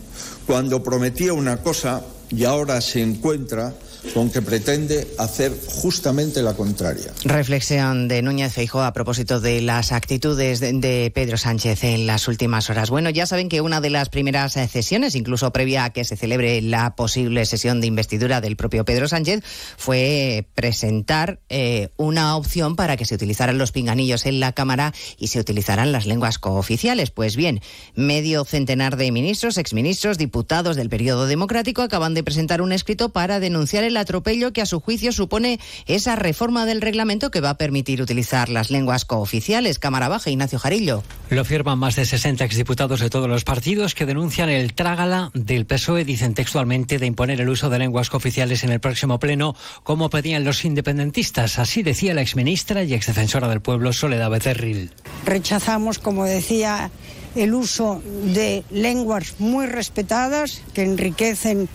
cuando 0.45 0.83
prometía 0.83 1.33
una 1.33 1.57
cosa 1.57 2.03
y 2.29 2.43
ahora 2.43 2.81
se 2.81 3.01
encuentra 3.01 3.73
con 4.13 4.29
que 4.29 4.41
pretende 4.41 5.07
hacer 5.17 5.51
justamente 5.67 6.41
la 6.41 6.53
contraria. 6.53 7.11
Reflexión 7.23 8.07
de 8.07 8.21
Núñez 8.21 8.53
Feijóo 8.53 8.83
a 8.83 8.93
propósito 8.93 9.39
de 9.39 9.61
las 9.61 9.91
actitudes 9.91 10.59
de, 10.59 11.11
Pedro 11.13 11.37
Sánchez 11.37 11.83
en 11.83 12.07
las 12.07 12.27
últimas 12.27 12.69
horas. 12.69 12.89
Bueno, 12.89 13.09
ya 13.09 13.25
saben 13.25 13.49
que 13.49 13.61
una 13.61 13.81
de 13.81 13.89
las 13.89 14.09
primeras 14.09 14.53
sesiones, 14.53 15.15
incluso 15.15 15.51
previa 15.51 15.85
a 15.85 15.89
que 15.91 16.03
se 16.03 16.15
celebre 16.15 16.61
la 16.61 16.95
posible 16.95 17.45
sesión 17.45 17.81
de 17.81 17.87
investidura 17.87 18.41
del 18.41 18.55
propio 18.55 18.85
Pedro 18.85 19.07
Sánchez, 19.07 19.43
fue 19.77 20.47
presentar 20.55 21.39
eh, 21.49 21.89
una 21.97 22.35
opción 22.35 22.75
para 22.75 22.97
que 22.97 23.05
se 23.05 23.15
utilizaran 23.15 23.57
los 23.57 23.71
pinganillos 23.71 24.25
en 24.25 24.39
la 24.39 24.53
Cámara 24.53 24.93
y 25.17 25.27
se 25.27 25.39
utilizaran 25.39 25.91
las 25.91 26.05
lenguas 26.05 26.39
cooficiales. 26.39 27.11
Pues 27.11 27.35
bien, 27.35 27.61
medio 27.95 28.45
centenar 28.45 28.97
de 28.97 29.11
ministros, 29.11 29.57
exministros, 29.57 30.17
diputados 30.17 30.75
del 30.75 30.89
periodo 30.89 31.27
democrático 31.27 31.81
acaban 31.81 32.13
de 32.13 32.23
presentar 32.23 32.61
un 32.61 32.71
escrito 32.71 33.09
para 33.09 33.39
denunciar 33.39 33.83
el 33.83 33.94
el 33.95 34.01
atropello 34.01 34.51
que 34.51 34.61
a 34.61 34.65
su 34.65 34.81
juicio 34.81 35.13
supone 35.13 35.59
esa 35.85 36.15
reforma 36.17 36.65
del 36.65 36.81
reglamento 36.81 37.31
que 37.31 37.39
va 37.39 37.51
a 37.51 37.57
permitir 37.57 38.01
utilizar 38.01 38.49
las 38.49 38.69
lenguas 38.69 39.05
cooficiales. 39.05 39.79
Cámara 39.79 40.09
Baja, 40.09 40.29
Ignacio 40.29 40.59
Jarillo. 40.59 41.01
Lo 41.29 41.45
firman 41.45 41.79
más 41.79 41.95
de 41.95 42.05
60 42.05 42.43
exdiputados 42.43 42.99
de 42.99 43.09
todos 43.09 43.29
los 43.29 43.45
partidos 43.45 43.95
que 43.95 44.05
denuncian 44.05 44.49
el 44.49 44.73
trágala 44.73 45.31
del 45.33 45.65
PSOE, 45.65 46.03
dicen 46.03 46.33
textualmente, 46.33 46.99
de 46.99 47.05
imponer 47.05 47.39
el 47.39 47.49
uso 47.49 47.69
de 47.69 47.79
lenguas 47.79 48.09
cooficiales 48.09 48.63
en 48.63 48.71
el 48.71 48.81
próximo 48.81 49.17
pleno, 49.17 49.55
como 49.83 50.09
pedían 50.09 50.43
los 50.43 50.65
independentistas. 50.65 51.57
Así 51.57 51.81
decía 51.81 52.13
la 52.13 52.21
exministra 52.21 52.83
y 52.83 52.93
exdefensora 52.93 53.47
del 53.47 53.61
pueblo, 53.61 53.93
Soledad 53.93 54.29
Becerril. 54.29 54.91
Rechazamos, 55.25 55.99
como 55.99 56.25
decía 56.25 56.91
el 57.35 57.53
uso 57.53 58.01
de 58.23 58.63
lenguas 58.71 59.35
muy 59.39 59.65
respetadas 59.65 60.61
que 60.73 60.83
enriquecen 60.83 61.69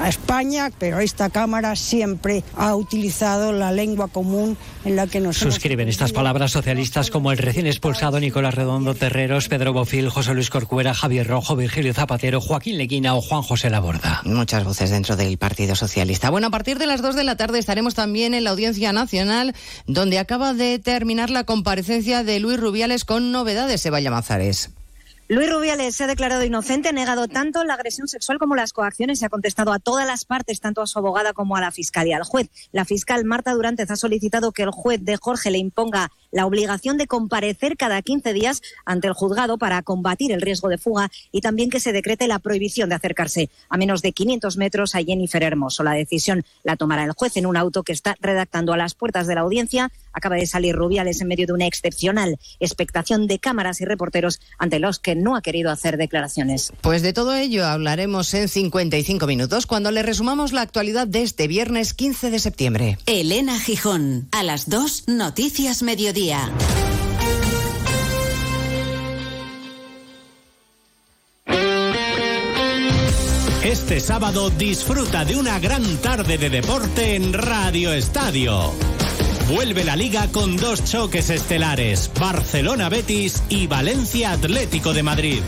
a 0.00 0.08
España, 0.08 0.70
pero 0.78 1.00
esta 1.00 1.30
Cámara 1.30 1.76
siempre 1.76 2.44
ha 2.56 2.74
utilizado 2.74 3.52
la 3.52 3.72
lengua 3.72 4.08
común 4.08 4.56
en 4.84 4.96
la 4.96 5.06
que 5.06 5.20
nos 5.20 5.36
Suscriben 5.36 5.88
estas 5.88 6.12
palabras 6.12 6.52
socialistas 6.52 7.10
como 7.10 7.32
el 7.32 7.38
recién 7.38 7.66
expulsado 7.66 8.20
Nicolás 8.20 8.54
Redondo 8.54 8.94
Terreros, 8.94 9.48
Pedro 9.48 9.72
Bofil, 9.72 10.08
José 10.08 10.34
Luis 10.34 10.50
Corcuera, 10.50 10.94
Javier 10.94 11.26
Rojo, 11.26 11.56
Virgilio 11.56 11.94
Zapatero, 11.94 12.40
Joaquín 12.40 12.78
Leguina 12.78 13.14
o 13.14 13.20
Juan 13.20 13.42
José 13.42 13.70
Laborda. 13.70 14.22
Muchas 14.24 14.64
voces 14.64 14.90
dentro 14.90 15.16
del 15.16 15.38
Partido 15.38 15.76
Socialista. 15.76 16.30
Bueno, 16.30 16.48
a 16.48 16.50
partir 16.50 16.78
de 16.78 16.86
las 16.86 17.02
2 17.02 17.16
de 17.16 17.24
la 17.24 17.36
tarde 17.36 17.58
estaremos 17.58 17.94
también 17.94 18.34
en 18.34 18.44
la 18.44 18.50
Audiencia 18.50 18.92
Nacional, 18.92 19.54
donde 19.86 20.18
acaba 20.18 20.54
de 20.54 20.78
terminar 20.78 21.30
la 21.30 21.44
comparecencia 21.44 22.24
de 22.24 22.40
Luis 22.40 22.58
Rubiales 22.58 23.04
con 23.04 23.32
novedades, 23.32 23.80
Sebaya 23.80 24.10
Mazares. 24.10 24.70
Luis 25.30 25.52
Rubiales 25.52 25.94
se 25.94 26.04
ha 26.04 26.06
declarado 26.06 26.42
inocente, 26.42 26.88
ha 26.88 26.92
negado 26.92 27.28
tanto 27.28 27.62
la 27.62 27.74
agresión 27.74 28.08
sexual 28.08 28.38
como 28.38 28.56
las 28.56 28.72
coacciones 28.72 29.20
y 29.20 29.26
ha 29.26 29.28
contestado 29.28 29.74
a 29.74 29.78
todas 29.78 30.06
las 30.06 30.24
partes, 30.24 30.58
tanto 30.58 30.80
a 30.80 30.86
su 30.86 30.98
abogada 30.98 31.34
como 31.34 31.54
a 31.54 31.60
la 31.60 31.70
fiscalía. 31.70 32.16
Al 32.16 32.22
juez, 32.22 32.48
la 32.72 32.86
fiscal 32.86 33.26
Marta 33.26 33.52
Durantes 33.52 33.90
ha 33.90 33.96
solicitado 33.96 34.52
que 34.52 34.62
el 34.62 34.70
juez 34.70 35.04
de 35.04 35.18
Jorge 35.18 35.50
le 35.50 35.58
imponga 35.58 36.10
la 36.30 36.46
obligación 36.46 36.98
de 36.98 37.06
comparecer 37.06 37.76
cada 37.76 38.02
15 38.02 38.32
días 38.32 38.62
ante 38.84 39.06
el 39.06 39.14
juzgado 39.14 39.58
para 39.58 39.82
combatir 39.82 40.32
el 40.32 40.40
riesgo 40.40 40.68
de 40.68 40.78
fuga 40.78 41.10
y 41.32 41.40
también 41.40 41.70
que 41.70 41.80
se 41.80 41.92
decrete 41.92 42.28
la 42.28 42.38
prohibición 42.38 42.88
de 42.88 42.96
acercarse 42.96 43.50
a 43.68 43.76
menos 43.76 44.02
de 44.02 44.12
500 44.12 44.56
metros 44.56 44.94
a 44.94 45.02
Jennifer 45.02 45.42
Hermoso. 45.42 45.82
La 45.82 45.92
decisión 45.92 46.44
la 46.64 46.76
tomará 46.76 47.04
el 47.04 47.12
juez 47.12 47.36
en 47.36 47.46
un 47.46 47.56
auto 47.56 47.82
que 47.82 47.92
está 47.92 48.16
redactando 48.20 48.72
a 48.72 48.76
las 48.76 48.94
puertas 48.94 49.26
de 49.26 49.34
la 49.34 49.42
audiencia. 49.42 49.90
Acaba 50.12 50.36
de 50.36 50.46
salir 50.46 50.74
Rubiales 50.74 51.20
en 51.20 51.28
medio 51.28 51.46
de 51.46 51.52
una 51.52 51.66
excepcional 51.66 52.38
expectación 52.60 53.26
de 53.26 53.38
cámaras 53.38 53.80
y 53.80 53.84
reporteros 53.84 54.40
ante 54.58 54.78
los 54.78 54.98
que 54.98 55.14
no 55.14 55.36
ha 55.36 55.42
querido 55.42 55.70
hacer 55.70 55.96
declaraciones. 55.96 56.72
Pues 56.80 57.02
de 57.02 57.12
todo 57.12 57.34
ello 57.34 57.66
hablaremos 57.66 58.32
en 58.34 58.48
55 58.48 59.26
minutos 59.26 59.66
cuando 59.66 59.90
le 59.90 60.02
resumamos 60.02 60.52
la 60.52 60.62
actualidad 60.62 61.06
de 61.06 61.22
este 61.22 61.48
viernes 61.48 61.94
15 61.94 62.30
de 62.30 62.38
septiembre. 62.38 62.98
Elena 63.06 63.58
Gijón, 63.58 64.28
a 64.32 64.42
las 64.42 64.68
2, 64.68 65.04
Noticias 65.08 65.82
Mediodía. 65.82 66.17
Este 73.62 74.00
sábado 74.00 74.50
disfruta 74.50 75.24
de 75.24 75.36
una 75.36 75.60
gran 75.60 75.84
tarde 75.98 76.36
de 76.36 76.50
deporte 76.50 77.14
en 77.14 77.32
Radio 77.32 77.92
Estadio. 77.92 78.97
Vuelve 79.48 79.82
la 79.82 79.96
liga 79.96 80.28
con 80.30 80.58
dos 80.58 80.84
choques 80.84 81.30
estelares, 81.30 82.10
Barcelona 82.20 82.90
Betis 82.90 83.42
y 83.48 83.66
Valencia 83.66 84.32
Atlético 84.32 84.92
de 84.92 85.02
Madrid. 85.02 85.40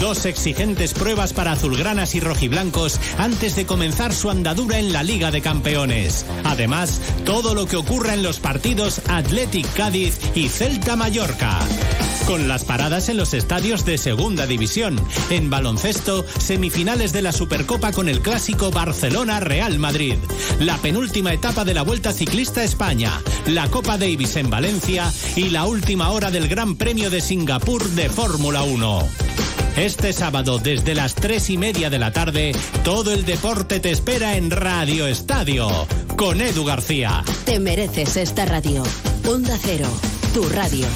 Dos 0.00 0.26
exigentes 0.26 0.92
pruebas 0.92 1.32
para 1.32 1.52
azulgranas 1.52 2.16
y 2.16 2.20
rojiblancos 2.20 2.98
antes 3.16 3.54
de 3.54 3.64
comenzar 3.64 4.12
su 4.12 4.28
andadura 4.28 4.80
en 4.80 4.92
la 4.92 5.04
Liga 5.04 5.30
de 5.30 5.40
Campeones. 5.40 6.26
Además, 6.42 7.00
todo 7.24 7.54
lo 7.54 7.66
que 7.66 7.76
ocurra 7.76 8.14
en 8.14 8.24
los 8.24 8.40
partidos 8.40 9.00
Athletic 9.06 9.72
Cádiz 9.74 10.18
y 10.34 10.48
Celta 10.48 10.96
Mallorca. 10.96 11.60
Con 12.26 12.48
las 12.48 12.64
paradas 12.64 13.10
en 13.10 13.18
los 13.18 13.34
estadios 13.34 13.84
de 13.84 13.98
Segunda 13.98 14.46
División. 14.46 14.98
En 15.28 15.50
baloncesto, 15.50 16.24
semifinales 16.38 17.12
de 17.12 17.20
la 17.20 17.32
Supercopa 17.32 17.92
con 17.92 18.08
el 18.08 18.20
clásico 18.20 18.70
Barcelona-Real 18.70 19.78
Madrid. 19.78 20.16
La 20.58 20.78
penúltima 20.78 21.34
etapa 21.34 21.64
de 21.64 21.74
la 21.74 21.82
Vuelta 21.82 22.12
Ciclista 22.12 22.64
España. 22.64 23.20
La 23.46 23.68
Copa 23.68 23.98
Davis 23.98 24.36
en 24.36 24.48
Valencia 24.48 25.12
y 25.36 25.50
la 25.50 25.66
última 25.66 26.10
hora 26.10 26.30
del 26.30 26.48
Gran 26.48 26.76
Premio 26.76 27.10
de 27.10 27.20
Singapur 27.20 27.86
de 27.90 28.08
Fórmula 28.08 28.62
1. 28.62 29.06
Este 29.76 30.12
sábado, 30.12 30.58
desde 30.58 30.94
las 30.94 31.14
tres 31.14 31.50
y 31.50 31.58
media 31.58 31.90
de 31.90 31.98
la 31.98 32.12
tarde, 32.12 32.52
todo 32.84 33.12
el 33.12 33.24
deporte 33.24 33.80
te 33.80 33.90
espera 33.90 34.36
en 34.36 34.50
Radio 34.50 35.06
Estadio, 35.06 35.68
con 36.16 36.40
Edu 36.40 36.64
García. 36.64 37.22
Te 37.44 37.60
mereces 37.60 38.16
esta 38.16 38.46
radio. 38.46 38.82
Onda 39.26 39.58
Cero, 39.60 39.88
tu 40.32 40.48
radio. 40.48 40.86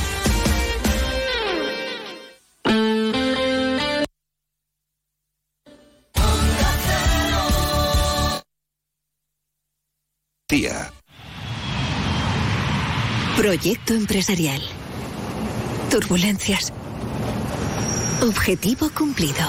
Proyecto 13.36 13.92
empresarial. 13.92 14.62
Turbulencias. 15.90 16.72
Objetivo 18.22 18.88
cumplido. 18.96 19.46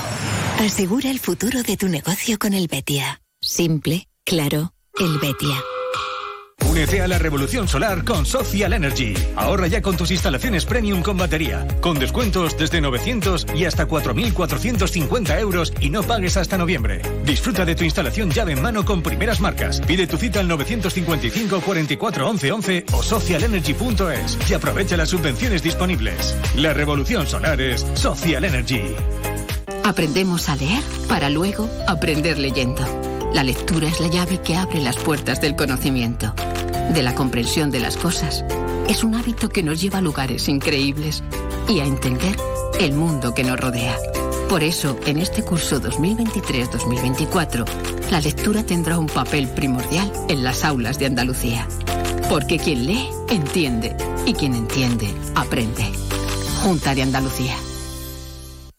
Asegura 0.60 1.10
el 1.10 1.20
futuro 1.20 1.64
de 1.64 1.78
tu 1.78 1.88
negocio 1.88 2.38
con 2.38 2.54
el 2.54 2.68
Betia. 2.68 3.22
Simple, 3.40 4.10
claro, 4.26 4.74
el 5.00 5.18
Betia. 5.20 5.64
Únete 6.68 7.02
a 7.02 7.08
la 7.08 7.18
revolución 7.18 7.68
solar 7.68 8.04
con 8.04 8.26
Social 8.26 8.74
Energy. 8.74 9.14
Ahorra 9.36 9.68
ya 9.68 9.82
con 9.82 9.98
tus 9.98 10.12
instalaciones 10.12 10.66
premium 10.66 11.02
con 11.02 11.18
batería, 11.18 11.68
con 11.82 12.00
descuentos 12.00 12.58
desde 12.58 12.82
900 12.82 13.48
y 13.56 13.66
hasta 13.66 13.88
4.450 13.88 15.40
euros 15.40 15.74
y 15.80 15.90
no 15.90 16.04
pagues 16.04 16.38
hasta 16.38 16.58
noviembre. 16.58 17.02
Disfruta 17.26 17.66
de 17.66 17.76
tu 17.76 17.84
instalación 17.84 18.32
llave 18.32 18.54
en 18.54 18.62
mano 18.62 18.86
con 18.86 19.02
primeras 19.02 19.40
marcas. 19.40 19.82
Pide 19.82 20.08
tu 20.08 20.18
cita 20.18 20.40
al 20.40 20.48
955 20.48 21.62
44 21.62 22.30
11 22.30 22.52
11 22.52 22.86
o 22.94 23.04
socialenergy.es 23.04 24.38
y 24.50 24.54
aprovecha 24.54 24.98
las 24.98 25.10
subvenciones 25.10 25.64
disponibles. 25.64 26.36
La 26.56 26.74
revolución 26.74 27.28
solar 27.28 27.60
es 27.62 27.86
Social 27.96 28.46
Energy. 28.46 28.96
Aprendemos 29.84 30.50
a 30.50 30.56
leer 30.56 30.84
para 31.08 31.30
luego 31.30 31.68
aprender 31.88 32.38
leyendo. 32.38 33.09
La 33.34 33.44
lectura 33.44 33.88
es 33.88 34.00
la 34.00 34.08
llave 34.08 34.42
que 34.42 34.56
abre 34.56 34.82
las 34.82 34.98
puertas 34.98 35.40
del 35.40 35.56
conocimiento, 35.56 36.34
de 36.94 37.04
la 37.04 37.14
comprensión 37.14 37.70
de 37.70 37.80
las 37.80 37.96
cosas. 37.96 38.44
Es 38.88 39.04
un 39.04 39.14
hábito 39.14 39.50
que 39.50 39.62
nos 39.62 39.80
lleva 39.80 40.00
a 40.00 40.02
lugares 40.02 40.50
increíbles 40.50 41.24
y 41.68 41.80
a 41.80 41.86
entender 41.86 42.36
el 42.80 42.94
mundo 42.94 43.36
que 43.36 43.44
nos 43.44 43.60
rodea. 43.60 43.96
Por 44.50 44.64
eso, 44.64 45.00
en 45.06 45.20
este 45.20 45.44
curso 45.44 45.80
2023-2024, 45.80 47.66
la 48.10 48.20
lectura 48.20 48.64
tendrá 48.64 48.98
un 48.98 49.06
papel 49.06 49.48
primordial 49.50 50.12
en 50.28 50.44
las 50.44 50.64
aulas 50.64 50.98
de 50.98 51.06
Andalucía. 51.06 51.68
Porque 52.30 52.58
quien 52.58 52.88
lee, 52.88 53.10
entiende. 53.30 53.96
Y 54.26 54.34
quien 54.34 54.56
entiende, 54.56 55.14
aprende. 55.36 55.86
Junta 56.64 56.96
de 56.96 57.04
Andalucía. 57.04 57.56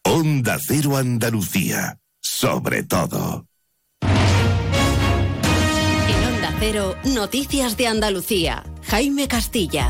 Onda 0.04 0.58
Cero 0.60 0.96
Andalucía. 0.96 1.98
Sobre 2.20 2.82
todo. 2.82 3.49
Cero, 6.60 6.94
Noticias 7.04 7.78
de 7.78 7.86
Andalucía. 7.86 8.62
Jaime 8.82 9.28
Castilla. 9.28 9.88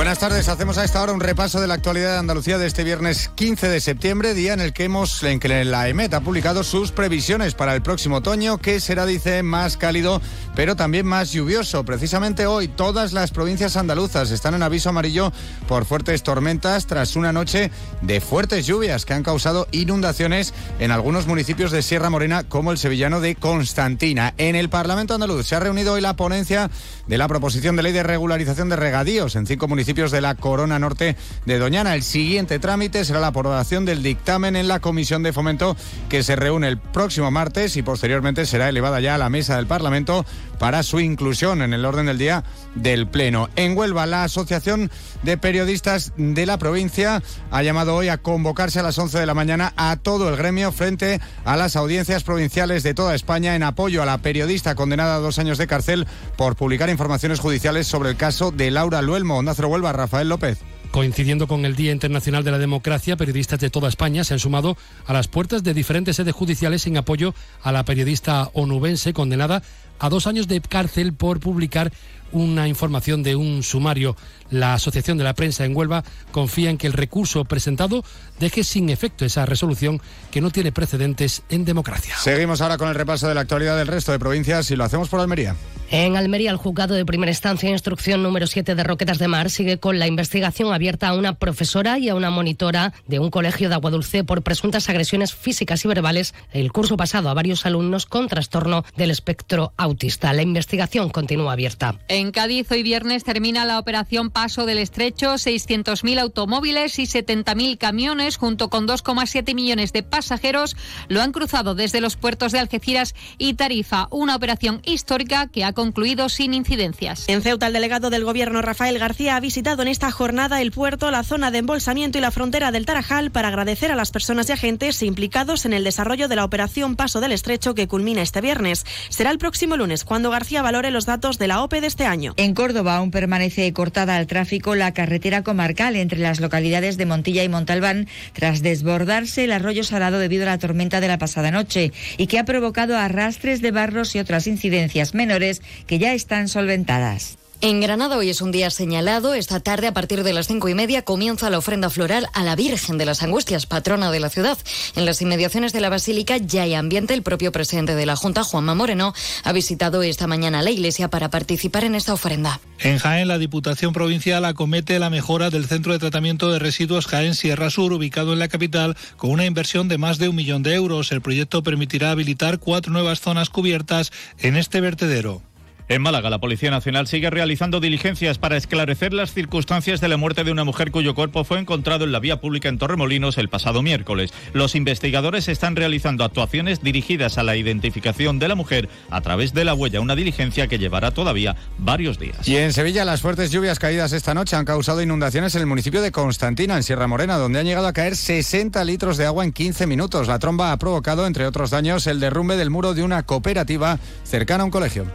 Buenas 0.00 0.18
tardes, 0.18 0.48
hacemos 0.48 0.78
a 0.78 0.84
esta 0.84 1.02
hora 1.02 1.12
un 1.12 1.20
repaso 1.20 1.60
de 1.60 1.66
la 1.66 1.74
actualidad 1.74 2.12
de 2.12 2.18
Andalucía 2.20 2.56
de 2.56 2.66
este 2.66 2.84
viernes 2.84 3.30
15 3.34 3.68
de 3.68 3.82
septiembre, 3.82 4.32
día 4.32 4.54
en 4.54 4.60
el 4.60 4.72
que 4.72 4.84
hemos 4.84 5.22
en 5.22 5.38
que 5.38 5.62
la 5.62 5.88
EMET 5.90 6.14
ha 6.14 6.22
publicado 6.22 6.64
sus 6.64 6.90
previsiones 6.90 7.54
para 7.54 7.74
el 7.74 7.82
próximo 7.82 8.16
otoño, 8.16 8.56
que 8.56 8.80
será, 8.80 9.04
dice, 9.04 9.42
más 9.42 9.76
cálido, 9.76 10.22
pero 10.56 10.74
también 10.74 11.04
más 11.04 11.32
lluvioso. 11.32 11.84
Precisamente 11.84 12.46
hoy 12.46 12.66
todas 12.66 13.12
las 13.12 13.30
provincias 13.30 13.76
andaluzas 13.76 14.30
están 14.30 14.54
en 14.54 14.62
aviso 14.62 14.88
amarillo 14.88 15.34
por 15.68 15.84
fuertes 15.84 16.22
tormentas 16.22 16.86
tras 16.86 17.14
una 17.14 17.34
noche 17.34 17.70
de 18.00 18.22
fuertes 18.22 18.64
lluvias 18.64 19.04
que 19.04 19.12
han 19.12 19.22
causado 19.22 19.68
inundaciones 19.70 20.54
en 20.78 20.92
algunos 20.92 21.26
municipios 21.26 21.72
de 21.72 21.82
Sierra 21.82 22.08
Morena, 22.08 22.44
como 22.44 22.72
el 22.72 22.78
sevillano 22.78 23.20
de 23.20 23.34
Constantina. 23.34 24.32
En 24.38 24.56
el 24.56 24.70
Parlamento 24.70 25.12
andaluz 25.12 25.46
se 25.46 25.56
ha 25.56 25.60
reunido 25.60 25.92
hoy 25.92 26.00
la 26.00 26.16
ponencia 26.16 26.70
de 27.10 27.18
la 27.18 27.26
proposición 27.26 27.74
de 27.74 27.82
ley 27.82 27.92
de 27.92 28.04
regularización 28.04 28.68
de 28.68 28.76
regadíos 28.76 29.34
en 29.34 29.44
cinco 29.44 29.66
municipios 29.66 30.12
de 30.12 30.20
la 30.20 30.36
Corona 30.36 30.78
Norte 30.78 31.16
de 31.44 31.58
Doñana. 31.58 31.96
El 31.96 32.04
siguiente 32.04 32.60
trámite 32.60 33.04
será 33.04 33.18
la 33.18 33.26
aprobación 33.26 33.84
del 33.84 34.04
dictamen 34.04 34.54
en 34.54 34.68
la 34.68 34.78
Comisión 34.78 35.24
de 35.24 35.32
Fomento 35.32 35.76
que 36.08 36.22
se 36.22 36.36
reúne 36.36 36.68
el 36.68 36.78
próximo 36.78 37.32
martes 37.32 37.76
y 37.76 37.82
posteriormente 37.82 38.46
será 38.46 38.68
elevada 38.68 39.00
ya 39.00 39.16
a 39.16 39.18
la 39.18 39.28
mesa 39.28 39.56
del 39.56 39.66
Parlamento 39.66 40.24
para 40.60 40.82
su 40.82 41.00
inclusión 41.00 41.62
en 41.62 41.72
el 41.72 41.86
orden 41.86 42.04
del 42.04 42.18
día 42.18 42.44
del 42.74 43.08
Pleno. 43.08 43.48
En 43.56 43.76
Huelva, 43.76 44.04
la 44.04 44.24
Asociación 44.24 44.90
de 45.22 45.38
Periodistas 45.38 46.12
de 46.18 46.44
la 46.44 46.58
provincia 46.58 47.22
ha 47.50 47.62
llamado 47.62 47.96
hoy 47.96 48.08
a 48.08 48.18
convocarse 48.18 48.78
a 48.78 48.82
las 48.82 48.98
11 48.98 49.18
de 49.18 49.26
la 49.26 49.32
mañana 49.32 49.72
a 49.78 49.96
todo 49.96 50.28
el 50.28 50.36
gremio 50.36 50.70
frente 50.70 51.18
a 51.46 51.56
las 51.56 51.76
audiencias 51.76 52.24
provinciales 52.24 52.82
de 52.82 52.92
toda 52.92 53.14
España 53.14 53.56
en 53.56 53.62
apoyo 53.62 54.02
a 54.02 54.06
la 54.06 54.18
periodista 54.18 54.74
condenada 54.74 55.16
a 55.16 55.20
dos 55.20 55.38
años 55.38 55.56
de 55.56 55.66
cárcel 55.66 56.06
por 56.36 56.56
publicar 56.56 56.90
informaciones 56.90 57.40
judiciales 57.40 57.86
sobre 57.86 58.10
el 58.10 58.16
caso 58.16 58.50
de 58.50 58.70
Laura 58.70 59.00
Luelmo. 59.00 59.38
Onda 59.38 59.54
Huelva, 59.54 59.94
Rafael 59.94 60.28
López. 60.28 60.58
Coincidiendo 60.90 61.46
con 61.46 61.64
el 61.64 61.76
Día 61.76 61.92
Internacional 61.92 62.42
de 62.42 62.50
la 62.50 62.58
Democracia, 62.58 63.16
periodistas 63.16 63.60
de 63.60 63.70
toda 63.70 63.88
España 63.88 64.24
se 64.24 64.34
han 64.34 64.40
sumado 64.40 64.76
a 65.06 65.12
las 65.12 65.28
puertas 65.28 65.62
de 65.62 65.72
diferentes 65.72 66.16
sedes 66.16 66.34
judiciales 66.34 66.84
en 66.86 66.96
apoyo 66.96 67.32
a 67.62 67.70
la 67.70 67.84
periodista 67.84 68.50
onubense 68.54 69.12
condenada 69.12 69.62
a 70.00 70.08
dos 70.08 70.26
años 70.26 70.48
de 70.48 70.60
cárcel 70.60 71.12
por 71.12 71.38
publicar 71.38 71.92
una 72.32 72.66
información 72.68 73.22
de 73.22 73.36
un 73.36 73.62
sumario. 73.62 74.16
La 74.50 74.74
Asociación 74.74 75.18
de 75.18 75.24
la 75.24 75.34
Prensa 75.34 75.64
en 75.64 75.76
Huelva 75.76 76.04
confía 76.32 76.70
en 76.70 76.78
que 76.78 76.86
el 76.86 76.92
recurso 76.92 77.44
presentado 77.44 78.04
deje 78.38 78.64
sin 78.64 78.88
efecto 78.88 79.24
esa 79.24 79.46
resolución 79.46 80.00
que 80.30 80.40
no 80.40 80.50
tiene 80.50 80.72
precedentes 80.72 81.42
en 81.50 81.64
democracia. 81.64 82.16
Seguimos 82.18 82.60
ahora 82.60 82.78
con 82.78 82.88
el 82.88 82.94
repaso 82.94 83.28
de 83.28 83.34
la 83.34 83.42
actualidad 83.42 83.76
del 83.76 83.86
resto 83.86 84.12
de 84.12 84.18
provincias 84.18 84.70
y 84.70 84.76
lo 84.76 84.84
hacemos 84.84 85.08
por 85.08 85.20
Almería. 85.20 85.54
En 85.92 86.16
Almería, 86.16 86.52
el 86.52 86.56
juzgado 86.56 86.94
de 86.94 87.04
primera 87.04 87.32
instancia, 87.32 87.68
instrucción 87.68 88.22
número 88.22 88.46
7 88.46 88.76
de 88.76 88.84
Roquetas 88.84 89.18
de 89.18 89.26
Mar, 89.26 89.50
sigue 89.50 89.78
con 89.78 89.98
la 89.98 90.06
investigación 90.06 90.72
abierta 90.72 91.08
a 91.08 91.14
una 91.14 91.34
profesora 91.34 91.98
y 91.98 92.08
a 92.08 92.14
una 92.14 92.30
monitora 92.30 92.92
de 93.08 93.18
un 93.18 93.30
colegio 93.30 93.68
de 93.68 93.74
Aguadulce 93.74 94.22
por 94.22 94.42
presuntas 94.42 94.88
agresiones 94.88 95.34
físicas 95.34 95.84
y 95.84 95.88
verbales 95.88 96.32
el 96.52 96.70
curso 96.70 96.96
pasado 96.96 97.28
a 97.28 97.34
varios 97.34 97.66
alumnos 97.66 98.06
con 98.06 98.28
trastorno 98.28 98.84
del 98.96 99.10
espectro 99.10 99.72
autista 99.76 99.90
autista. 99.90 100.32
La 100.32 100.42
investigación 100.42 101.10
continúa 101.10 101.52
abierta. 101.52 101.96
En 102.08 102.30
Cádiz 102.30 102.70
hoy 102.70 102.82
viernes 102.82 103.24
termina 103.24 103.64
la 103.64 103.78
operación 103.78 104.30
Paso 104.40 104.64
del 104.64 104.78
Estrecho. 104.78 105.34
600.000 105.34 106.18
automóviles 106.18 106.98
y 106.98 107.02
70.000 107.02 107.76
camiones, 107.76 108.38
junto 108.38 108.70
con 108.70 108.88
2,7 108.88 109.54
millones 109.54 109.92
de 109.92 110.02
pasajeros, 110.02 110.78
lo 111.08 111.20
han 111.20 111.32
cruzado 111.32 111.74
desde 111.74 112.00
los 112.00 112.16
puertos 112.16 112.50
de 112.50 112.58
Algeciras 112.58 113.14
y 113.36 113.52
Tarifa. 113.52 114.08
Una 114.10 114.34
operación 114.34 114.80
histórica 114.86 115.48
que 115.48 115.62
ha 115.62 115.74
concluido 115.74 116.30
sin 116.30 116.54
incidencias. 116.54 117.28
En 117.28 117.42
Ceuta, 117.42 117.66
el 117.66 117.74
delegado 117.74 118.08
del 118.08 118.24
Gobierno 118.24 118.62
Rafael 118.62 118.98
García 118.98 119.36
ha 119.36 119.40
visitado 119.40 119.82
en 119.82 119.88
esta 119.88 120.10
jornada 120.10 120.62
el 120.62 120.72
puerto, 120.72 121.10
la 121.10 121.22
zona 121.22 121.50
de 121.50 121.58
embolsamiento 121.58 122.16
y 122.16 122.22
la 122.22 122.30
frontera 122.30 122.72
del 122.72 122.86
Tarajal 122.86 123.30
para 123.30 123.48
agradecer 123.48 123.92
a 123.92 123.94
las 123.94 124.10
personas 124.10 124.48
y 124.48 124.52
agentes 124.52 125.02
implicados 125.02 125.66
en 125.66 125.74
el 125.74 125.84
desarrollo 125.84 126.28
de 126.28 126.36
la 126.36 126.46
operación 126.46 126.96
Paso 126.96 127.20
del 127.20 127.32
Estrecho 127.32 127.74
que 127.74 127.88
culmina 127.88 128.22
este 128.22 128.40
viernes. 128.40 128.86
Será 129.10 129.32
el 129.32 129.38
próximo 129.38 129.76
lunes 129.76 130.04
cuando 130.04 130.30
García 130.30 130.62
valore 130.62 130.90
los 130.90 131.04
datos 131.04 131.36
de 131.36 131.46
la 131.46 131.62
OPE 131.62 131.82
de 131.82 131.88
este 131.88 132.06
año. 132.06 132.32
En 132.38 132.54
Córdoba 132.54 132.96
aún 132.96 133.10
permanece 133.10 133.70
cortada 133.74 134.16
al 134.16 134.29
tráfico 134.30 134.76
la 134.76 134.94
carretera 134.94 135.42
comarcal 135.42 135.96
entre 135.96 136.20
las 136.20 136.38
localidades 136.38 136.96
de 136.96 137.04
Montilla 137.04 137.42
y 137.42 137.48
Montalbán 137.48 138.06
tras 138.32 138.62
desbordarse 138.62 139.42
el 139.42 139.50
arroyo 139.50 139.82
salado 139.82 140.20
debido 140.20 140.44
a 140.44 140.46
la 140.46 140.58
tormenta 140.58 141.00
de 141.00 141.08
la 141.08 141.18
pasada 141.18 141.50
noche 141.50 141.90
y 142.16 142.28
que 142.28 142.38
ha 142.38 142.44
provocado 142.44 142.96
arrastres 142.96 143.60
de 143.60 143.72
barros 143.72 144.14
y 144.14 144.20
otras 144.20 144.46
incidencias 144.46 145.14
menores 145.14 145.62
que 145.88 145.98
ya 145.98 146.14
están 146.14 146.46
solventadas. 146.46 147.38
En 147.62 147.82
Granada 147.82 148.16
hoy 148.16 148.30
es 148.30 148.40
un 148.40 148.52
día 148.52 148.70
señalado. 148.70 149.34
Esta 149.34 149.60
tarde, 149.60 149.86
a 149.86 149.92
partir 149.92 150.24
de 150.24 150.32
las 150.32 150.46
cinco 150.46 150.70
y 150.70 150.74
media, 150.74 151.02
comienza 151.02 151.50
la 151.50 151.58
ofrenda 151.58 151.90
floral 151.90 152.26
a 152.32 152.42
la 152.42 152.56
Virgen 152.56 152.96
de 152.96 153.04
las 153.04 153.22
Angustias, 153.22 153.66
patrona 153.66 154.10
de 154.10 154.18
la 154.18 154.30
ciudad. 154.30 154.56
En 154.96 155.04
las 155.04 155.20
inmediaciones 155.20 155.74
de 155.74 155.82
la 155.82 155.90
Basílica 155.90 156.38
ya 156.38 156.62
hay 156.62 156.72
ambiente. 156.72 157.12
El 157.12 157.22
propio 157.22 157.52
presidente 157.52 157.94
de 157.94 158.06
la 158.06 158.16
Junta, 158.16 158.44
Juanma 158.44 158.74
Moreno, 158.74 159.12
ha 159.44 159.52
visitado 159.52 160.02
esta 160.02 160.26
mañana 160.26 160.62
la 160.62 160.70
iglesia 160.70 161.08
para 161.08 161.28
participar 161.28 161.84
en 161.84 161.96
esta 161.96 162.14
ofrenda. 162.14 162.60
En 162.78 162.96
Jaén, 162.96 163.28
la 163.28 163.36
Diputación 163.36 163.92
Provincial 163.92 164.46
acomete 164.46 164.98
la 164.98 165.10
mejora 165.10 165.50
del 165.50 165.66
centro 165.66 165.92
de 165.92 165.98
tratamiento 165.98 166.50
de 166.50 166.60
residuos 166.60 167.06
Jaén 167.06 167.34
Sierra 167.34 167.68
Sur, 167.68 167.92
ubicado 167.92 168.32
en 168.32 168.38
la 168.38 168.48
capital, 168.48 168.96
con 169.18 169.32
una 169.32 169.44
inversión 169.44 169.86
de 169.86 169.98
más 169.98 170.16
de 170.16 170.30
un 170.30 170.36
millón 170.36 170.62
de 170.62 170.72
euros. 170.76 171.12
El 171.12 171.20
proyecto 171.20 171.62
permitirá 171.62 172.10
habilitar 172.12 172.58
cuatro 172.58 172.90
nuevas 172.90 173.20
zonas 173.20 173.50
cubiertas 173.50 174.12
en 174.38 174.56
este 174.56 174.80
vertedero. 174.80 175.42
En 175.90 176.02
Málaga, 176.02 176.30
la 176.30 176.38
Policía 176.38 176.70
Nacional 176.70 177.08
sigue 177.08 177.30
realizando 177.30 177.80
diligencias 177.80 178.38
para 178.38 178.56
esclarecer 178.56 179.12
las 179.12 179.34
circunstancias 179.34 180.00
de 180.00 180.06
la 180.06 180.16
muerte 180.16 180.44
de 180.44 180.52
una 180.52 180.62
mujer 180.62 180.92
cuyo 180.92 181.16
cuerpo 181.16 181.42
fue 181.42 181.58
encontrado 181.58 182.04
en 182.04 182.12
la 182.12 182.20
vía 182.20 182.40
pública 182.40 182.68
en 182.68 182.78
Torremolinos 182.78 183.38
el 183.38 183.48
pasado 183.48 183.82
miércoles. 183.82 184.32
Los 184.52 184.76
investigadores 184.76 185.48
están 185.48 185.74
realizando 185.74 186.22
actuaciones 186.22 186.80
dirigidas 186.80 187.38
a 187.38 187.42
la 187.42 187.56
identificación 187.56 188.38
de 188.38 188.46
la 188.46 188.54
mujer 188.54 188.88
a 189.10 189.20
través 189.20 189.52
de 189.52 189.64
la 189.64 189.74
huella, 189.74 190.00
una 190.00 190.14
diligencia 190.14 190.68
que 190.68 190.78
llevará 190.78 191.10
todavía 191.10 191.56
varios 191.76 192.20
días. 192.20 192.46
Y 192.46 192.56
en 192.56 192.72
Sevilla, 192.72 193.04
las 193.04 193.20
fuertes 193.20 193.50
lluvias 193.50 193.80
caídas 193.80 194.12
esta 194.12 194.32
noche 194.32 194.54
han 194.54 194.66
causado 194.66 195.02
inundaciones 195.02 195.56
en 195.56 195.62
el 195.62 195.66
municipio 195.66 196.02
de 196.02 196.12
Constantina, 196.12 196.76
en 196.76 196.84
Sierra 196.84 197.08
Morena, 197.08 197.36
donde 197.36 197.58
han 197.58 197.66
llegado 197.66 197.88
a 197.88 197.92
caer 197.92 198.14
60 198.14 198.84
litros 198.84 199.16
de 199.16 199.26
agua 199.26 199.42
en 199.42 199.50
15 199.50 199.88
minutos. 199.88 200.28
La 200.28 200.38
tromba 200.38 200.70
ha 200.70 200.78
provocado, 200.78 201.26
entre 201.26 201.46
otros 201.46 201.70
daños, 201.70 202.06
el 202.06 202.20
derrumbe 202.20 202.56
del 202.56 202.70
muro 202.70 202.94
de 202.94 203.02
una 203.02 203.24
cooperativa 203.24 203.98
cercana 204.22 204.62
a 204.62 204.66
un 204.66 204.70
colegio. 204.70 205.06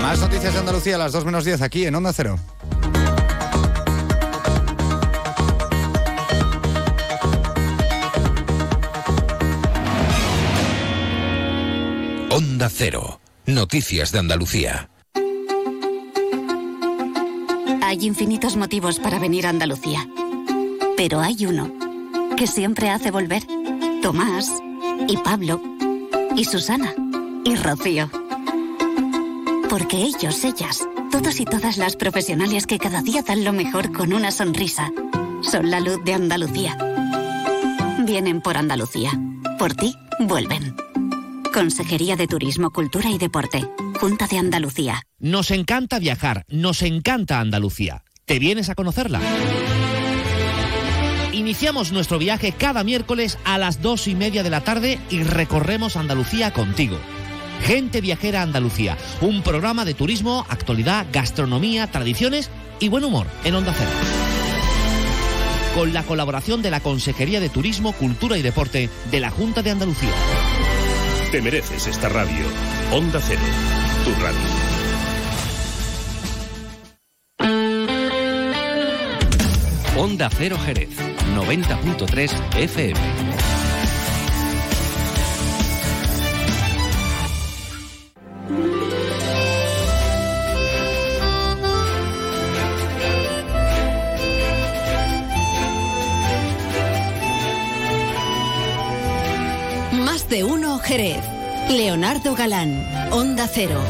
Más 0.00 0.18
noticias 0.20 0.52
de 0.52 0.60
Andalucía 0.60 0.96
a 0.96 0.98
las 0.98 1.12
2 1.12 1.24
menos 1.24 1.44
10 1.44 1.62
aquí 1.62 1.86
en 1.86 1.94
Onda 1.94 2.12
Cero. 2.12 2.38
Onda 12.30 12.68
Cero. 12.70 13.20
Noticias 13.44 14.10
de 14.12 14.18
Andalucía. 14.20 14.88
Hay 17.82 18.06
infinitos 18.06 18.56
motivos 18.56 18.98
para 18.98 19.18
venir 19.18 19.46
a 19.46 19.50
Andalucía. 19.50 20.08
Pero 20.96 21.20
hay 21.20 21.44
uno 21.44 21.70
que 22.36 22.46
siempre 22.46 22.88
hace 22.88 23.10
volver. 23.10 23.42
Tomás 24.00 24.48
y 25.08 25.16
Pablo 25.18 25.60
y 26.34 26.44
Susana 26.44 26.94
y 27.44 27.56
Rocío. 27.56 28.21
Porque 29.72 29.96
ellos, 29.96 30.44
ellas, 30.44 30.86
todos 31.10 31.40
y 31.40 31.46
todas 31.46 31.78
las 31.78 31.96
profesionales 31.96 32.66
que 32.66 32.76
cada 32.76 33.00
día 33.00 33.22
dan 33.22 33.42
lo 33.42 33.54
mejor 33.54 33.90
con 33.90 34.12
una 34.12 34.30
sonrisa, 34.30 34.90
son 35.40 35.70
la 35.70 35.80
luz 35.80 35.98
de 36.04 36.12
Andalucía. 36.12 36.76
Vienen 38.04 38.42
por 38.42 38.58
Andalucía. 38.58 39.12
Por 39.58 39.72
ti, 39.72 39.94
vuelven. 40.18 40.76
Consejería 41.54 42.16
de 42.16 42.26
Turismo, 42.26 42.70
Cultura 42.70 43.08
y 43.08 43.16
Deporte. 43.16 43.66
Junta 43.98 44.26
de 44.26 44.36
Andalucía. 44.36 45.00
Nos 45.18 45.50
encanta 45.50 45.98
viajar, 45.98 46.44
nos 46.48 46.82
encanta 46.82 47.40
Andalucía. 47.40 48.04
¿Te 48.26 48.38
vienes 48.38 48.68
a 48.68 48.74
conocerla? 48.74 49.22
Iniciamos 51.32 51.92
nuestro 51.92 52.18
viaje 52.18 52.52
cada 52.52 52.84
miércoles 52.84 53.38
a 53.46 53.56
las 53.56 53.80
dos 53.80 54.06
y 54.06 54.14
media 54.14 54.42
de 54.42 54.50
la 54.50 54.60
tarde 54.60 55.00
y 55.08 55.22
recorremos 55.22 55.96
Andalucía 55.96 56.52
contigo. 56.52 56.98
Gente 57.64 58.00
Viajera 58.00 58.42
Andalucía, 58.42 58.98
un 59.20 59.42
programa 59.42 59.84
de 59.84 59.94
turismo, 59.94 60.44
actualidad, 60.48 61.06
gastronomía, 61.12 61.86
tradiciones 61.86 62.50
y 62.80 62.88
buen 62.88 63.04
humor 63.04 63.26
en 63.44 63.54
Onda 63.54 63.72
Cero. 63.76 63.90
Con 65.74 65.92
la 65.92 66.02
colaboración 66.02 66.60
de 66.60 66.70
la 66.70 66.80
Consejería 66.80 67.40
de 67.40 67.48
Turismo, 67.48 67.92
Cultura 67.92 68.36
y 68.36 68.42
Deporte 68.42 68.90
de 69.10 69.20
la 69.20 69.30
Junta 69.30 69.62
de 69.62 69.70
Andalucía. 69.70 70.10
Te 71.30 71.40
mereces 71.40 71.86
esta 71.86 72.08
radio. 72.08 72.44
Onda 72.92 73.20
Cero, 73.26 73.40
tu 74.04 74.10
radio. 74.20 74.40
Onda 79.96 80.28
Cero 80.36 80.58
Jerez, 80.64 80.90
90.3 81.34 82.56
FM. 82.56 83.31
Jerez. 100.84 101.22
Leonardo 101.70 102.34
Galán, 102.34 102.84
Onda 103.12 103.46
Cero. 103.46 103.80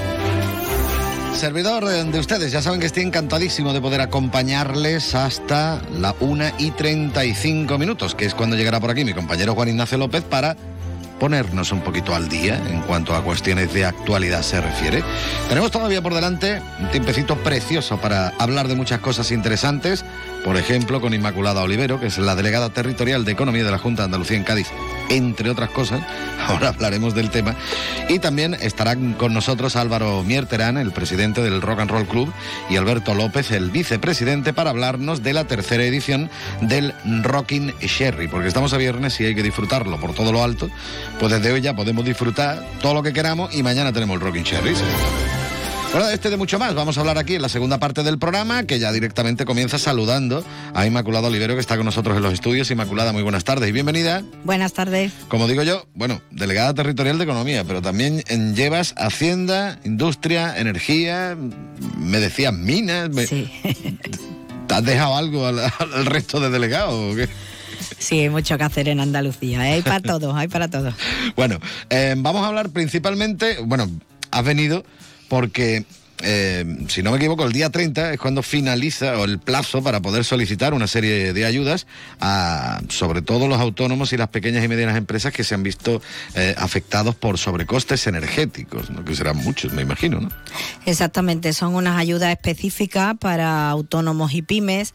Servidor 1.34 1.84
eh, 1.84 2.04
de 2.04 2.18
ustedes, 2.20 2.52
ya 2.52 2.62
saben 2.62 2.78
que 2.78 2.86
estoy 2.86 3.02
encantadísimo 3.02 3.72
de 3.72 3.80
poder 3.80 4.00
acompañarles 4.00 5.14
hasta 5.14 5.80
la 5.98 6.14
1 6.20 6.44
y 6.58 6.70
35 6.70 7.78
minutos, 7.78 8.14
que 8.14 8.26
es 8.26 8.34
cuando 8.34 8.56
llegará 8.56 8.78
por 8.78 8.90
aquí 8.90 9.04
mi 9.04 9.14
compañero 9.14 9.54
Juan 9.54 9.68
Ignacio 9.68 9.98
López 9.98 10.22
para 10.22 10.56
ponernos 11.18 11.70
un 11.72 11.80
poquito 11.80 12.14
al 12.14 12.28
día 12.28 12.60
en 12.68 12.80
cuanto 12.82 13.14
a 13.14 13.22
cuestiones 13.22 13.72
de 13.72 13.84
actualidad 13.84 14.42
se 14.42 14.60
refiere. 14.60 15.04
Tenemos 15.48 15.70
todavía 15.70 16.02
por 16.02 16.14
delante 16.14 16.60
un 16.80 16.90
tiempecito 16.90 17.36
precioso 17.36 17.96
para 17.98 18.30
hablar 18.38 18.66
de 18.68 18.74
muchas 18.74 19.00
cosas 19.00 19.30
interesantes, 19.30 20.04
por 20.44 20.56
ejemplo 20.56 21.00
con 21.00 21.14
Inmaculada 21.14 21.62
Olivero, 21.62 22.00
que 22.00 22.06
es 22.06 22.18
la 22.18 22.34
delegada 22.34 22.70
territorial 22.70 23.24
de 23.24 23.32
Economía 23.32 23.64
de 23.64 23.70
la 23.70 23.78
Junta 23.78 24.02
de 24.02 24.06
Andalucía 24.06 24.36
en 24.36 24.44
Cádiz, 24.44 24.68
entre 25.08 25.50
otras 25.50 25.70
cosas. 25.70 26.00
Ahora 26.46 26.68
hablaremos 26.68 27.14
del 27.14 27.30
tema. 27.30 27.54
Y 28.08 28.18
también 28.18 28.54
estarán 28.54 29.14
con 29.14 29.32
nosotros 29.32 29.76
Álvaro 29.76 30.22
Mierterán, 30.24 30.76
el 30.76 30.90
presidente 30.90 31.40
del 31.42 31.62
Rock 31.62 31.80
and 31.80 31.90
Roll 31.90 32.06
Club, 32.06 32.32
y 32.68 32.76
Alberto 32.76 33.14
López, 33.14 33.50
el 33.52 33.70
vicepresidente, 33.70 34.52
para 34.52 34.70
hablarnos 34.70 35.22
de 35.22 35.32
la 35.32 35.44
tercera 35.44 35.84
edición 35.84 36.30
del 36.60 36.94
Rocking 37.22 37.74
Sherry, 37.80 38.28
porque 38.28 38.48
estamos 38.48 38.72
a 38.72 38.78
viernes 38.78 39.20
y 39.20 39.26
hay 39.26 39.34
que 39.34 39.42
disfrutarlo 39.42 40.00
por 40.00 40.14
todo 40.14 40.32
lo 40.32 40.42
alto. 40.42 40.68
Pues 41.20 41.32
desde 41.32 41.52
hoy 41.52 41.60
ya 41.60 41.74
podemos 41.74 42.04
disfrutar 42.04 42.64
todo 42.80 42.94
lo 42.94 43.02
que 43.02 43.12
queramos 43.12 43.54
y 43.54 43.62
mañana 43.62 43.92
tenemos 43.92 44.14
el 44.14 44.20
Rocking 44.20 44.44
Sherry. 44.44 44.74
Bueno, 45.92 46.06
de 46.06 46.14
este 46.14 46.30
de 46.30 46.38
mucho 46.38 46.58
más, 46.58 46.74
vamos 46.74 46.96
a 46.96 47.00
hablar 47.00 47.18
aquí 47.18 47.34
en 47.34 47.42
la 47.42 47.50
segunda 47.50 47.78
parte 47.78 48.02
del 48.02 48.18
programa, 48.18 48.62
que 48.64 48.78
ya 48.78 48.90
directamente 48.92 49.44
comienza 49.44 49.78
saludando 49.78 50.42
a 50.72 50.86
Inmaculada 50.86 51.28
Olivero, 51.28 51.52
que 51.54 51.60
está 51.60 51.76
con 51.76 51.84
nosotros 51.84 52.16
en 52.16 52.22
los 52.22 52.32
estudios. 52.32 52.70
Inmaculada, 52.70 53.12
muy 53.12 53.22
buenas 53.22 53.44
tardes 53.44 53.68
y 53.68 53.72
bienvenida. 53.72 54.22
Buenas 54.44 54.72
tardes. 54.72 55.12
Como 55.28 55.46
digo 55.48 55.62
yo, 55.64 55.86
bueno, 55.94 56.22
delegada 56.30 56.72
territorial 56.72 57.18
de 57.18 57.24
Economía, 57.24 57.64
pero 57.64 57.82
también 57.82 58.24
en- 58.28 58.56
llevas 58.56 58.94
Hacienda, 58.96 59.80
Industria, 59.84 60.58
Energía, 60.58 61.36
me 61.98 62.20
decías 62.20 62.54
minas. 62.54 63.10
me- 63.10 63.26
¿Te 64.66 64.74
has 64.74 64.84
dejado 64.84 65.14
algo 65.14 65.46
al, 65.46 65.58
al 65.58 66.06
resto 66.06 66.40
de 66.40 66.48
delegados 66.48 66.94
o 66.94 67.14
qué? 67.14 67.28
Sí, 67.98 68.20
hay 68.20 68.30
mucho 68.30 68.56
que 68.56 68.64
hacer 68.64 68.88
en 68.88 68.98
Andalucía. 69.00 69.68
¿eh? 69.68 69.74
Hay 69.74 69.82
para 69.82 70.00
todos, 70.00 70.34
hay 70.34 70.48
para 70.48 70.68
todos. 70.68 70.94
Bueno, 71.36 71.58
eh, 71.90 72.14
vamos 72.16 72.42
a 72.44 72.48
hablar 72.48 72.70
principalmente, 72.70 73.58
bueno, 73.62 73.90
has 74.30 74.44
venido 74.44 74.84
porque 75.32 75.86
eh, 76.22 76.62
si 76.88 77.02
no 77.02 77.10
me 77.10 77.16
equivoco, 77.16 77.46
el 77.46 77.52
día 77.52 77.70
30 77.70 78.12
es 78.12 78.20
cuando 78.20 78.42
finaliza 78.42 79.14
el 79.24 79.38
plazo 79.38 79.82
para 79.82 80.02
poder 80.02 80.26
solicitar 80.26 80.74
una 80.74 80.86
serie 80.86 81.32
de 81.32 81.46
ayudas 81.46 81.86
a 82.20 82.82
sobre 82.90 83.22
todo 83.22 83.48
los 83.48 83.58
autónomos 83.58 84.12
y 84.12 84.18
las 84.18 84.28
pequeñas 84.28 84.62
y 84.62 84.68
medianas 84.68 84.98
empresas 84.98 85.32
que 85.32 85.42
se 85.42 85.54
han 85.54 85.62
visto 85.62 86.02
eh, 86.34 86.54
afectados 86.58 87.14
por 87.14 87.38
sobrecostes 87.38 88.06
energéticos, 88.06 88.90
¿no? 88.90 89.06
que 89.06 89.14
serán 89.16 89.38
muchos, 89.38 89.72
me 89.72 89.80
imagino, 89.80 90.20
¿no? 90.20 90.28
Exactamente, 90.84 91.54
son 91.54 91.76
unas 91.76 91.98
ayudas 91.98 92.30
específicas 92.30 93.16
para 93.18 93.70
autónomos 93.70 94.34
y 94.34 94.42
pymes 94.42 94.92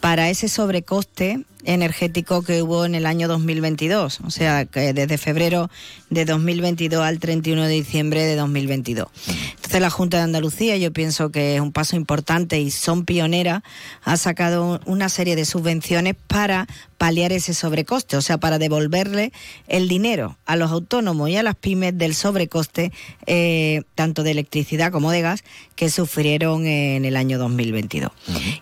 para 0.00 0.30
ese 0.30 0.48
sobrecoste 0.48 1.44
energético 1.64 2.42
que 2.42 2.62
hubo 2.62 2.84
en 2.84 2.94
el 2.94 3.06
año 3.06 3.28
2022, 3.28 4.20
o 4.20 4.30
sea, 4.30 4.64
que 4.64 4.92
desde 4.92 5.18
febrero 5.18 5.70
de 6.08 6.24
2022 6.24 7.02
al 7.02 7.18
31 7.18 7.64
de 7.64 7.68
diciembre 7.68 8.24
de 8.24 8.36
2022. 8.36 9.08
Entonces 9.56 9.80
la 9.80 9.90
Junta 9.90 10.16
de 10.16 10.22
Andalucía, 10.24 10.76
yo 10.78 10.92
pienso 10.92 11.30
que 11.30 11.56
es 11.56 11.60
un 11.60 11.72
paso 11.72 11.96
importante 11.96 12.58
y 12.58 12.70
son 12.70 13.04
pioneras, 13.04 13.62
ha 14.02 14.16
sacado 14.16 14.80
una 14.86 15.08
serie 15.08 15.36
de 15.36 15.44
subvenciones 15.44 16.16
para 16.26 16.66
paliar 16.98 17.32
ese 17.32 17.54
sobrecoste, 17.54 18.16
o 18.16 18.22
sea, 18.22 18.38
para 18.38 18.58
devolverle 18.58 19.32
el 19.68 19.88
dinero 19.88 20.38
a 20.46 20.56
los 20.56 20.70
autónomos 20.70 21.28
y 21.30 21.36
a 21.36 21.42
las 21.42 21.56
pymes 21.56 21.96
del 21.96 22.14
sobrecoste, 22.14 22.92
eh, 23.26 23.82
tanto 23.94 24.22
de 24.22 24.32
electricidad 24.32 24.92
como 24.92 25.10
de 25.10 25.20
gas, 25.20 25.44
que 25.76 25.90
sufrieron 25.90 26.66
en 26.66 27.04
el 27.04 27.16
año 27.16 27.38
2022. 27.38 28.10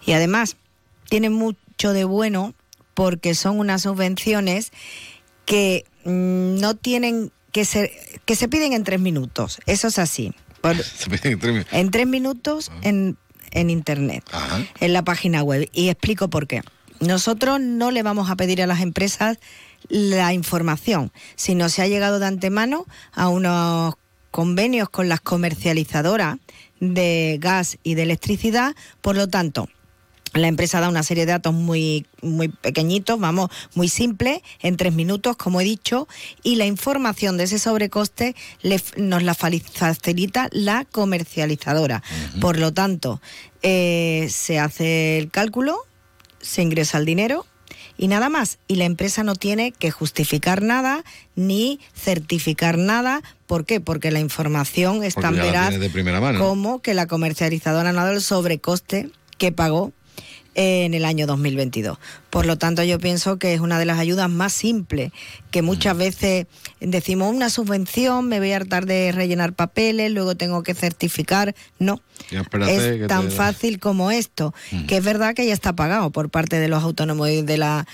Y 0.05 0.12
además, 0.12 0.57
tiene 1.09 1.30
mucho 1.30 1.92
de 1.92 2.04
bueno 2.04 2.54
porque 2.94 3.34
son 3.34 3.59
unas 3.59 3.82
subvenciones 3.82 4.72
que 5.44 5.84
mm, 6.04 6.59
no 6.59 6.74
tienen 6.74 7.32
que 7.52 7.64
ser, 7.64 7.90
que 8.24 8.36
se 8.36 8.48
piden 8.48 8.72
en 8.72 8.84
tres 8.84 9.00
minutos. 9.00 9.61
Eso 9.66 9.88
es 9.88 9.98
así. 9.98 10.34
Se 10.82 11.09
piden 11.09 11.32
en 11.32 11.38
tres 11.38 11.52
minutos. 11.52 11.72
En 11.72 11.90
tres 11.90 12.06
minutos 12.06 12.72
en, 12.82 13.16
en 13.52 13.70
internet, 13.70 14.24
en 14.80 14.92
la 14.92 15.02
página 15.02 15.42
web. 15.42 15.68
Y 15.72 15.88
explico 15.88 16.28
por 16.28 16.46
qué. 16.46 16.62
Nosotros 17.00 17.61
no 17.61 17.90
le 17.92 18.02
vamos 18.02 18.28
a 18.30 18.36
pedir 18.36 18.61
a 18.61 18.66
las 18.66 18.80
empresas 18.80 19.38
la 19.88 20.32
información, 20.32 21.12
sino 21.36 21.68
se 21.68 21.82
ha 21.82 21.86
llegado 21.86 22.18
de 22.18 22.26
antemano 22.26 22.86
a 23.12 23.28
unos 23.28 23.94
convenios 24.32 24.88
con 24.88 25.09
las 25.09 25.20
comercializadoras 25.20 26.38
de 26.80 27.38
gas 27.40 27.78
y 27.82 27.94
de 27.94 28.02
electricidad, 28.02 28.74
por 29.00 29.16
lo 29.16 29.28
tanto, 29.28 29.68
la 30.35 30.49
empresa 30.49 30.81
da 30.81 30.89
una 30.89 31.03
serie 31.03 31.26
de 31.26 31.33
datos 31.33 31.55
muy, 31.55 32.07
muy 32.22 32.49
pequeñitos, 32.49 33.18
vamos, 33.18 33.51
muy 33.74 33.89
simples, 33.89 34.41
en 34.61 34.76
tres 34.76 34.93
minutos, 34.93 35.37
como 35.37 35.61
he 35.61 35.64
dicho, 35.64 36.09
y 36.43 36.57
la 36.57 36.66
información 36.66 37.37
de 37.37 37.45
ese 37.45 37.59
sobrecoste 37.59 38.35
le- 38.62 38.83
nos 38.97 39.22
la 39.22 39.35
facilita 39.35 40.49
la 40.53 40.85
comercializadora. 40.85 42.03
Por 42.41 42.59
lo 42.59 42.72
tanto, 42.72 43.20
eh, 43.62 44.29
se 44.31 44.59
hace 44.59 45.18
el 45.18 45.31
cálculo, 45.31 45.79
se 46.41 46.62
ingresa 46.62 46.99
el 46.99 47.05
dinero 47.05 47.47
y 47.97 48.07
nada 48.09 48.29
más. 48.29 48.59
Y 48.68 48.76
la 48.76 48.85
empresa 48.85 49.24
no 49.24 49.35
tiene 49.35 49.72
que 49.72 49.91
justificar 49.91 50.62
nada 50.62 51.03
ni 51.35 51.81
certificar 51.97 52.79
nada. 52.79 53.22
¿Por 53.47 53.64
qué? 53.64 53.81
Porque 53.81 54.11
la 54.11 54.20
información 54.20 55.03
es 55.03 55.14
tan 55.14 55.35
veraz 55.47 55.70
como 56.39 56.81
que 56.81 56.95
la 56.95 57.07
comercializadora 57.07 57.93
no 57.93 58.01
ha 58.01 58.05
dado 58.05 58.16
el 58.16 58.22
sobrecoste 58.22 59.11
que 59.37 59.53
pagó 59.53 59.93
en 60.61 60.92
el 60.92 61.04
año 61.04 61.28
2022. 61.28 61.98
Por 62.30 62.44
lo 62.44 62.59
tanto, 62.59 62.82
yo 62.82 62.98
pienso 62.98 63.38
que 63.38 63.54
es 63.54 63.61
una 63.61 63.78
de 63.78 63.84
las 63.84 64.00
ayudas 64.00 64.28
más 64.28 64.52
simples, 64.52 65.12
que 65.52 65.62
muchas 65.62 65.94
Mm. 65.94 65.98
veces 65.98 66.46
decimos 66.80 67.32
una 67.32 67.48
subvención, 67.48 68.26
me 68.28 68.40
voy 68.40 68.50
a 68.50 68.56
hartar 68.56 68.84
de 68.84 69.12
rellenar 69.12 69.52
papeles, 69.52 70.11
luego 70.11 70.34
tengo 70.36 70.64
que 70.64 70.74
certificar. 70.74 71.54
No, 71.78 72.00
es 72.30 73.06
tan 73.06 73.30
fácil 73.30 73.78
como 73.78 74.11
esto, 74.11 74.52
Mm. 74.72 74.86
que 74.86 74.96
es 74.96 75.04
verdad 75.04 75.34
que 75.34 75.46
ya 75.46 75.52
está 75.54 75.74
pagado 75.76 76.11
por 76.11 76.28
parte 76.28 76.59
de 76.59 76.66
los 76.66 76.82
autónomos 76.82 77.28
y 77.30 77.42
de 77.42 77.56
la 77.56 77.86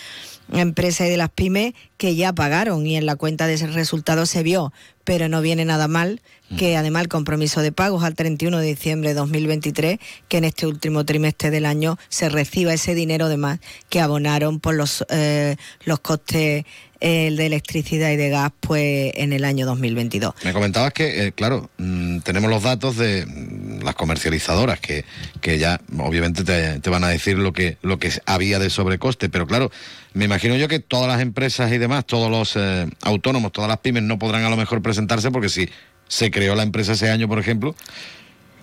empresa 0.53 1.07
y 1.07 1.11
de 1.11 1.16
las 1.16 1.30
pymes 1.30 1.74
que 1.97 2.16
ya 2.16 2.32
pagaron 2.32 2.86
y 2.86 2.97
en 2.97 3.07
la 3.07 3.16
cuenta 3.16 3.47
de 3.47 3.55
ese 3.55 3.66
resultado 3.68 4.26
se 4.26 4.42
vio, 4.42 4.72
pero 5.05 5.28
no 5.28 5.40
viene 5.40 5.64
nada 5.64 5.88
mal 5.88 6.20
que 6.57 6.76
además 6.76 7.03
el 7.03 7.09
compromiso 7.09 7.62
de 7.62 7.72
pagos 7.72 8.05
al 8.05 8.14
31 8.14 8.59
de 8.59 8.66
diciembre 8.66 9.11
de 9.11 9.14
2023, 9.14 9.99
que 10.28 10.36
en 10.36 10.45
este 10.45 10.66
último 10.66 11.05
trimestre 11.05 11.51
del 11.51 11.66
año 11.66 11.99
se 12.09 12.28
reciba 12.28 12.72
ese 12.72 12.95
dinero 12.95 13.28
de 13.28 13.36
más 13.36 13.61
que 13.88 14.01
abonaron 14.01 14.61
por 14.61 14.74
los, 14.74 15.05
eh, 15.09 15.57
los 15.84 16.01
costes 16.01 16.64
eh, 17.07 17.30
de 17.36 17.44
electricidad 17.44 18.11
y 18.12 18.16
de 18.16 18.30
gas 18.30 18.50
pues 18.61 19.12
en 19.16 19.34
el 19.34 19.44
año 19.44 19.66
2022. 19.66 20.36
Me 20.42 20.55
comentabas 20.55 20.94
que, 20.94 21.26
eh, 21.26 21.32
claro, 21.32 21.68
mm, 21.76 22.20
tenemos 22.20 22.48
los 22.48 22.62
datos 22.62 22.96
de 22.96 23.26
mm, 23.26 23.82
las 23.84 23.94
comercializadoras 23.94 24.80
que, 24.80 25.05
que 25.42 25.59
ya 25.59 25.82
obviamente 25.98 26.44
te, 26.44 26.80
te 26.80 26.88
van 26.88 27.05
a 27.05 27.09
decir 27.09 27.36
lo 27.36 27.52
que, 27.52 27.76
lo 27.82 27.98
que 27.98 28.11
había 28.24 28.59
de 28.59 28.70
sobrecoste, 28.70 29.28
pero 29.28 29.46
claro, 29.46 29.70
me 30.14 30.24
imagino 30.24 30.57
yo 30.57 30.66
que 30.66 30.78
todas 30.78 31.09
las 31.09 31.20
empresas 31.20 31.70
y 31.72 31.76
demás, 31.76 32.07
todos 32.07 32.30
los 32.30 32.57
eh, 32.57 32.88
autónomos, 33.02 33.52
todas 33.52 33.68
las 33.68 33.80
pymes 33.80 34.05
no 34.05 34.18
podrán 34.18 34.42
a 34.42 34.48
lo 34.48 34.57
mejor 34.57 34.80
presentarse 34.80 35.30
porque 35.30 35.50
si 35.50 35.68
se 36.09 36.30
creó 36.30 36.55
la 36.55 36.62
empresa 36.62 36.92
ese 36.92 37.11
año, 37.11 37.28
por 37.28 37.38
ejemplo, 37.38 37.74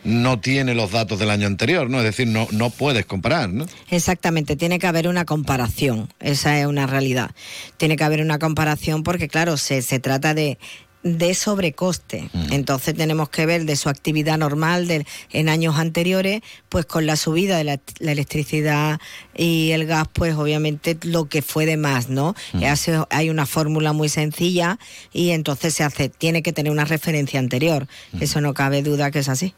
no 0.04 0.40
tiene 0.40 0.74
los 0.74 0.92
datos 0.92 1.20
del 1.20 1.30
año 1.30 1.48
anterior, 1.48 1.90
¿no? 1.90 2.00
Es 2.00 2.04
decir, 2.04 2.28
no, 2.28 2.48
no 2.52 2.70
puedes 2.70 3.06
comparar, 3.06 3.50
¿no? 3.50 3.66
Exactamente, 3.90 4.56
tiene 4.56 4.80
que 4.80 4.88
haber 4.88 5.08
una 5.08 5.26
comparación, 5.26 6.10
esa 6.20 6.60
es 6.60 6.66
una 6.66 6.88
realidad. 6.88 7.32
Tiene 7.78 7.96
que 7.96 8.04
haber 8.04 8.22
una 8.22 8.40
comparación 8.40 9.04
porque, 9.04 9.28
claro, 9.28 9.58
se, 9.58 9.82
se 9.82 10.00
trata 10.00 10.34
de 10.34 10.58
de 11.04 11.34
sobrecoste. 11.34 12.30
Entonces 12.52 12.94
tenemos 12.96 13.30
que 13.30 13.46
ver 13.46 13.66
de 13.66 13.76
su 13.76 13.90
actividad 13.90 14.38
normal 14.38 14.88
de, 14.88 15.06
en 15.32 15.50
años 15.50 15.78
anteriores, 15.78 16.42
pues 16.70 16.86
con 16.86 17.06
la 17.06 17.16
subida 17.16 17.58
de 17.58 17.64
la, 17.64 17.80
la 18.00 18.12
electricidad 18.12 19.00
y 19.36 19.72
el 19.72 19.86
gas, 19.86 20.08
pues 20.14 20.36
obviamente 20.36 20.98
lo 21.04 21.26
que 21.26 21.42
fue 21.42 21.66
de 21.66 21.78
más, 21.78 22.10
¿no? 22.10 22.36
Hace- 22.68 23.04
hay 23.10 23.30
una 23.30 23.46
fórmula 23.46 23.94
muy 23.94 24.10
sencilla 24.10 24.78
y 25.12 25.32
entonces 25.32 25.74
se 25.74 25.84
hace, 25.84 26.10
tiene 26.10 26.44
que 26.44 26.54
tener 26.54 26.72
una 26.72 26.86
referencia 26.86 27.40
anterior. 27.40 27.88
Eso 28.20 28.40
no 28.42 28.54
cabe 28.54 28.84
duda 28.84 29.10
que 29.12 29.20
es 29.20 29.30
así. 29.30 29.54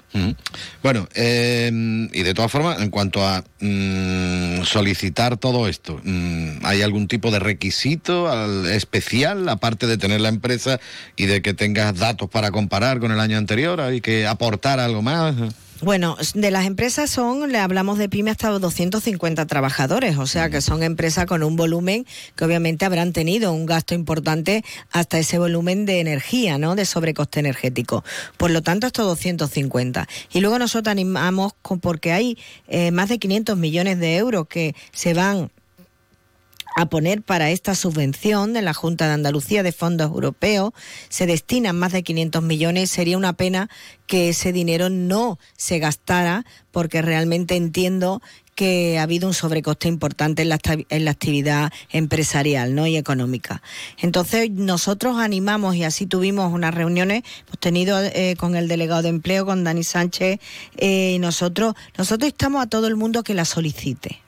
Bueno, 0.81 1.07
eh, 1.15 1.71
y 2.13 2.23
de 2.23 2.33
todas 2.33 2.51
formas, 2.51 2.81
en 2.81 2.89
cuanto 2.89 3.25
a 3.27 3.43
mm, 3.59 4.63
solicitar 4.63 5.37
todo 5.37 5.67
esto, 5.67 5.99
mm, 6.03 6.65
¿hay 6.65 6.81
algún 6.81 7.07
tipo 7.07 7.31
de 7.31 7.39
requisito 7.39 8.29
al- 8.29 8.67
especial, 8.71 9.47
aparte 9.49 9.87
de 9.87 9.97
tener 9.97 10.21
la 10.21 10.29
empresa 10.29 10.79
y 11.15 11.25
de 11.25 11.32
que 11.41 11.53
tengas 11.53 11.97
datos 11.97 12.29
para 12.29 12.51
comparar 12.51 12.99
con 12.99 13.11
el 13.11 13.19
año 13.19 13.37
anterior? 13.37 13.81
¿Hay 13.81 14.01
que 14.01 14.27
aportar 14.27 14.79
algo 14.79 15.01
más? 15.01 15.35
Bueno, 15.83 16.15
de 16.33 16.49
las 16.49 16.65
empresas 16.65 17.09
son, 17.09 17.51
le 17.51 17.57
hablamos 17.57 17.97
de 17.97 18.07
pyme 18.07 18.31
hasta 18.31 18.47
250 18.47 19.45
trabajadores, 19.47 20.17
o 20.17 20.25
sea 20.25 20.49
que 20.49 20.61
son 20.61 20.81
empresas 20.81 21.25
con 21.25 21.43
un 21.43 21.57
volumen 21.57 22.05
que 22.37 22.45
obviamente 22.45 22.85
habrán 22.85 23.11
tenido 23.11 23.51
un 23.51 23.65
gasto 23.65 23.93
importante 23.93 24.63
hasta 24.91 25.19
ese 25.19 25.39
volumen 25.39 25.85
de 25.85 25.99
energía, 25.99 26.57
¿no? 26.57 26.75
De 26.75 26.85
sobrecoste 26.85 27.41
energético. 27.41 28.05
Por 28.37 28.51
lo 28.51 28.61
tanto, 28.61 28.87
estos 28.87 29.05
250. 29.07 30.07
Y 30.31 30.39
luego 30.39 30.57
nosotros 30.57 30.89
animamos 30.89 31.51
con, 31.61 31.81
porque 31.81 32.13
hay 32.13 32.37
eh, 32.69 32.91
más 32.91 33.09
de 33.09 33.19
500 33.19 33.57
millones 33.57 33.99
de 33.99 34.15
euros 34.15 34.47
que 34.47 34.75
se 34.93 35.13
van 35.13 35.51
a 36.75 36.87
poner 36.87 37.21
para 37.21 37.51
esta 37.51 37.75
subvención 37.75 38.53
de 38.53 38.61
la 38.61 38.73
Junta 38.73 39.07
de 39.07 39.13
Andalucía 39.13 39.63
de 39.63 39.71
fondos 39.71 40.11
europeos. 40.11 40.73
Se 41.09 41.25
destinan 41.25 41.77
más 41.77 41.91
de 41.91 42.03
500 42.03 42.43
millones. 42.43 42.89
Sería 42.89 43.17
una 43.17 43.33
pena 43.33 43.69
que 44.07 44.29
ese 44.29 44.51
dinero 44.51 44.89
no 44.89 45.39
se 45.57 45.79
gastara 45.79 46.45
porque 46.71 47.01
realmente 47.01 47.55
entiendo 47.55 48.21
que 48.55 48.99
ha 48.99 49.03
habido 49.03 49.27
un 49.27 49.33
sobrecoste 49.33 49.87
importante 49.87 50.43
en 50.43 50.49
la, 50.49 50.59
en 50.63 51.05
la 51.05 51.11
actividad 51.11 51.71
empresarial 51.91 52.75
¿no? 52.75 52.85
y 52.87 52.97
económica. 52.97 53.61
Entonces 53.99 54.51
nosotros 54.51 55.17
animamos 55.17 55.75
y 55.75 55.83
así 55.83 56.05
tuvimos 56.05 56.53
unas 56.53 56.73
reuniones, 56.73 57.23
hemos 57.47 57.59
tenido 57.59 57.99
eh, 58.01 58.35
con 58.37 58.55
el 58.55 58.67
delegado 58.67 59.01
de 59.01 59.09
empleo, 59.09 59.45
con 59.45 59.63
Dani 59.63 59.83
Sánchez, 59.83 60.39
eh, 60.77 61.13
y 61.15 61.19
nosotros, 61.19 61.73
nosotros 61.97 62.27
estamos 62.27 62.63
a 62.63 62.67
todo 62.67 62.87
el 62.87 62.95
mundo 62.95 63.23
que 63.23 63.33
la 63.33 63.45
solicite. 63.45 64.19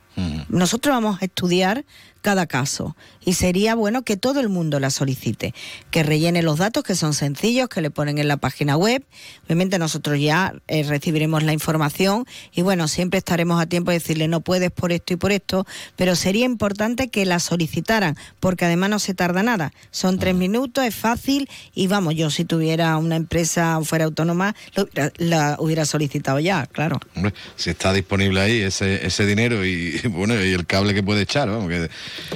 Nosotros 0.47 0.95
vamos 0.95 1.21
a 1.21 1.25
estudiar 1.25 1.83
cada 2.25 2.47
caso 2.47 2.95
y 3.23 3.33
sería 3.33 3.75
bueno 3.75 4.01
que 4.01 4.17
todo 4.17 4.39
el 4.39 4.49
mundo 4.49 4.79
la 4.79 4.89
solicite, 4.89 5.53
que 5.91 6.01
rellene 6.01 6.41
los 6.41 6.57
datos 6.57 6.83
que 6.83 6.95
son 6.95 7.13
sencillos, 7.13 7.69
que 7.69 7.81
le 7.81 7.91
ponen 7.91 8.17
en 8.17 8.27
la 8.27 8.37
página 8.37 8.77
web. 8.77 9.05
Obviamente 9.45 9.77
nosotros 9.77 10.19
ya 10.19 10.55
eh, 10.67 10.81
recibiremos 10.81 11.43
la 11.43 11.53
información 11.53 12.25
y 12.51 12.63
bueno, 12.63 12.87
siempre 12.87 13.19
estaremos 13.19 13.61
a 13.61 13.67
tiempo 13.67 13.91
de 13.91 13.99
decirle 13.99 14.27
no 14.27 14.41
puedes 14.41 14.71
por 14.71 14.91
esto 14.91 15.13
y 15.13 15.17
por 15.17 15.31
esto, 15.31 15.67
pero 15.97 16.15
sería 16.15 16.45
importante 16.45 17.09
que 17.09 17.27
la 17.27 17.37
solicitaran 17.37 18.17
porque 18.39 18.65
además 18.65 18.89
no 18.89 18.97
se 18.97 19.13
tarda 19.13 19.43
nada. 19.43 19.71
Son 19.91 20.17
tres 20.17 20.33
minutos, 20.33 20.83
es 20.83 20.95
fácil 20.95 21.47
y 21.75 21.85
vamos, 21.85 22.15
yo 22.15 22.31
si 22.31 22.43
tuviera 22.43 22.97
una 22.97 23.17
empresa 23.17 23.77
o 23.77 23.85
fuera 23.85 24.05
autónoma, 24.05 24.55
lo 24.73 24.89
la 25.17 25.57
hubiera 25.59 25.85
solicitado 25.85 26.39
ya, 26.39 26.65
claro. 26.65 26.99
Hombre, 27.15 27.35
si 27.55 27.69
está 27.69 27.93
disponible 27.93 28.41
ahí 28.41 28.61
ese, 28.61 29.05
ese 29.05 29.27
dinero 29.27 29.63
y 29.63 30.01
bueno 30.09 30.33
y 30.43 30.53
el 30.53 30.65
cable 30.65 30.95
que 30.95 31.03
puede 31.03 31.21
echar, 31.21 31.51
vamos, 31.51 31.69
que 31.69 31.87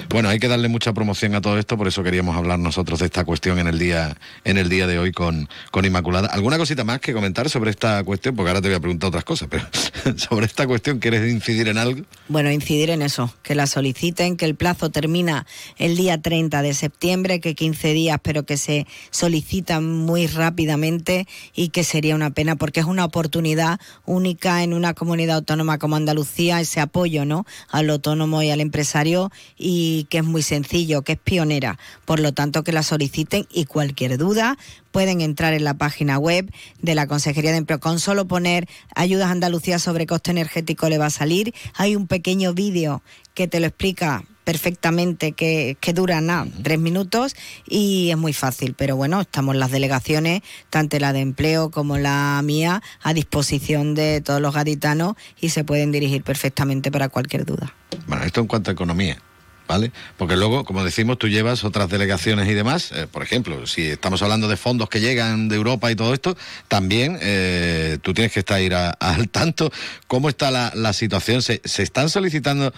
Bueno, 0.09 0.29
hay 0.29 0.39
que 0.39 0.47
darle 0.47 0.67
mucha 0.67 0.93
promoción 0.93 1.35
a 1.35 1.41
todo 1.41 1.57
esto, 1.57 1.77
por 1.77 1.87
eso 1.87 2.03
queríamos 2.03 2.35
hablar 2.35 2.59
nosotros 2.59 2.99
de 2.99 3.05
esta 3.05 3.23
cuestión 3.25 3.59
en 3.59 3.67
el 3.67 3.79
día, 3.79 4.17
en 4.43 4.57
el 4.57 4.69
día 4.69 4.87
de 4.87 4.99
hoy 4.99 5.11
con, 5.11 5.49
con 5.71 5.85
Inmaculada. 5.85 6.27
¿Alguna 6.27 6.57
cosita 6.57 6.83
más 6.83 6.99
que 6.99 7.13
comentar 7.13 7.49
sobre 7.49 7.71
esta 7.71 8.03
cuestión? 8.03 8.35
Porque 8.35 8.49
ahora 8.49 8.61
te 8.61 8.69
voy 8.69 8.77
a 8.77 8.79
preguntar 8.79 9.09
otras 9.09 9.23
cosas, 9.23 9.47
pero 9.49 9.65
sobre 10.17 10.45
esta 10.45 10.67
cuestión, 10.67 10.99
¿quieres 10.99 11.31
incidir 11.31 11.67
en 11.67 11.77
algo? 11.77 12.01
Bueno, 12.27 12.51
incidir 12.51 12.89
en 12.89 13.01
eso, 13.01 13.33
que 13.43 13.55
la 13.55 13.67
soliciten, 13.67 14.37
que 14.37 14.45
el 14.45 14.55
plazo 14.55 14.89
termina 14.89 15.45
el 15.77 15.95
día 15.95 16.21
30 16.21 16.61
de 16.61 16.73
septiembre, 16.73 17.39
que 17.39 17.55
15 17.55 17.93
días, 17.93 18.19
pero 18.21 18.43
que 18.43 18.57
se 18.57 18.87
solicitan 19.11 19.85
muy 19.85 20.27
rápidamente 20.27 21.27
y 21.55 21.69
que 21.69 21.83
sería 21.83 22.15
una 22.15 22.31
pena 22.31 22.55
porque 22.55 22.79
es 22.79 22.85
una 22.85 23.05
oportunidad 23.05 23.79
única 24.05 24.63
en 24.63 24.73
una 24.73 24.93
comunidad 24.93 25.37
autónoma 25.37 25.77
como 25.77 25.95
Andalucía, 25.95 26.59
ese 26.59 26.79
apoyo 26.79 27.25
¿no? 27.25 27.45
al 27.69 27.89
autónomo 27.89 28.41
y 28.43 28.51
al 28.51 28.61
empresario 28.61 29.31
y 29.57 29.68
que 30.09 30.19
es 30.19 30.23
muy 30.23 30.41
sencillo, 30.41 31.01
que 31.01 31.13
es 31.13 31.19
pionera. 31.19 31.77
Por 32.05 32.19
lo 32.19 32.33
tanto, 32.33 32.63
que 32.63 32.71
la 32.71 32.83
soliciten 32.83 33.47
y 33.51 33.65
cualquier 33.65 34.17
duda 34.17 34.57
pueden 34.91 35.21
entrar 35.21 35.53
en 35.53 35.63
la 35.63 35.75
página 35.75 36.17
web 36.17 36.51
de 36.81 36.95
la 36.95 37.07
Consejería 37.07 37.51
de 37.51 37.57
Empleo. 37.57 37.79
Con 37.79 37.99
solo 37.99 38.27
poner 38.27 38.67
ayudas 38.95 39.31
Andalucía 39.31 39.79
sobre 39.79 40.07
coste 40.07 40.31
energético 40.31 40.89
le 40.89 40.97
va 40.97 41.07
a 41.07 41.11
salir. 41.11 41.53
Hay 41.75 41.95
un 41.95 42.07
pequeño 42.07 42.53
vídeo 42.53 43.01
que 43.33 43.47
te 43.47 43.59
lo 43.59 43.67
explica 43.67 44.23
perfectamente 44.43 45.33
que, 45.33 45.77
que 45.79 45.93
dura 45.93 46.21
nada, 46.21 46.47
tres 46.63 46.79
minutos 46.79 47.35
y 47.67 48.09
es 48.09 48.17
muy 48.17 48.33
fácil. 48.33 48.73
Pero 48.73 48.95
bueno, 48.95 49.21
estamos 49.21 49.55
las 49.55 49.69
delegaciones, 49.69 50.41
tanto 50.71 50.97
la 50.97 51.13
de 51.13 51.19
empleo 51.19 51.69
como 51.69 51.99
la 51.99 52.41
mía, 52.43 52.81
a 53.03 53.13
disposición 53.13 53.93
de 53.93 54.21
todos 54.21 54.41
los 54.41 54.55
gaditanos 54.55 55.13
y 55.39 55.49
se 55.49 55.63
pueden 55.63 55.91
dirigir 55.91 56.23
perfectamente 56.23 56.91
para 56.91 57.09
cualquier 57.09 57.45
duda. 57.45 57.75
Bueno, 58.07 58.23
esto 58.23 58.41
en 58.41 58.47
cuanto 58.47 58.71
a 58.71 58.73
economía. 58.73 59.21
¿Vale? 59.69 59.91
Porque 60.17 60.35
luego, 60.35 60.65
como 60.65 60.83
decimos, 60.83 61.19
tú 61.19 61.27
llevas 61.27 61.63
otras 61.63 61.91
delegaciones 61.91 62.49
y 62.49 62.55
demás. 62.55 62.91
eh, 62.91 63.05
por 63.05 63.21
ejemplo, 63.21 63.67
si 63.67 63.85
estamos 63.85 64.23
hablando 64.23 64.47
de 64.47 64.57
fondos 64.57 64.89
que 64.89 64.99
llegan 64.99 65.47
de 65.47 65.57
Europa 65.57 65.91
y 65.91 65.95
todo 65.95 66.15
esto, 66.15 66.35
también 66.67 67.19
eh, 67.21 67.99
tú 68.01 68.15
tienes 68.15 68.33
que 68.33 68.39
estar 68.39 68.59
al 68.99 69.29
tanto. 69.29 69.71
¿Cómo 70.07 70.27
está 70.27 70.49
la, 70.49 70.71
la 70.73 70.91
situación? 70.91 71.43
¿Se, 71.43 71.61
se 71.63 71.83
están 71.83 72.09
solicitando? 72.09 72.73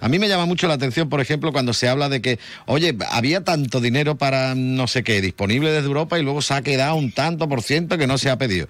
A 0.00 0.08
mí 0.08 0.18
me 0.18 0.28
llama 0.28 0.46
mucho 0.46 0.66
la 0.66 0.72
atención, 0.72 1.10
por 1.10 1.20
ejemplo, 1.20 1.52
cuando 1.52 1.74
se 1.74 1.90
habla 1.90 2.08
de 2.08 2.22
que, 2.22 2.38
oye, 2.64 2.96
había 3.10 3.44
tanto 3.44 3.82
dinero 3.82 4.16
para 4.16 4.54
no 4.54 4.86
sé 4.86 5.04
qué 5.04 5.20
disponible 5.20 5.70
desde 5.70 5.88
Europa 5.88 6.18
y 6.18 6.22
luego 6.22 6.40
se 6.40 6.54
ha 6.54 6.62
quedado 6.62 6.94
un 6.94 7.12
tanto 7.12 7.50
por 7.50 7.62
ciento 7.62 7.98
que 7.98 8.06
no 8.06 8.16
se 8.16 8.30
ha 8.30 8.38
pedido. 8.38 8.66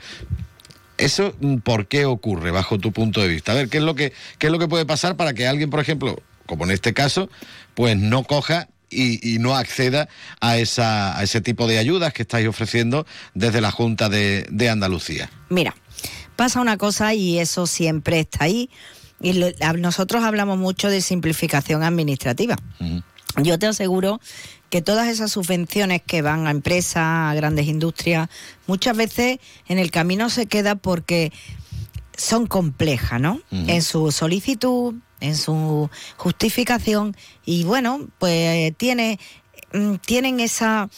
¿Eso 0.99 1.37
mm, 1.41 1.59
por 1.59 1.87
qué 1.87 2.05
ocurre 2.05 2.51
bajo 2.51 2.79
tu 2.81 2.91
punto 2.91 3.21
de 3.21 3.29
vista? 3.29 3.53
A 3.53 3.55
ver, 3.55 3.69
¿qué 3.69 3.79
es 3.79 3.85
lo 3.85 3.95
que, 3.95 4.13
qué 4.39 4.49
es 4.49 4.53
lo 4.53 4.59
que 4.59 4.67
puede 4.67 4.87
pasar 4.87 5.17
para 5.17 5.35
que 5.35 5.47
alguien, 5.47 5.71
por 5.71 5.79
ejemplo, 5.79 6.21
como 6.51 6.65
en 6.65 6.73
este 6.73 6.93
caso, 6.93 7.31
pues 7.75 7.97
no 7.97 8.25
coja 8.25 8.69
y, 8.91 9.35
y 9.35 9.39
no 9.39 9.55
acceda 9.57 10.09
a, 10.41 10.59
esa, 10.59 11.17
a 11.17 11.23
ese 11.23 11.41
tipo 11.41 11.69
de 11.69 11.79
ayudas 11.79 12.13
que 12.13 12.23
estáis 12.23 12.49
ofreciendo 12.49 13.07
desde 13.35 13.61
la 13.61 13.71
Junta 13.71 14.09
de, 14.09 14.47
de 14.51 14.69
Andalucía? 14.69 15.31
Mira, 15.49 15.77
pasa 16.35 16.61
una 16.61 16.77
cosa 16.77 17.15
y 17.15 17.39
eso 17.39 17.69
siempre 17.69 18.19
está 18.19 18.45
ahí. 18.45 18.69
Y 19.21 19.35
lo- 19.35 19.49
nosotros 19.79 20.25
hablamos 20.25 20.59
mucho 20.59 20.89
de 20.89 21.01
simplificación 21.03 21.85
administrativa. 21.85 22.57
Yo 23.37 23.59
te 23.61 23.67
aseguro 23.69 24.21
que 24.71 24.83
todas 24.83 25.07
esas 25.09 25.31
subvenciones 25.31 26.03
que 26.05 26.21
van 26.23 26.49
a 26.49 26.51
empresas, 26.51 26.97
a 27.05 27.33
grandes 27.35 27.67
industrias, 27.67 28.29
muchas 28.67 28.97
veces 28.97 29.39
en 29.69 29.79
el 29.79 29.91
camino 29.93 30.31
se 30.31 30.47
queda 30.47 30.75
porque 30.75 31.33
son 32.17 32.47
complejas, 32.47 33.21
¿no? 33.21 33.41
En 33.51 33.83
su 33.83 34.11
solicitud, 34.11 34.95
en 35.21 35.37
su 35.37 35.89
justificación 36.17 37.17
y 37.45 37.65
bueno, 37.65 38.09
pues 38.19 38.77
tiene 38.77 39.19
mm, 39.73 39.95
tienen 39.97 40.41
esa 40.41 40.89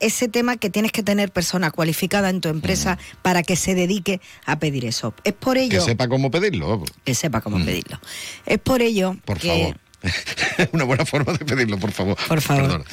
ese 0.00 0.28
tema 0.28 0.56
que 0.56 0.70
tienes 0.70 0.92
que 0.92 1.02
tener 1.02 1.30
persona 1.30 1.70
cualificada 1.70 2.30
en 2.30 2.40
tu 2.40 2.48
empresa 2.48 2.96
para 3.20 3.42
que 3.42 3.54
se 3.54 3.74
dedique 3.74 4.20
a 4.46 4.58
pedir 4.58 4.86
eso. 4.86 5.12
Es 5.24 5.34
por 5.34 5.58
ello 5.58 5.78
Que 5.78 5.84
sepa 5.84 6.08
cómo 6.08 6.30
pedirlo. 6.30 6.82
que 7.04 7.14
sepa 7.14 7.42
cómo 7.42 7.62
pedirlo. 7.62 8.00
Es 8.46 8.58
por 8.58 8.80
ello 8.80 9.16
Por 9.26 9.38
que 9.38 9.48
favor. 9.48 9.80
Una 10.72 10.84
buena 10.84 11.04
forma 11.04 11.32
de 11.32 11.44
pedirlo, 11.44 11.78
por 11.78 11.92
favor. 11.92 12.16
Por 12.28 12.40
favor. 12.40 12.84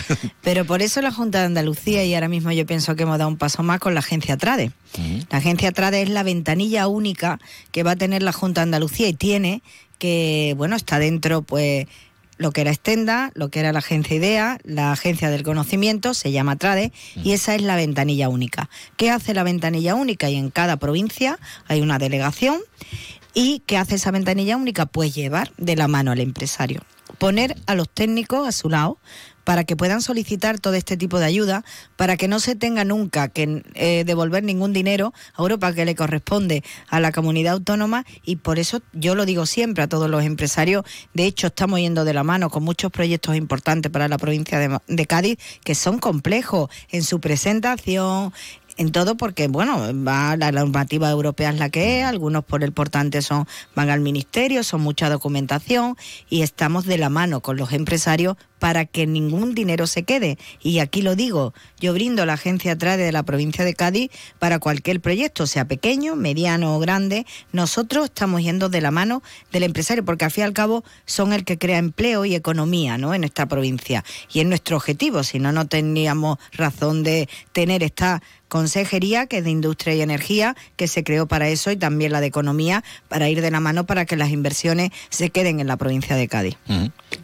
Pero 0.41 0.65
por 0.65 0.81
eso 0.81 1.01
la 1.01 1.11
Junta 1.11 1.39
de 1.39 1.45
Andalucía, 1.45 2.03
y 2.03 2.13
ahora 2.13 2.27
mismo 2.27 2.51
yo 2.51 2.65
pienso 2.65 2.95
que 2.95 3.03
hemos 3.03 3.17
dado 3.17 3.29
un 3.29 3.37
paso 3.37 3.63
más 3.63 3.79
con 3.79 3.93
la 3.93 3.99
agencia 3.99 4.37
TRADE. 4.37 4.71
La 5.29 5.37
agencia 5.37 5.71
TRADE 5.71 6.01
es 6.03 6.09
la 6.09 6.23
ventanilla 6.23 6.87
única 6.87 7.39
que 7.71 7.83
va 7.83 7.91
a 7.91 7.95
tener 7.95 8.23
la 8.23 8.33
Junta 8.33 8.61
de 8.61 8.63
Andalucía 8.63 9.07
y 9.07 9.13
tiene 9.13 9.61
que, 9.99 10.53
bueno, 10.57 10.75
está 10.75 10.99
dentro, 10.99 11.41
pues, 11.41 11.87
lo 12.37 12.51
que 12.51 12.61
era 12.61 12.71
Estenda, 12.71 13.31
lo 13.33 13.49
que 13.49 13.59
era 13.59 13.73
la 13.73 13.79
agencia 13.79 14.15
IDEA, 14.15 14.59
la 14.63 14.91
agencia 14.91 15.29
del 15.29 15.43
conocimiento, 15.43 16.13
se 16.13 16.31
llama 16.31 16.55
TRADE, 16.55 16.91
y 17.23 17.31
esa 17.31 17.55
es 17.55 17.61
la 17.61 17.75
ventanilla 17.75 18.29
única. 18.29 18.69
¿Qué 18.95 19.09
hace 19.09 19.33
la 19.33 19.43
ventanilla 19.43 19.95
única? 19.95 20.29
Y 20.29 20.35
en 20.35 20.51
cada 20.51 20.77
provincia 20.77 21.39
hay 21.67 21.81
una 21.81 21.97
delegación. 21.97 22.59
¿Y 23.33 23.61
qué 23.65 23.77
hace 23.77 23.95
esa 23.95 24.11
ventanilla 24.11 24.57
única? 24.57 24.85
Pues 24.85 25.13
llevar 25.13 25.51
de 25.57 25.75
la 25.75 25.87
mano 25.87 26.11
al 26.11 26.19
empresario. 26.19 26.81
Poner 27.17 27.55
a 27.65 27.75
los 27.75 27.89
técnicos 27.89 28.47
a 28.47 28.51
su 28.51 28.69
lado 28.69 28.97
para 29.47 29.63
que 29.63 29.77
puedan 29.77 30.01
solicitar 30.01 30.59
todo 30.59 30.73
este 30.73 30.97
tipo 30.97 31.19
de 31.19 31.25
ayuda, 31.25 31.63
para 31.95 32.17
que 32.17 32.27
no 32.27 32.41
se 32.41 32.57
tenga 32.57 32.83
nunca 32.83 33.29
que 33.29 33.63
eh, 33.75 34.03
devolver 34.05 34.43
ningún 34.43 34.73
dinero 34.73 35.13
a 35.35 35.41
Europa 35.41 35.71
que 35.71 35.85
le 35.85 35.95
corresponde 35.95 36.65
a 36.89 36.99
la 36.99 37.13
comunidad 37.13 37.53
autónoma. 37.53 38.05
Y 38.25 38.35
por 38.35 38.59
eso 38.59 38.81
yo 38.91 39.15
lo 39.15 39.25
digo 39.25 39.45
siempre 39.45 39.85
a 39.85 39.87
todos 39.87 40.09
los 40.09 40.25
empresarios, 40.25 40.83
de 41.13 41.23
hecho 41.23 41.47
estamos 41.47 41.79
yendo 41.79 42.03
de 42.03 42.13
la 42.13 42.23
mano 42.23 42.49
con 42.49 42.63
muchos 42.63 42.91
proyectos 42.91 43.37
importantes 43.37 43.89
para 43.89 44.09
la 44.09 44.17
provincia 44.17 44.59
de, 44.59 44.79
de 44.85 45.05
Cádiz 45.05 45.37
que 45.63 45.75
son 45.75 45.99
complejos 45.99 46.69
en 46.89 47.03
su 47.03 47.21
presentación, 47.21 48.33
en 48.77 48.91
todo 48.91 49.17
porque 49.17 49.47
bueno 49.47 49.77
va 50.05 50.37
la 50.37 50.51
normativa 50.51 51.09
europea 51.09 51.49
es 51.49 51.59
la 51.59 51.69
que 51.69 51.99
es 51.99 52.05
algunos 52.05 52.45
por 52.45 52.63
el 52.63 52.71
portante 52.71 53.21
son 53.21 53.47
van 53.75 53.89
al 53.89 53.99
ministerio 53.99 54.63
son 54.63 54.81
mucha 54.81 55.09
documentación 55.09 55.95
y 56.29 56.41
estamos 56.41 56.85
de 56.85 56.97
la 56.97 57.09
mano 57.09 57.41
con 57.41 57.57
los 57.57 57.73
empresarios 57.73 58.37
para 58.59 58.85
que 58.85 59.07
ningún 59.07 59.55
dinero 59.55 59.87
se 59.87 60.03
quede 60.03 60.37
y 60.61 60.79
aquí 60.79 61.01
lo 61.01 61.15
digo 61.15 61.53
yo 61.79 61.93
brindo 61.93 62.25
la 62.25 62.33
agencia 62.33 62.77
TRADE 62.77 63.03
de 63.05 63.11
la 63.11 63.23
provincia 63.23 63.65
de 63.65 63.73
Cádiz 63.73 64.11
para 64.39 64.59
cualquier 64.59 65.01
proyecto 65.01 65.47
sea 65.47 65.65
pequeño 65.65 66.15
mediano 66.15 66.75
o 66.75 66.79
grande 66.79 67.25
nosotros 67.51 68.05
estamos 68.05 68.41
yendo 68.41 68.69
de 68.69 68.81
la 68.81 68.91
mano 68.91 69.23
del 69.51 69.63
empresario 69.63 70.05
porque 70.05 70.25
al 70.25 70.31
fin 70.31 70.43
y 70.43 70.45
al 70.45 70.53
cabo 70.53 70.83
son 71.05 71.33
el 71.33 71.43
que 71.43 71.57
crea 71.57 71.77
empleo 71.77 72.25
y 72.25 72.35
economía 72.35 72.97
¿no? 72.97 73.13
en 73.13 73.23
esta 73.23 73.45
provincia 73.47 74.03
y 74.31 74.39
es 74.39 74.45
nuestro 74.45 74.77
objetivo 74.77 75.23
si 75.23 75.39
no 75.39 75.51
no 75.51 75.67
teníamos 75.67 76.37
razón 76.53 77.03
de 77.03 77.29
tener 77.51 77.83
esta 77.83 78.21
consejería 78.47 79.27
que 79.27 79.39
es 79.39 79.43
de 79.43 79.51
industria 79.51 79.95
y 79.95 80.01
energía 80.01 80.55
que 80.75 80.87
se 80.87 81.03
creó 81.03 81.27
para 81.27 81.49
eso 81.49 81.71
y 81.71 81.75
también 81.75 82.11
la 82.11 82.21
de 82.21 82.27
economía 82.27 82.83
para 83.07 83.29
ir 83.29 83.41
de 83.41 83.51
la 83.51 83.59
mano 83.59 83.85
para 83.85 84.05
que 84.05 84.15
las 84.15 84.29
inversiones 84.29 84.91
se 85.09 85.29
queden 85.29 85.59
en 85.59 85.67
la 85.67 85.77
provincia 85.77 86.15
de 86.15 86.27
Cádiz. 86.27 86.57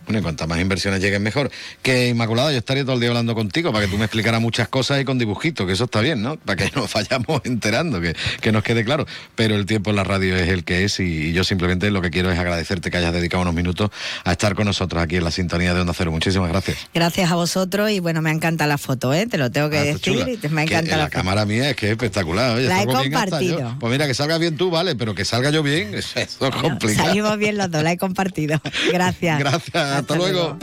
Bueno, 0.06 0.20
y 0.20 0.22
cuantas 0.22 0.47
más 0.47 0.60
inversiones 0.60 1.01
lleguen 1.01 1.24
mejor. 1.24 1.49
Que 1.82 2.10
Inmaculada, 2.10 2.51
yo 2.51 2.58
estaría 2.58 2.84
todo 2.84 2.95
el 2.95 2.99
día 2.99 3.10
hablando 3.10 3.36
contigo 3.36 3.72
para 3.72 3.86
que 3.86 3.91
tú 3.91 3.97
me 3.97 4.06
explicaras 4.06 4.41
muchas 4.41 4.68
cosas 4.68 5.01
y 5.01 5.06
con 5.06 5.18
dibujitos, 5.18 5.66
que 5.66 5.74
eso 5.74 5.86
está 5.86 6.01
bien, 6.01 6.22
¿no? 6.22 6.38
Para 6.38 6.56
que 6.58 6.72
nos 6.76 6.91
vayamos 6.93 7.41
enterando, 7.45 8.01
que, 8.01 8.16
que 8.41 8.51
nos 8.51 8.64
quede 8.64 8.84
claro. 8.84 9.06
Pero 9.36 9.56
el 9.56 9.66
tiempo 9.66 9.89
en 9.91 9.95
la 9.95 10.04
radio 10.04 10.36
es 10.36 10.49
el 10.49 10.64
que 10.64 10.84
es 10.84 10.99
y, 10.99 11.04
y 11.30 11.34
yo 11.34 11.43
simplemente 11.43 11.89
lo 11.91 12.01
que 12.01 12.10
quiero 12.12 12.32
es 12.32 12.39
agradecerte 12.39 12.91
que 12.91 12.97
hayas 12.97 13.14
dedicado 13.14 13.41
unos 13.43 13.54
minutos 13.54 13.89
a 14.24 14.32
estar 14.34 14.56
con 14.56 14.66
nosotros 14.66 15.01
aquí 15.01 15.16
en 15.18 15.24
la 15.24 15.32
sintonía 15.32 15.74
de 15.74 15.82
Onda 15.82 15.93
Cero. 15.95 16.12
Muchísimas 16.12 16.49
gracias. 16.49 16.78
Gracias 16.93 17.32
a 17.32 17.36
vosotros 17.36 17.89
y 17.91 17.99
bueno, 17.99 18.22
me 18.22 18.32
encanta 18.32 18.68
la 18.68 18.78
foto, 18.78 19.14
¿eh? 19.14 19.26
te 19.28 19.38
lo 19.38 19.51
tengo 19.51 19.70
que 19.70 19.78
Ah, 19.78 19.84
decir, 19.84 20.39
te- 20.39 20.49
me 20.49 20.66
Que 20.66 20.74
encanta 20.76 20.97
la 20.97 21.04
la 21.04 21.10
cámara 21.10 21.45
mía 21.45 21.70
es 21.70 21.76
que 21.76 21.86
es 21.88 21.91
espectacular. 21.93 22.56
Oye, 22.58 22.68
La 22.68 22.82
he 22.84 22.86
compartido. 22.86 23.76
Pues 23.80 23.91
mira, 23.91 24.08
que 24.08 24.14
salgas 24.14 24.39
bien 24.39 24.56
tú, 24.58 24.70
vale, 24.70 24.95
pero 24.95 25.16
que 25.16 25.26
salga 25.26 25.49
yo 25.49 25.64
bien, 25.64 25.93
eso 25.95 26.20
es 26.20 26.38
complicado. 26.38 27.08
Salimos 27.08 27.38
bien 27.38 27.58
los 27.58 27.70
dos, 27.72 27.84
la 27.84 27.91
he 27.91 27.97
compartido. 27.97 28.62
Gracias. 28.91 29.39
Gracias, 29.39 29.74
hasta, 29.98 30.16
luego. 30.16 30.58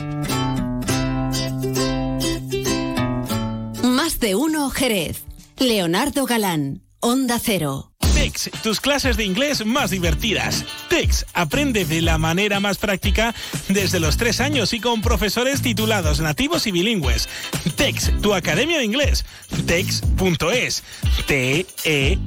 Más 3.83 4.19
de 4.19 4.35
uno 4.35 4.69
Jerez. 4.69 5.23
Leonardo 5.57 6.25
Galán, 6.25 6.81
Onda 6.99 7.39
Cero. 7.39 7.91
TEX, 8.13 8.49
tus 8.61 8.79
clases 8.81 9.17
de 9.17 9.23
inglés 9.25 9.65
más 9.65 9.89
divertidas. 9.89 10.63
TEX, 10.89 11.25
aprende 11.33 11.85
de 11.85 12.01
la 12.01 12.17
manera 12.17 12.59
más 12.59 12.77
práctica 12.77 13.33
desde 13.67 13.99
los 13.99 14.17
tres 14.17 14.41
años 14.41 14.73
y 14.73 14.79
con 14.79 15.01
profesores 15.01 15.61
titulados 15.61 16.19
nativos 16.19 16.67
y 16.67 16.71
bilingües. 16.71 17.29
TEX, 17.75 18.11
tu 18.21 18.33
academia 18.33 18.77
de 18.79 18.85
inglés. 18.85 19.25
TEX.es. 19.65 20.83
T-E-C-S.es. 21.25 22.23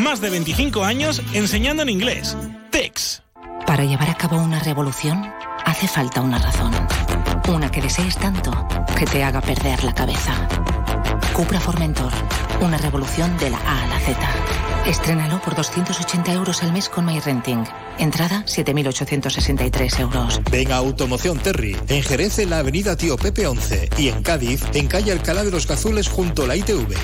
Más 0.00 0.20
de 0.20 0.30
25 0.30 0.84
años 0.84 1.22
enseñando 1.32 1.82
en 1.82 1.88
inglés. 1.88 2.36
TEX. 2.70 3.22
Para 3.66 3.84
llevar 3.84 4.10
a 4.10 4.14
cabo 4.14 4.38
una 4.38 4.58
revolución 4.60 5.32
hace 5.64 5.86
falta 5.88 6.20
una 6.22 6.38
razón. 6.38 6.72
Una 7.48 7.70
que 7.70 7.82
desees 7.82 8.16
tanto 8.16 8.50
que 8.96 9.04
te 9.04 9.22
haga 9.22 9.40
perder 9.40 9.84
la 9.84 9.94
cabeza. 9.94 10.48
Cupra 11.32 11.60
Formentor. 11.60 12.12
Una 12.60 12.78
revolución 12.78 13.36
de 13.38 13.50
la 13.50 13.58
A 13.58 13.84
a 13.84 13.86
la 13.86 14.00
Z. 14.00 14.18
Estrénalo 14.86 15.40
por 15.40 15.54
280 15.54 16.32
euros 16.32 16.62
al 16.62 16.72
mes 16.72 16.88
con 16.88 17.04
MyRenting. 17.04 17.64
Entrada 17.98 18.44
7.863 18.46 20.00
euros. 20.00 20.40
Ven 20.50 20.72
a 20.72 20.76
Automoción 20.76 21.38
Terry, 21.38 21.76
en 21.88 22.02
Jerez 22.02 22.38
en 22.38 22.50
la 22.50 22.60
avenida 22.60 22.96
Tío 22.96 23.16
Pepe 23.16 23.46
11 23.46 23.90
y 23.98 24.08
en 24.08 24.22
Cádiz 24.22 24.62
en 24.74 24.88
calle 24.88 25.12
Alcalá 25.12 25.44
de 25.44 25.50
los 25.50 25.66
Gazules 25.66 26.08
junto 26.08 26.44
a 26.44 26.46
la 26.46 26.56
ITV. 26.56 26.96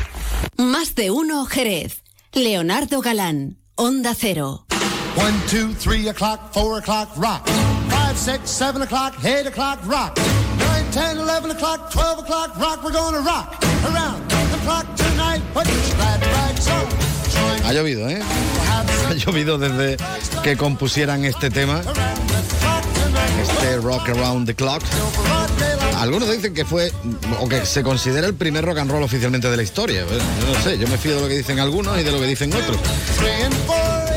Más 0.56 0.94
de 0.94 1.10
uno 1.10 1.44
Jerez. 1.44 2.02
Leonardo 2.32 3.00
Galán, 3.00 3.58
Onda 3.76 4.14
Cero. 4.18 4.63
1, 5.16 5.32
2, 5.48 5.74
3 5.74 6.08
o'clock, 6.08 6.52
4 6.52 6.78
o'clock, 6.78 7.08
rock. 7.16 7.46
5, 7.46 8.16
6, 8.16 8.50
7 8.50 8.82
o'clock, 8.82 9.14
8 9.24 9.46
o'clock, 9.46 9.78
rock. 9.86 10.16
9, 10.58 10.90
10, 10.90 11.18
11 11.18 11.50
o'clock, 11.52 11.90
12 11.90 12.18
o'clock, 12.18 12.58
rock. 12.58 12.82
We're 12.82 12.92
gonna 12.92 13.20
rock 13.20 13.62
around 13.84 14.28
the 14.28 14.58
clock 14.64 14.86
tonight. 14.96 15.42
Put 15.52 15.66
your 15.66 15.96
glad 15.96 16.20
rags 16.20 16.68
on. 16.68 17.04
Ha 17.64 17.72
llovido, 17.72 18.08
¿eh? 18.08 18.20
Ha 19.08 19.14
llovido 19.14 19.58
desde 19.58 19.96
que 20.42 20.56
compusieran 20.56 21.24
este 21.24 21.50
tema. 21.50 21.82
Este 23.40 23.76
Rock 23.78 24.08
Around 24.08 24.46
the 24.46 24.54
Clock. 24.54 24.82
Algunos 25.98 26.30
dicen 26.30 26.54
que 26.54 26.64
fue, 26.64 26.90
o 27.40 27.48
que 27.48 27.64
se 27.64 27.82
considera 27.82 28.26
el 28.26 28.34
primer 28.34 28.64
rock 28.64 28.78
and 28.78 28.90
roll 28.90 29.02
oficialmente 29.02 29.50
de 29.50 29.56
la 29.56 29.62
historia. 29.62 30.04
Yo 30.06 30.54
no 30.54 30.60
sé, 30.62 30.78
yo 30.78 30.88
me 30.88 30.98
fío 30.98 31.16
de 31.16 31.22
lo 31.22 31.28
que 31.28 31.36
dicen 31.36 31.60
algunos 31.60 31.98
y 31.98 32.02
de 32.02 32.12
lo 32.12 32.18
que 32.18 32.26
dicen 32.26 32.52
otros. 32.52 32.78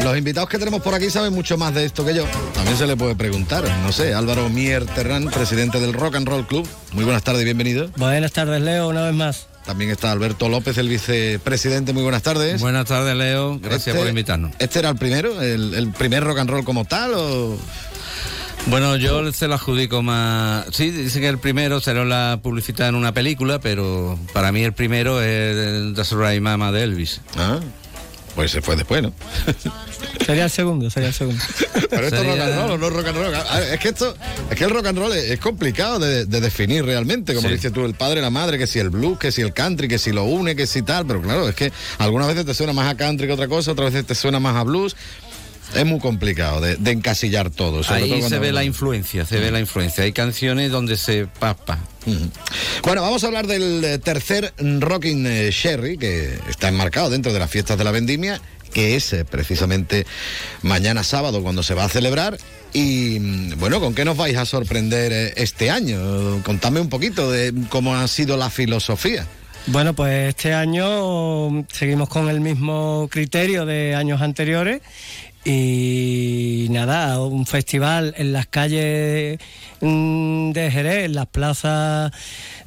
Los 0.03 0.17
invitados 0.17 0.49
que 0.49 0.57
tenemos 0.57 0.81
por 0.81 0.93
aquí 0.93 1.09
saben 1.09 1.33
mucho 1.33 1.57
más 1.57 1.73
de 1.73 1.83
esto 1.85 2.05
que 2.05 2.13
yo. 2.15 2.23
También 2.53 2.77
se 2.77 2.87
le 2.87 2.95
puede 2.95 3.15
preguntar. 3.15 3.63
No 3.83 3.91
sé, 3.91 4.13
Álvaro 4.13 4.47
Mier 4.49 4.85
Terrán, 4.85 5.25
presidente 5.25 5.79
del 5.79 5.93
Rock 5.93 6.15
and 6.15 6.27
Roll 6.27 6.47
Club. 6.47 6.67
Muy 6.93 7.03
buenas 7.03 7.23
tardes 7.23 7.41
y 7.41 7.45
bienvenido. 7.45 7.89
Buenas 7.97 8.31
tardes, 8.31 8.61
Leo, 8.61 8.87
una 8.87 9.03
vez 9.03 9.13
más. 9.13 9.47
También 9.65 9.91
está 9.91 10.13
Alberto 10.13 10.47
López, 10.47 10.77
el 10.77 10.87
vicepresidente. 10.87 11.91
Muy 11.91 12.03
buenas 12.03 12.23
tardes. 12.23 12.61
Buenas 12.61 12.85
tardes, 12.85 13.15
Leo. 13.17 13.59
Gracias 13.59 13.87
Este- 13.87 13.99
por 13.99 14.07
invitarnos. 14.07 14.51
¿Este 14.59 14.79
era 14.79 14.89
el 14.89 14.95
primero? 14.95 15.41
¿El, 15.41 15.73
el 15.73 15.91
primer 15.91 16.23
rock 16.23 16.39
and 16.39 16.49
roll 16.49 16.63
como 16.63 16.85
tal? 16.85 17.11
O... 17.13 17.57
Bueno, 18.67 18.95
yo 18.95 19.29
se 19.33 19.47
lo 19.49 19.55
adjudico 19.55 20.01
más. 20.03 20.65
Sí, 20.71 20.89
dicen 20.91 21.21
que 21.21 21.27
el 21.27 21.37
primero 21.37 21.81
será 21.81 22.05
la 22.05 22.39
publicidad 22.41 22.87
en 22.89 22.95
una 22.95 23.13
película, 23.13 23.59
pero 23.59 24.17
para 24.31 24.53
mí 24.53 24.63
el 24.63 24.71
primero 24.73 25.21
es 25.21 25.55
el 25.57 25.93
That's 25.95 26.11
Right 26.13 26.41
Mama 26.41 26.71
de 26.71 26.83
Elvis. 26.83 27.19
Ah, 27.35 27.59
pues 28.37 28.51
se 28.51 28.61
fue 28.61 28.75
después, 28.75 29.01
¿no? 29.01 29.11
Sería 30.25 30.43
el 30.45 30.51
segundo, 30.51 30.89
sería 30.91 31.09
el 31.09 31.13
segundo. 31.15 31.43
Pero 31.89 32.05
esto 32.07 32.17
es 32.21 32.23
rock 32.27 32.37
Sería- 32.37 32.45
and 32.45 32.55
roll 32.55 32.71
o 32.71 32.77
no 32.77 32.89
rock 32.91 33.07
and 33.07 33.17
roll. 33.17 33.33
Es 33.73 33.79
que 33.79 33.89
esto, 33.89 34.15
es 34.51 34.55
que 34.57 34.63
el 34.65 34.69
rock 34.69 34.85
and 34.85 34.99
roll 34.99 35.11
es, 35.13 35.31
es 35.31 35.39
complicado 35.39 35.97
de, 35.99 36.25
de 36.25 36.39
definir 36.41 36.85
realmente, 36.85 37.33
como 37.33 37.47
Sí. 37.47 37.55
dices 37.55 37.73
tú, 37.73 37.83
el 37.85 37.95
padre, 37.95 38.21
la 38.21 38.29
madre, 38.29 38.57
que 38.59 38.67
si 38.67 38.77
el 38.77 38.89
blues, 38.91 39.17
que 39.17 39.31
si 39.31 39.41
el 39.41 39.53
country, 39.53 39.87
que 39.87 39.97
si 39.97 40.11
lo 40.11 40.25
une, 40.25 40.55
que 40.55 40.67
si 40.67 40.83
tal, 40.83 41.05
pero 41.07 41.21
claro, 41.21 41.49
es 41.49 41.55
que 41.55 41.71
algunas 41.97 42.27
veces 42.27 42.45
te 42.45 42.53
suena 42.53 42.73
más 42.73 42.87
a 42.87 42.95
country 42.95 43.25
que 43.27 43.33
otra 43.33 43.47
cosa, 43.47 43.71
otras 43.71 43.91
veces 43.91 44.05
te 44.07 44.13
suena 44.15 44.39
más 44.39 44.55
a 44.55 44.63
blues. 44.63 44.95
Es 45.75 45.85
muy 45.85 45.99
complicado 45.99 46.61
de, 46.61 46.75
de 46.77 46.91
encasillar 46.91 47.49
todo. 47.49 47.83
sobre 47.83 48.01
todo 48.01 48.13
Ahí 48.13 48.21
se 48.21 48.27
cuando- 48.29 48.39
ve 48.41 48.51
la 48.53 48.63
influencia, 48.63 49.25
se 49.25 49.39
ve 49.39 49.49
la 49.51 49.59
influencia. 49.59 50.03
Hay 50.03 50.13
canciones 50.13 50.71
donde 50.71 50.95
se 50.95 51.25
papa. 51.39 51.79
Bueno, 52.83 53.01
vamos 53.01 53.23
a 53.23 53.27
hablar 53.27 53.47
del 53.47 53.83
eh, 53.83 53.97
tercer 53.99 54.53
Rocking 54.57 55.25
Sherry, 55.49 55.97
que 55.97 56.39
está 56.49 56.69
enmarcado 56.69 57.09
dentro 57.09 57.33
de 57.33 57.39
las 57.39 57.51
fiestas 57.51 57.77
de 57.77 57.83
la 57.83 57.91
vendimia, 57.91 58.39
que 58.73 58.95
es 58.95 59.11
eh, 59.13 59.25
precisamente 59.25 60.05
mañana 60.61 61.03
sábado 61.03 61.41
cuando 61.41 61.63
se 61.63 61.73
va 61.73 61.85
a 61.85 61.89
celebrar. 61.89 62.37
Y 62.73 63.19
mm, 63.19 63.59
bueno, 63.59 63.79
¿con 63.79 63.93
qué 63.93 64.05
nos 64.05 64.17
vais 64.17 64.37
a 64.37 64.45
sorprender 64.45 65.11
eh, 65.11 65.33
este 65.37 65.69
año? 65.69 66.41
Contadme 66.43 66.79
un 66.79 66.89
poquito 66.89 67.31
de 67.31 67.53
cómo 67.69 67.95
ha 67.95 68.07
sido 68.07 68.37
la 68.37 68.49
filosofía. 68.49 69.25
Bueno, 69.67 69.93
pues 69.93 70.29
este 70.29 70.53
año 70.53 71.65
seguimos 71.71 72.07
con 72.07 72.29
el 72.29 72.39
mismo 72.39 73.09
criterio 73.11 73.65
de 73.65 73.95
años 73.95 74.21
anteriores 74.21 74.81
y 75.43 76.67
nada, 76.69 77.21
un 77.21 77.45
festival 77.45 78.13
en 78.17 78.33
las 78.33 78.47
calles 78.47 79.39
mm, 79.76 79.76
de 79.81 80.69
Jerez, 80.71 81.05
en 81.05 81.13
las 81.13 81.27
plazas, 81.27 82.11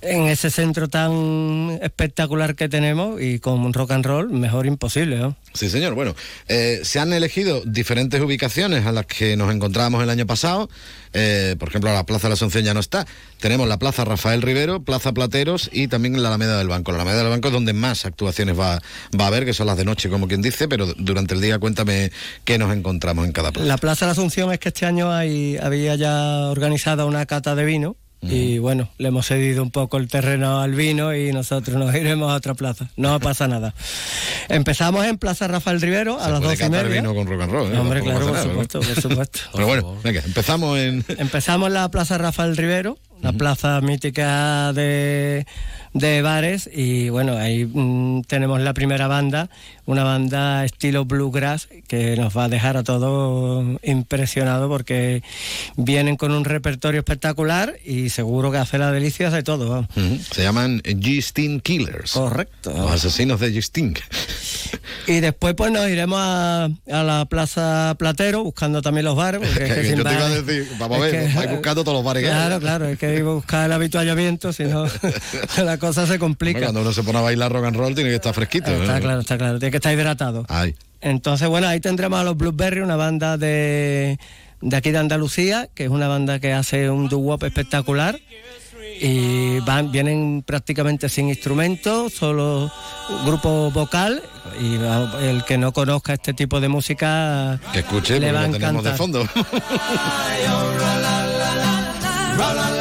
en 0.01 0.29
ese 0.29 0.51
centro 0.51 0.89
tan 0.89 1.79
espectacular 1.83 2.55
que 2.55 2.69
tenemos 2.69 3.21
y 3.21 3.39
con 3.39 3.73
rock 3.73 3.93
and 3.93 4.07
roll, 4.07 4.31
mejor 4.31 4.67
imposible, 4.67 5.19
¿no? 5.19 5.37
Sí, 5.53 5.69
señor. 5.69 5.95
Bueno, 5.95 6.15
eh, 6.49 6.81
se 6.85 7.01
han 7.01 7.13
elegido 7.13 7.63
diferentes 7.65 8.21
ubicaciones 8.21 8.87
a 8.87 8.93
las 8.93 9.07
que 9.07 9.37
nos 9.37 9.53
encontrábamos 9.53 10.03
el 10.03 10.11
año 10.11 10.27
pasado. 10.27 10.69
Eh, 11.13 11.57
por 11.59 11.69
ejemplo, 11.69 11.93
la 11.93 12.07
Plaza 12.07 12.25
de 12.25 12.31
la 12.31 12.35
Asunción 12.35 12.65
ya 12.65 12.73
no 12.73 12.81
está. 12.81 13.05
Tenemos 13.41 13.67
la 13.67 13.79
Plaza 13.79 14.05
Rafael 14.05 14.43
Rivero, 14.43 14.85
Plaza 14.85 15.13
Plateros 15.13 15.69
y 15.73 15.89
también 15.89 16.23
la 16.23 16.29
Alameda 16.29 16.57
del 16.57 16.69
Banco. 16.69 16.93
La 16.93 16.99
Alameda 16.99 17.19
del 17.19 17.31
Banco 17.31 17.49
es 17.49 17.55
donde 17.55 17.73
más 17.73 18.07
actuaciones 18.07 18.59
va, 18.59 18.81
va 19.19 19.25
a 19.25 19.27
haber, 19.27 19.45
que 19.45 19.53
son 19.53 19.67
las 19.67 19.77
de 19.77 19.85
noche, 19.85 20.09
como 20.09 20.29
quien 20.29 20.41
dice, 20.41 20.69
pero 20.69 20.87
durante 20.97 21.35
el 21.35 21.41
día 21.41 21.59
cuéntame 21.59 22.13
qué 22.45 22.59
nos 22.59 22.73
encontramos 22.75 23.27
en 23.27 23.33
cada 23.33 23.51
plaza. 23.51 23.67
La 23.67 23.79
Plaza 23.79 24.05
de 24.05 24.09
la 24.09 24.13
Asunción 24.13 24.53
es 24.53 24.61
que 24.61 24.69
este 24.69 24.87
año 24.87 25.13
hay, 25.13 25.57
había 25.57 25.97
ya 25.97 26.47
organizada 26.49 27.00
una 27.07 27.27
cata 27.27 27.55
de 27.55 27.65
vino 27.65 27.97
y 28.23 28.59
bueno, 28.59 28.91
le 28.99 29.09
hemos 29.09 29.27
cedido 29.27 29.63
un 29.63 29.71
poco 29.71 29.97
el 29.97 30.07
terreno 30.09 30.61
al 30.61 30.75
vino 30.75 31.15
y 31.15 31.33
nosotros 31.33 31.77
nos 31.79 31.95
iremos 31.97 32.31
a 32.31 32.35
otra 32.37 32.53
plaza. 32.55 32.91
No 32.97 33.19
pasa 33.21 33.49
nada. 33.49 33.75
Empezamos 34.49 35.07
en 35.07 35.17
Plaza 35.17 35.49
Rafael 35.49 35.81
Rivero 35.81 36.21
a 36.21 36.27
Se 36.27 36.31
las 36.33 36.41
doce 36.43 36.67
y 36.67 36.71
media. 36.71 37.01
vino 37.01 37.15
con 37.15 37.27
rock 37.27 37.41
and 37.43 37.53
roll, 37.53 37.73
¿eh? 37.73 37.79
Hombre, 37.79 38.03
claro, 38.03 38.27
por 38.27 38.39
supuesto, 38.39 38.81
por 38.81 39.01
supuesto. 39.03 39.41
Pero 39.55 39.67
bueno, 39.67 39.97
venga, 40.05 40.21
empezamos 40.25 40.79
en... 40.79 41.05
Empezamos 41.17 41.69
en 41.69 41.75
la 41.75 41.89
Plaza 41.91 42.19
Rafael 42.19 42.57
Rivero, 42.57 42.99
la 43.23 43.33
plaza 43.33 43.81
mítica 43.81 44.73
de, 44.73 45.47
de 45.93 46.23
bares 46.23 46.69
y 46.73 47.09
bueno, 47.11 47.37
ahí 47.37 47.65
mm, 47.67 48.23
tenemos 48.23 48.61
la 48.61 48.73
primera 48.75 49.07
banda, 49.09 49.51
una 49.87 50.05
banda 50.05 50.65
estilo 50.65 51.05
bluegrass 51.05 51.69
que 51.89 52.17
nos 52.17 52.37
va 52.37 52.45
a 52.45 52.49
dejar 52.49 52.77
a 52.77 52.83
todos 52.85 53.79
impresionados 53.83 54.69
porque 54.69 55.23
vienen 55.77 56.17
con 56.17 56.33
un 56.33 56.45
repertorio 56.45 57.01
espectacular 57.01 57.77
y 57.85 58.09
seguro 58.11 58.51
que 58.51 58.59
hace 58.59 58.79
la 58.79 58.91
delicia 58.93 59.31
de 59.31 59.43
todo. 59.43 59.87
Se 60.33 60.43
llaman 60.43 60.81
G-Sting 60.83 61.61
Killers. 61.61 62.13
Correcto. 62.13 62.73
Los 62.77 62.93
asesinos 62.93 63.41
de 63.41 63.53
G-Sting. 63.53 63.95
Y 65.07 65.21
después 65.21 65.55
pues 65.55 65.73
nos 65.73 65.89
iremos 65.89 66.19
a, 66.21 66.65
a 66.65 67.03
la 67.03 67.25
Plaza 67.27 67.95
Platero 67.99 68.45
buscando 68.45 68.81
también 68.83 69.05
los 69.05 69.17
bares. 69.17 69.41
Porque 69.41 69.65
es 69.65 69.75
que 69.75 69.85
sin 69.85 69.97
Yo 69.97 70.05
te 70.05 70.13
iba 70.15 70.27
a 70.27 70.29
decir, 70.29 70.69
vamos 70.79 70.99
a 70.99 71.01
ver, 71.01 71.11
que- 71.29 71.35
vais 71.37 71.51
buscando 71.51 71.83
todos 71.85 71.97
los 71.99 72.05
bares 72.05 72.23
que 72.23 72.29
hay. 72.31 72.35
Claro, 72.37 72.61
claro, 72.61 72.89
es 72.89 72.99
que 72.99 73.10
que 73.17 73.23
buscar 73.23 73.67
el 73.67 73.73
habituallamiento, 73.73 74.53
si 74.53 74.65
no 74.65 74.85
la 75.65 75.79
cosa 75.79 76.07
se 76.07 76.13
Hombre, 76.13 76.19
complica. 76.19 76.61
Cuando 76.61 76.83
uno 76.83 76.93
se 76.93 77.03
pone 77.03 77.19
a 77.19 77.23
bailar 77.23 77.53
rock 77.53 77.67
and 77.67 77.77
roll 77.77 77.95
tiene 77.95 78.11
que 78.11 78.17
estar 78.17 78.35
fresquito. 78.35 78.71
Está 78.71 78.99
¿eh? 78.99 79.01
claro, 79.01 79.21
está 79.21 79.39
claro, 79.39 79.59
tiene 79.59 79.71
que 79.71 79.77
estar 79.79 79.93
hidratado. 79.93 80.45
Ay. 80.49 80.75
Entonces, 81.01 81.49
bueno, 81.49 81.67
ahí 81.67 81.81
tendremos 81.81 82.21
a 82.21 82.25
los 82.25 82.37
Blueberry, 82.37 82.81
una 82.81 82.97
banda 82.97 83.37
de, 83.39 84.19
de 84.61 84.77
aquí 84.77 84.91
de 84.91 84.99
Andalucía, 84.99 85.69
que 85.75 85.85
es 85.85 85.91
una 85.91 86.09
banda 86.09 86.39
que 86.39 86.53
hace 86.53 86.91
un 86.91 87.09
doo-wop 87.09 87.43
espectacular. 87.45 88.19
Y 89.03 89.61
van, 89.61 89.91
vienen 89.91 90.43
prácticamente 90.47 91.09
sin 91.09 91.31
instrumentos, 91.31 92.13
solo 92.13 92.71
grupo 93.25 93.71
vocal. 93.71 94.23
Y 94.61 94.75
el 95.25 95.43
que 95.45 95.57
no 95.57 95.73
conozca 95.73 96.13
este 96.13 96.35
tipo 96.35 96.61
de 96.61 96.69
música 96.69 97.59
Que 97.73 97.79
escuche, 97.79 98.21
le 98.21 98.31
va 98.31 98.43
a 98.43 98.51
tenemos 98.51 98.85
de 98.85 98.93
fondo. 98.93 99.27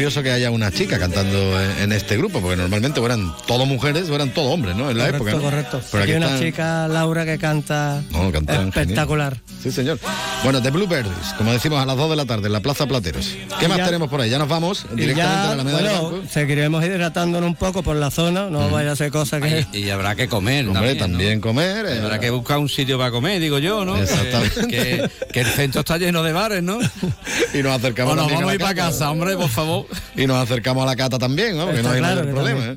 curioso 0.00 0.22
que 0.22 0.30
haya 0.30 0.50
una 0.50 0.70
chica 0.72 0.98
cantando 0.98 1.60
en, 1.60 1.78
en 1.82 1.92
este 1.92 2.16
grupo, 2.16 2.40
porque 2.40 2.56
normalmente 2.56 3.04
eran 3.04 3.34
todo 3.46 3.66
mujeres 3.66 4.08
o 4.08 4.14
eran 4.14 4.30
todo 4.30 4.48
hombres, 4.48 4.74
¿no? 4.74 4.90
En 4.90 4.96
la 4.96 5.04
Correcto, 5.08 5.28
época. 5.28 5.36
¿no? 5.36 5.50
correcto. 5.50 5.80
Pero 5.92 6.02
Aquí 6.04 6.12
aquí 6.12 6.12
hay 6.12 6.16
una 6.16 6.26
están- 6.36 6.40
chica, 6.40 6.88
Laura, 6.88 7.24
que 7.26 7.36
canta 7.38 8.02
No, 8.10 8.28
espectacular. 8.28 9.34
genial. 9.34 9.60
Sí, 9.62 9.70
señor. 9.70 9.98
Bueno, 10.42 10.62
The 10.62 10.70
Bluebirds, 10.70 11.34
como 11.36 11.52
decimos, 11.52 11.82
a 11.82 11.84
las 11.84 11.98
2 11.98 12.08
de 12.08 12.16
la 12.16 12.24
tarde 12.24 12.46
en 12.46 12.52
la 12.54 12.60
Plaza 12.60 12.86
Plateros. 12.86 13.26
¿Qué 13.58 13.66
Y 13.66 13.68
más 13.68 13.76
ya- 13.76 13.84
tenemos 13.84 14.08
por 14.08 14.22
ahí? 14.22 14.30
Ya 14.30 14.38
nos 14.38 14.48
vamos 14.48 14.86
directamente 14.94 15.38
a 15.38 15.54
la 15.56 15.64
del 15.64 15.72
bueno, 15.74 16.22
seguiremos 16.30 16.82
hidratándonos 16.82 17.46
un 17.46 17.56
poco 17.56 17.82
por 17.82 17.96
la 17.96 18.10
zona, 18.10 18.48
no 18.48 18.70
vaya 18.70 18.92
a 18.92 18.96
ser 18.96 19.10
cosa 19.10 19.38
que... 19.38 19.66
Y 19.74 19.90
habrá 19.90 20.14
que 20.14 20.28
comer. 20.28 20.66
Hombre, 20.66 20.94
también, 20.94 20.98
también 20.98 21.34
¿no? 21.40 21.40
comer. 21.42 21.84
eh, 21.84 22.00
Habrá 22.02 22.18
que 22.18 22.30
buscar 22.30 22.56
un 22.58 22.70
sitio 22.70 22.96
para 22.96 23.10
comer, 23.10 23.38
digo 23.38 23.58
yo, 23.58 23.84
¿no? 23.84 23.98
Exactamente. 23.98 24.66
Que, 24.66 25.10
que 25.30 25.40
el 25.40 25.46
centro 25.46 25.80
está 25.80 25.98
lleno 25.98 26.22
de 26.22 26.32
bares, 26.32 26.62
¿no? 26.62 26.78
Y 27.52 27.62
nos 27.62 27.76
acercamos 27.76 28.12
O 28.14 28.16
nos 28.16 28.32
vamos 28.32 28.50
a 28.50 28.54
ir 28.54 28.60
para 28.60 28.74
casa, 28.74 29.10
hombre, 29.10 29.36
por 29.36 29.48
favor. 29.50 29.86
Y 30.16 30.26
nos 30.26 30.36
acercamos 30.36 30.82
a 30.82 30.86
la 30.86 30.96
cata 30.96 31.18
también, 31.18 31.56
¿no? 31.56 31.66
Porque 31.66 31.82
no 31.82 31.90
hay 31.90 31.98
claro 31.98 32.22
que 32.22 32.32
problema. 32.32 32.64
¿eh? 32.64 32.76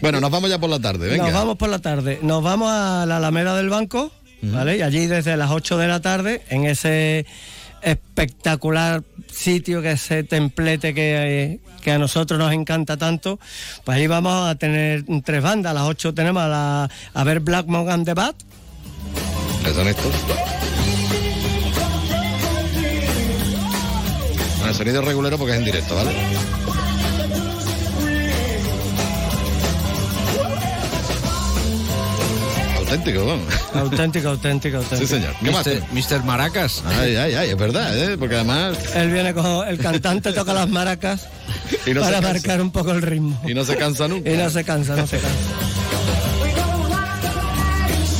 Bueno, 0.00 0.20
nos 0.20 0.30
vamos 0.30 0.50
ya 0.50 0.58
por 0.58 0.70
la 0.70 0.78
tarde, 0.78 1.08
venga. 1.08 1.24
Nos 1.24 1.32
vamos 1.32 1.56
por 1.56 1.68
la 1.68 1.78
tarde, 1.78 2.18
nos 2.22 2.42
vamos 2.42 2.70
a 2.70 3.04
la 3.06 3.16
Alameda 3.16 3.56
del 3.56 3.68
Banco, 3.68 4.12
¿vale? 4.42 4.78
Y 4.78 4.82
allí 4.82 5.06
desde 5.06 5.36
las 5.36 5.50
8 5.50 5.76
de 5.78 5.88
la 5.88 6.00
tarde, 6.00 6.42
en 6.50 6.64
ese 6.66 7.26
espectacular 7.82 9.02
sitio, 9.30 9.82
que 9.82 9.92
ese 9.92 10.24
templete 10.24 10.94
que, 10.94 11.60
que 11.82 11.92
a 11.92 11.98
nosotros 11.98 12.38
nos 12.38 12.52
encanta 12.52 12.96
tanto, 12.96 13.38
pues 13.84 13.98
ahí 13.98 14.06
vamos 14.06 14.48
a 14.48 14.54
tener 14.54 15.04
tres 15.24 15.42
bandas. 15.42 15.70
A 15.70 15.74
las 15.74 15.84
8 15.84 16.14
tenemos 16.14 16.42
a, 16.42 16.48
la, 16.48 16.90
a 17.14 17.24
ver 17.24 17.40
Black 17.40 17.66
Monk 17.66 17.88
and 17.88 18.04
the 18.04 18.14
Bat, 18.14 18.36
¿Qué 19.64 19.74
son 19.74 19.88
estos? 19.88 20.12
Con 24.68 24.74
el 24.74 24.78
sonido 24.78 25.00
regulero 25.00 25.38
porque 25.38 25.54
es 25.54 25.58
en 25.60 25.64
directo, 25.64 25.94
¿vale? 25.94 26.10
Auténtico, 32.76 33.24
vamos. 33.24 33.46
Auténtico, 33.72 34.28
auténtico, 34.28 34.76
auténtico. 34.76 35.00
Sí, 35.00 35.06
señor. 35.06 35.34
¿Qué 35.42 35.50
más? 35.50 35.66
Mr. 35.66 36.22
Maracas. 36.22 36.82
Ay, 36.84 37.16
ay, 37.16 37.34
ay, 37.34 37.48
es 37.48 37.56
verdad, 37.56 37.96
¿eh? 37.96 38.18
Porque 38.18 38.34
además... 38.34 38.76
Él 38.94 39.10
viene 39.10 39.32
con 39.32 39.66
el 39.66 39.78
cantante 39.78 40.34
toca 40.34 40.52
las 40.52 40.68
maracas 40.68 41.26
Y 41.86 41.94
no 41.94 42.04
se 42.04 42.12
para 42.12 42.20
marcar 42.20 42.60
un 42.60 42.70
poco 42.70 42.92
el 42.92 43.00
ritmo. 43.00 43.40
Y 43.46 43.54
no 43.54 43.64
se 43.64 43.74
cansa 43.74 44.06
nunca. 44.06 44.30
Y 44.30 44.36
no 44.36 44.50
se 44.50 44.64
cansa, 44.64 44.96
no 44.96 45.06
se 45.06 45.18
cansa. 45.18 45.38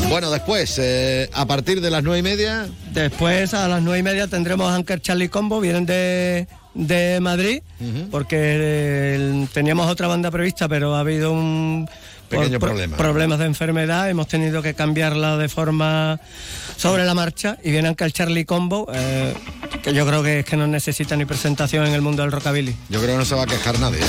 Bueno, 0.09 0.31
después, 0.31 0.79
eh, 0.79 1.29
a 1.35 1.45
partir 1.45 1.83
de 1.83 1.91
las 1.91 2.03
nueve 2.03 2.21
y 2.21 2.23
media... 2.23 2.67
Después 3.03 3.55
a 3.55 3.69
las 3.69 3.81
nueve 3.81 4.01
y 4.01 4.03
media 4.03 4.27
tendremos 4.27 4.73
Anker 4.73 5.01
Charlie 5.01 5.29
Combo, 5.29 5.61
vienen 5.61 5.87
de, 5.87 6.49
de 6.75 7.21
Madrid, 7.21 7.63
porque 8.11 8.37
eh, 8.41 9.47
teníamos 9.53 9.89
otra 9.89 10.09
banda 10.09 10.31
prevista, 10.33 10.69
pero 10.69 10.97
ha 10.97 11.01
habido 11.01 11.31
un 11.33 11.89
Pequeño 12.29 12.59
por- 12.59 12.71
problema. 12.71 12.97
problemas 12.97 13.39
de 13.39 13.45
enfermedad, 13.47 14.11
hemos 14.11 14.27
tenido 14.27 14.61
que 14.63 14.75
cambiarla 14.75 15.37
de 15.37 15.49
forma 15.49 16.19
sobre 16.77 17.05
la 17.05 17.15
marcha 17.15 17.57
y 17.63 17.71
viene 17.71 17.89
Anker 17.89 18.11
Charlie 18.13 18.45
Combo, 18.45 18.89
eh, 18.93 19.33
que 19.83 19.95
yo 19.95 20.05
creo 20.05 20.23
que 20.25 20.41
es 20.41 20.45
que 20.45 20.57
no 20.57 20.67
necesita 20.67 21.15
ni 21.17 21.25
presentación 21.25 21.87
en 21.87 21.95
el 21.95 22.03
mundo 22.03 22.23
del 22.23 22.33
rockabilly. 22.33 22.75
Yo 22.89 22.99
creo 23.01 23.13
que 23.13 23.19
no 23.19 23.25
se 23.25 23.37
va 23.37 23.45
a 23.45 23.47
quejar 23.47 23.79
nadie. 23.79 24.01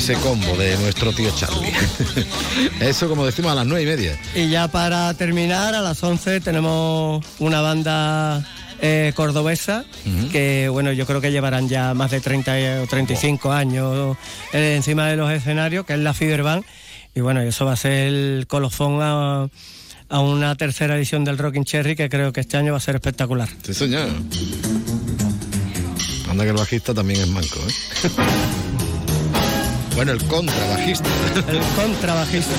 Ese 0.00 0.14
combo 0.14 0.56
de 0.56 0.78
nuestro 0.78 1.12
tío 1.12 1.30
Charlie. 1.36 1.74
Eso, 2.80 3.06
como 3.06 3.26
decimos, 3.26 3.52
a 3.52 3.54
las 3.56 3.66
nueve 3.66 3.82
y 3.82 3.86
media. 3.86 4.18
Y 4.34 4.48
ya 4.48 4.66
para 4.66 5.12
terminar, 5.12 5.74
a 5.74 5.82
las 5.82 6.02
11 6.02 6.40
tenemos 6.40 7.22
una 7.38 7.60
banda 7.60 8.42
eh, 8.80 9.12
cordobesa 9.14 9.84
que, 10.32 10.70
bueno, 10.70 10.90
yo 10.92 11.04
creo 11.04 11.20
que 11.20 11.30
llevarán 11.30 11.68
ya 11.68 11.92
más 11.92 12.12
de 12.12 12.20
30 12.20 12.80
o 12.82 12.86
35 12.86 13.52
años 13.52 14.16
eh, 14.54 14.72
encima 14.74 15.06
de 15.06 15.16
los 15.16 15.30
escenarios, 15.30 15.84
que 15.84 15.92
es 15.92 15.98
la 15.98 16.14
Fiberband. 16.14 16.64
Y 17.14 17.20
bueno, 17.20 17.42
eso 17.42 17.66
va 17.66 17.72
a 17.72 17.76
ser 17.76 18.08
el 18.08 18.46
colofón 18.48 19.00
a, 19.02 19.48
a 20.08 20.20
una 20.20 20.56
tercera 20.56 20.96
edición 20.96 21.24
del 21.24 21.36
Rocking 21.36 21.66
Cherry 21.66 21.94
que 21.94 22.08
creo 22.08 22.32
que 22.32 22.40
este 22.40 22.56
año 22.56 22.72
va 22.72 22.78
a 22.78 22.80
ser 22.80 22.94
espectacular. 22.94 23.50
Sí, 23.62 23.74
señor. 23.74 24.08
Anda 26.30 26.44
que 26.44 26.50
el 26.50 26.56
bajista 26.56 26.94
también 26.94 27.20
es 27.20 27.28
manco, 27.28 27.58
¿eh? 27.68 28.08
Bueno, 30.00 30.12
el 30.12 30.24
contrabajista. 30.24 31.10
El 31.46 31.60
contrabajista. 31.76 32.54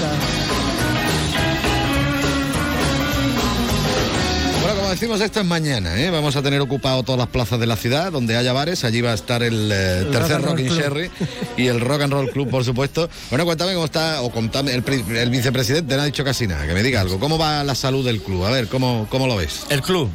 Bueno, 4.61 4.75
como 4.75 4.89
decimos, 4.91 5.21
esto 5.21 5.39
es 5.39 5.45
mañana, 5.47 5.99
¿eh? 5.99 6.11
Vamos 6.11 6.35
a 6.35 6.43
tener 6.43 6.61
ocupado 6.61 7.01
todas 7.01 7.17
las 7.17 7.29
plazas 7.29 7.59
de 7.59 7.65
la 7.65 7.77
ciudad, 7.77 8.11
donde 8.11 8.37
haya 8.37 8.53
bares. 8.53 8.83
Allí 8.83 9.01
va 9.01 9.09
a 9.09 9.15
estar 9.15 9.41
el, 9.41 9.71
eh, 9.71 10.01
El 10.01 10.11
tercer 10.11 10.39
Rock 10.43 10.59
and. 10.59 10.69
Sherry 10.69 11.09
y 11.57 11.65
el 11.65 11.79
Rock 11.79 12.01
and 12.03 12.13
Roll 12.13 12.29
Club, 12.29 12.47
por 12.47 12.63
supuesto. 12.63 13.09
Bueno, 13.31 13.43
cuéntame 13.45 13.73
cómo 13.73 13.85
está, 13.85 14.21
o 14.21 14.29
contame, 14.31 14.73
el 14.75 15.29
vicepresidente 15.31 15.95
no 15.95 16.03
ha 16.03 16.05
dicho 16.05 16.23
casi 16.23 16.45
nada, 16.45 16.67
que 16.67 16.75
me 16.75 16.83
diga 16.83 17.01
algo. 17.01 17.19
¿Cómo 17.19 17.39
va 17.39 17.63
la 17.63 17.73
salud 17.73 18.05
del 18.05 18.21
club? 18.21 18.45
A 18.45 18.51
ver, 18.51 18.67
¿cómo, 18.67 19.07
cómo 19.09 19.25
lo 19.25 19.35
ves? 19.35 19.61
El 19.69 19.81
club. 19.81 20.11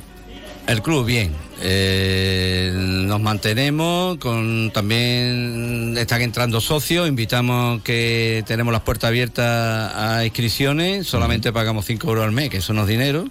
El 0.67 0.83
club, 0.83 1.07
bien. 1.07 1.33
Eh, 1.63 2.73
nos 2.75 3.21
mantenemos, 3.21 4.19
con 4.19 4.71
también 4.73 5.95
están 5.97 6.21
entrando 6.23 6.61
socios, 6.61 7.09
invitamos 7.09 7.83
que 7.83 8.43
tenemos 8.47 8.73
las 8.73 8.83
puertas 8.83 9.09
abiertas 9.09 9.93
a 9.95 10.25
inscripciones, 10.25 11.07
solamente 11.07 11.53
pagamos 11.53 11.87
5 11.87 12.09
euros 12.09 12.25
al 12.25 12.33
mes, 12.33 12.51
que 12.51 12.59
eso 12.59 12.73
no 12.73 12.83
es 12.83 12.89
dinero. 12.89 13.27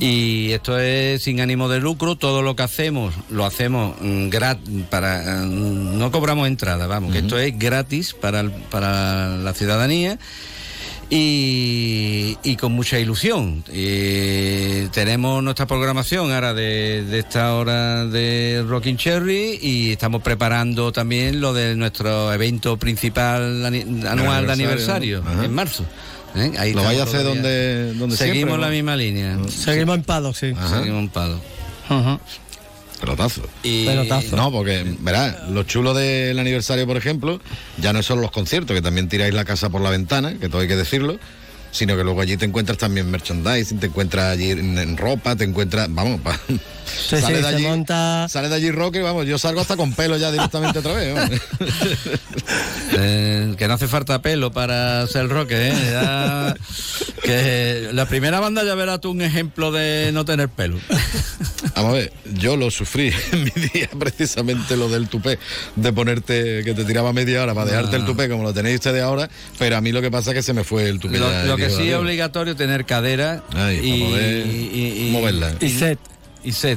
Y 0.00 0.52
esto 0.52 0.78
es 0.78 1.22
sin 1.22 1.40
ánimo 1.40 1.68
de 1.68 1.80
lucro, 1.80 2.16
todo 2.16 2.40
lo 2.40 2.56
que 2.56 2.62
hacemos 2.62 3.14
lo 3.28 3.44
hacemos 3.44 3.94
gratis, 4.00 4.84
para, 4.88 5.42
mm, 5.44 5.98
no 5.98 6.10
cobramos 6.10 6.48
entrada, 6.48 6.86
vamos, 6.86 7.12
que 7.12 7.18
esto 7.18 7.38
es 7.38 7.56
gratis 7.58 8.14
para, 8.14 8.44
para 8.70 9.36
la 9.36 9.52
ciudadanía 9.52 10.18
y, 11.10 12.36
y 12.42 12.56
con 12.56 12.72
mucha 12.72 12.98
ilusión. 12.98 13.64
Y 13.72 14.86
tenemos 14.88 15.42
nuestra 15.42 15.66
programación 15.66 16.32
ahora 16.32 16.54
de, 16.54 17.04
de 17.04 17.18
esta 17.18 17.54
hora 17.54 18.06
de 18.06 18.64
Rocking 18.66 18.96
Cherry 18.96 19.58
y 19.60 19.92
estamos 19.92 20.22
preparando 20.22 20.92
también 20.92 21.40
lo 21.40 21.52
de 21.52 21.74
nuestro 21.76 22.32
evento 22.32 22.76
principal 22.76 23.64
anual 24.06 24.46
de 24.46 24.52
aniversario. 24.52 25.22
Ajá. 25.26 25.44
en 25.44 25.54
marzo. 25.54 25.84
¿eh? 26.36 26.52
Ahí 26.58 26.72
¿Lo 26.72 26.82
vais 26.82 26.98
a 27.00 27.04
hacer 27.04 27.22
donde- 27.24 27.94
donde 27.94 28.16
Seguimos 28.16 28.36
siempre, 28.36 28.58
la 28.58 28.66
no? 28.66 28.72
misma 28.72 28.96
línea. 28.96 29.38
Seguimos 29.48 29.96
en 29.96 30.02
palo, 30.02 30.32
sí. 30.34 30.52
Seguimos 30.68 31.00
en 31.02 31.08
palo. 31.08 31.40
Pelotazo. 33.04 33.42
Y- 33.62 33.84
Pelotazo. 33.86 34.36
No, 34.36 34.50
porque, 34.50 34.84
verá, 35.00 35.46
lo 35.50 35.62
chulo 35.64 35.92
del 35.94 36.38
aniversario, 36.38 36.86
por 36.86 36.96
ejemplo, 36.96 37.40
ya 37.78 37.92
no 37.92 37.98
es 38.00 38.06
solo 38.06 38.22
los 38.22 38.30
conciertos, 38.30 38.74
que 38.74 38.82
también 38.82 39.08
tiráis 39.08 39.34
la 39.34 39.44
casa 39.44 39.68
por 39.70 39.80
la 39.80 39.90
ventana, 39.90 40.34
que 40.38 40.48
todo 40.48 40.62
hay 40.62 40.68
que 40.68 40.76
decirlo, 40.76 41.18
sino 41.70 41.96
que 41.96 42.04
luego 42.04 42.20
allí 42.20 42.36
te 42.36 42.44
encuentras 42.44 42.78
también 42.78 43.10
merchandising, 43.10 43.78
te 43.80 43.86
encuentras 43.86 44.26
allí 44.32 44.50
en, 44.52 44.78
en 44.78 44.96
ropa, 44.96 45.34
te 45.36 45.44
encuentras, 45.44 45.88
vamos, 45.92 46.20
pa- 46.20 46.38
Sí, 46.86 47.16
sale 47.20 47.26
sí, 47.26 47.32
de 47.34 47.40
se 47.42 47.46
allí, 47.56 47.62
monta- 47.64 48.28
sale 48.28 48.48
de 48.48 48.54
allí 48.54 48.70
rock 48.70 48.96
y 48.96 49.00
vamos, 49.00 49.26
yo 49.26 49.38
salgo 49.38 49.60
hasta 49.60 49.76
con 49.76 49.92
pelo 49.92 50.16
ya 50.16 50.30
directamente 50.32 50.78
otra 50.78 50.92
vez. 50.92 51.14
Eh, 52.96 53.54
que 53.58 53.66
no 53.66 53.74
hace 53.74 53.88
falta 53.88 54.22
pelo 54.22 54.52
para 54.52 55.06
ser 55.08 55.28
rock, 55.28 55.48
¿eh? 55.52 55.72
Ya- 55.90 56.54
que 57.22 57.88
la 57.92 58.06
primera 58.06 58.38
banda 58.38 58.62
ya 58.64 58.74
verás 58.74 59.00
tú 59.00 59.10
un 59.10 59.22
ejemplo 59.22 59.72
de 59.72 60.10
no 60.12 60.24
tener 60.24 60.48
pelo. 60.48 60.78
Vamos 61.74 61.90
a 61.92 61.94
ver, 61.94 62.12
yo 62.34 62.56
lo 62.56 62.70
sufrí 62.70 63.12
en 63.32 63.44
mi 63.44 63.50
día, 63.72 63.88
precisamente 63.98 64.76
lo 64.76 64.88
del 64.88 65.08
tupé, 65.08 65.38
de 65.74 65.92
ponerte, 65.92 66.62
que 66.64 66.74
te 66.74 66.84
tiraba 66.84 67.12
media 67.12 67.42
hora 67.42 67.54
para 67.54 67.66
dejarte 67.70 67.96
el 67.96 68.04
tupé 68.04 68.28
como 68.28 68.42
lo 68.44 68.52
tenéis 68.54 68.76
ustedes 68.76 69.02
ahora, 69.02 69.28
pero 69.58 69.76
a 69.76 69.80
mí 69.80 69.90
lo 69.90 70.00
que 70.02 70.10
pasa 70.10 70.30
es 70.30 70.36
que 70.36 70.42
se 70.42 70.52
me 70.52 70.62
fue 70.64 70.88
el 70.88 71.00
tupé. 71.00 71.18
Lo, 71.18 71.30
ya, 71.30 71.44
lo 71.44 71.54
y 71.54 71.56
que 71.56 71.68
digo, 71.68 71.80
sí 71.80 71.88
es 71.90 71.96
obligatorio 71.96 72.54
tener 72.54 72.84
cadera 72.84 73.42
Ay, 73.54 73.80
y- 73.82 75.08
y- 75.08 75.10
moverla. 75.10 75.52
Y 75.60 75.70
set. 75.70 75.98
Y. 76.44 76.52
Sí, 76.52 76.76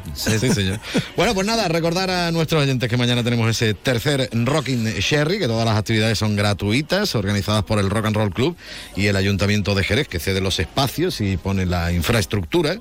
señor. 0.54 0.80
Bueno, 1.16 1.34
pues 1.34 1.46
nada, 1.46 1.68
recordar 1.68 2.10
a 2.10 2.32
nuestros 2.32 2.64
oyentes 2.64 2.90
que 2.90 2.98
mañana 2.98 3.24
tenemos 3.24 3.50
ese 3.50 3.74
tercer 3.74 4.30
Rocking 4.32 4.86
Sherry, 5.00 5.40
que 5.40 5.48
todas 5.48 5.66
las 5.66 5.78
actividades 5.78 6.18
son 6.18 6.36
gratuitas, 6.36 7.16
organizadas 7.16 7.64
por 7.64 7.80
el 7.80 7.90
Rock 7.90 8.06
and 8.06 8.16
Roll 8.16 8.34
Club 8.34 8.56
y 8.96 9.08
el 9.08 9.16
Ayuntamiento 9.16 9.76
de 9.76 9.84
Jerez, 9.84 10.08
que 10.08 10.20
cede 10.20 10.42
los 10.42 10.60
espacios 10.60 11.22
y 11.22 11.38
pone 11.38 11.66
la 11.66 11.92
infraestructura. 11.92 12.78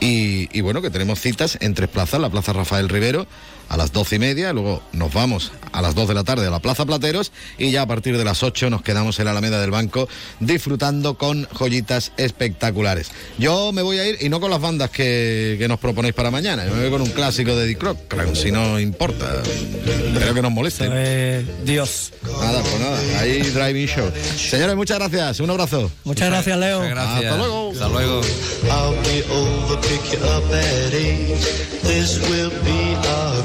Y, 0.00 0.48
y 0.56 0.62
bueno, 0.62 0.82
que 0.82 0.90
tenemos 0.90 1.20
citas 1.20 1.58
en 1.60 1.74
tres 1.74 1.88
plazas, 1.88 2.20
la 2.20 2.30
Plaza 2.30 2.52
Rafael 2.52 2.88
Rivero 2.88 3.26
a 3.72 3.76
las 3.78 3.90
doce 3.90 4.16
y 4.16 4.18
media, 4.18 4.52
luego 4.52 4.82
nos 4.92 5.14
vamos 5.14 5.50
a 5.72 5.80
las 5.80 5.94
dos 5.94 6.06
de 6.06 6.12
la 6.12 6.24
tarde 6.24 6.46
a 6.46 6.50
la 6.50 6.60
Plaza 6.60 6.84
Plateros 6.84 7.32
y 7.56 7.70
ya 7.70 7.80
a 7.80 7.86
partir 7.86 8.18
de 8.18 8.24
las 8.24 8.42
ocho 8.42 8.68
nos 8.68 8.82
quedamos 8.82 9.18
en 9.18 9.24
la 9.24 9.30
Alameda 9.30 9.62
del 9.62 9.70
Banco 9.70 10.10
disfrutando 10.40 11.16
con 11.16 11.48
joyitas 11.54 12.12
espectaculares. 12.18 13.10
Yo 13.38 13.72
me 13.72 13.80
voy 13.80 13.98
a 13.98 14.06
ir 14.06 14.18
y 14.20 14.28
no 14.28 14.40
con 14.40 14.50
las 14.50 14.60
bandas 14.60 14.90
que, 14.90 15.56
que 15.58 15.68
nos 15.68 15.80
proponéis 15.80 16.14
para 16.14 16.30
mañana, 16.30 16.66
yo 16.66 16.74
me 16.74 16.82
voy 16.82 16.90
con 16.90 17.00
un 17.00 17.08
clásico 17.12 17.56
de 17.56 17.66
Dick 17.66 17.82
Rock, 17.82 17.98
claro, 18.08 18.34
si 18.34 18.52
no 18.52 18.78
importa, 18.78 19.40
espero 19.42 20.34
que 20.34 20.42
nos 20.42 20.52
moleste. 20.52 20.88
Eh, 20.92 21.42
Dios. 21.64 22.12
Nada, 22.42 22.60
pues 22.60 22.78
nada, 22.78 23.20
ahí 23.20 23.40
Driving 23.40 23.86
Show. 23.86 24.12
Señores, 24.36 24.76
muchas 24.76 24.98
gracias, 24.98 25.40
un 25.40 25.48
abrazo. 25.48 25.90
Muchas 26.04 26.28
gracias, 26.28 26.58
Leo. 26.58 26.82
Hasta 26.82 27.36
luego. 27.38 27.72
Hasta 27.72 27.88
luego. 27.88 28.20
I'll 28.64 28.94
be 29.02 29.24
over, 29.32 29.80
pick 29.80 30.12
you 30.12 30.18
up 30.26 30.52
at 30.52 30.92
eight. 30.92 31.38
This 31.82 32.18
will 32.28 32.50
be 32.64 32.94
our 33.08 33.42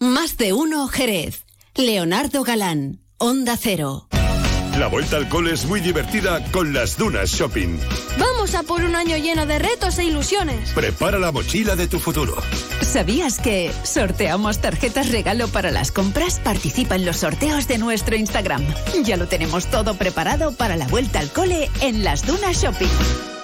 Más 0.00 0.36
de 0.36 0.52
uno 0.52 0.88
Jerez. 0.88 1.44
Leonardo 1.74 2.42
Galán, 2.44 3.00
Onda 3.18 3.56
Cero. 3.56 4.08
La 4.78 4.86
vuelta 4.86 5.16
al 5.16 5.28
cole 5.28 5.54
es 5.54 5.66
muy 5.66 5.80
divertida 5.80 6.40
con 6.52 6.72
las 6.72 6.96
Dunas 6.96 7.30
Shopping. 7.30 7.80
Vamos 8.16 8.54
a 8.54 8.62
por 8.62 8.84
un 8.84 8.94
año 8.94 9.16
lleno 9.16 9.44
de 9.44 9.58
retos 9.58 9.98
e 9.98 10.04
ilusiones. 10.04 10.70
Prepara 10.70 11.18
la 11.18 11.32
mochila 11.32 11.74
de 11.74 11.88
tu 11.88 11.98
futuro. 11.98 12.36
¿Sabías 12.80 13.40
que 13.40 13.72
sorteamos 13.82 14.60
tarjetas 14.60 15.10
regalo 15.10 15.48
para 15.48 15.72
las 15.72 15.90
compras? 15.90 16.38
Participa 16.44 16.94
en 16.94 17.06
los 17.06 17.16
sorteos 17.16 17.66
de 17.66 17.78
nuestro 17.78 18.14
Instagram. 18.14 18.64
Ya 19.02 19.16
lo 19.16 19.26
tenemos 19.26 19.66
todo 19.66 19.94
preparado 19.94 20.52
para 20.52 20.76
la 20.76 20.86
vuelta 20.86 21.18
al 21.18 21.32
cole 21.32 21.68
en 21.80 22.04
las 22.04 22.24
Dunas 22.24 22.62
Shopping. 22.62 23.37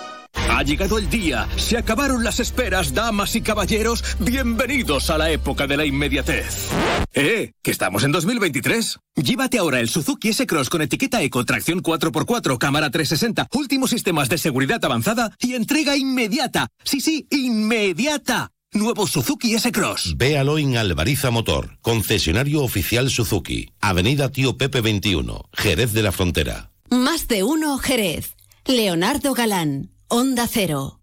Ha 0.50 0.62
llegado 0.62 0.98
el 0.98 1.08
día. 1.10 1.48
Se 1.56 1.76
acabaron 1.76 2.22
las 2.22 2.40
esperas, 2.40 2.94
damas 2.94 3.34
y 3.34 3.40
caballeros. 3.40 4.04
Bienvenidos 4.18 5.10
a 5.10 5.18
la 5.18 5.30
época 5.30 5.66
de 5.66 5.76
la 5.76 5.84
inmediatez. 5.84 6.68
¡Eh! 7.12 7.52
Que 7.62 7.70
estamos 7.70 8.04
en 8.04 8.12
2023. 8.12 8.98
Llévate 9.16 9.58
ahora 9.58 9.80
el 9.80 9.88
Suzuki 9.88 10.28
S-Cross 10.28 10.70
con 10.70 10.82
etiqueta 10.82 11.22
Eco, 11.22 11.44
tracción 11.44 11.82
4x4, 11.82 12.58
cámara 12.58 12.90
360, 12.90 13.48
últimos 13.52 13.90
sistemas 13.90 14.28
de 14.28 14.38
seguridad 14.38 14.84
avanzada 14.84 15.34
y 15.40 15.54
entrega 15.54 15.96
inmediata. 15.96 16.68
Sí, 16.84 17.00
sí, 17.00 17.26
inmediata. 17.30 18.50
Nuevo 18.72 19.06
Suzuki 19.06 19.54
S-Cross. 19.54 20.14
Véalo 20.16 20.58
en 20.58 20.76
Alvariza 20.76 21.30
Motor, 21.30 21.78
concesionario 21.80 22.62
oficial 22.62 23.08
Suzuki, 23.08 23.70
Avenida 23.80 24.30
Tío 24.30 24.58
Pepe 24.58 24.80
21, 24.80 25.48
Jerez 25.52 25.92
de 25.92 26.02
la 26.02 26.12
Frontera. 26.12 26.72
Más 26.90 27.28
de 27.28 27.44
uno 27.44 27.78
Jerez. 27.78 28.34
Leonardo 28.66 29.34
Galán, 29.34 29.90
Onda 30.16 30.46
Cero. 30.48 31.00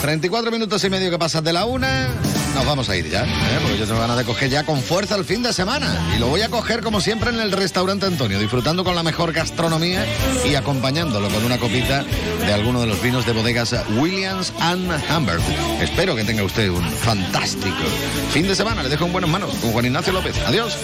34 0.00 0.50
minutos 0.50 0.82
y 0.82 0.88
medio 0.88 1.10
que 1.10 1.18
pasas 1.18 1.44
de 1.44 1.52
la 1.52 1.66
una. 1.66 2.08
Nos 2.54 2.64
vamos 2.64 2.88
a 2.88 2.96
ir 2.96 3.10
ya, 3.10 3.24
¿eh? 3.24 3.58
porque 3.60 3.76
yo 3.76 3.86
tengo 3.86 4.00
ganas 4.00 4.16
de 4.16 4.24
coger 4.24 4.48
ya 4.48 4.64
con 4.64 4.80
fuerza 4.80 5.14
el 5.16 5.26
fin 5.26 5.42
de 5.42 5.52
semana. 5.52 5.94
Y 6.16 6.20
lo 6.20 6.28
voy 6.28 6.40
a 6.40 6.48
coger 6.48 6.80
como 6.80 7.02
siempre 7.02 7.28
en 7.28 7.38
el 7.38 7.52
restaurante 7.52 8.06
Antonio, 8.06 8.38
disfrutando 8.38 8.82
con 8.82 8.94
la 8.94 9.02
mejor 9.02 9.34
gastronomía 9.34 10.06
y 10.46 10.54
acompañándolo 10.54 11.28
con 11.28 11.44
una 11.44 11.58
copita 11.58 12.02
de 12.02 12.52
alguno 12.54 12.80
de 12.80 12.86
los 12.86 13.02
vinos 13.02 13.26
de 13.26 13.32
bodegas 13.32 13.76
Williams 13.98 14.54
and 14.60 14.90
Humbert. 15.10 15.42
Espero 15.82 16.16
que 16.16 16.24
tenga 16.24 16.44
usted 16.44 16.70
un 16.70 16.90
fantástico 16.90 17.84
fin 18.30 18.48
de 18.48 18.54
semana. 18.54 18.82
Le 18.82 18.88
dejo 18.88 19.04
en 19.04 19.12
buenas 19.12 19.28
manos 19.28 19.54
con 19.56 19.72
Juan 19.72 19.84
Ignacio 19.84 20.14
López. 20.14 20.34
Adiós. 20.46 20.78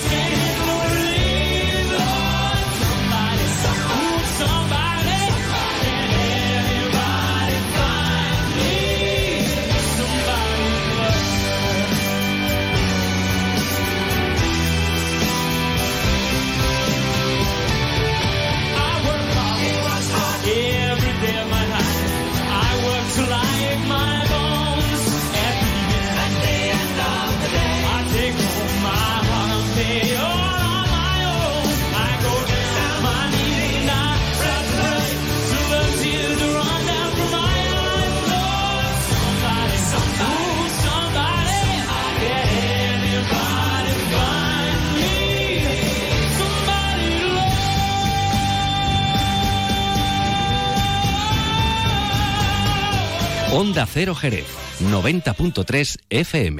Onda 53.53 53.85
Cero 53.85 54.15
Jerez, 54.15 54.47
90.3 54.81 55.97
FM. 56.09 56.59